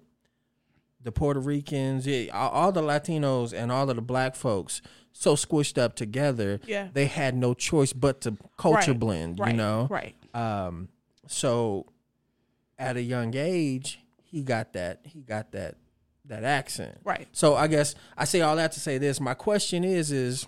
the 1.01 1.11
puerto 1.11 1.39
ricans 1.39 2.05
yeah, 2.07 2.31
all, 2.33 2.71
the 2.71 2.81
latinos 2.81 3.51
and 3.51 3.71
all 3.71 3.89
of 3.89 3.95
the 3.95 4.01
black 4.01 4.35
folks 4.35 4.81
so 5.11 5.35
squished 5.35 5.77
up 5.77 5.95
together 5.95 6.59
Yeah. 6.67 6.89
they 6.93 7.05
had 7.07 7.35
no 7.35 7.53
choice 7.53 7.93
but 7.93 8.21
to 8.21 8.37
culture 8.57 8.91
Right. 8.91 8.99
blend 8.99 9.39
Right. 9.39 9.51
you 9.51 9.57
know 9.57 9.87
Right. 9.89 10.15
um 10.35 10.89
so 11.27 11.87
at 12.77 12.95
a 12.95 13.01
young 13.01 13.35
age 13.35 13.99
he 14.23 14.43
got 14.43 14.73
that 14.73 14.99
he 15.03 15.21
got 15.21 15.51
that 15.53 15.75
that 16.27 16.43
accent 16.43 16.97
Right. 17.03 17.27
so 17.31 17.55
i 17.55 17.67
guess 17.67 17.95
i 18.17 18.25
say 18.25 18.41
all 18.41 18.55
that 18.55 18.71
to 18.73 18.79
say 18.79 18.97
this 18.97 19.19
my 19.19 19.33
question 19.33 19.83
is 19.83 20.11
is 20.11 20.47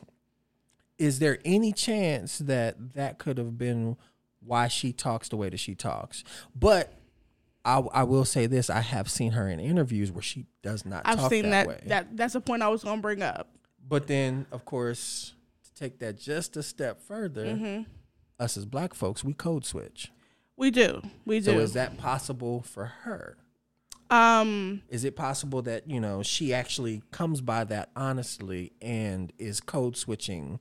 is 0.98 1.20
there 1.20 1.38
any 1.46 1.72
chance 1.74 2.40
that 2.40 2.94
that 2.96 3.20
could 3.20 3.38
have 3.38 3.58
been 3.58 3.96
why 4.40 4.68
she 4.68 4.92
talks 4.94 5.30
the 5.30 5.38
way 5.38 5.50
that 5.50 5.60
she 5.60 5.76
talks 5.76 6.24
but 6.56 6.94
I, 7.66 7.80
I 7.80 8.04
will 8.04 8.26
say 8.26 8.46
this 8.48 8.70
i 8.70 8.80
have 8.80 9.10
seen 9.10 9.34
her 9.34 9.50
in 9.50 9.60
interviews 9.60 10.12
where 10.12 10.22
she 10.22 10.46
does 10.64 10.86
not 10.86 11.02
I've 11.06 11.22
seen 11.30 11.50
that, 11.52 11.68
that. 11.68 11.88
That 11.88 12.18
that's 12.18 12.36
a 12.36 12.42
point 12.42 12.62
I 12.64 12.70
was 12.70 12.84
gonna 12.84 13.02
bring 13.02 13.22
up. 13.22 13.50
but 13.88 14.08
then 14.08 14.46
of 14.52 14.64
course 14.66 15.34
to 15.66 15.74
take 15.74 16.00
that 16.00 16.18
just 16.18 16.56
a 16.58 16.64
step 16.64 17.02
further 17.02 17.46
Mm-hmm. 17.46 17.84
us 18.40 18.58
as 18.58 18.66
black 18.66 18.94
folks 18.94 19.24
we 19.24 19.34
code 19.34 19.66
switch 19.66 20.12
We 20.56 20.72
do. 20.72 21.02
We 21.26 21.40
do. 21.40 21.46
so 21.52 21.60
is 21.60 21.74
that 21.74 21.98
possible 21.98 22.62
for 22.64 22.86
her 23.04 23.38
um 24.10 24.82
is 24.90 25.04
it 25.04 25.16
possible 25.16 25.62
that 25.64 25.90
you 25.90 26.00
know 26.00 26.24
she 26.24 26.54
actually 26.54 27.02
comes 27.12 27.42
by 27.42 27.64
that 27.66 27.90
honestly 27.96 28.72
and 28.82 29.34
is 29.38 29.60
code 29.60 29.98
switching? 29.98 30.60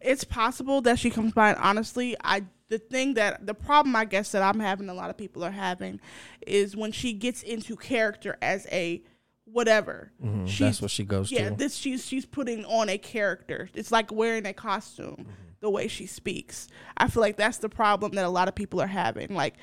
It's 0.00 0.24
possible 0.24 0.80
that 0.82 0.98
she 0.98 1.10
comes 1.10 1.32
by 1.32 1.52
it 1.52 1.58
honestly. 1.58 2.16
I 2.24 2.44
the 2.68 2.78
thing 2.78 3.14
that 3.14 3.46
the 3.46 3.52
problem 3.54 3.96
i 3.96 4.04
guess 4.04 4.30
that 4.30 4.42
i'm 4.42 4.60
having 4.60 4.88
a 4.88 4.94
lot 4.94 5.10
of 5.10 5.16
people 5.16 5.42
are 5.42 5.50
having 5.50 5.98
is 6.46 6.76
when 6.76 6.92
she 6.92 7.12
gets 7.12 7.42
into 7.42 7.74
character 7.76 8.36
as 8.40 8.64
a 8.70 9.02
whatever. 9.44 10.12
She's 10.20 10.28
Mm-hmm. 10.28 10.64
that's 10.64 10.80
what 10.82 10.90
she 10.92 11.02
goes 11.04 11.32
yeah 11.32 11.48
to. 11.50 11.56
this 11.56 11.74
she's 11.74 12.06
she's 12.06 12.24
putting 12.26 12.64
on 12.66 12.88
a 12.88 12.96
character. 12.98 13.68
It's 13.74 13.90
like 13.90 14.12
wearing 14.12 14.46
a 14.46 14.52
costume 14.52 15.16
Mm-hmm. 15.18 15.30
the 15.60 15.68
way 15.70 15.88
she 15.88 16.06
speaks. 16.06 16.68
I 16.96 17.08
feel 17.08 17.20
like 17.22 17.36
that's 17.36 17.58
the 17.58 17.68
problem 17.68 18.12
that 18.12 18.24
a 18.24 18.28
lot 18.30 18.46
of 18.48 18.54
people 18.54 18.80
are 18.80 18.86
having. 18.86 19.34
Like 19.34 19.54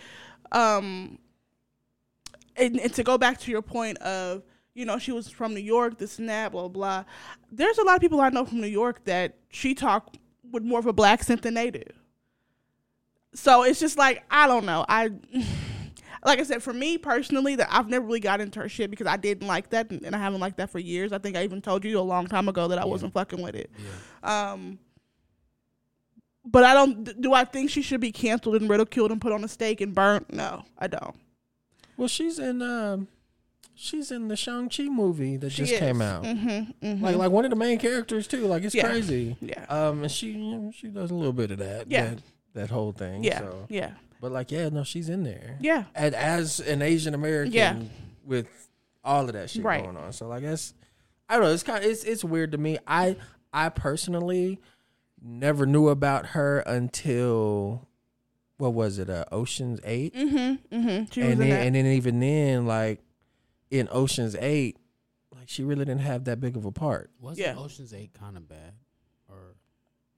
um 0.51 1.17
and, 2.57 2.79
and 2.79 2.93
to 2.93 3.03
go 3.03 3.17
back 3.17 3.39
to 3.39 3.51
your 3.51 3.61
point 3.61 3.97
of 3.99 4.43
you 4.73 4.85
know 4.85 4.97
she 4.97 5.11
was 5.11 5.29
from 5.29 5.53
new 5.53 5.59
york 5.59 5.97
this 5.97 6.19
and 6.19 6.29
that 6.29 6.51
blah 6.51 6.67
blah 6.67 7.03
there's 7.51 7.77
a 7.77 7.83
lot 7.83 7.95
of 7.95 8.01
people 8.01 8.21
i 8.21 8.29
know 8.29 8.45
from 8.45 8.61
new 8.61 8.67
york 8.67 9.03
that 9.05 9.35
she 9.49 9.73
talk 9.73 10.15
with 10.51 10.63
more 10.63 10.79
of 10.79 10.85
a 10.85 10.93
black 10.93 11.19
accent 11.19 11.41
than 11.41 11.53
they 11.53 11.71
do. 11.71 11.83
So 13.33 13.63
it's 13.63 13.79
just 13.79 13.97
like 13.97 14.23
i 14.31 14.47
don't 14.47 14.65
know. 14.65 14.85
I 14.87 15.11
like 16.25 16.39
i 16.39 16.43
said 16.43 16.63
for 16.63 16.73
me 16.73 16.97
personally 16.97 17.55
that 17.55 17.67
i've 17.69 17.87
never 17.87 18.05
really 18.05 18.19
got 18.19 18.41
into 18.41 18.59
her 18.59 18.67
shit 18.67 18.89
because 18.89 19.07
i 19.07 19.15
didn't 19.15 19.47
like 19.47 19.69
that 19.69 19.91
and, 19.91 20.03
and 20.03 20.15
i 20.15 20.19
haven't 20.19 20.39
liked 20.39 20.57
that 20.57 20.69
for 20.69 20.79
years. 20.79 21.13
I 21.13 21.19
think 21.19 21.37
i 21.37 21.43
even 21.43 21.61
told 21.61 21.85
you 21.85 21.99
a 21.99 22.01
long 22.01 22.27
time 22.27 22.49
ago 22.49 22.67
that 22.67 22.79
i 22.79 22.85
wasn't 22.85 23.13
fucking 23.13 23.41
with 23.41 23.55
it. 23.55 23.71
Yeah. 24.23 24.51
um 24.51 24.79
but 26.43 26.63
i 26.63 26.73
don't 26.73 27.21
do 27.21 27.33
i 27.33 27.45
think 27.45 27.69
she 27.69 27.81
should 27.81 28.01
be 28.01 28.11
canceled 28.11 28.55
and 28.55 28.69
ridiculed 28.69 29.11
and 29.11 29.21
put 29.21 29.31
on 29.31 29.43
a 29.43 29.47
stake 29.47 29.79
and 29.79 29.93
burnt? 29.93 30.33
No 30.33 30.63
i 30.77 30.87
don't 30.87 31.15
well 31.97 32.07
she's 32.07 32.39
in 32.39 32.61
um 32.61 33.07
she's 33.75 34.11
in 34.11 34.27
the 34.27 34.35
shang-chi 34.35 34.83
movie 34.83 35.37
that 35.37 35.51
She 35.51 35.57
just 35.63 35.73
is. 35.73 35.79
came 35.79 36.01
out 36.01 36.23
mm-hmm, 36.23 36.47
mm-hmm. 36.85 37.03
like 37.03 37.15
like 37.15 37.31
one 37.31 37.43
of 37.45 37.49
the 37.51 37.55
main 37.57 37.77
characters 37.79 38.27
too 38.27 38.45
like 38.47 38.63
it's 38.63 38.73
Yeah. 38.75 38.87
crazy 38.87 39.35
yeah 39.41 39.65
um 39.69 40.03
and 40.03 40.11
she 40.11 40.31
you 40.31 40.37
know, 40.57 40.71
she 40.75 40.87
does 40.87 41.11
a 41.11 41.15
little 41.15 41.33
bit 41.33 41.51
of 41.51 41.57
that 41.59 41.89
Yeah. 41.91 42.05
that, 42.11 42.19
that 42.53 42.69
whole 42.69 42.91
thing 42.91 43.23
yeah 43.23 43.39
so 43.39 43.65
yeah 43.69 43.91
but 44.21 44.31
like 44.31 44.51
yeah 44.51 44.69
no 44.69 44.83
she's 44.83 45.09
in 45.09 45.23
there 45.23 45.57
yeah 45.59 45.83
and 45.93 46.15
as 46.15 46.59
an 46.59 46.81
asian 46.81 47.13
american 47.13 47.53
Yeah. 47.53 47.75
with 48.25 48.47
all 49.03 49.25
of 49.25 49.33
that 49.33 49.49
shit 49.49 49.63
Right. 49.63 49.83
going 49.83 49.97
on 49.97 50.11
so 50.13 50.27
like 50.27 50.43
it's 50.43 50.73
i 51.29 51.35
don't 51.35 51.43
know 51.43 51.51
it's 51.53 51.63
kind 51.63 51.83
of 51.83 51.89
it's, 51.89 52.03
it's 52.03 52.23
weird 52.23 52.51
to 52.53 52.57
me 52.57 52.77
i 52.87 53.15
i 53.53 53.69
personally 53.69 54.59
never 55.21 55.65
knew 55.65 55.87
about 55.89 56.27
her 56.27 56.59
until 56.59 57.86
what 58.57 58.73
was 58.73 58.97
it 58.99 59.09
uh 59.09 59.23
oceans 59.31 59.79
8 59.83 60.13
mm-hmm 60.15 60.75
mm-hmm 60.75 61.05
she 61.11 61.19
was 61.21 61.31
and 61.31 61.33
in 61.33 61.39
then 61.39 61.49
that 61.49 61.65
and 61.65 61.75
then 61.75 61.85
even 61.87 62.19
then 62.19 62.65
like 62.65 62.99
in 63.69 63.87
oceans 63.91 64.35
8 64.35 64.77
like 65.35 65.49
she 65.49 65.63
really 65.63 65.85
didn't 65.85 66.01
have 66.01 66.25
that 66.25 66.39
big 66.39 66.57
of 66.57 66.65
a 66.65 66.71
part 66.71 67.11
Was 67.19 67.37
Yeah. 67.37 67.55
Ocean's 67.57 67.93
Eight 67.93 68.13
kind 68.13 68.37
of 68.37 68.47
bad? 68.49 68.73
Or 69.29 69.55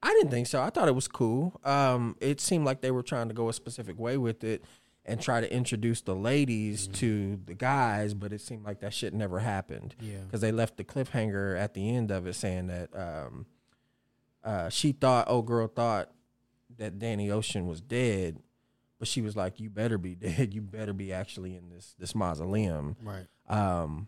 I 0.01 0.09
didn't 0.13 0.31
think 0.31 0.47
so. 0.47 0.61
I 0.61 0.69
thought 0.69 0.87
it 0.87 0.95
was 0.95 1.07
cool. 1.07 1.59
Um, 1.63 2.15
it 2.21 2.39
seemed 2.39 2.65
like 2.65 2.81
they 2.81 2.91
were 2.91 3.03
trying 3.03 3.27
to 3.27 3.33
go 3.33 3.49
a 3.49 3.53
specific 3.53 3.99
way 3.99 4.17
with 4.17 4.43
it 4.43 4.63
and 5.05 5.21
try 5.21 5.41
to 5.41 5.51
introduce 5.53 6.01
the 6.01 6.15
ladies 6.15 6.87
to 6.87 7.39
the 7.45 7.53
guys, 7.53 8.13
but 8.13 8.31
it 8.31 8.41
seemed 8.41 8.63
like 8.63 8.79
that 8.79 8.93
shit 8.93 9.13
never 9.13 9.39
happened 9.39 9.95
yeah, 9.99 10.19
because 10.19 10.41
they 10.41 10.51
left 10.51 10.77
the 10.77 10.83
cliffhanger 10.83 11.57
at 11.59 11.73
the 11.73 11.89
end 11.95 12.11
of 12.11 12.27
it 12.27 12.33
saying 12.35 12.67
that 12.67 12.89
um, 12.95 13.45
uh, 14.43 14.69
she 14.69 14.91
thought, 14.91 15.25
oh 15.27 15.41
girl 15.41 15.67
thought 15.67 16.11
that 16.80 16.97
Danny 16.99 17.30
Ocean 17.30 17.67
was 17.67 17.82
dead, 17.82 18.39
but 18.97 19.07
she 19.07 19.21
was 19.21 19.36
like, 19.36 19.59
you 19.59 19.69
better 19.69 19.97
be 19.97 20.15
dead. 20.27 20.53
You 20.53 20.61
better 20.61 20.93
be 20.93 21.13
actually 21.13 21.55
in 21.55 21.69
this 21.69 21.95
this 21.99 22.15
mausoleum. 22.15 22.95
right. 23.03 23.27
Um, 23.47 24.07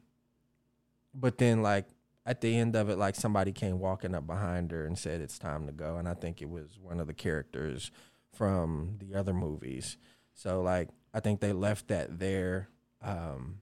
but 1.14 1.38
then 1.38 1.62
like 1.62 1.86
at 2.26 2.42
the 2.42 2.58
end 2.58 2.76
of 2.76 2.90
it, 2.90 2.98
like 2.98 3.16
somebody 3.16 3.52
came 3.52 3.80
walking 3.80 4.14
up 4.16 4.26
behind 4.28 4.72
her 4.72 4.86
and 4.86 4.98
said 4.98 5.22
it's 5.22 5.40
time 5.40 5.66
to 5.68 5.74
go, 5.74 5.98
and 5.98 6.08
I 6.08 6.14
think 6.14 6.42
it 6.42 6.50
was 6.50 6.80
one 6.82 7.00
of 7.00 7.08
the 7.08 7.14
characters 7.14 7.92
from 8.34 8.96
the 9.00 9.16
other 9.16 9.34
movies. 9.34 9.98
So 10.34 10.62
like 10.62 10.90
I 11.14 11.20
think 11.20 11.40
they 11.40 11.54
left 11.54 11.88
that 11.90 12.20
there, 12.20 12.70
um, 13.02 13.60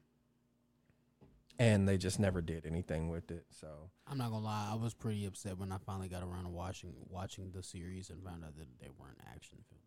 and 1.60 1.88
they 1.88 1.98
just 1.98 2.20
never 2.20 2.42
did 2.42 2.66
anything 2.66 3.10
with 3.10 3.30
it. 3.30 3.46
So 3.52 3.92
I'm 4.08 4.18
not 4.18 4.32
gonna 4.32 4.46
lie, 4.46 4.70
I 4.72 4.76
was 4.76 4.94
pretty 4.94 5.26
upset 5.26 5.58
when 5.58 5.72
I 5.72 5.78
finally 5.86 6.08
got 6.08 6.24
around 6.24 6.44
to 6.46 6.50
watching 6.50 6.94
watching 7.10 7.52
the 7.52 7.62
series 7.62 8.10
and 8.10 8.24
found 8.24 8.44
out 8.44 8.56
that 8.58 8.68
they 8.80 8.90
weren't 8.98 9.18
action 9.36 9.60
films. 9.70 9.84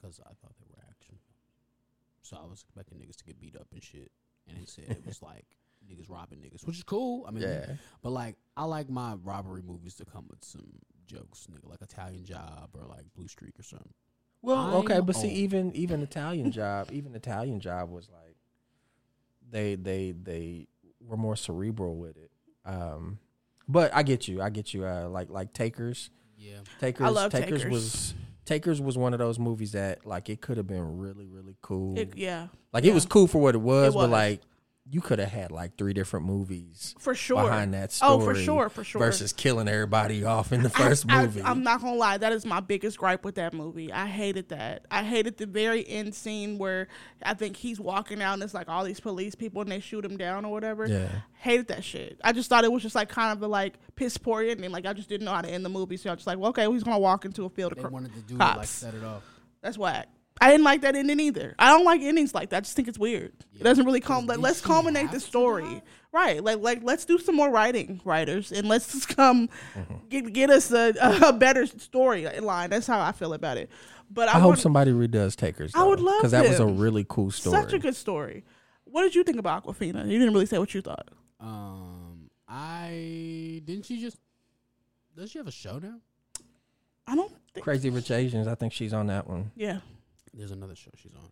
Because 0.00 0.18
I 0.20 0.30
thought 0.30 0.54
they 0.58 0.66
were 0.68 0.82
action 0.90 1.14
films, 1.14 2.22
so 2.22 2.36
I 2.42 2.48
was 2.48 2.62
expecting 2.62 2.98
niggas 2.98 3.16
to 3.16 3.24
get 3.24 3.40
beat 3.40 3.56
up 3.56 3.68
and 3.72 3.82
shit, 3.82 4.10
and 4.48 4.58
instead 4.58 4.90
it 4.90 5.06
was 5.06 5.22
like 5.22 5.44
niggas 5.88 6.08
robbing 6.10 6.38
niggas, 6.38 6.66
which 6.66 6.76
is 6.76 6.82
cool. 6.82 7.24
I 7.28 7.30
mean, 7.30 7.42
yeah, 7.42 7.66
but 8.02 8.10
like 8.10 8.36
I 8.56 8.64
like 8.64 8.88
my 8.88 9.14
robbery 9.22 9.62
movies 9.62 9.94
to 9.96 10.04
come 10.04 10.26
with 10.28 10.42
some 10.44 10.66
jokes, 11.06 11.46
nigga, 11.50 11.68
like 11.68 11.82
Italian 11.82 12.24
Job 12.24 12.70
or 12.74 12.86
like 12.86 13.04
Blue 13.14 13.28
Streak 13.28 13.58
or 13.58 13.62
something. 13.62 13.92
well, 14.42 14.76
okay, 14.76 14.96
I'm 14.96 15.04
but 15.04 15.16
see, 15.16 15.28
even 15.28 15.74
even 15.74 16.02
Italian 16.02 16.50
Job, 16.50 16.88
even 16.92 17.14
Italian 17.14 17.60
Job 17.60 17.90
was 17.90 18.08
like 18.10 18.35
they 19.50 19.74
they 19.74 20.12
they 20.12 20.66
were 21.00 21.16
more 21.16 21.36
cerebral 21.36 21.96
with 21.96 22.16
it. 22.16 22.30
Um, 22.64 23.18
but 23.68 23.94
I 23.94 24.02
get 24.02 24.28
you, 24.28 24.40
I 24.42 24.50
get 24.50 24.74
you. 24.74 24.84
Uh, 24.84 25.08
like 25.08 25.30
like 25.30 25.52
Takers. 25.52 26.10
Yeah, 26.38 26.58
Takers, 26.80 27.06
I 27.06 27.08
love 27.08 27.32
Takers, 27.32 27.62
Takers. 27.62 27.72
was 27.72 28.14
Takers 28.44 28.80
was 28.80 28.98
one 28.98 29.12
of 29.12 29.18
those 29.18 29.38
movies 29.38 29.72
that 29.72 30.06
like 30.06 30.28
it 30.28 30.40
could 30.40 30.56
have 30.56 30.66
been 30.66 30.98
really 30.98 31.26
really 31.26 31.56
cool. 31.62 31.98
It- 31.98 32.16
yeah 32.16 32.48
like 32.72 32.84
yeah. 32.84 32.90
it 32.90 32.94
was 32.94 33.06
cool 33.06 33.26
for 33.26 33.40
what 33.40 33.54
it 33.54 33.60
was, 33.60 33.94
It 33.94 33.98
but 33.98 34.10
like 34.10 34.40
you 34.88 35.00
could 35.00 35.18
have 35.18 35.30
had 35.30 35.50
like 35.50 35.76
three 35.76 35.92
different 35.92 36.26
movies 36.26 36.94
for 36.98 37.14
sure 37.14 37.42
behind 37.42 37.74
that 37.74 37.90
story. 37.90 38.12
oh 38.12 38.20
for 38.20 38.34
sure 38.36 38.68
for 38.68 38.84
sure 38.84 39.00
Versus 39.00 39.32
killing 39.32 39.66
everybody 39.66 40.24
off 40.24 40.52
in 40.52 40.62
the 40.62 40.70
first 40.70 41.06
I, 41.08 41.22
movie. 41.22 41.42
I'm 41.42 41.64
not 41.64 41.80
gonna 41.80 41.96
lie, 41.96 42.18
that 42.18 42.32
is 42.32 42.46
my 42.46 42.60
biggest 42.60 42.98
gripe 42.98 43.24
with 43.24 43.34
that 43.34 43.52
movie. 43.52 43.92
I 43.92 44.06
hated 44.06 44.50
that. 44.50 44.86
I 44.90 45.02
hated 45.02 45.38
the 45.38 45.46
very 45.46 45.86
end 45.88 46.14
scene 46.14 46.56
where 46.58 46.86
I 47.22 47.34
think 47.34 47.56
he's 47.56 47.80
walking 47.80 48.22
out 48.22 48.34
and 48.34 48.42
it's 48.44 48.54
like 48.54 48.68
all 48.68 48.84
these 48.84 49.00
police 49.00 49.34
people 49.34 49.62
and 49.62 49.72
they 49.72 49.80
shoot 49.80 50.04
him 50.04 50.16
down 50.16 50.44
or 50.44 50.52
whatever. 50.52 50.86
yeah. 50.86 51.08
Hated 51.38 51.68
that 51.68 51.82
shit. 51.82 52.20
I 52.22 52.32
just 52.32 52.48
thought 52.48 52.64
it 52.64 52.70
was 52.72 52.82
just 52.82 52.94
like 52.94 53.08
kind 53.08 53.36
of 53.36 53.42
a 53.42 53.48
like 53.48 53.74
piss 53.96 54.16
poor 54.16 54.42
ending. 54.42 54.70
Like 54.70 54.86
I 54.86 54.92
just 54.92 55.08
didn't 55.08 55.24
know 55.24 55.32
how 55.32 55.42
to 55.42 55.50
end 55.50 55.64
the 55.64 55.68
movie, 55.68 55.96
so 55.96 56.10
I 56.10 56.12
was 56.12 56.18
just 56.18 56.26
like, 56.28 56.38
well, 56.38 56.50
okay, 56.50 56.66
well, 56.66 56.74
he's 56.74 56.84
gonna 56.84 56.98
walk 56.98 57.24
into 57.24 57.44
a 57.44 57.48
field 57.48 57.72
of 57.72 57.78
they 57.78 57.82
cr- 57.84 57.90
wanted 57.90 58.14
to 58.14 58.20
do 58.20 58.34
it 58.36 58.38
like 58.38 58.54
cops. 58.54 58.68
set 58.70 58.94
it 58.94 59.02
off. 59.02 59.24
That's 59.62 59.76
whack. 59.78 60.08
I 60.40 60.50
didn't 60.50 60.64
like 60.64 60.82
that 60.82 60.94
ending 60.94 61.18
either. 61.20 61.54
I 61.58 61.68
don't 61.70 61.84
like 61.84 62.00
endings 62.02 62.34
like 62.34 62.50
that. 62.50 62.58
I 62.58 62.60
just 62.60 62.76
think 62.76 62.88
it's 62.88 62.98
weird. 62.98 63.32
It 63.58 63.62
doesn't 63.62 63.84
really 63.86 64.00
come. 64.00 64.26
Like, 64.26 64.38
let's 64.38 64.60
culminate 64.60 65.10
the 65.10 65.18
story, 65.20 65.82
right? 66.12 66.42
Like, 66.44 66.58
like 66.60 66.80
let's 66.82 67.04
do 67.06 67.18
some 67.18 67.34
more 67.36 67.50
writing, 67.50 68.00
writers, 68.04 68.52
and 68.52 68.68
let's 68.68 68.92
just 68.92 69.08
come 69.16 69.48
Mm-hmm. 69.74 69.94
get 70.10 70.32
get 70.32 70.50
us 70.50 70.70
a, 70.72 70.92
a 71.26 71.32
better 71.32 71.66
story 71.66 72.26
line. 72.40 72.70
That's 72.70 72.86
how 72.86 73.00
I 73.00 73.12
feel 73.12 73.32
about 73.32 73.56
it. 73.56 73.70
But 74.10 74.28
I, 74.28 74.32
I 74.36 74.40
hope 74.40 74.50
would- 74.52 74.58
somebody 74.58 74.92
redoes 74.92 75.36
Takers. 75.36 75.72
I 75.74 75.82
would 75.84 76.00
love 76.00 76.18
because 76.20 76.32
that 76.32 76.48
was 76.48 76.60
a 76.60 76.66
really 76.66 77.04
cool 77.08 77.30
story. 77.30 77.60
such 77.62 77.72
a 77.72 77.78
good 77.78 77.96
story. 77.96 78.44
What 78.84 79.02
did 79.02 79.14
you 79.14 79.24
think 79.24 79.38
about 79.38 79.64
Awkwafina? 79.64 80.04
You 80.06 80.18
didn't 80.18 80.32
really 80.34 80.46
say 80.46 80.58
what 80.58 80.72
you 80.74 80.80
thought. 80.80 81.08
Um, 81.40 82.30
I 82.48 83.60
didn't 83.64 83.84
she 83.86 84.00
just 84.00 84.18
does 85.16 85.30
she 85.30 85.38
have 85.38 85.48
a 85.48 85.52
show 85.52 85.78
now? 85.78 85.96
I 87.06 87.14
don't 87.16 87.32
think. 87.54 87.64
Crazy 87.64 87.88
Rich 87.90 88.10
Asians. 88.10 88.46
I 88.46 88.54
think 88.54 88.72
she's 88.72 88.92
on 88.92 89.06
that 89.08 89.28
one. 89.28 89.50
Yeah, 89.56 89.78
There's 90.36 90.50
another 90.50 90.76
show 90.76 90.90
she's 90.96 91.14
on. 91.14 91.30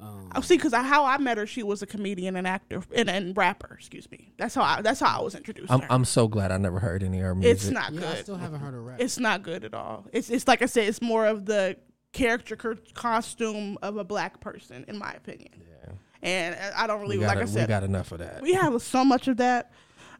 Um, 0.00 0.30
Oh, 0.34 0.40
see, 0.40 0.56
because 0.56 0.72
how 0.72 1.04
I 1.04 1.18
met 1.18 1.36
her, 1.36 1.46
she 1.46 1.62
was 1.62 1.82
a 1.82 1.86
comedian 1.86 2.36
and 2.36 2.46
actor 2.46 2.82
and, 2.94 3.10
and 3.10 3.36
rapper. 3.36 3.74
Excuse 3.78 4.10
me. 4.10 4.32
That's 4.38 4.54
how 4.54 4.62
I. 4.62 4.80
That's 4.80 4.98
how 5.00 5.20
I 5.20 5.22
was 5.22 5.34
introduced. 5.34 5.70
I'm 5.70 5.80
her. 5.80 5.86
I'm 5.90 6.06
so 6.06 6.26
glad 6.26 6.50
I 6.50 6.56
never 6.56 6.78
heard 6.78 7.02
any 7.02 7.18
of 7.18 7.24
her 7.24 7.34
music. 7.34 7.52
it's 7.52 7.70
not 7.70 7.92
yeah, 7.92 8.00
good. 8.00 8.08
I 8.08 8.22
still 8.22 8.36
haven't 8.36 8.60
heard 8.60 8.72
her 8.72 8.82
rap. 8.82 9.00
it's 9.00 9.18
not 9.18 9.42
good 9.42 9.62
at 9.62 9.74
all. 9.74 10.06
It's 10.12 10.30
it's 10.30 10.48
like 10.48 10.62
I 10.62 10.66
said. 10.66 10.88
It's 10.88 11.02
more 11.02 11.26
of 11.26 11.44
the 11.44 11.76
character 12.12 12.56
costume 12.94 13.78
of 13.82 13.98
a 13.98 14.04
black 14.04 14.40
person, 14.40 14.84
in 14.88 14.96
my 14.96 15.12
opinion. 15.12 15.50
Yeah. 15.58 15.92
And 16.22 16.56
I 16.74 16.86
don't 16.86 17.00
really 17.00 17.18
like 17.18 17.38
I 17.38 17.44
said 17.44 17.68
we 17.68 17.72
got 17.72 17.82
enough 17.82 18.12
of 18.12 18.20
that. 18.20 18.40
we 18.42 18.54
have 18.54 18.80
so 18.80 19.04
much 19.04 19.28
of 19.28 19.36
that. 19.38 19.70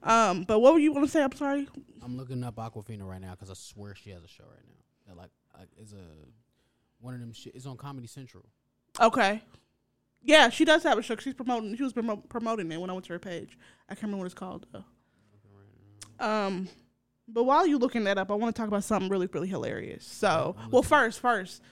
Um, 0.02 0.44
but 0.44 0.60
what 0.60 0.72
were 0.72 0.78
you 0.78 0.92
going 0.92 1.04
to 1.04 1.10
say? 1.10 1.22
I'm 1.22 1.32
sorry. 1.32 1.68
I'm 2.02 2.16
looking 2.16 2.42
up 2.42 2.56
Awkwafina 2.56 3.02
right 3.02 3.20
now 3.20 3.32
because 3.32 3.50
I 3.50 3.54
swear 3.54 3.94
she 3.94 4.10
has 4.10 4.24
a 4.24 4.28
show 4.28 4.44
right 4.44 4.64
now. 4.66 4.74
That 5.08 5.16
like 5.16 5.30
uh, 5.54 5.64
is 5.76 5.92
a 5.92 6.04
one 7.00 7.14
of 7.14 7.20
them 7.20 7.32
shit. 7.32 7.54
It's 7.54 7.66
on 7.66 7.76
Comedy 7.76 8.06
Central. 8.06 8.44
Okay. 9.00 9.42
Yeah, 10.22 10.50
she 10.50 10.64
does 10.64 10.82
have 10.82 10.98
a 10.98 11.02
show. 11.02 11.16
She's 11.16 11.34
promoting. 11.34 11.74
She 11.76 11.82
was 11.82 11.92
promo- 11.92 12.28
promoting 12.28 12.70
it 12.70 12.80
when 12.80 12.90
I 12.90 12.92
went 12.92 13.06
to 13.06 13.12
her 13.14 13.18
page. 13.18 13.56
I 13.88 13.94
can't 13.94 14.02
remember 14.04 14.18
what 14.18 14.26
it's 14.26 14.34
called 14.34 14.66
though. 14.72 14.84
Um, 16.18 16.68
but 17.26 17.44
while 17.44 17.66
you're 17.66 17.78
looking 17.78 18.04
that 18.04 18.18
up, 18.18 18.30
I 18.30 18.34
want 18.34 18.54
to 18.54 18.60
talk 18.60 18.68
about 18.68 18.84
something 18.84 19.08
really, 19.10 19.28
really 19.32 19.48
hilarious. 19.48 20.04
So, 20.04 20.56
well, 20.70 20.82
first, 20.82 21.20
first, 21.20 21.62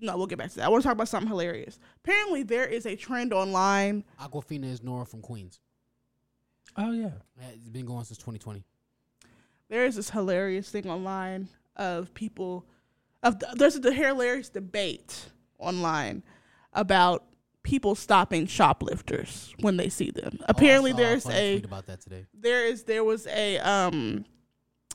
no, 0.00 0.16
we'll 0.16 0.26
get 0.26 0.38
back 0.38 0.50
to 0.50 0.56
that. 0.56 0.64
I 0.64 0.68
want 0.68 0.82
to 0.82 0.86
talk 0.88 0.94
about 0.94 1.08
something 1.08 1.28
hilarious. 1.28 1.78
Apparently, 2.02 2.42
there 2.42 2.66
is 2.66 2.86
a 2.86 2.96
trend 2.96 3.32
online. 3.32 4.04
Awkwafina 4.20 4.64
is 4.64 4.82
Nora 4.82 5.06
from 5.06 5.20
Queens. 5.22 5.60
Oh 6.76 6.92
yeah. 6.92 7.10
Yeah, 7.40 7.48
It's 7.54 7.68
been 7.68 7.86
going 7.86 8.04
since 8.04 8.18
2020. 8.18 8.64
There 9.68 9.84
is 9.86 9.96
this 9.96 10.10
hilarious 10.10 10.68
thing 10.70 10.88
online 10.90 11.48
of 11.76 12.12
people. 12.14 12.66
Of 13.26 13.42
there's 13.54 13.76
a 13.76 13.92
hilarious 13.92 14.48
debate 14.48 15.30
online 15.58 16.22
about 16.72 17.24
people 17.62 17.94
stopping 17.94 18.46
shoplifters 18.46 19.54
when 19.60 19.76
they 19.76 19.88
see 19.88 20.10
them. 20.10 20.38
Apparently, 20.48 20.92
Oh, 20.92 20.96
saw 20.96 20.98
there's 21.02 21.26
a 21.28 21.62
about 21.64 21.86
that 21.86 22.00
today. 22.00 22.26
there 22.32 22.64
is 22.66 22.84
there 22.84 23.02
was 23.04 23.26
a 23.26 23.58
um 23.58 24.24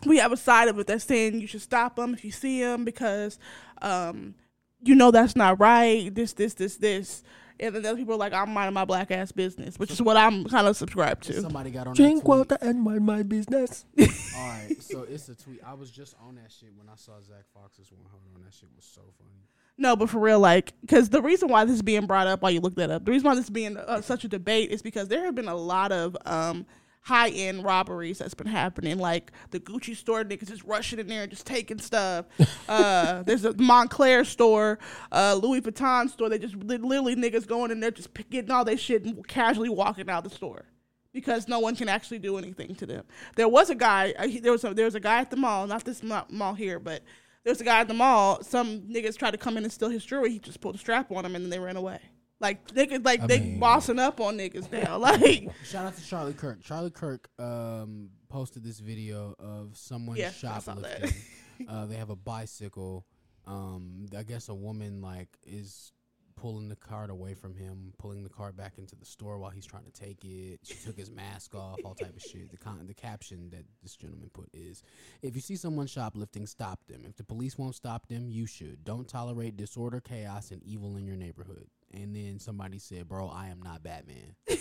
we 0.05 0.17
have 0.17 0.31
a 0.31 0.37
side 0.37 0.67
of 0.69 0.79
it 0.79 0.87
that's 0.87 1.03
saying 1.03 1.39
you 1.41 1.47
should 1.47 1.61
stop 1.61 1.95
them 1.97 2.13
if 2.13 2.23
you 2.23 2.31
see 2.31 2.61
them 2.61 2.85
because 2.85 3.37
um 3.81 4.35
you 4.81 4.95
know 4.95 5.11
that's 5.11 5.35
not 5.35 5.59
right 5.59 6.13
this 6.15 6.33
this 6.33 6.53
this 6.55 6.77
this 6.77 7.23
and 7.61 7.75
then 7.75 7.85
other 7.85 7.95
people 7.97 8.15
are 8.15 8.17
like 8.17 8.33
i'm 8.33 8.49
minding 8.51 8.73
my 8.73 8.85
black 8.85 9.11
ass 9.11 9.31
business 9.31 9.77
which 9.79 9.91
is 9.91 10.01
what 10.01 10.17
i'm 10.17 10.43
kind 10.45 10.67
of 10.67 10.75
subscribed 10.75 11.23
to 11.23 11.41
Somebody 11.41 11.71
got 11.71 11.87
on 11.87 11.93
Drink 11.93 12.21
that 12.23 12.25
tweet. 12.25 12.37
water 12.37 12.57
and 12.61 12.81
mind 12.81 13.05
my 13.05 13.23
business. 13.23 13.85
All 13.99 14.05
right, 14.47 14.75
so 14.79 15.03
it's 15.09 15.29
a 15.29 15.35
tweet. 15.35 15.59
I 15.65 15.73
was 15.73 15.91
just 15.91 16.15
on 16.27 16.35
that 16.35 16.51
shit 16.51 16.69
when 16.75 16.87
I 16.89 16.95
saw 16.95 17.13
Zach 17.21 17.45
Fox's 17.53 17.91
one. 17.91 18.01
Hold 18.11 18.23
on, 18.35 18.41
that 18.43 18.53
shit 18.53 18.69
was 18.75 18.85
so 18.85 19.01
funny. 19.17 19.31
no 19.77 19.95
but 19.95 20.09
for 20.09 20.19
real 20.19 20.39
like 20.39 20.73
because 20.81 21.09
the 21.09 21.21
reason 21.21 21.47
why 21.49 21.63
this 21.65 21.75
is 21.75 21.81
being 21.81 22.05
brought 22.07 22.27
up 22.27 22.41
while 22.41 22.51
you 22.51 22.59
look 22.59 22.75
that 22.75 22.89
up 22.89 23.05
the 23.05 23.11
reason 23.11 23.25
why 23.27 23.35
this 23.35 23.45
is 23.45 23.49
being 23.49 23.77
uh, 23.77 24.01
such 24.01 24.23
a 24.23 24.27
debate 24.27 24.69
is 24.71 24.81
because 24.81 25.07
there 25.07 25.23
have 25.25 25.35
been 25.35 25.47
a 25.47 25.55
lot 25.55 25.91
of 25.91 26.17
um 26.25 26.65
high 27.01 27.29
end 27.29 27.63
robberies 27.63 28.19
that's 28.19 28.33
been 28.33 28.47
happening. 28.47 28.97
Like 28.97 29.31
the 29.49 29.59
Gucci 29.59 29.95
store 29.95 30.23
niggas 30.23 30.47
just 30.49 30.63
rushing 30.63 30.99
in 30.99 31.07
there 31.07 31.23
and 31.23 31.31
just 31.31 31.45
taking 31.45 31.79
stuff. 31.79 32.25
uh, 32.69 33.23
there's 33.23 33.43
a 33.45 33.53
Moncler 33.53 34.25
store, 34.25 34.79
uh, 35.11 35.37
Louis 35.41 35.61
Vuitton 35.61 36.09
store. 36.09 36.29
They 36.29 36.39
just 36.39 36.55
literally 36.55 37.15
niggas 37.15 37.47
going 37.47 37.71
in 37.71 37.79
there 37.79 37.91
just 37.91 38.09
getting 38.29 38.51
all 38.51 38.63
their 38.63 38.77
shit 38.77 39.03
and 39.03 39.27
casually 39.27 39.69
walking 39.69 40.09
out 40.09 40.23
the 40.23 40.29
store 40.29 40.65
because 41.13 41.47
no 41.47 41.59
one 41.59 41.75
can 41.75 41.89
actually 41.89 42.19
do 42.19 42.37
anything 42.37 42.75
to 42.75 42.85
them. 42.85 43.03
There 43.35 43.49
was 43.49 43.69
a 43.69 43.75
guy. 43.75 44.13
Uh, 44.17 44.27
he- 44.27 44.39
there 44.39 44.51
was 44.51 44.63
a, 44.63 44.73
there 44.73 44.85
was 44.85 44.95
a 44.95 44.99
guy 44.99 45.19
at 45.19 45.29
the 45.31 45.37
mall, 45.37 45.67
not 45.67 45.83
this 45.83 46.03
ma- 46.03 46.25
mall 46.29 46.53
here, 46.53 46.79
but 46.79 47.01
there 47.43 47.51
was 47.51 47.61
a 47.61 47.65
guy 47.65 47.79
at 47.81 47.87
the 47.87 47.93
mall. 47.95 48.43
Some 48.43 48.81
niggas 48.81 49.17
tried 49.17 49.31
to 49.31 49.37
come 49.37 49.57
in 49.57 49.63
and 49.63 49.73
steal 49.73 49.89
his 49.89 50.05
jewelry. 50.05 50.29
He 50.31 50.39
just 50.39 50.61
pulled 50.61 50.75
a 50.75 50.77
strap 50.77 51.11
on 51.11 51.25
him 51.25 51.35
and 51.35 51.43
then 51.43 51.49
they 51.49 51.59
ran 51.59 51.75
away. 51.77 51.99
Like 52.41 52.67
niggas, 52.73 53.05
like 53.05 53.21
I 53.21 53.27
they 53.27 53.39
mean- 53.39 53.59
bossing 53.59 53.99
up 53.99 54.19
on 54.19 54.37
niggas 54.37 54.71
now. 54.71 54.97
Like 55.01 55.49
Shout 55.63 55.85
out 55.85 55.95
to 55.95 56.03
Charlie 56.05 56.33
Kirk. 56.33 56.61
Charlie 56.63 56.89
Kirk 56.91 57.29
um, 57.39 58.09
posted 58.29 58.63
this 58.63 58.79
video 58.79 59.35
of 59.39 59.77
someone 59.77 60.17
Yeah, 60.17 60.27
I 60.29 60.31
saw 60.31 60.59
that. 60.59 60.61
shoplifting. 60.61 61.13
uh, 61.69 61.85
they 61.85 61.95
have 61.95 62.09
a 62.09 62.15
bicycle. 62.15 63.05
Um, 63.47 64.07
I 64.17 64.23
guess 64.23 64.49
a 64.49 64.55
woman 64.55 65.01
like 65.01 65.29
is 65.45 65.93
pulling 66.35 66.69
the 66.69 66.75
cart 66.75 67.11
away 67.11 67.35
from 67.35 67.55
him, 67.55 67.93
pulling 67.99 68.23
the 68.23 68.29
cart 68.29 68.57
back 68.57 68.79
into 68.79 68.95
the 68.95 69.05
store 69.05 69.37
while 69.37 69.51
he's 69.51 69.65
trying 69.65 69.83
to 69.83 69.91
take 69.91 70.23
it. 70.25 70.59
She 70.63 70.73
took 70.83 70.97
his 70.97 71.11
mask 71.11 71.53
off, 71.53 71.77
all 71.85 71.93
type 71.93 72.15
of 72.15 72.21
shit. 72.21 72.49
The 72.49 72.57
con- 72.57 72.83
the 72.87 72.93
caption 72.95 73.49
that 73.51 73.65
this 73.83 73.95
gentleman 73.95 74.29
put 74.33 74.49
is: 74.53 74.81
If 75.21 75.35
you 75.35 75.41
see 75.41 75.55
someone 75.55 75.85
shoplifting, 75.85 76.47
stop 76.47 76.79
them. 76.87 77.03
If 77.07 77.15
the 77.17 77.23
police 77.23 77.57
won't 77.59 77.75
stop 77.75 78.07
them, 78.07 78.29
you 78.29 78.47
should. 78.47 78.83
Don't 78.83 79.07
tolerate 79.07 79.57
disorder, 79.57 80.01
chaos, 80.01 80.49
and 80.49 80.63
evil 80.63 80.95
in 80.97 81.05
your 81.05 81.17
neighborhood. 81.17 81.67
And 81.93 82.15
then 82.15 82.39
somebody 82.39 82.77
said, 82.79 83.07
"Bro, 83.07 83.27
I 83.29 83.47
am 83.47 83.61
not 83.61 83.83
Batman." 83.83 84.35
I 84.49 84.53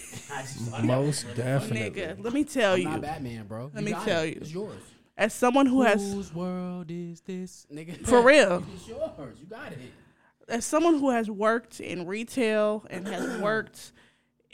just 0.42 0.56
thought 0.58 0.80
that 0.80 0.84
Most 0.84 1.26
definitely. 1.36 2.02
nigga, 2.02 2.22
let 2.24 2.32
me 2.32 2.44
tell 2.44 2.74
I'm 2.74 2.78
you, 2.80 2.88
not 2.88 3.00
Batman, 3.02 3.46
bro. 3.46 3.70
Let 3.74 3.84
me 3.84 3.92
got 3.92 4.04
tell 4.04 4.22
it. 4.22 4.28
you. 4.34 4.38
it's 4.40 4.52
yours. 4.52 4.82
as 5.16 5.32
someone 5.32 5.66
who 5.66 5.82
has 5.82 6.12
Whose 6.12 6.34
world 6.34 6.86
is 6.90 7.20
this, 7.20 7.66
nigga? 7.72 8.04
For 8.06 8.20
real. 8.26 8.64
it's 8.74 8.88
yours. 8.88 9.38
You 9.38 9.46
got 9.46 9.72
it. 9.72 9.78
as 10.48 10.64
someone 10.64 10.98
who 10.98 11.10
has 11.10 11.30
worked 11.30 11.78
in 11.80 12.06
retail 12.06 12.84
and 12.90 13.06
has 13.06 13.40
worked 13.42 13.92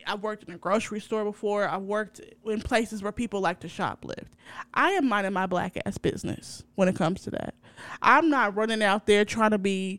I've 0.09 0.23
worked 0.23 0.45
in 0.45 0.55
a 0.55 0.59
grocery 0.59 1.01
store 1.01 1.25
before. 1.25 1.67
I've 1.69 1.83
worked 1.83 2.21
in 2.45 2.61
places 2.61 3.03
where 3.03 3.11
people 3.11 3.41
like 3.41 3.59
to 3.61 3.67
shoplift. 3.69 4.29
I 4.73 4.91
am 4.93 5.09
minding 5.09 5.33
my 5.33 5.47
black 5.47 5.77
ass 5.85 5.99
business 5.99 6.63
when 6.77 6.87
it 6.89 6.95
comes 6.95 7.23
to 7.23 7.31
that. 7.33 7.55
I'm 8.01 8.31
not 8.31 8.55
running 8.55 8.85
out 8.85 9.07
there 9.07 9.25
trying 9.25 9.51
to 9.51 9.59
be, 9.59 9.99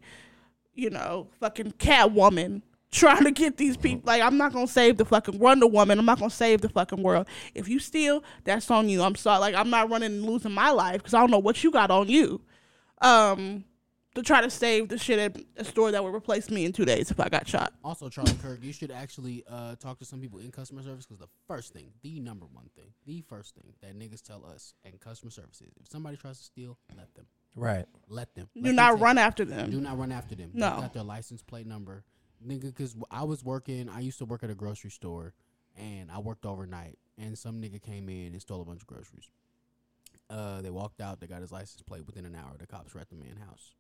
you 0.74 0.90
know, 0.92 1.28
fucking 1.42 1.74
Catwoman 1.74 2.62
trying 2.92 3.24
to 3.24 3.32
get 3.32 3.58
these 3.58 3.78
people. 3.78 4.04
Like, 4.06 4.22
I'm 4.22 4.38
not 4.38 4.54
gonna 4.54 4.68
save 4.68 4.98
the 4.98 5.06
fucking 5.06 5.40
Wonder 5.40 5.68
Woman. 5.68 6.00
I'm 6.00 6.06
not 6.06 6.20
gonna 6.20 6.30
save 6.30 6.62
the 6.62 6.70
fucking 6.70 7.02
world. 7.04 7.28
If 7.54 7.68
you 7.68 7.80
steal, 7.80 8.24
that's 8.44 8.70
on 8.72 8.90
you. 8.90 9.02
I'm 9.02 9.16
sorry. 9.16 9.40
Like, 9.40 9.56
I'm 9.56 9.70
not 9.70 9.90
running 9.90 10.12
and 10.14 10.26
losing 10.26 10.52
my 10.54 10.72
life 10.72 10.98
because 11.02 11.14
I 11.14 11.20
don't 11.20 11.32
know 11.32 11.40
what 11.40 11.64
you 11.64 11.72
got 11.72 11.92
on 11.92 12.08
you. 12.08 12.42
Um, 13.02 13.66
to 14.16 14.24
try 14.24 14.42
to 14.42 14.50
save 14.50 14.90
the 14.90 14.98
shit 14.98 15.20
at 15.20 15.38
a 15.58 15.64
store 15.64 15.92
that 15.92 16.04
would 16.04 16.16
replace 16.16 16.50
me 16.50 16.66
in 16.66 16.74
two 16.74 16.86
days 16.86 17.12
if 17.12 17.20
I 17.20 17.30
got 17.30 17.48
shot. 17.48 17.72
Also, 17.84 18.10
Charlie 18.10 18.34
Kirk, 18.42 18.64
you 18.64 18.74
should 18.74 18.90
actually 18.90 19.44
uh, 19.48 19.76
talk 19.76 20.00
to 20.00 20.06
some 20.06 20.20
people 20.20 20.40
in 20.40 20.50
customer 20.50 20.82
service 20.82 21.06
because 21.06 21.20
the 21.20 21.28
first 21.48 21.72
thing, 21.72 21.92
the 22.02 22.20
number 22.20 22.48
one 22.52 22.68
thing, 22.76 22.88
the 23.06 23.22
first 23.30 23.54
thing 23.54 23.74
that 23.82 23.96
niggas 23.98 24.24
tell 24.24 24.44
us 24.44 24.74
in 24.84 24.94
customer 24.98 25.30
service 25.30 25.62
is 25.62 25.72
if 25.80 25.88
somebody 25.88 26.18
tries 26.18 26.40
to 26.40 26.44
steal, 26.46 26.80
let 26.98 27.14
them. 27.14 27.28
Right. 27.56 27.86
Let 28.10 28.34
them. 28.34 28.50
Let 28.56 28.64
Do 28.64 28.68
them 28.70 28.76
not 28.78 29.00
run 29.00 29.20
it. 29.20 29.22
after 29.22 29.46
them. 29.46 29.70
Do 29.70 29.80
not 29.82 30.00
run 30.00 30.12
after 30.12 30.34
them. 30.34 30.50
No. 30.54 30.76
They 30.76 30.82
got 30.82 30.94
their 30.96 31.04
license 31.04 31.44
plate 31.44 31.68
number. 31.68 32.04
Nigga, 32.46 32.66
because 32.66 32.96
I 33.10 33.24
was 33.24 33.44
working, 33.44 33.90
I 33.90 34.00
used 34.02 34.20
to 34.20 34.26
work 34.26 34.44
at 34.44 34.50
a 34.50 34.56
grocery 34.56 34.92
store 34.92 35.34
and 35.78 36.12
I 36.12 36.20
worked 36.20 36.46
overnight 36.46 36.98
and 37.18 37.38
some 37.38 37.62
nigga 37.62 37.82
came 37.82 38.10
in 38.10 38.34
and 38.34 38.42
stole 38.42 38.62
a 38.62 38.66
bunch 38.66 38.82
of 38.82 38.88
groceries. 38.88 39.30
Uh, 40.30 40.62
they 40.62 40.70
walked 40.70 41.02
out, 41.02 41.20
they 41.20 41.28
got 41.28 41.42
his 41.42 41.52
license 41.52 41.82
plate 41.82 42.06
within 42.06 42.26
an 42.26 42.36
hour. 42.36 42.56
The 42.60 42.68
cops 42.68 42.94
were 42.94 43.02
at 43.02 43.10
the 43.10 43.16
man 43.16 43.38
house. 43.48 43.74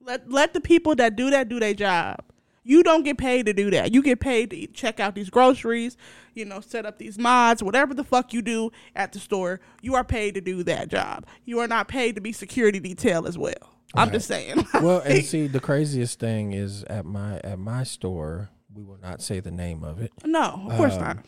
Let 0.00 0.30
let 0.30 0.52
the 0.52 0.60
people 0.60 0.94
that 0.96 1.16
do 1.16 1.30
that 1.30 1.48
do 1.48 1.58
their 1.58 1.74
job. 1.74 2.24
You 2.62 2.82
don't 2.82 3.02
get 3.02 3.18
paid 3.18 3.44
to 3.46 3.52
do 3.52 3.70
that. 3.72 3.92
You 3.92 4.02
get 4.02 4.20
paid 4.20 4.50
to 4.50 4.66
check 4.68 4.98
out 4.98 5.14
these 5.14 5.28
groceries, 5.28 5.98
you 6.32 6.46
know, 6.46 6.60
set 6.60 6.86
up 6.86 6.98
these 6.98 7.18
mods, 7.18 7.62
whatever 7.62 7.92
the 7.92 8.04
fuck 8.04 8.32
you 8.32 8.40
do 8.40 8.70
at 8.96 9.12
the 9.12 9.18
store. 9.18 9.60
You 9.82 9.94
are 9.96 10.04
paid 10.04 10.34
to 10.34 10.40
do 10.40 10.62
that 10.62 10.88
job. 10.88 11.26
You 11.44 11.58
are 11.60 11.68
not 11.68 11.88
paid 11.88 12.14
to 12.14 12.22
be 12.22 12.32
security 12.32 12.80
detail 12.80 13.26
as 13.26 13.36
well. 13.36 13.73
I'm 13.94 14.10
just 14.10 14.26
saying. 14.28 14.66
Well, 14.80 15.00
and 15.00 15.24
see, 15.24 15.46
the 15.46 15.60
craziest 15.60 16.18
thing 16.18 16.52
is 16.52 16.82
at 16.84 17.04
my 17.04 17.38
at 17.44 17.58
my 17.58 17.84
store. 17.84 18.50
We 18.72 18.82
will 18.82 18.98
not 19.00 19.22
say 19.22 19.38
the 19.40 19.50
name 19.52 19.84
of 19.84 20.00
it. 20.00 20.12
no, 20.24 20.66
of 20.68 20.76
course 20.76 20.94
Um, 20.94 21.00
not. 21.02 21.18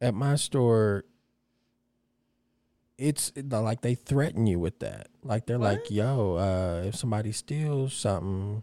At 0.00 0.14
my 0.14 0.34
store, 0.34 1.04
it's 2.98 3.32
like 3.36 3.80
they 3.82 3.94
threaten 3.94 4.46
you 4.46 4.58
with 4.58 4.78
that. 4.80 5.08
Like 5.22 5.46
they're 5.46 5.58
like, 5.58 5.90
"Yo, 5.90 6.34
uh, 6.36 6.82
if 6.86 6.96
somebody 6.96 7.32
steals 7.32 7.94
something, 7.94 8.62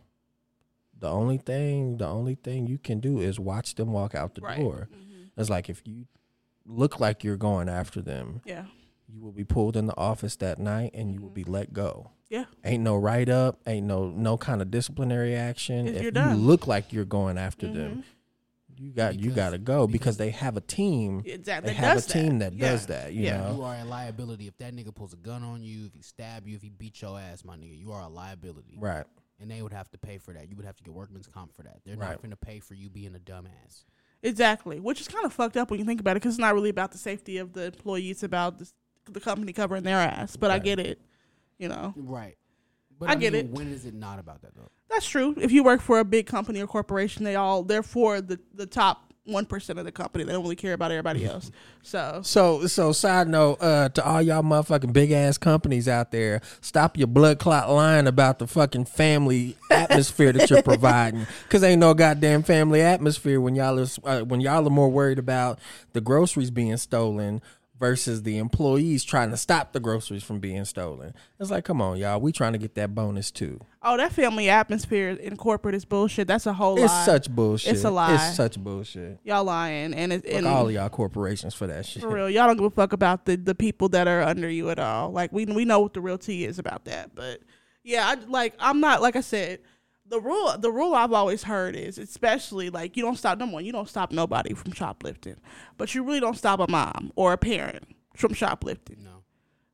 the 0.98 1.10
only 1.10 1.38
thing, 1.38 1.98
the 1.98 2.08
only 2.08 2.36
thing 2.36 2.68
you 2.68 2.78
can 2.78 3.00
do 3.00 3.20
is 3.20 3.40
watch 3.40 3.76
them 3.76 3.92
walk 3.92 4.16
out 4.16 4.36
the 4.36 4.42
Right. 4.42 4.60
door." 4.60 4.90
It's 5.38 5.50
like 5.50 5.70
if 5.70 5.82
you 5.86 6.06
look 6.66 7.00
like 7.00 7.24
you're 7.24 7.38
going 7.38 7.70
after 7.70 8.02
them, 8.02 8.42
Yeah. 8.46 8.66
You 9.12 9.22
will 9.22 9.32
be 9.32 9.44
pulled 9.44 9.76
in 9.76 9.88
the 9.88 9.98
office 9.98 10.36
that 10.38 10.60
night 10.60 10.92
and 10.94 11.12
you 11.12 11.22
will 11.22 11.30
be 11.32 11.44
let 11.44 11.74
go. 11.74 12.12
Yeah. 12.30 12.46
Ain't 12.64 12.84
no 12.84 12.96
write 12.96 13.28
up, 13.30 13.60
ain't 13.66 13.88
no 13.88 14.10
no 14.10 14.38
kind 14.38 14.62
of 14.62 14.70
disciplinary 14.70 15.36
action. 15.36 15.88
If 15.88 15.96
If, 15.96 16.02
you're 16.02 16.06
you 16.10 16.12
done. 16.12 16.38
look 16.46 16.68
like 16.68 16.94
you're 16.94 17.06
going 17.06 17.38
after 17.38 17.66
Mm-hmm. 17.68 17.78
them, 17.78 18.04
you 18.78 18.92
got 18.92 19.20
you 19.20 19.32
got 19.32 19.50
to 19.50 19.58
go 19.58 19.88
because 19.88 20.18
they 20.18 20.30
have 20.30 20.56
a 20.56 20.62
team. 20.62 21.24
Exactly. 21.26 21.72
They 21.74 21.74
That 21.80 21.84
have 21.86 21.92
a 21.92 21.96
does 21.96 22.06
that. 22.06 22.14
team 22.14 22.40
that 22.40 22.54
Yeah. 22.54 22.72
does 22.72 22.86
that. 22.86 23.14
You 23.14 23.24
Yeah. 23.24 23.38
know, 23.42 23.56
You 23.56 23.64
are 23.64 23.76
a 23.76 23.84
liability. 23.84 24.48
If 24.48 24.58
that 24.60 24.74
nigga 24.76 24.94
pulls 24.94 25.12
a 25.14 25.18
gun 25.18 25.44
on 25.44 25.64
you, 25.64 25.86
if 25.88 25.94
he 25.96 26.02
stab 26.04 26.48
you, 26.48 26.56
if 26.56 26.62
he 26.62 26.70
beat 26.70 27.02
your 27.02 27.20
ass, 27.20 27.44
my 27.44 27.58
nigga, 27.58 27.78
you 27.78 27.92
are 27.92 28.02
a 28.04 28.08
liability. 28.08 28.78
right? 28.80 29.06
And 29.42 29.50
they 29.50 29.62
would 29.62 29.72
have 29.74 29.90
to 29.92 29.98
pay 29.98 30.18
for 30.18 30.34
that. 30.34 30.50
You 30.50 30.56
would 30.58 30.66
have 30.66 30.76
to 30.76 30.84
get 30.84 30.94
workman's 30.94 31.26
comp 31.28 31.54
for 31.56 31.64
that. 31.64 31.80
They're 31.86 31.96
Right. 31.98 32.10
not 32.10 32.18
going 32.22 32.32
to 32.32 32.36
pay 32.38 32.60
for 32.60 32.74
you 32.76 32.90
being 32.90 33.16
a 33.16 33.20
dumbass. 33.20 33.86
Exactly, 34.22 34.80
which 34.82 35.00
is 35.02 35.08
kind 35.08 35.26
of 35.26 35.32
fucked 35.34 35.56
up 35.58 35.72
when 35.72 35.80
you 35.80 35.86
think 35.86 36.02
about 36.02 36.12
it, 36.12 36.16
because 36.22 36.34
it's 36.36 36.40
not 36.42 36.54
really 36.54 36.70
about 36.70 36.92
the 36.92 36.98
safety 36.98 37.38
of 37.38 37.54
the 37.54 37.66
employee; 37.68 38.10
it's 38.10 38.22
about 38.24 38.60
the, 38.60 38.70
the 39.14 39.20
company 39.20 39.54
covering 39.54 39.84
their 39.84 39.98
ass. 39.98 40.36
But 40.36 40.52
I 40.52 40.60
get 40.60 40.80
it, 40.80 41.00
you 41.58 41.68
know. 41.68 41.94
Right. 41.96 42.36
But 43.00 43.10
I 43.10 43.16
get 43.16 43.34
mean, 43.34 43.46
it. 43.46 43.52
When 43.52 43.72
is 43.72 43.86
it 43.86 43.94
not 43.94 44.20
about 44.20 44.42
that 44.42 44.56
though? 44.56 44.70
That's 44.90 45.08
true. 45.08 45.34
If 45.40 45.52
you 45.52 45.64
work 45.64 45.82
for 45.82 46.00
a 46.00 46.06
big 46.06 46.26
company 46.26 46.62
or 46.62 46.68
corporation, 46.68 47.24
they 47.24 47.36
all 47.36 47.64
they're 47.64 47.84
for 47.84 48.20
the 48.22 48.40
the 48.54 48.66
top 48.66 49.10
one 49.24 49.46
percent 49.46 49.80
of 49.80 49.86
the 49.86 49.92
company. 49.92 50.24
They 50.24 50.34
don't 50.34 50.42
really 50.42 50.56
care 50.56 50.74
about 50.74 50.92
everybody 50.92 51.26
else. 51.26 51.52
So 51.82 52.20
So 52.24 52.68
so 52.68 52.92
side 52.92 53.30
note, 53.30 53.58
uh, 53.62 53.88
to 53.90 54.06
all 54.06 54.22
y'all 54.22 54.44
motherfucking 54.44 54.92
big 54.92 55.12
ass 55.12 55.38
companies 55.38 55.88
out 55.88 56.12
there, 56.12 56.42
stop 56.60 56.98
your 56.98 57.08
blood 57.08 57.40
clot 57.40 57.72
lying 57.72 58.06
about 58.06 58.38
the 58.38 58.48
fucking 58.48 58.84
family 58.86 59.56
atmosphere 59.72 60.34
that 60.34 60.50
you're 60.50 60.62
providing. 60.62 61.26
Cause 61.48 61.64
ain't 61.64 61.80
no 61.80 61.94
goddamn 61.94 62.44
family 62.44 62.82
atmosphere 62.82 63.40
when 63.40 63.56
y'all 63.56 63.80
is 63.80 63.98
uh, 64.04 64.22
when 64.22 64.42
y'all 64.42 64.68
are 64.68 64.70
more 64.70 64.90
worried 64.90 65.20
about 65.20 65.58
the 65.94 66.02
groceries 66.02 66.52
being 66.52 66.76
stolen 66.76 67.42
versus 67.80 68.24
the 68.24 68.38
employees 68.38 69.04
trying 69.04 69.30
to 69.32 69.38
stop 69.38 69.72
the 69.72 69.80
groceries 69.80 70.24
from 70.24 70.40
being 70.40 70.66
stolen. 70.66 71.14
It's 71.40 71.50
like, 71.50 71.64
come 71.64 71.82
on, 71.82 71.98
y'all, 71.98 72.20
we 72.20 72.32
trying 72.32 72.52
to 72.54 72.60
get 72.60 72.76
that 72.76 72.94
bonus 72.94 73.32
too. 73.32 73.60
oh, 73.82 73.96
that 73.98 74.12
family 74.12 74.50
atmosphere 74.50 75.10
in 75.12 75.38
corporate 75.38 75.76
is 75.76 75.86
bullshit. 75.86 76.28
That's 76.28 76.46
a 76.46 76.54
whole 76.54 76.78
It's 76.78 76.92
lie. 76.92 77.06
such 77.06 77.30
bullshit. 77.30 77.74
It's 77.74 77.84
a 77.86 77.90
lie. 77.92 78.14
It's 78.16 78.36
such 78.36 78.60
bullshit. 78.60 79.20
y'all 79.24 79.46
lying 79.46 79.94
and 79.94 80.12
it, 80.12 80.26
Fuck 80.26 80.34
and 80.34 80.46
all 80.48 80.68
of 80.68 80.74
y'all 80.74 80.90
corporations 80.90 81.54
for 81.56 81.68
that 81.68 81.86
shit. 81.86 82.02
For 82.02 82.10
real, 82.10 82.30
y'all 82.30 82.48
don't 82.48 82.58
give 82.58 82.66
a 82.66 82.70
fuck 82.70 82.92
about 82.94 83.26
the 83.26 83.38
the 83.38 83.56
people 83.56 83.88
that 83.90 84.08
are 84.08 84.22
under 84.24 84.50
you 84.50 84.70
at 84.70 84.80
all. 84.80 85.12
Like 85.12 85.32
we 85.32 85.46
we 85.46 85.64
know 85.64 85.80
what 85.80 85.94
the 85.94 86.02
real 86.02 86.18
tea 86.18 86.46
is 86.46 86.60
about 86.60 86.86
that. 86.86 87.16
But 87.16 87.40
yeah, 87.84 88.06
I 88.08 88.16
like 88.26 88.56
I'm 88.60 88.82
not 88.82 89.02
like 89.02 89.16
I 89.16 89.22
said. 89.22 89.60
The 90.10 90.20
rule 90.20 90.56
the 90.58 90.72
rule 90.72 90.96
I've 90.96 91.14
always 91.14 91.44
heard 91.44 91.76
is 91.76 92.00
especially 92.00 92.72
like 92.72 92.98
you 92.98 93.04
don't 93.04 93.16
stop 93.16 93.38
number 93.38 93.54
one 93.54 93.66
you 93.66 93.72
don't 93.72 93.88
stop 93.88 94.12
nobody 94.12 94.54
from 94.56 94.72
shoplifting, 94.72 95.36
but 95.78 95.94
you 95.94 96.04
really 96.04 96.20
don't 96.20 96.38
stop 96.38 96.60
a 96.60 96.70
mom 96.70 97.12
or 97.16 97.34
a 97.34 97.38
parent 97.38 97.84
from 98.16 98.34
shoplifting. 98.34 99.04
No. 99.04 99.24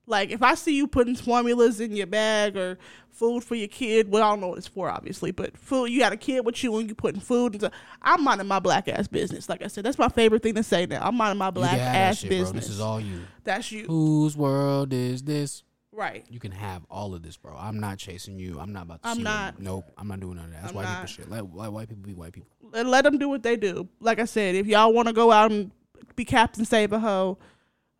Like 0.07 0.31
if 0.31 0.43
I 0.43 0.55
see 0.55 0.75
you 0.75 0.87
putting 0.87 1.15
formulas 1.15 1.79
in 1.79 1.95
your 1.95 2.07
bag 2.07 2.57
or 2.57 2.77
food 3.09 3.43
for 3.43 3.55
your 3.55 3.69
kid, 3.69 4.11
well 4.11 4.23
I 4.23 4.29
don't 4.31 4.41
know 4.41 4.49
what 4.49 4.57
it's 4.57 4.67
for 4.67 4.89
obviously, 4.89 5.31
but 5.31 5.57
food 5.57 5.85
you 5.85 5.99
got 5.99 6.11
a 6.11 6.17
kid 6.17 6.45
with 6.45 6.61
you 6.63 6.77
and 6.77 6.89
you 6.89 6.95
putting 6.95 7.21
food 7.21 7.55
into 7.55 7.71
I'm 8.01 8.23
minding 8.23 8.47
my 8.47 8.59
black 8.59 8.87
ass 8.87 9.07
business. 9.07 9.47
Like 9.47 9.63
I 9.63 9.67
said, 9.67 9.85
that's 9.85 9.97
my 9.97 10.09
favorite 10.09 10.43
thing 10.43 10.55
to 10.55 10.63
say 10.63 10.85
now. 10.85 10.99
I'm 11.01 11.15
minding 11.15 11.39
my 11.39 11.49
black 11.49 11.77
ass 11.77 12.19
shit, 12.19 12.29
business. 12.29 12.51
Bro. 12.51 12.59
This 12.59 12.69
is 12.69 12.81
all 12.81 12.99
you. 12.99 13.21
That's 13.45 13.71
you. 13.71 13.85
Whose 13.85 14.35
world 14.35 14.91
is 14.91 15.23
this? 15.23 15.63
Right. 15.95 16.25
You 16.29 16.39
can 16.41 16.51
have 16.51 16.83
all 16.89 17.15
of 17.15 17.23
this, 17.23 17.37
bro. 17.37 17.55
I'm 17.57 17.79
not 17.79 17.97
chasing 17.97 18.37
you. 18.37 18.59
I'm 18.59 18.73
not 18.73 18.83
about 18.83 19.01
to. 19.03 19.07
I'm 19.09 19.15
see 19.17 19.23
what- 19.23 19.29
not. 19.31 19.59
nope. 19.61 19.85
I'm 19.97 20.07
not 20.09 20.19
doing 20.19 20.35
none 20.35 20.45
of 20.45 20.51
that. 20.51 20.61
That's 20.63 20.71
I'm 20.71 20.75
white 20.75 20.83
not. 20.83 21.07
people 21.07 21.07
shit. 21.23 21.31
Let, 21.31 21.55
let 21.55 21.71
white 21.71 21.87
people 21.87 22.03
be 22.03 22.13
white 22.13 22.33
people. 22.33 22.49
Let, 22.71 22.85
let 22.85 23.03
them 23.05 23.17
do 23.17 23.29
what 23.29 23.43
they 23.43 23.55
do. 23.55 23.87
Like 24.01 24.19
I 24.19 24.25
said, 24.25 24.55
if 24.55 24.67
y'all 24.67 24.91
want 24.91 25.07
to 25.07 25.13
go 25.13 25.31
out 25.31 25.51
and 25.51 25.71
be 26.17 26.25
Captain 26.25 26.65
Save 26.65 26.91
a 26.91 26.99
Hoe, 26.99 27.37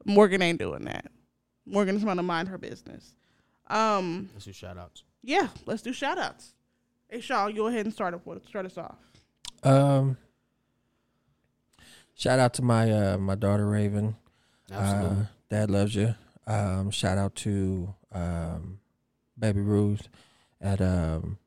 Morgan 0.03 0.41
ain't 0.41 0.59
doing 0.59 0.83
that. 0.85 1.05
Morgan's 1.65 2.03
gonna 2.03 2.21
mind 2.21 2.49
her 2.49 2.57
business. 2.57 3.15
Um, 3.67 4.29
Let's 4.33 4.45
do 4.45 4.51
shout 4.53 4.77
outs. 4.77 5.03
yeah, 5.23 5.47
let's 5.65 5.81
do 5.81 5.91
shout 5.93 6.17
outs. 6.19 6.53
Hey 7.07 7.21
Sean, 7.21 7.55
go 7.55 7.67
ahead 7.67 7.85
and 7.85 7.93
start 7.93 8.13
us 8.13 8.21
start 8.47 8.65
us 8.67 8.77
off. 8.77 8.97
Um, 9.63 10.17
shout 12.13 12.37
out 12.39 12.53
to 12.55 12.61
my 12.61 12.91
uh 12.91 13.17
my 13.17 13.33
daughter 13.35 13.67
Raven. 13.67 14.15
Absolutely. 14.71 15.17
Uh, 15.23 15.25
Dad 15.49 15.71
loves 15.71 15.95
you. 15.95 16.13
Um, 16.47 16.91
shout 16.91 17.17
out 17.17 17.35
to 17.35 17.93
um, 18.11 18.79
Baby 19.37 19.61
Ruth 19.61 20.07
at 20.61 20.81
um, 20.81 21.37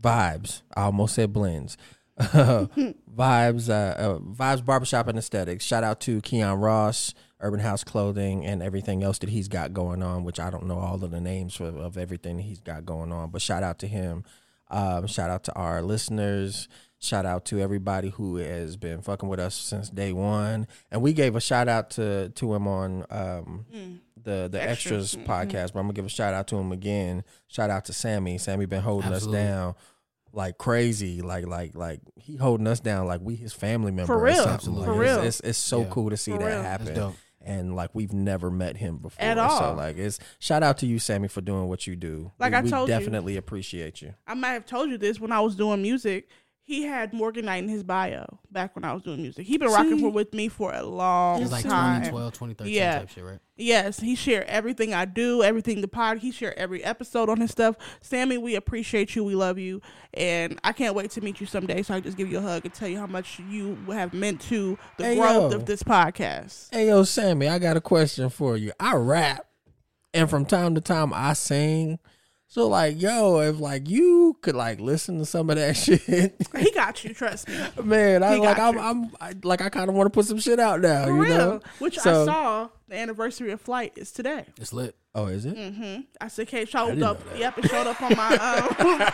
Vibes. 0.00 0.62
I 0.76 0.82
almost 0.82 1.14
said 1.14 1.32
blends. 1.32 1.76
Vibes, 2.18 3.68
uh, 3.68 3.72
uh, 3.72 4.18
Vibes 4.18 4.64
Barbershop 4.64 5.08
and 5.08 5.18
Aesthetics. 5.18 5.64
Shout 5.64 5.82
out 5.82 6.00
to 6.00 6.20
Keon 6.20 6.60
Ross, 6.60 7.14
Urban 7.40 7.60
House 7.60 7.84
Clothing, 7.84 8.44
and 8.44 8.62
everything 8.62 9.02
else 9.02 9.18
that 9.20 9.30
he's 9.30 9.48
got 9.48 9.72
going 9.72 10.02
on. 10.02 10.24
Which 10.24 10.38
I 10.38 10.50
don't 10.50 10.66
know 10.66 10.78
all 10.78 11.02
of 11.02 11.10
the 11.10 11.20
names 11.20 11.58
of, 11.60 11.76
of 11.76 11.96
everything 11.96 12.38
he's 12.40 12.60
got 12.60 12.84
going 12.84 13.12
on, 13.12 13.30
but 13.30 13.42
shout 13.42 13.62
out 13.62 13.78
to 13.80 13.88
him. 13.88 14.24
Um, 14.70 15.06
shout 15.06 15.30
out 15.30 15.44
to 15.44 15.54
our 15.54 15.82
listeners. 15.82 16.68
Shout 17.02 17.26
out 17.26 17.44
to 17.46 17.58
everybody 17.60 18.10
who 18.10 18.36
has 18.36 18.76
been 18.76 19.02
fucking 19.02 19.28
with 19.28 19.40
us 19.40 19.56
since 19.56 19.90
day 19.90 20.12
one. 20.12 20.68
And 20.90 21.02
we 21.02 21.12
gave 21.12 21.34
a 21.34 21.40
shout 21.40 21.66
out 21.68 21.90
to 21.92 22.28
to 22.30 22.54
him 22.54 22.68
on 22.68 23.04
um, 23.10 23.66
the 24.16 24.48
the 24.50 24.62
Extras. 24.62 25.16
extras, 25.16 25.26
podcast. 25.26 25.72
But 25.72 25.80
I'm 25.80 25.86
gonna 25.86 25.94
give 25.94 26.06
a 26.06 26.10
shout 26.10 26.32
out 26.32 26.46
to 26.48 26.56
him 26.56 26.70
again. 26.70 27.24
Shout 27.48 27.70
out 27.70 27.86
to 27.86 27.92
Sammy. 27.92 28.38
Sammy 28.38 28.66
been 28.66 28.82
holding 28.82 29.12
Absolutely. 29.12 29.40
us 29.40 29.44
down 29.48 29.74
like 30.32 30.58
crazy. 30.58 31.22
Like 31.22 31.44
like 31.46 31.74
like 31.74 32.00
he 32.14 32.36
holding 32.36 32.68
us 32.68 32.78
down 32.78 33.06
like 33.08 33.20
we 33.20 33.34
his 33.34 33.52
family 33.52 33.90
member. 33.90 34.06
For 34.06 34.20
or 34.20 34.22
real. 34.24 34.34
something. 34.36 34.52
Absolutely. 34.54 34.86
Like, 34.86 34.96
For 34.96 35.02
it's- 35.02 35.16
real. 35.18 35.26
It's, 35.26 35.40
it's, 35.40 35.58
so 35.58 35.80
Yeah. 35.80 35.86
cool 35.90 36.10
to 36.10 36.16
see 36.16 36.30
For 36.30 36.38
that 36.38 36.44
real. 36.46 36.62
happen. 36.62 36.86
That's 36.86 36.98
dope. 36.98 37.14
And 37.44 37.74
like 37.74 37.90
we've 37.92 38.12
never 38.12 38.48
met 38.52 38.76
him 38.76 38.98
before. 38.98 39.20
At 39.24 39.36
So 39.36 39.42
all. 39.42 39.74
like 39.74 39.96
it's 39.98 40.20
shout 40.38 40.62
out 40.62 40.78
to 40.78 40.86
you, 40.86 41.00
Sammy, 41.00 41.26
for 41.26 41.40
doing 41.40 41.66
what 41.68 41.88
you 41.88 41.96
do. 41.96 42.30
Like 42.38 42.52
we, 42.52 42.58
I 42.58 42.60
we 42.62 42.70
told 42.70 42.88
you. 42.88 42.94
definitely 42.96 43.36
appreciate 43.36 44.00
you. 44.00 44.14
I 44.28 44.34
might 44.34 44.50
have 44.52 44.64
told 44.66 44.88
you 44.90 44.96
this 44.96 45.18
when 45.18 45.32
I 45.32 45.40
was 45.40 45.56
doing 45.56 45.82
music. 45.82 46.28
He 46.64 46.82
had 46.84 47.12
Morgan 47.12 47.46
Knight 47.46 47.64
in 47.64 47.68
his 47.68 47.82
bio 47.82 48.38
back 48.50 48.76
when 48.76 48.84
I 48.84 48.92
was 48.92 49.02
doing 49.02 49.20
music. 49.20 49.46
He 49.46 49.58
been 49.58 49.68
rocking 49.70 49.98
for 49.98 50.10
with 50.10 50.32
me 50.32 50.46
for 50.48 50.72
a 50.72 50.82
long 50.84 51.42
It's 51.42 51.50
like 51.50 51.64
time. 51.64 52.02
2012, 52.02 52.32
2013 52.34 52.72
Yeah. 52.72 52.98
type 53.00 53.08
shit, 53.10 53.24
right? 53.24 53.38
Yes, 53.56 53.98
he 53.98 54.14
shared 54.14 54.46
everything 54.46 54.94
I 54.94 55.04
do, 55.04 55.42
everything 55.42 55.80
the 55.80 55.88
pod. 55.88 56.18
He 56.18 56.30
shared 56.30 56.54
every 56.56 56.82
episode 56.84 57.28
on 57.28 57.40
his 57.40 57.50
stuff. 57.50 57.74
Sammy, 58.00 58.38
we 58.38 58.54
appreciate 58.54 59.16
you. 59.16 59.24
We 59.24 59.34
love 59.34 59.58
you, 59.58 59.80
and 60.14 60.58
I 60.62 60.72
can't 60.72 60.94
wait 60.94 61.10
to 61.12 61.20
meet 61.20 61.40
you 61.40 61.46
someday. 61.46 61.82
So 61.82 61.94
I 61.94 62.00
just 62.00 62.16
give 62.16 62.30
you 62.30 62.38
a 62.38 62.42
hug 62.42 62.64
and 62.64 62.72
tell 62.72 62.88
you 62.88 62.98
how 62.98 63.06
much 63.08 63.40
you 63.50 63.76
have 63.88 64.14
meant 64.14 64.40
to 64.42 64.78
the 64.98 65.04
Hey, 65.04 65.16
growth 65.16 65.50
yo. 65.52 65.58
of 65.58 65.66
this 65.66 65.82
podcast. 65.82 66.68
Hey 66.72 66.86
yo, 66.86 67.02
Sammy, 67.02 67.48
I 67.48 67.58
got 67.58 67.76
a 67.76 67.80
question 67.80 68.30
for 68.30 68.56
you. 68.56 68.72
I 68.78 68.94
rap, 68.94 69.46
and 70.14 70.30
from 70.30 70.46
time 70.46 70.76
to 70.76 70.80
time 70.80 71.12
I 71.12 71.32
sing. 71.32 71.98
So 72.52 72.68
like, 72.68 73.00
yo, 73.00 73.40
if 73.40 73.58
like 73.60 73.88
you 73.88 74.36
could 74.42 74.54
like 74.54 74.78
listen 74.78 75.16
to 75.16 75.24
some 75.24 75.48
of 75.48 75.56
that 75.56 75.74
shit, 75.78 76.02
He 76.54 76.70
got 76.72 77.02
you. 77.02 77.14
Trust 77.14 77.48
me. 77.48 77.56
man, 77.82 78.22
I 78.22 78.34
He 78.34 78.40
like 78.40 78.58
I'm. 78.58 78.78
I'm 78.78 79.10
I, 79.22 79.32
like 79.42 79.62
I 79.62 79.70
kind 79.70 79.88
of 79.88 79.94
want 79.94 80.04
to 80.04 80.10
put 80.10 80.26
some 80.26 80.38
shit 80.38 80.60
out 80.60 80.82
now. 80.82 81.06
For 81.06 81.12
you 81.12 81.22
real. 81.22 81.36
know, 81.38 81.60
Which 81.78 81.98
So- 81.98 82.24
I 82.24 82.26
saw 82.26 82.68
the 82.88 82.96
anniversary 82.96 83.52
of 83.52 83.60
flight 83.62 83.94
is 83.96 84.12
today. 84.12 84.44
It's 84.60 84.70
lit. 84.74 84.94
Oh, 85.14 85.28
is 85.28 85.46
it? 85.46 85.56
Mm-hmm. 85.56 86.02
I 86.20 86.28
said, 86.28 86.46
"Okay, 86.46 86.66
showed 86.66 87.02
up. 87.02 87.22
Yep, 87.38 87.56
it 87.56 87.70
showed 87.70 87.86
up 87.86 88.02
on 88.02 88.14
my. 88.16 88.36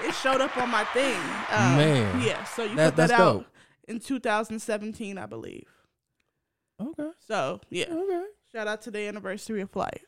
Um, 0.00 0.08
it 0.08 0.14
showed 0.14 0.40
up 0.40 0.56
on 0.56 0.70
my 0.70 0.84
thing. 0.84 1.20
Um, 1.50 1.76
Man. 1.76 2.22
yeah. 2.22 2.42
So 2.44 2.62
you 2.64 2.74
That- 2.76 2.94
put 2.94 3.08
that 3.08 3.10
out 3.10 3.34
dope. 3.40 3.46
in 3.86 4.00
2017, 4.00 5.18
I 5.18 5.26
believe. 5.26 5.66
Okay, 6.80 7.10
So 7.26 7.60
yeah, 7.68 7.84
okay. 7.90 8.24
Shout 8.58 8.66
out 8.68 8.82
to 8.82 8.90
the 8.90 9.06
anniversary 9.06 9.60
of 9.60 9.70
flight. 9.70 10.02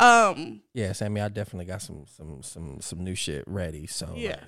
Um, 0.00 0.62
Yeah, 0.72 0.92
Sammy, 0.92 1.20
I 1.20 1.28
definitely 1.28 1.66
got 1.66 1.80
some 1.82 2.04
some 2.06 2.42
some 2.42 2.80
some 2.80 3.04
new 3.04 3.14
shit 3.14 3.44
ready. 3.46 3.86
So 3.86 4.12
yeah. 4.16 4.30
like, 4.30 4.40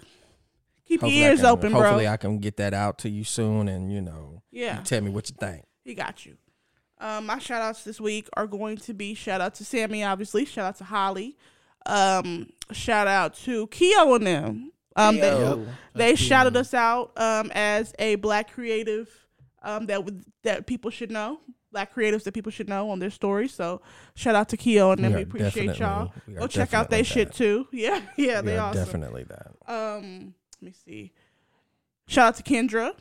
Keep 0.86 1.02
your 1.02 1.10
ears 1.10 1.40
can- 1.40 1.47
open, 1.47 1.73
bro. 1.73 1.81
Hopefully, 1.82 2.09
I 2.09 2.16
can 2.16 2.39
get 2.39 2.56
that 2.59 2.74
out 2.74 2.98
to 2.98 3.09
you 3.09 3.23
soon, 3.24 3.68
and 3.68 3.93
you 3.93 4.01
know, 4.01 4.43
Yeah. 4.51 4.78
you 4.78 4.85
tell 4.85 5.01
me 5.01 5.10
what 5.10 5.28
you 5.31 5.36
think. 5.39 5.64
He 5.85 5.94
got 5.94 6.27
you. 6.27 6.36
Um, 6.98 7.27
my 7.27 7.39
shout 7.39 7.60
outs 7.62 7.85
this 7.85 8.01
week 8.01 8.28
are 8.36 8.47
going 8.47 8.78
to 8.78 8.94
be 8.94 9.14
shout 9.14 9.40
out 9.40 9.55
to 9.56 9.64
Sammy, 9.64 10.02
obviously. 10.02 10.44
Shout 10.44 10.64
out 10.66 10.77
to 10.78 10.85
Holly. 10.85 11.36
Um, 11.85 12.48
shout 12.73 13.06
out 13.06 13.35
to 13.44 13.66
Keo 13.68 14.14
and 14.14 14.27
them. 14.27 14.73
Um, 14.97 15.16
they, 15.16 15.31
Keo. 15.31 15.59
Yep. 15.59 15.68
they 15.94 16.14
shouted 16.16 16.56
us 16.56 16.73
out 16.74 17.12
um, 17.16 17.51
as 17.55 17.94
a 17.98 18.14
black 18.16 18.51
creative 18.52 19.09
um, 19.62 19.86
that 19.86 20.05
would 20.05 20.24
that 20.43 20.66
people 20.66 20.90
should 20.90 21.10
know. 21.12 21.40
Black 21.76 21.94
creatives 21.94 22.22
that 22.24 22.32
people 22.32 22.50
should 22.50 22.70
know 22.70 22.88
on 22.88 23.00
their 23.00 23.10
stories. 23.10 23.52
So 23.52 23.82
shout 24.14 24.34
out 24.34 24.48
to 24.48 24.56
Keo 24.56 24.92
and 24.92 25.04
them. 25.04 25.12
We 25.12 25.16
We, 25.18 25.22
appreciate 25.24 25.78
y'all. 25.78 26.10
we 26.26 26.32
Go 26.32 26.46
check 26.46 26.72
out 26.72 26.88
their 26.88 27.02
definitely 27.02 27.24
shit 27.24 27.34
too. 27.34 27.68
Yeah, 27.72 28.00
yeah, 28.16 28.40
We 28.40 28.46
they 28.46 28.56
are 28.56 28.70
awesome. 28.70 28.82
definitely 28.84 29.24
that. 29.24 29.48
Um, 29.68 30.32
let 30.62 30.66
me 30.68 30.72
see. 30.86 31.12
Shout 32.08 32.28
out 32.28 32.36
to 32.36 32.42
Kendra. 32.42 32.92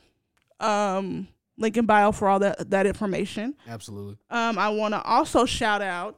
Um, 0.60 1.30
link 1.58 1.78
in 1.78 1.86
bio 1.86 2.12
for 2.12 2.28
all 2.28 2.40
that 2.40 2.70
that 2.70 2.86
information. 2.86 3.56
Absolutely. 3.66 4.18
Um, 4.30 4.58
I 4.60 4.68
want 4.68 4.94
to 4.94 5.02
also 5.04 5.46
shout 5.46 5.82
out. 5.82 6.18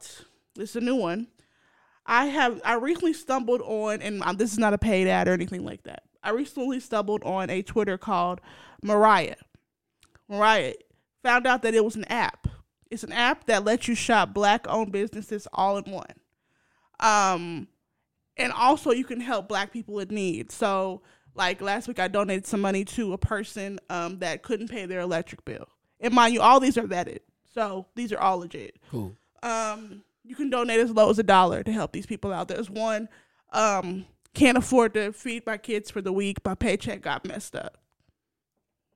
This 0.56 0.70
is 0.70 0.76
a 0.76 0.80
new 0.80 0.96
one. 0.96 1.28
I 2.06 2.24
have 2.26 2.60
I 2.64 2.74
recently 2.74 3.12
stumbled 3.12 3.60
on, 3.62 4.02
and 4.02 4.20
this 4.36 4.50
is 4.52 4.58
not 4.58 4.74
a 4.74 4.78
paid 4.78 5.06
ad 5.06 5.28
or 5.28 5.32
anything 5.32 5.64
like 5.64 5.84
that. 5.84 6.02
I 6.24 6.30
recently 6.30 6.80
stumbled 6.80 7.22
on 7.22 7.50
a 7.50 7.62
Twitter 7.62 7.96
called 7.98 8.40
Mariah. 8.82 9.36
Mariah 10.28 10.74
found 11.22 11.46
out 11.46 11.62
that 11.62 11.74
it 11.74 11.84
was 11.84 11.96
an 11.96 12.04
app. 12.04 12.48
It's 12.90 13.04
an 13.04 13.12
app 13.12 13.46
that 13.46 13.64
lets 13.64 13.88
you 13.88 13.94
shop 13.94 14.32
black-owned 14.32 14.92
businesses 14.92 15.46
all 15.52 15.76
in 15.76 15.90
one. 15.90 16.06
Um, 17.00 17.68
and 18.36 18.52
also 18.52 18.92
you 18.92 19.04
can 19.04 19.20
help 19.20 19.48
black 19.48 19.72
people 19.72 19.98
in 20.00 20.08
need. 20.08 20.50
So, 20.50 21.02
like 21.34 21.60
last 21.60 21.86
week, 21.86 22.00
I 22.00 22.08
donated 22.08 22.46
some 22.46 22.60
money 22.60 22.84
to 22.84 23.12
a 23.12 23.18
person 23.18 23.78
um, 23.90 24.18
that 24.20 24.42
couldn't 24.42 24.68
pay 24.68 24.86
their 24.86 25.00
electric 25.00 25.44
bill. 25.44 25.68
And 26.00 26.14
mind 26.14 26.34
you, 26.34 26.40
all 26.40 26.60
these 26.60 26.78
are 26.78 26.84
vetted, 26.84 27.20
so 27.52 27.86
these 27.94 28.12
are 28.12 28.18
all 28.18 28.38
legit. 28.38 28.76
Cool. 28.90 29.14
Um, 29.42 30.02
you 30.24 30.34
can 30.34 30.50
donate 30.50 30.80
as 30.80 30.90
low 30.90 31.10
as 31.10 31.18
a 31.18 31.22
dollar 31.22 31.62
to 31.62 31.72
help 31.72 31.92
these 31.92 32.06
people 32.06 32.32
out. 32.32 32.48
There's 32.48 32.70
one 32.70 33.08
um, 33.52 34.06
can't 34.34 34.58
afford 34.58 34.94
to 34.94 35.12
feed 35.12 35.46
my 35.46 35.56
kids 35.56 35.90
for 35.90 36.00
the 36.00 36.12
week. 36.12 36.38
My 36.44 36.54
paycheck 36.54 37.02
got 37.02 37.24
messed 37.26 37.56
up. 37.56 37.78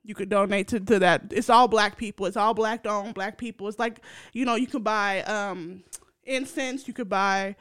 You 0.04 0.14
could 0.14 0.28
donate 0.28 0.68
to, 0.68 0.80
to 0.80 0.98
that. 0.98 1.24
It's 1.30 1.48
all 1.48 1.68
black 1.68 1.96
people. 1.96 2.26
It's 2.26 2.36
all 2.36 2.54
black 2.54 2.86
owned 2.86 3.14
black 3.14 3.38
people. 3.38 3.68
It's 3.68 3.78
like 3.78 4.00
you 4.32 4.44
know 4.44 4.56
you 4.56 4.66
can 4.66 4.82
buy 4.82 5.22
um, 5.22 5.84
incense. 6.24 6.88
You 6.88 6.94
could 6.94 7.08
buy 7.08 7.56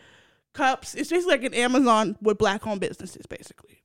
cups. 0.53 0.95
It's 0.95 1.09
basically 1.09 1.35
like 1.35 1.43
an 1.43 1.53
Amazon 1.53 2.17
with 2.21 2.37
black 2.37 2.65
owned 2.65 2.81
businesses, 2.81 3.25
basically. 3.25 3.83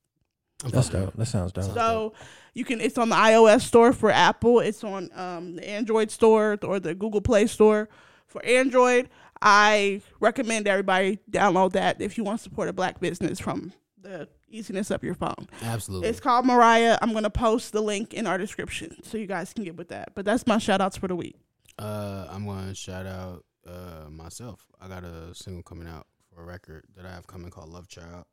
That's 0.64 0.88
dope. 0.88 1.14
That 1.16 1.26
sounds 1.26 1.52
dope. 1.52 1.74
So 1.74 2.14
you 2.54 2.64
can. 2.64 2.80
It's 2.80 2.98
on 2.98 3.10
the 3.10 3.16
iOS 3.16 3.62
store 3.62 3.92
for 3.92 4.10
Apple. 4.10 4.60
It's 4.60 4.82
on 4.82 5.10
um, 5.14 5.56
the 5.56 5.68
Android 5.68 6.10
store 6.10 6.58
or 6.62 6.80
the 6.80 6.94
Google 6.94 7.20
Play 7.20 7.46
store 7.46 7.88
for 8.26 8.44
Android. 8.44 9.08
I 9.42 10.00
recommend 10.18 10.66
everybody 10.66 11.18
download 11.30 11.72
that 11.72 12.00
if 12.00 12.16
you 12.16 12.24
want 12.24 12.38
to 12.38 12.42
support 12.42 12.68
a 12.68 12.72
black 12.72 13.00
business 13.00 13.38
from 13.38 13.74
the 14.00 14.28
easiness 14.48 14.90
of 14.90 15.02
your 15.02 15.14
phone. 15.14 15.48
Absolutely. 15.62 16.08
It's 16.08 16.20
called 16.20 16.46
Mariah. 16.46 16.98
I'm 17.02 17.12
gonna 17.12 17.30
post 17.30 17.72
the 17.72 17.80
link 17.80 18.14
in 18.14 18.26
our 18.26 18.38
description 18.38 18.96
so 19.02 19.18
you 19.18 19.26
guys 19.26 19.52
can 19.52 19.64
get 19.64 19.76
with 19.76 19.88
that. 19.88 20.12
But 20.14 20.24
that's 20.24 20.46
my 20.46 20.58
shout 20.58 20.80
outs 20.80 20.96
for 20.96 21.08
the 21.08 21.16
week. 21.16 21.36
Uh, 21.78 22.26
I'm 22.30 22.46
gonna 22.46 22.74
shout 22.74 23.06
out 23.06 23.44
uh 23.66 24.08
myself. 24.10 24.66
I 24.80 24.88
got 24.88 25.04
a 25.04 25.34
single 25.34 25.62
coming 25.62 25.88
out 25.88 26.06
for 26.32 26.42
a 26.42 26.44
record 26.44 26.84
that 26.96 27.04
I 27.06 27.10
have 27.10 27.26
coming 27.26 27.50
called 27.50 27.68
Love 27.70 27.88
Child. 27.88 28.24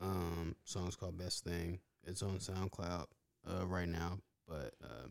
Um, 0.00 0.56
song's 0.64 0.96
called 0.96 1.18
Best 1.18 1.44
Thing. 1.44 1.80
It's 2.06 2.22
on 2.22 2.38
SoundCloud 2.38 3.06
uh 3.50 3.66
right 3.66 3.88
now, 3.88 4.18
but 4.48 4.74
uh, 4.82 5.08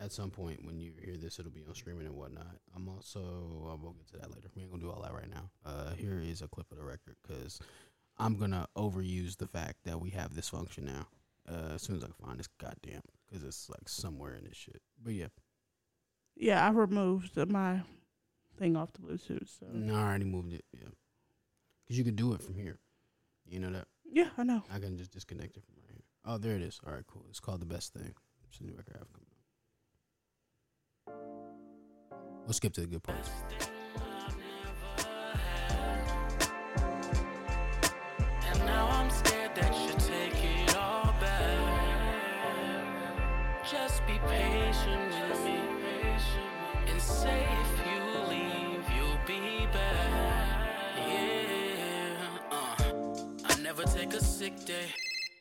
at 0.00 0.12
some 0.12 0.30
point 0.30 0.64
when 0.64 0.80
you 0.80 0.92
hear 1.04 1.16
this, 1.16 1.38
it'll 1.38 1.50
be 1.52 1.64
on 1.68 1.74
streaming 1.74 2.06
and 2.06 2.16
whatnot. 2.16 2.56
I'm 2.74 2.88
also 2.88 3.20
I 3.20 3.82
will 3.82 3.92
get 3.92 4.08
to 4.08 4.18
that 4.18 4.34
later. 4.34 4.48
We 4.54 4.62
ain't 4.62 4.70
gonna 4.70 4.82
do 4.82 4.90
all 4.90 5.02
that 5.02 5.14
right 5.14 5.30
now. 5.30 5.50
Uh, 5.64 5.92
here 5.92 6.20
is 6.22 6.42
a 6.42 6.48
clip 6.48 6.70
of 6.70 6.78
the 6.78 6.84
record 6.84 7.16
because 7.26 7.60
I'm 8.22 8.36
gonna 8.36 8.66
overuse 8.76 9.36
the 9.36 9.46
fact 9.48 9.78
that 9.84 10.00
we 10.00 10.10
have 10.10 10.34
this 10.34 10.48
function 10.48 10.84
now. 10.84 11.08
Uh, 11.48 11.74
as 11.74 11.82
soon 11.82 11.96
as 11.96 12.04
I 12.04 12.06
can 12.06 12.14
find 12.24 12.38
this 12.38 12.48
goddamn, 12.60 13.02
because 13.28 13.42
it's 13.42 13.68
like 13.68 13.88
somewhere 13.88 14.36
in 14.36 14.44
this 14.44 14.56
shit. 14.56 14.80
But 15.02 15.14
yeah, 15.14 15.26
Yeah, 16.36 16.64
I 16.64 16.70
removed 16.70 17.36
my 17.48 17.82
thing 18.56 18.76
off 18.76 18.92
the 18.92 19.00
Bluetooth. 19.00 19.48
So 19.58 19.66
No, 19.72 19.96
I 19.96 20.02
already 20.02 20.24
moved 20.24 20.52
it. 20.52 20.64
Yeah, 20.72 20.88
because 21.84 21.98
you 21.98 22.04
can 22.04 22.14
do 22.14 22.32
it 22.32 22.42
from 22.42 22.54
here. 22.54 22.78
You 23.44 23.58
know 23.58 23.70
that 23.72 23.88
yeah, 24.08 24.28
I 24.38 24.44
know. 24.44 24.62
I 24.72 24.78
can 24.78 24.96
just 24.98 25.10
disconnect 25.10 25.56
it 25.56 25.64
from 25.64 25.74
right 25.80 25.90
here. 25.90 26.04
Oh, 26.24 26.38
there 26.38 26.54
it 26.54 26.62
is. 26.62 26.78
All 26.86 26.92
right, 26.92 27.06
cool. 27.06 27.24
It's 27.28 27.40
called 27.40 27.60
the 27.60 27.66
best 27.66 27.92
thing. 27.92 28.14
It's 28.48 28.60
a 28.60 28.64
new 28.64 28.74
record 28.76 28.94
I 28.94 28.98
have 28.98 29.12
coming 29.12 29.26
out. 31.08 32.44
We'll 32.44 32.52
skip 32.52 32.72
to 32.74 32.82
the 32.82 32.86
good 32.86 33.02
parts. 33.02 33.30
Sick 54.42 54.64
day. 54.64 54.86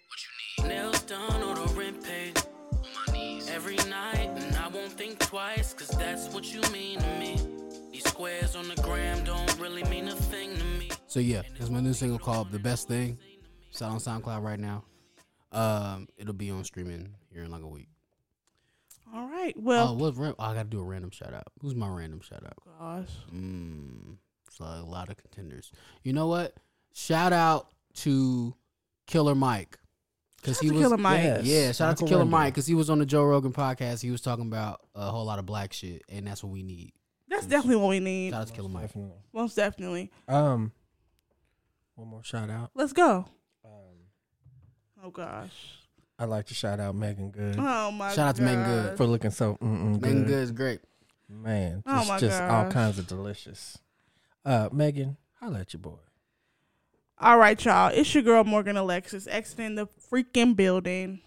What 0.10 0.20
you 0.22 0.64
need? 0.64 0.76
Nails 0.76 1.02
done 1.02 1.42
or 1.42 1.56
the 1.56 1.74
rent 1.74 2.04
paid. 2.04 2.38
On 2.72 2.82
my 3.08 3.14
knees. 3.14 3.50
Every 3.50 3.76
night, 3.90 4.30
and 4.36 4.56
I 4.56 4.68
won't 4.68 4.92
think 4.92 5.18
twice, 5.18 5.74
cause 5.74 5.88
that's 5.88 6.32
what 6.32 6.54
you 6.54 6.62
mean 6.72 7.00
to 7.00 7.08
me. 7.18 7.40
These 7.92 8.04
squares 8.04 8.56
on 8.56 8.68
the 8.68 8.76
gram 8.84 9.24
don't 9.24 9.58
really 9.60 9.84
mean 9.86 10.08
a 10.08 10.16
thing 10.16 10.56
to 10.56 10.64
me. 10.64 10.92
So 11.08 11.20
yeah, 11.20 11.42
there's 11.58 11.72
my 11.72 11.80
new 11.80 11.94
single 11.94 12.20
called 12.20 12.52
"The 12.52 12.60
Best 12.60 12.88
Thing." 12.88 13.18
It's 13.72 13.82
out 13.82 13.90
on 13.90 13.98
SoundCloud 13.98 14.44
right 14.44 14.60
now. 14.60 14.84
Um, 15.52 16.08
it'll 16.16 16.36
be 16.36 16.52
on 16.52 16.64
streaming 16.64 17.16
here 17.34 17.42
in 17.42 17.50
like 17.50 17.64
a 17.64 17.68
week. 17.68 17.90
All 19.16 19.28
right. 19.28 19.56
Oh, 19.58 19.62
Well, 19.64 19.96
what? 19.96 20.36
Oh, 20.38 20.44
I 20.44 20.54
gotta 20.54 20.70
do 20.70 20.80
a 20.80 20.84
random 20.84 21.10
shout 21.10 21.34
out. 21.34 21.48
Who's 21.60 21.74
my 21.74 21.90
random 21.90 22.22
shout 22.22 22.44
out? 22.46 22.60
gosh. 22.80 23.10
Mm, 23.34 24.18
it's 24.46 24.60
a 24.60 24.84
lot 24.84 25.10
of 25.10 25.18
contenders. 25.18 25.72
You 26.04 26.14
know 26.14 26.28
what? 26.28 26.56
Shout 26.94 27.34
out 27.34 27.74
to 27.96 28.56
Killer 29.08 29.36
Mike 29.36 29.78
because 30.38 30.58
Shout 30.58 30.64
he 30.64 30.70
to 30.70 30.76
was 30.76 30.84
Killer 30.84 30.98
Mike. 30.98 31.24
Yes. 31.24 31.46
yeah. 31.46 31.72
Shout 31.72 31.90
out 31.92 31.98
to 31.98 32.06
Killer 32.06 32.24
Rendon. 32.26 32.30
Mike 32.30 32.54
because 32.54 32.68
he 32.68 32.74
was 32.76 32.90
on 32.90 33.00
the 33.00 33.06
Joe 33.06 33.24
Rogan 33.24 33.54
podcast. 33.54 34.02
He 34.02 34.12
was 34.12 34.22
talking 34.22 34.48
about 34.48 34.82
a 34.96 35.10
whole 35.12 35.26
lot 35.26 35.40
of 35.40 35.46
black 35.46 35.74
shit, 35.74 36.04
and 36.10 36.28
that's 36.28 36.44
what 36.44 36.52
we 36.52 36.64
need. 36.64 36.94
That's 37.30 37.46
definitely 37.46 37.78
what 37.78 37.90
we 37.90 38.00
need. 38.00 38.32
Shout 38.32 38.42
out 38.42 38.48
to 38.48 38.54
Killer 38.54 38.70
Mike. 38.70 38.84
Definitely. 38.88 39.18
Most 39.34 39.56
definitely. 39.56 40.12
Um, 40.28 40.72
one 41.96 42.08
more 42.08 42.24
shout 42.24 42.50
out. 42.50 42.72
Let's 42.76 42.94
go. 42.94 43.26
Um, 43.64 43.72
Oh 45.04 45.10
gosh. 45.10 45.78
I'd 46.20 46.26
like 46.30 46.46
to 46.48 46.54
shout 46.54 46.80
out 46.80 46.94
Meagan 46.94 47.32
Good 47.32 47.56
Oh 47.58 47.90
my. 47.92 48.10
Shout 48.12 48.28
out 48.30 48.36
to 48.36 48.42
Meagan 48.44 48.64
Good 48.64 48.98
for 48.98 49.06
looking 49.08 49.32
so 49.32 49.54
good. 49.60 50.02
Meagan 50.02 50.26
Good 50.26 50.44
is 50.44 50.52
great. 50.52 50.80
Man, 51.28 51.82
Oh 51.88 51.98
just, 51.98 52.10
my 52.10 52.20
just 52.20 52.42
all 52.42 52.70
kinds 52.72 53.00
of 53.00 53.08
delicious. 53.08 53.78
Uh, 54.46 54.68
Meagan, 54.72 55.16
holla 55.40 55.62
at 55.62 55.74
your 55.74 55.80
boy. 55.80 55.98
All 57.22 57.38
right, 57.38 57.64
y'all. 57.64 57.92
It's 57.94 58.16
your 58.16 58.24
girl 58.24 58.44
Morgan 58.44 58.78
Alexis 58.78 59.28
exiting 59.28 59.76
the 59.76 59.88
freaking 60.12 60.56
building. 60.56 61.22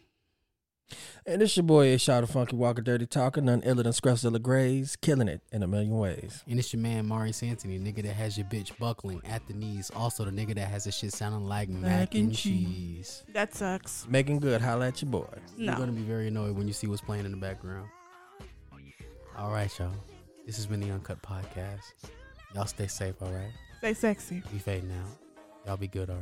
And 1.24 1.40
this 1.40 1.56
your 1.56 1.62
boy, 1.62 1.96
Shot 1.98 2.24
of 2.24 2.30
Funky 2.30 2.56
Walker 2.56 2.82
Dirty 2.82 3.06
Talker, 3.06 3.40
none 3.40 3.62
iller 3.62 3.84
than 3.84 3.92
Scruffzilla 3.92 4.42
Grays, 4.42 4.96
killing 4.96 5.28
it 5.28 5.42
in 5.52 5.62
a 5.62 5.68
million 5.68 5.96
ways. 5.96 6.42
And 6.48 6.58
it's 6.58 6.72
your 6.72 6.82
man 6.82 7.06
Mari 7.06 7.30
Santini, 7.30 7.78
nigga 7.78 8.02
that 8.02 8.14
has 8.14 8.36
your 8.36 8.46
bitch 8.48 8.76
buckling 8.76 9.22
at 9.24 9.46
the 9.46 9.54
knees. 9.54 9.92
Also 9.94 10.24
the 10.24 10.32
nigga 10.32 10.56
that 10.56 10.66
has 10.66 10.82
the 10.82 10.90
shit 10.90 11.12
sounding 11.12 11.46
like 11.46 11.68
mac, 11.68 12.16
and 12.16 12.34
cheese. 12.34 13.22
That 13.32 13.54
sucks. 13.54 14.04
Meagan 14.08 14.40
Good, 14.40 14.60
holla 14.62 14.88
at 14.88 15.00
your 15.00 15.12
boy. 15.12 15.28
You're 15.56 15.76
gonna 15.76 15.92
be 15.92 16.02
very 16.02 16.26
annoyed 16.26 16.56
when 16.56 16.66
you 16.66 16.74
see 16.74 16.88
what's 16.88 17.02
playing 17.02 17.24
in 17.24 17.30
the 17.30 17.36
background. 17.36 17.88
All 19.38 19.52
right, 19.52 19.70
y'all. 19.78 19.92
This 20.44 20.56
has 20.56 20.66
been 20.66 20.80
the 20.80 20.90
Uncut 20.90 21.22
Podcast. 21.22 21.92
Y'all 22.52 22.66
stay 22.66 22.88
safe, 22.88 23.14
all 23.22 23.30
right? 23.30 23.52
Stay 23.78 23.94
sexy. 23.94 24.42
We 24.52 24.58
fading 24.58 24.90
out. 24.90 25.23
Y'all 25.66 25.76
be 25.78 25.88
good, 25.88 26.10
all 26.10 26.16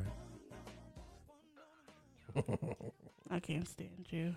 right? 2.36 2.44
I 3.30 3.40
can't 3.40 3.66
stand 3.66 4.06
you. 4.10 4.34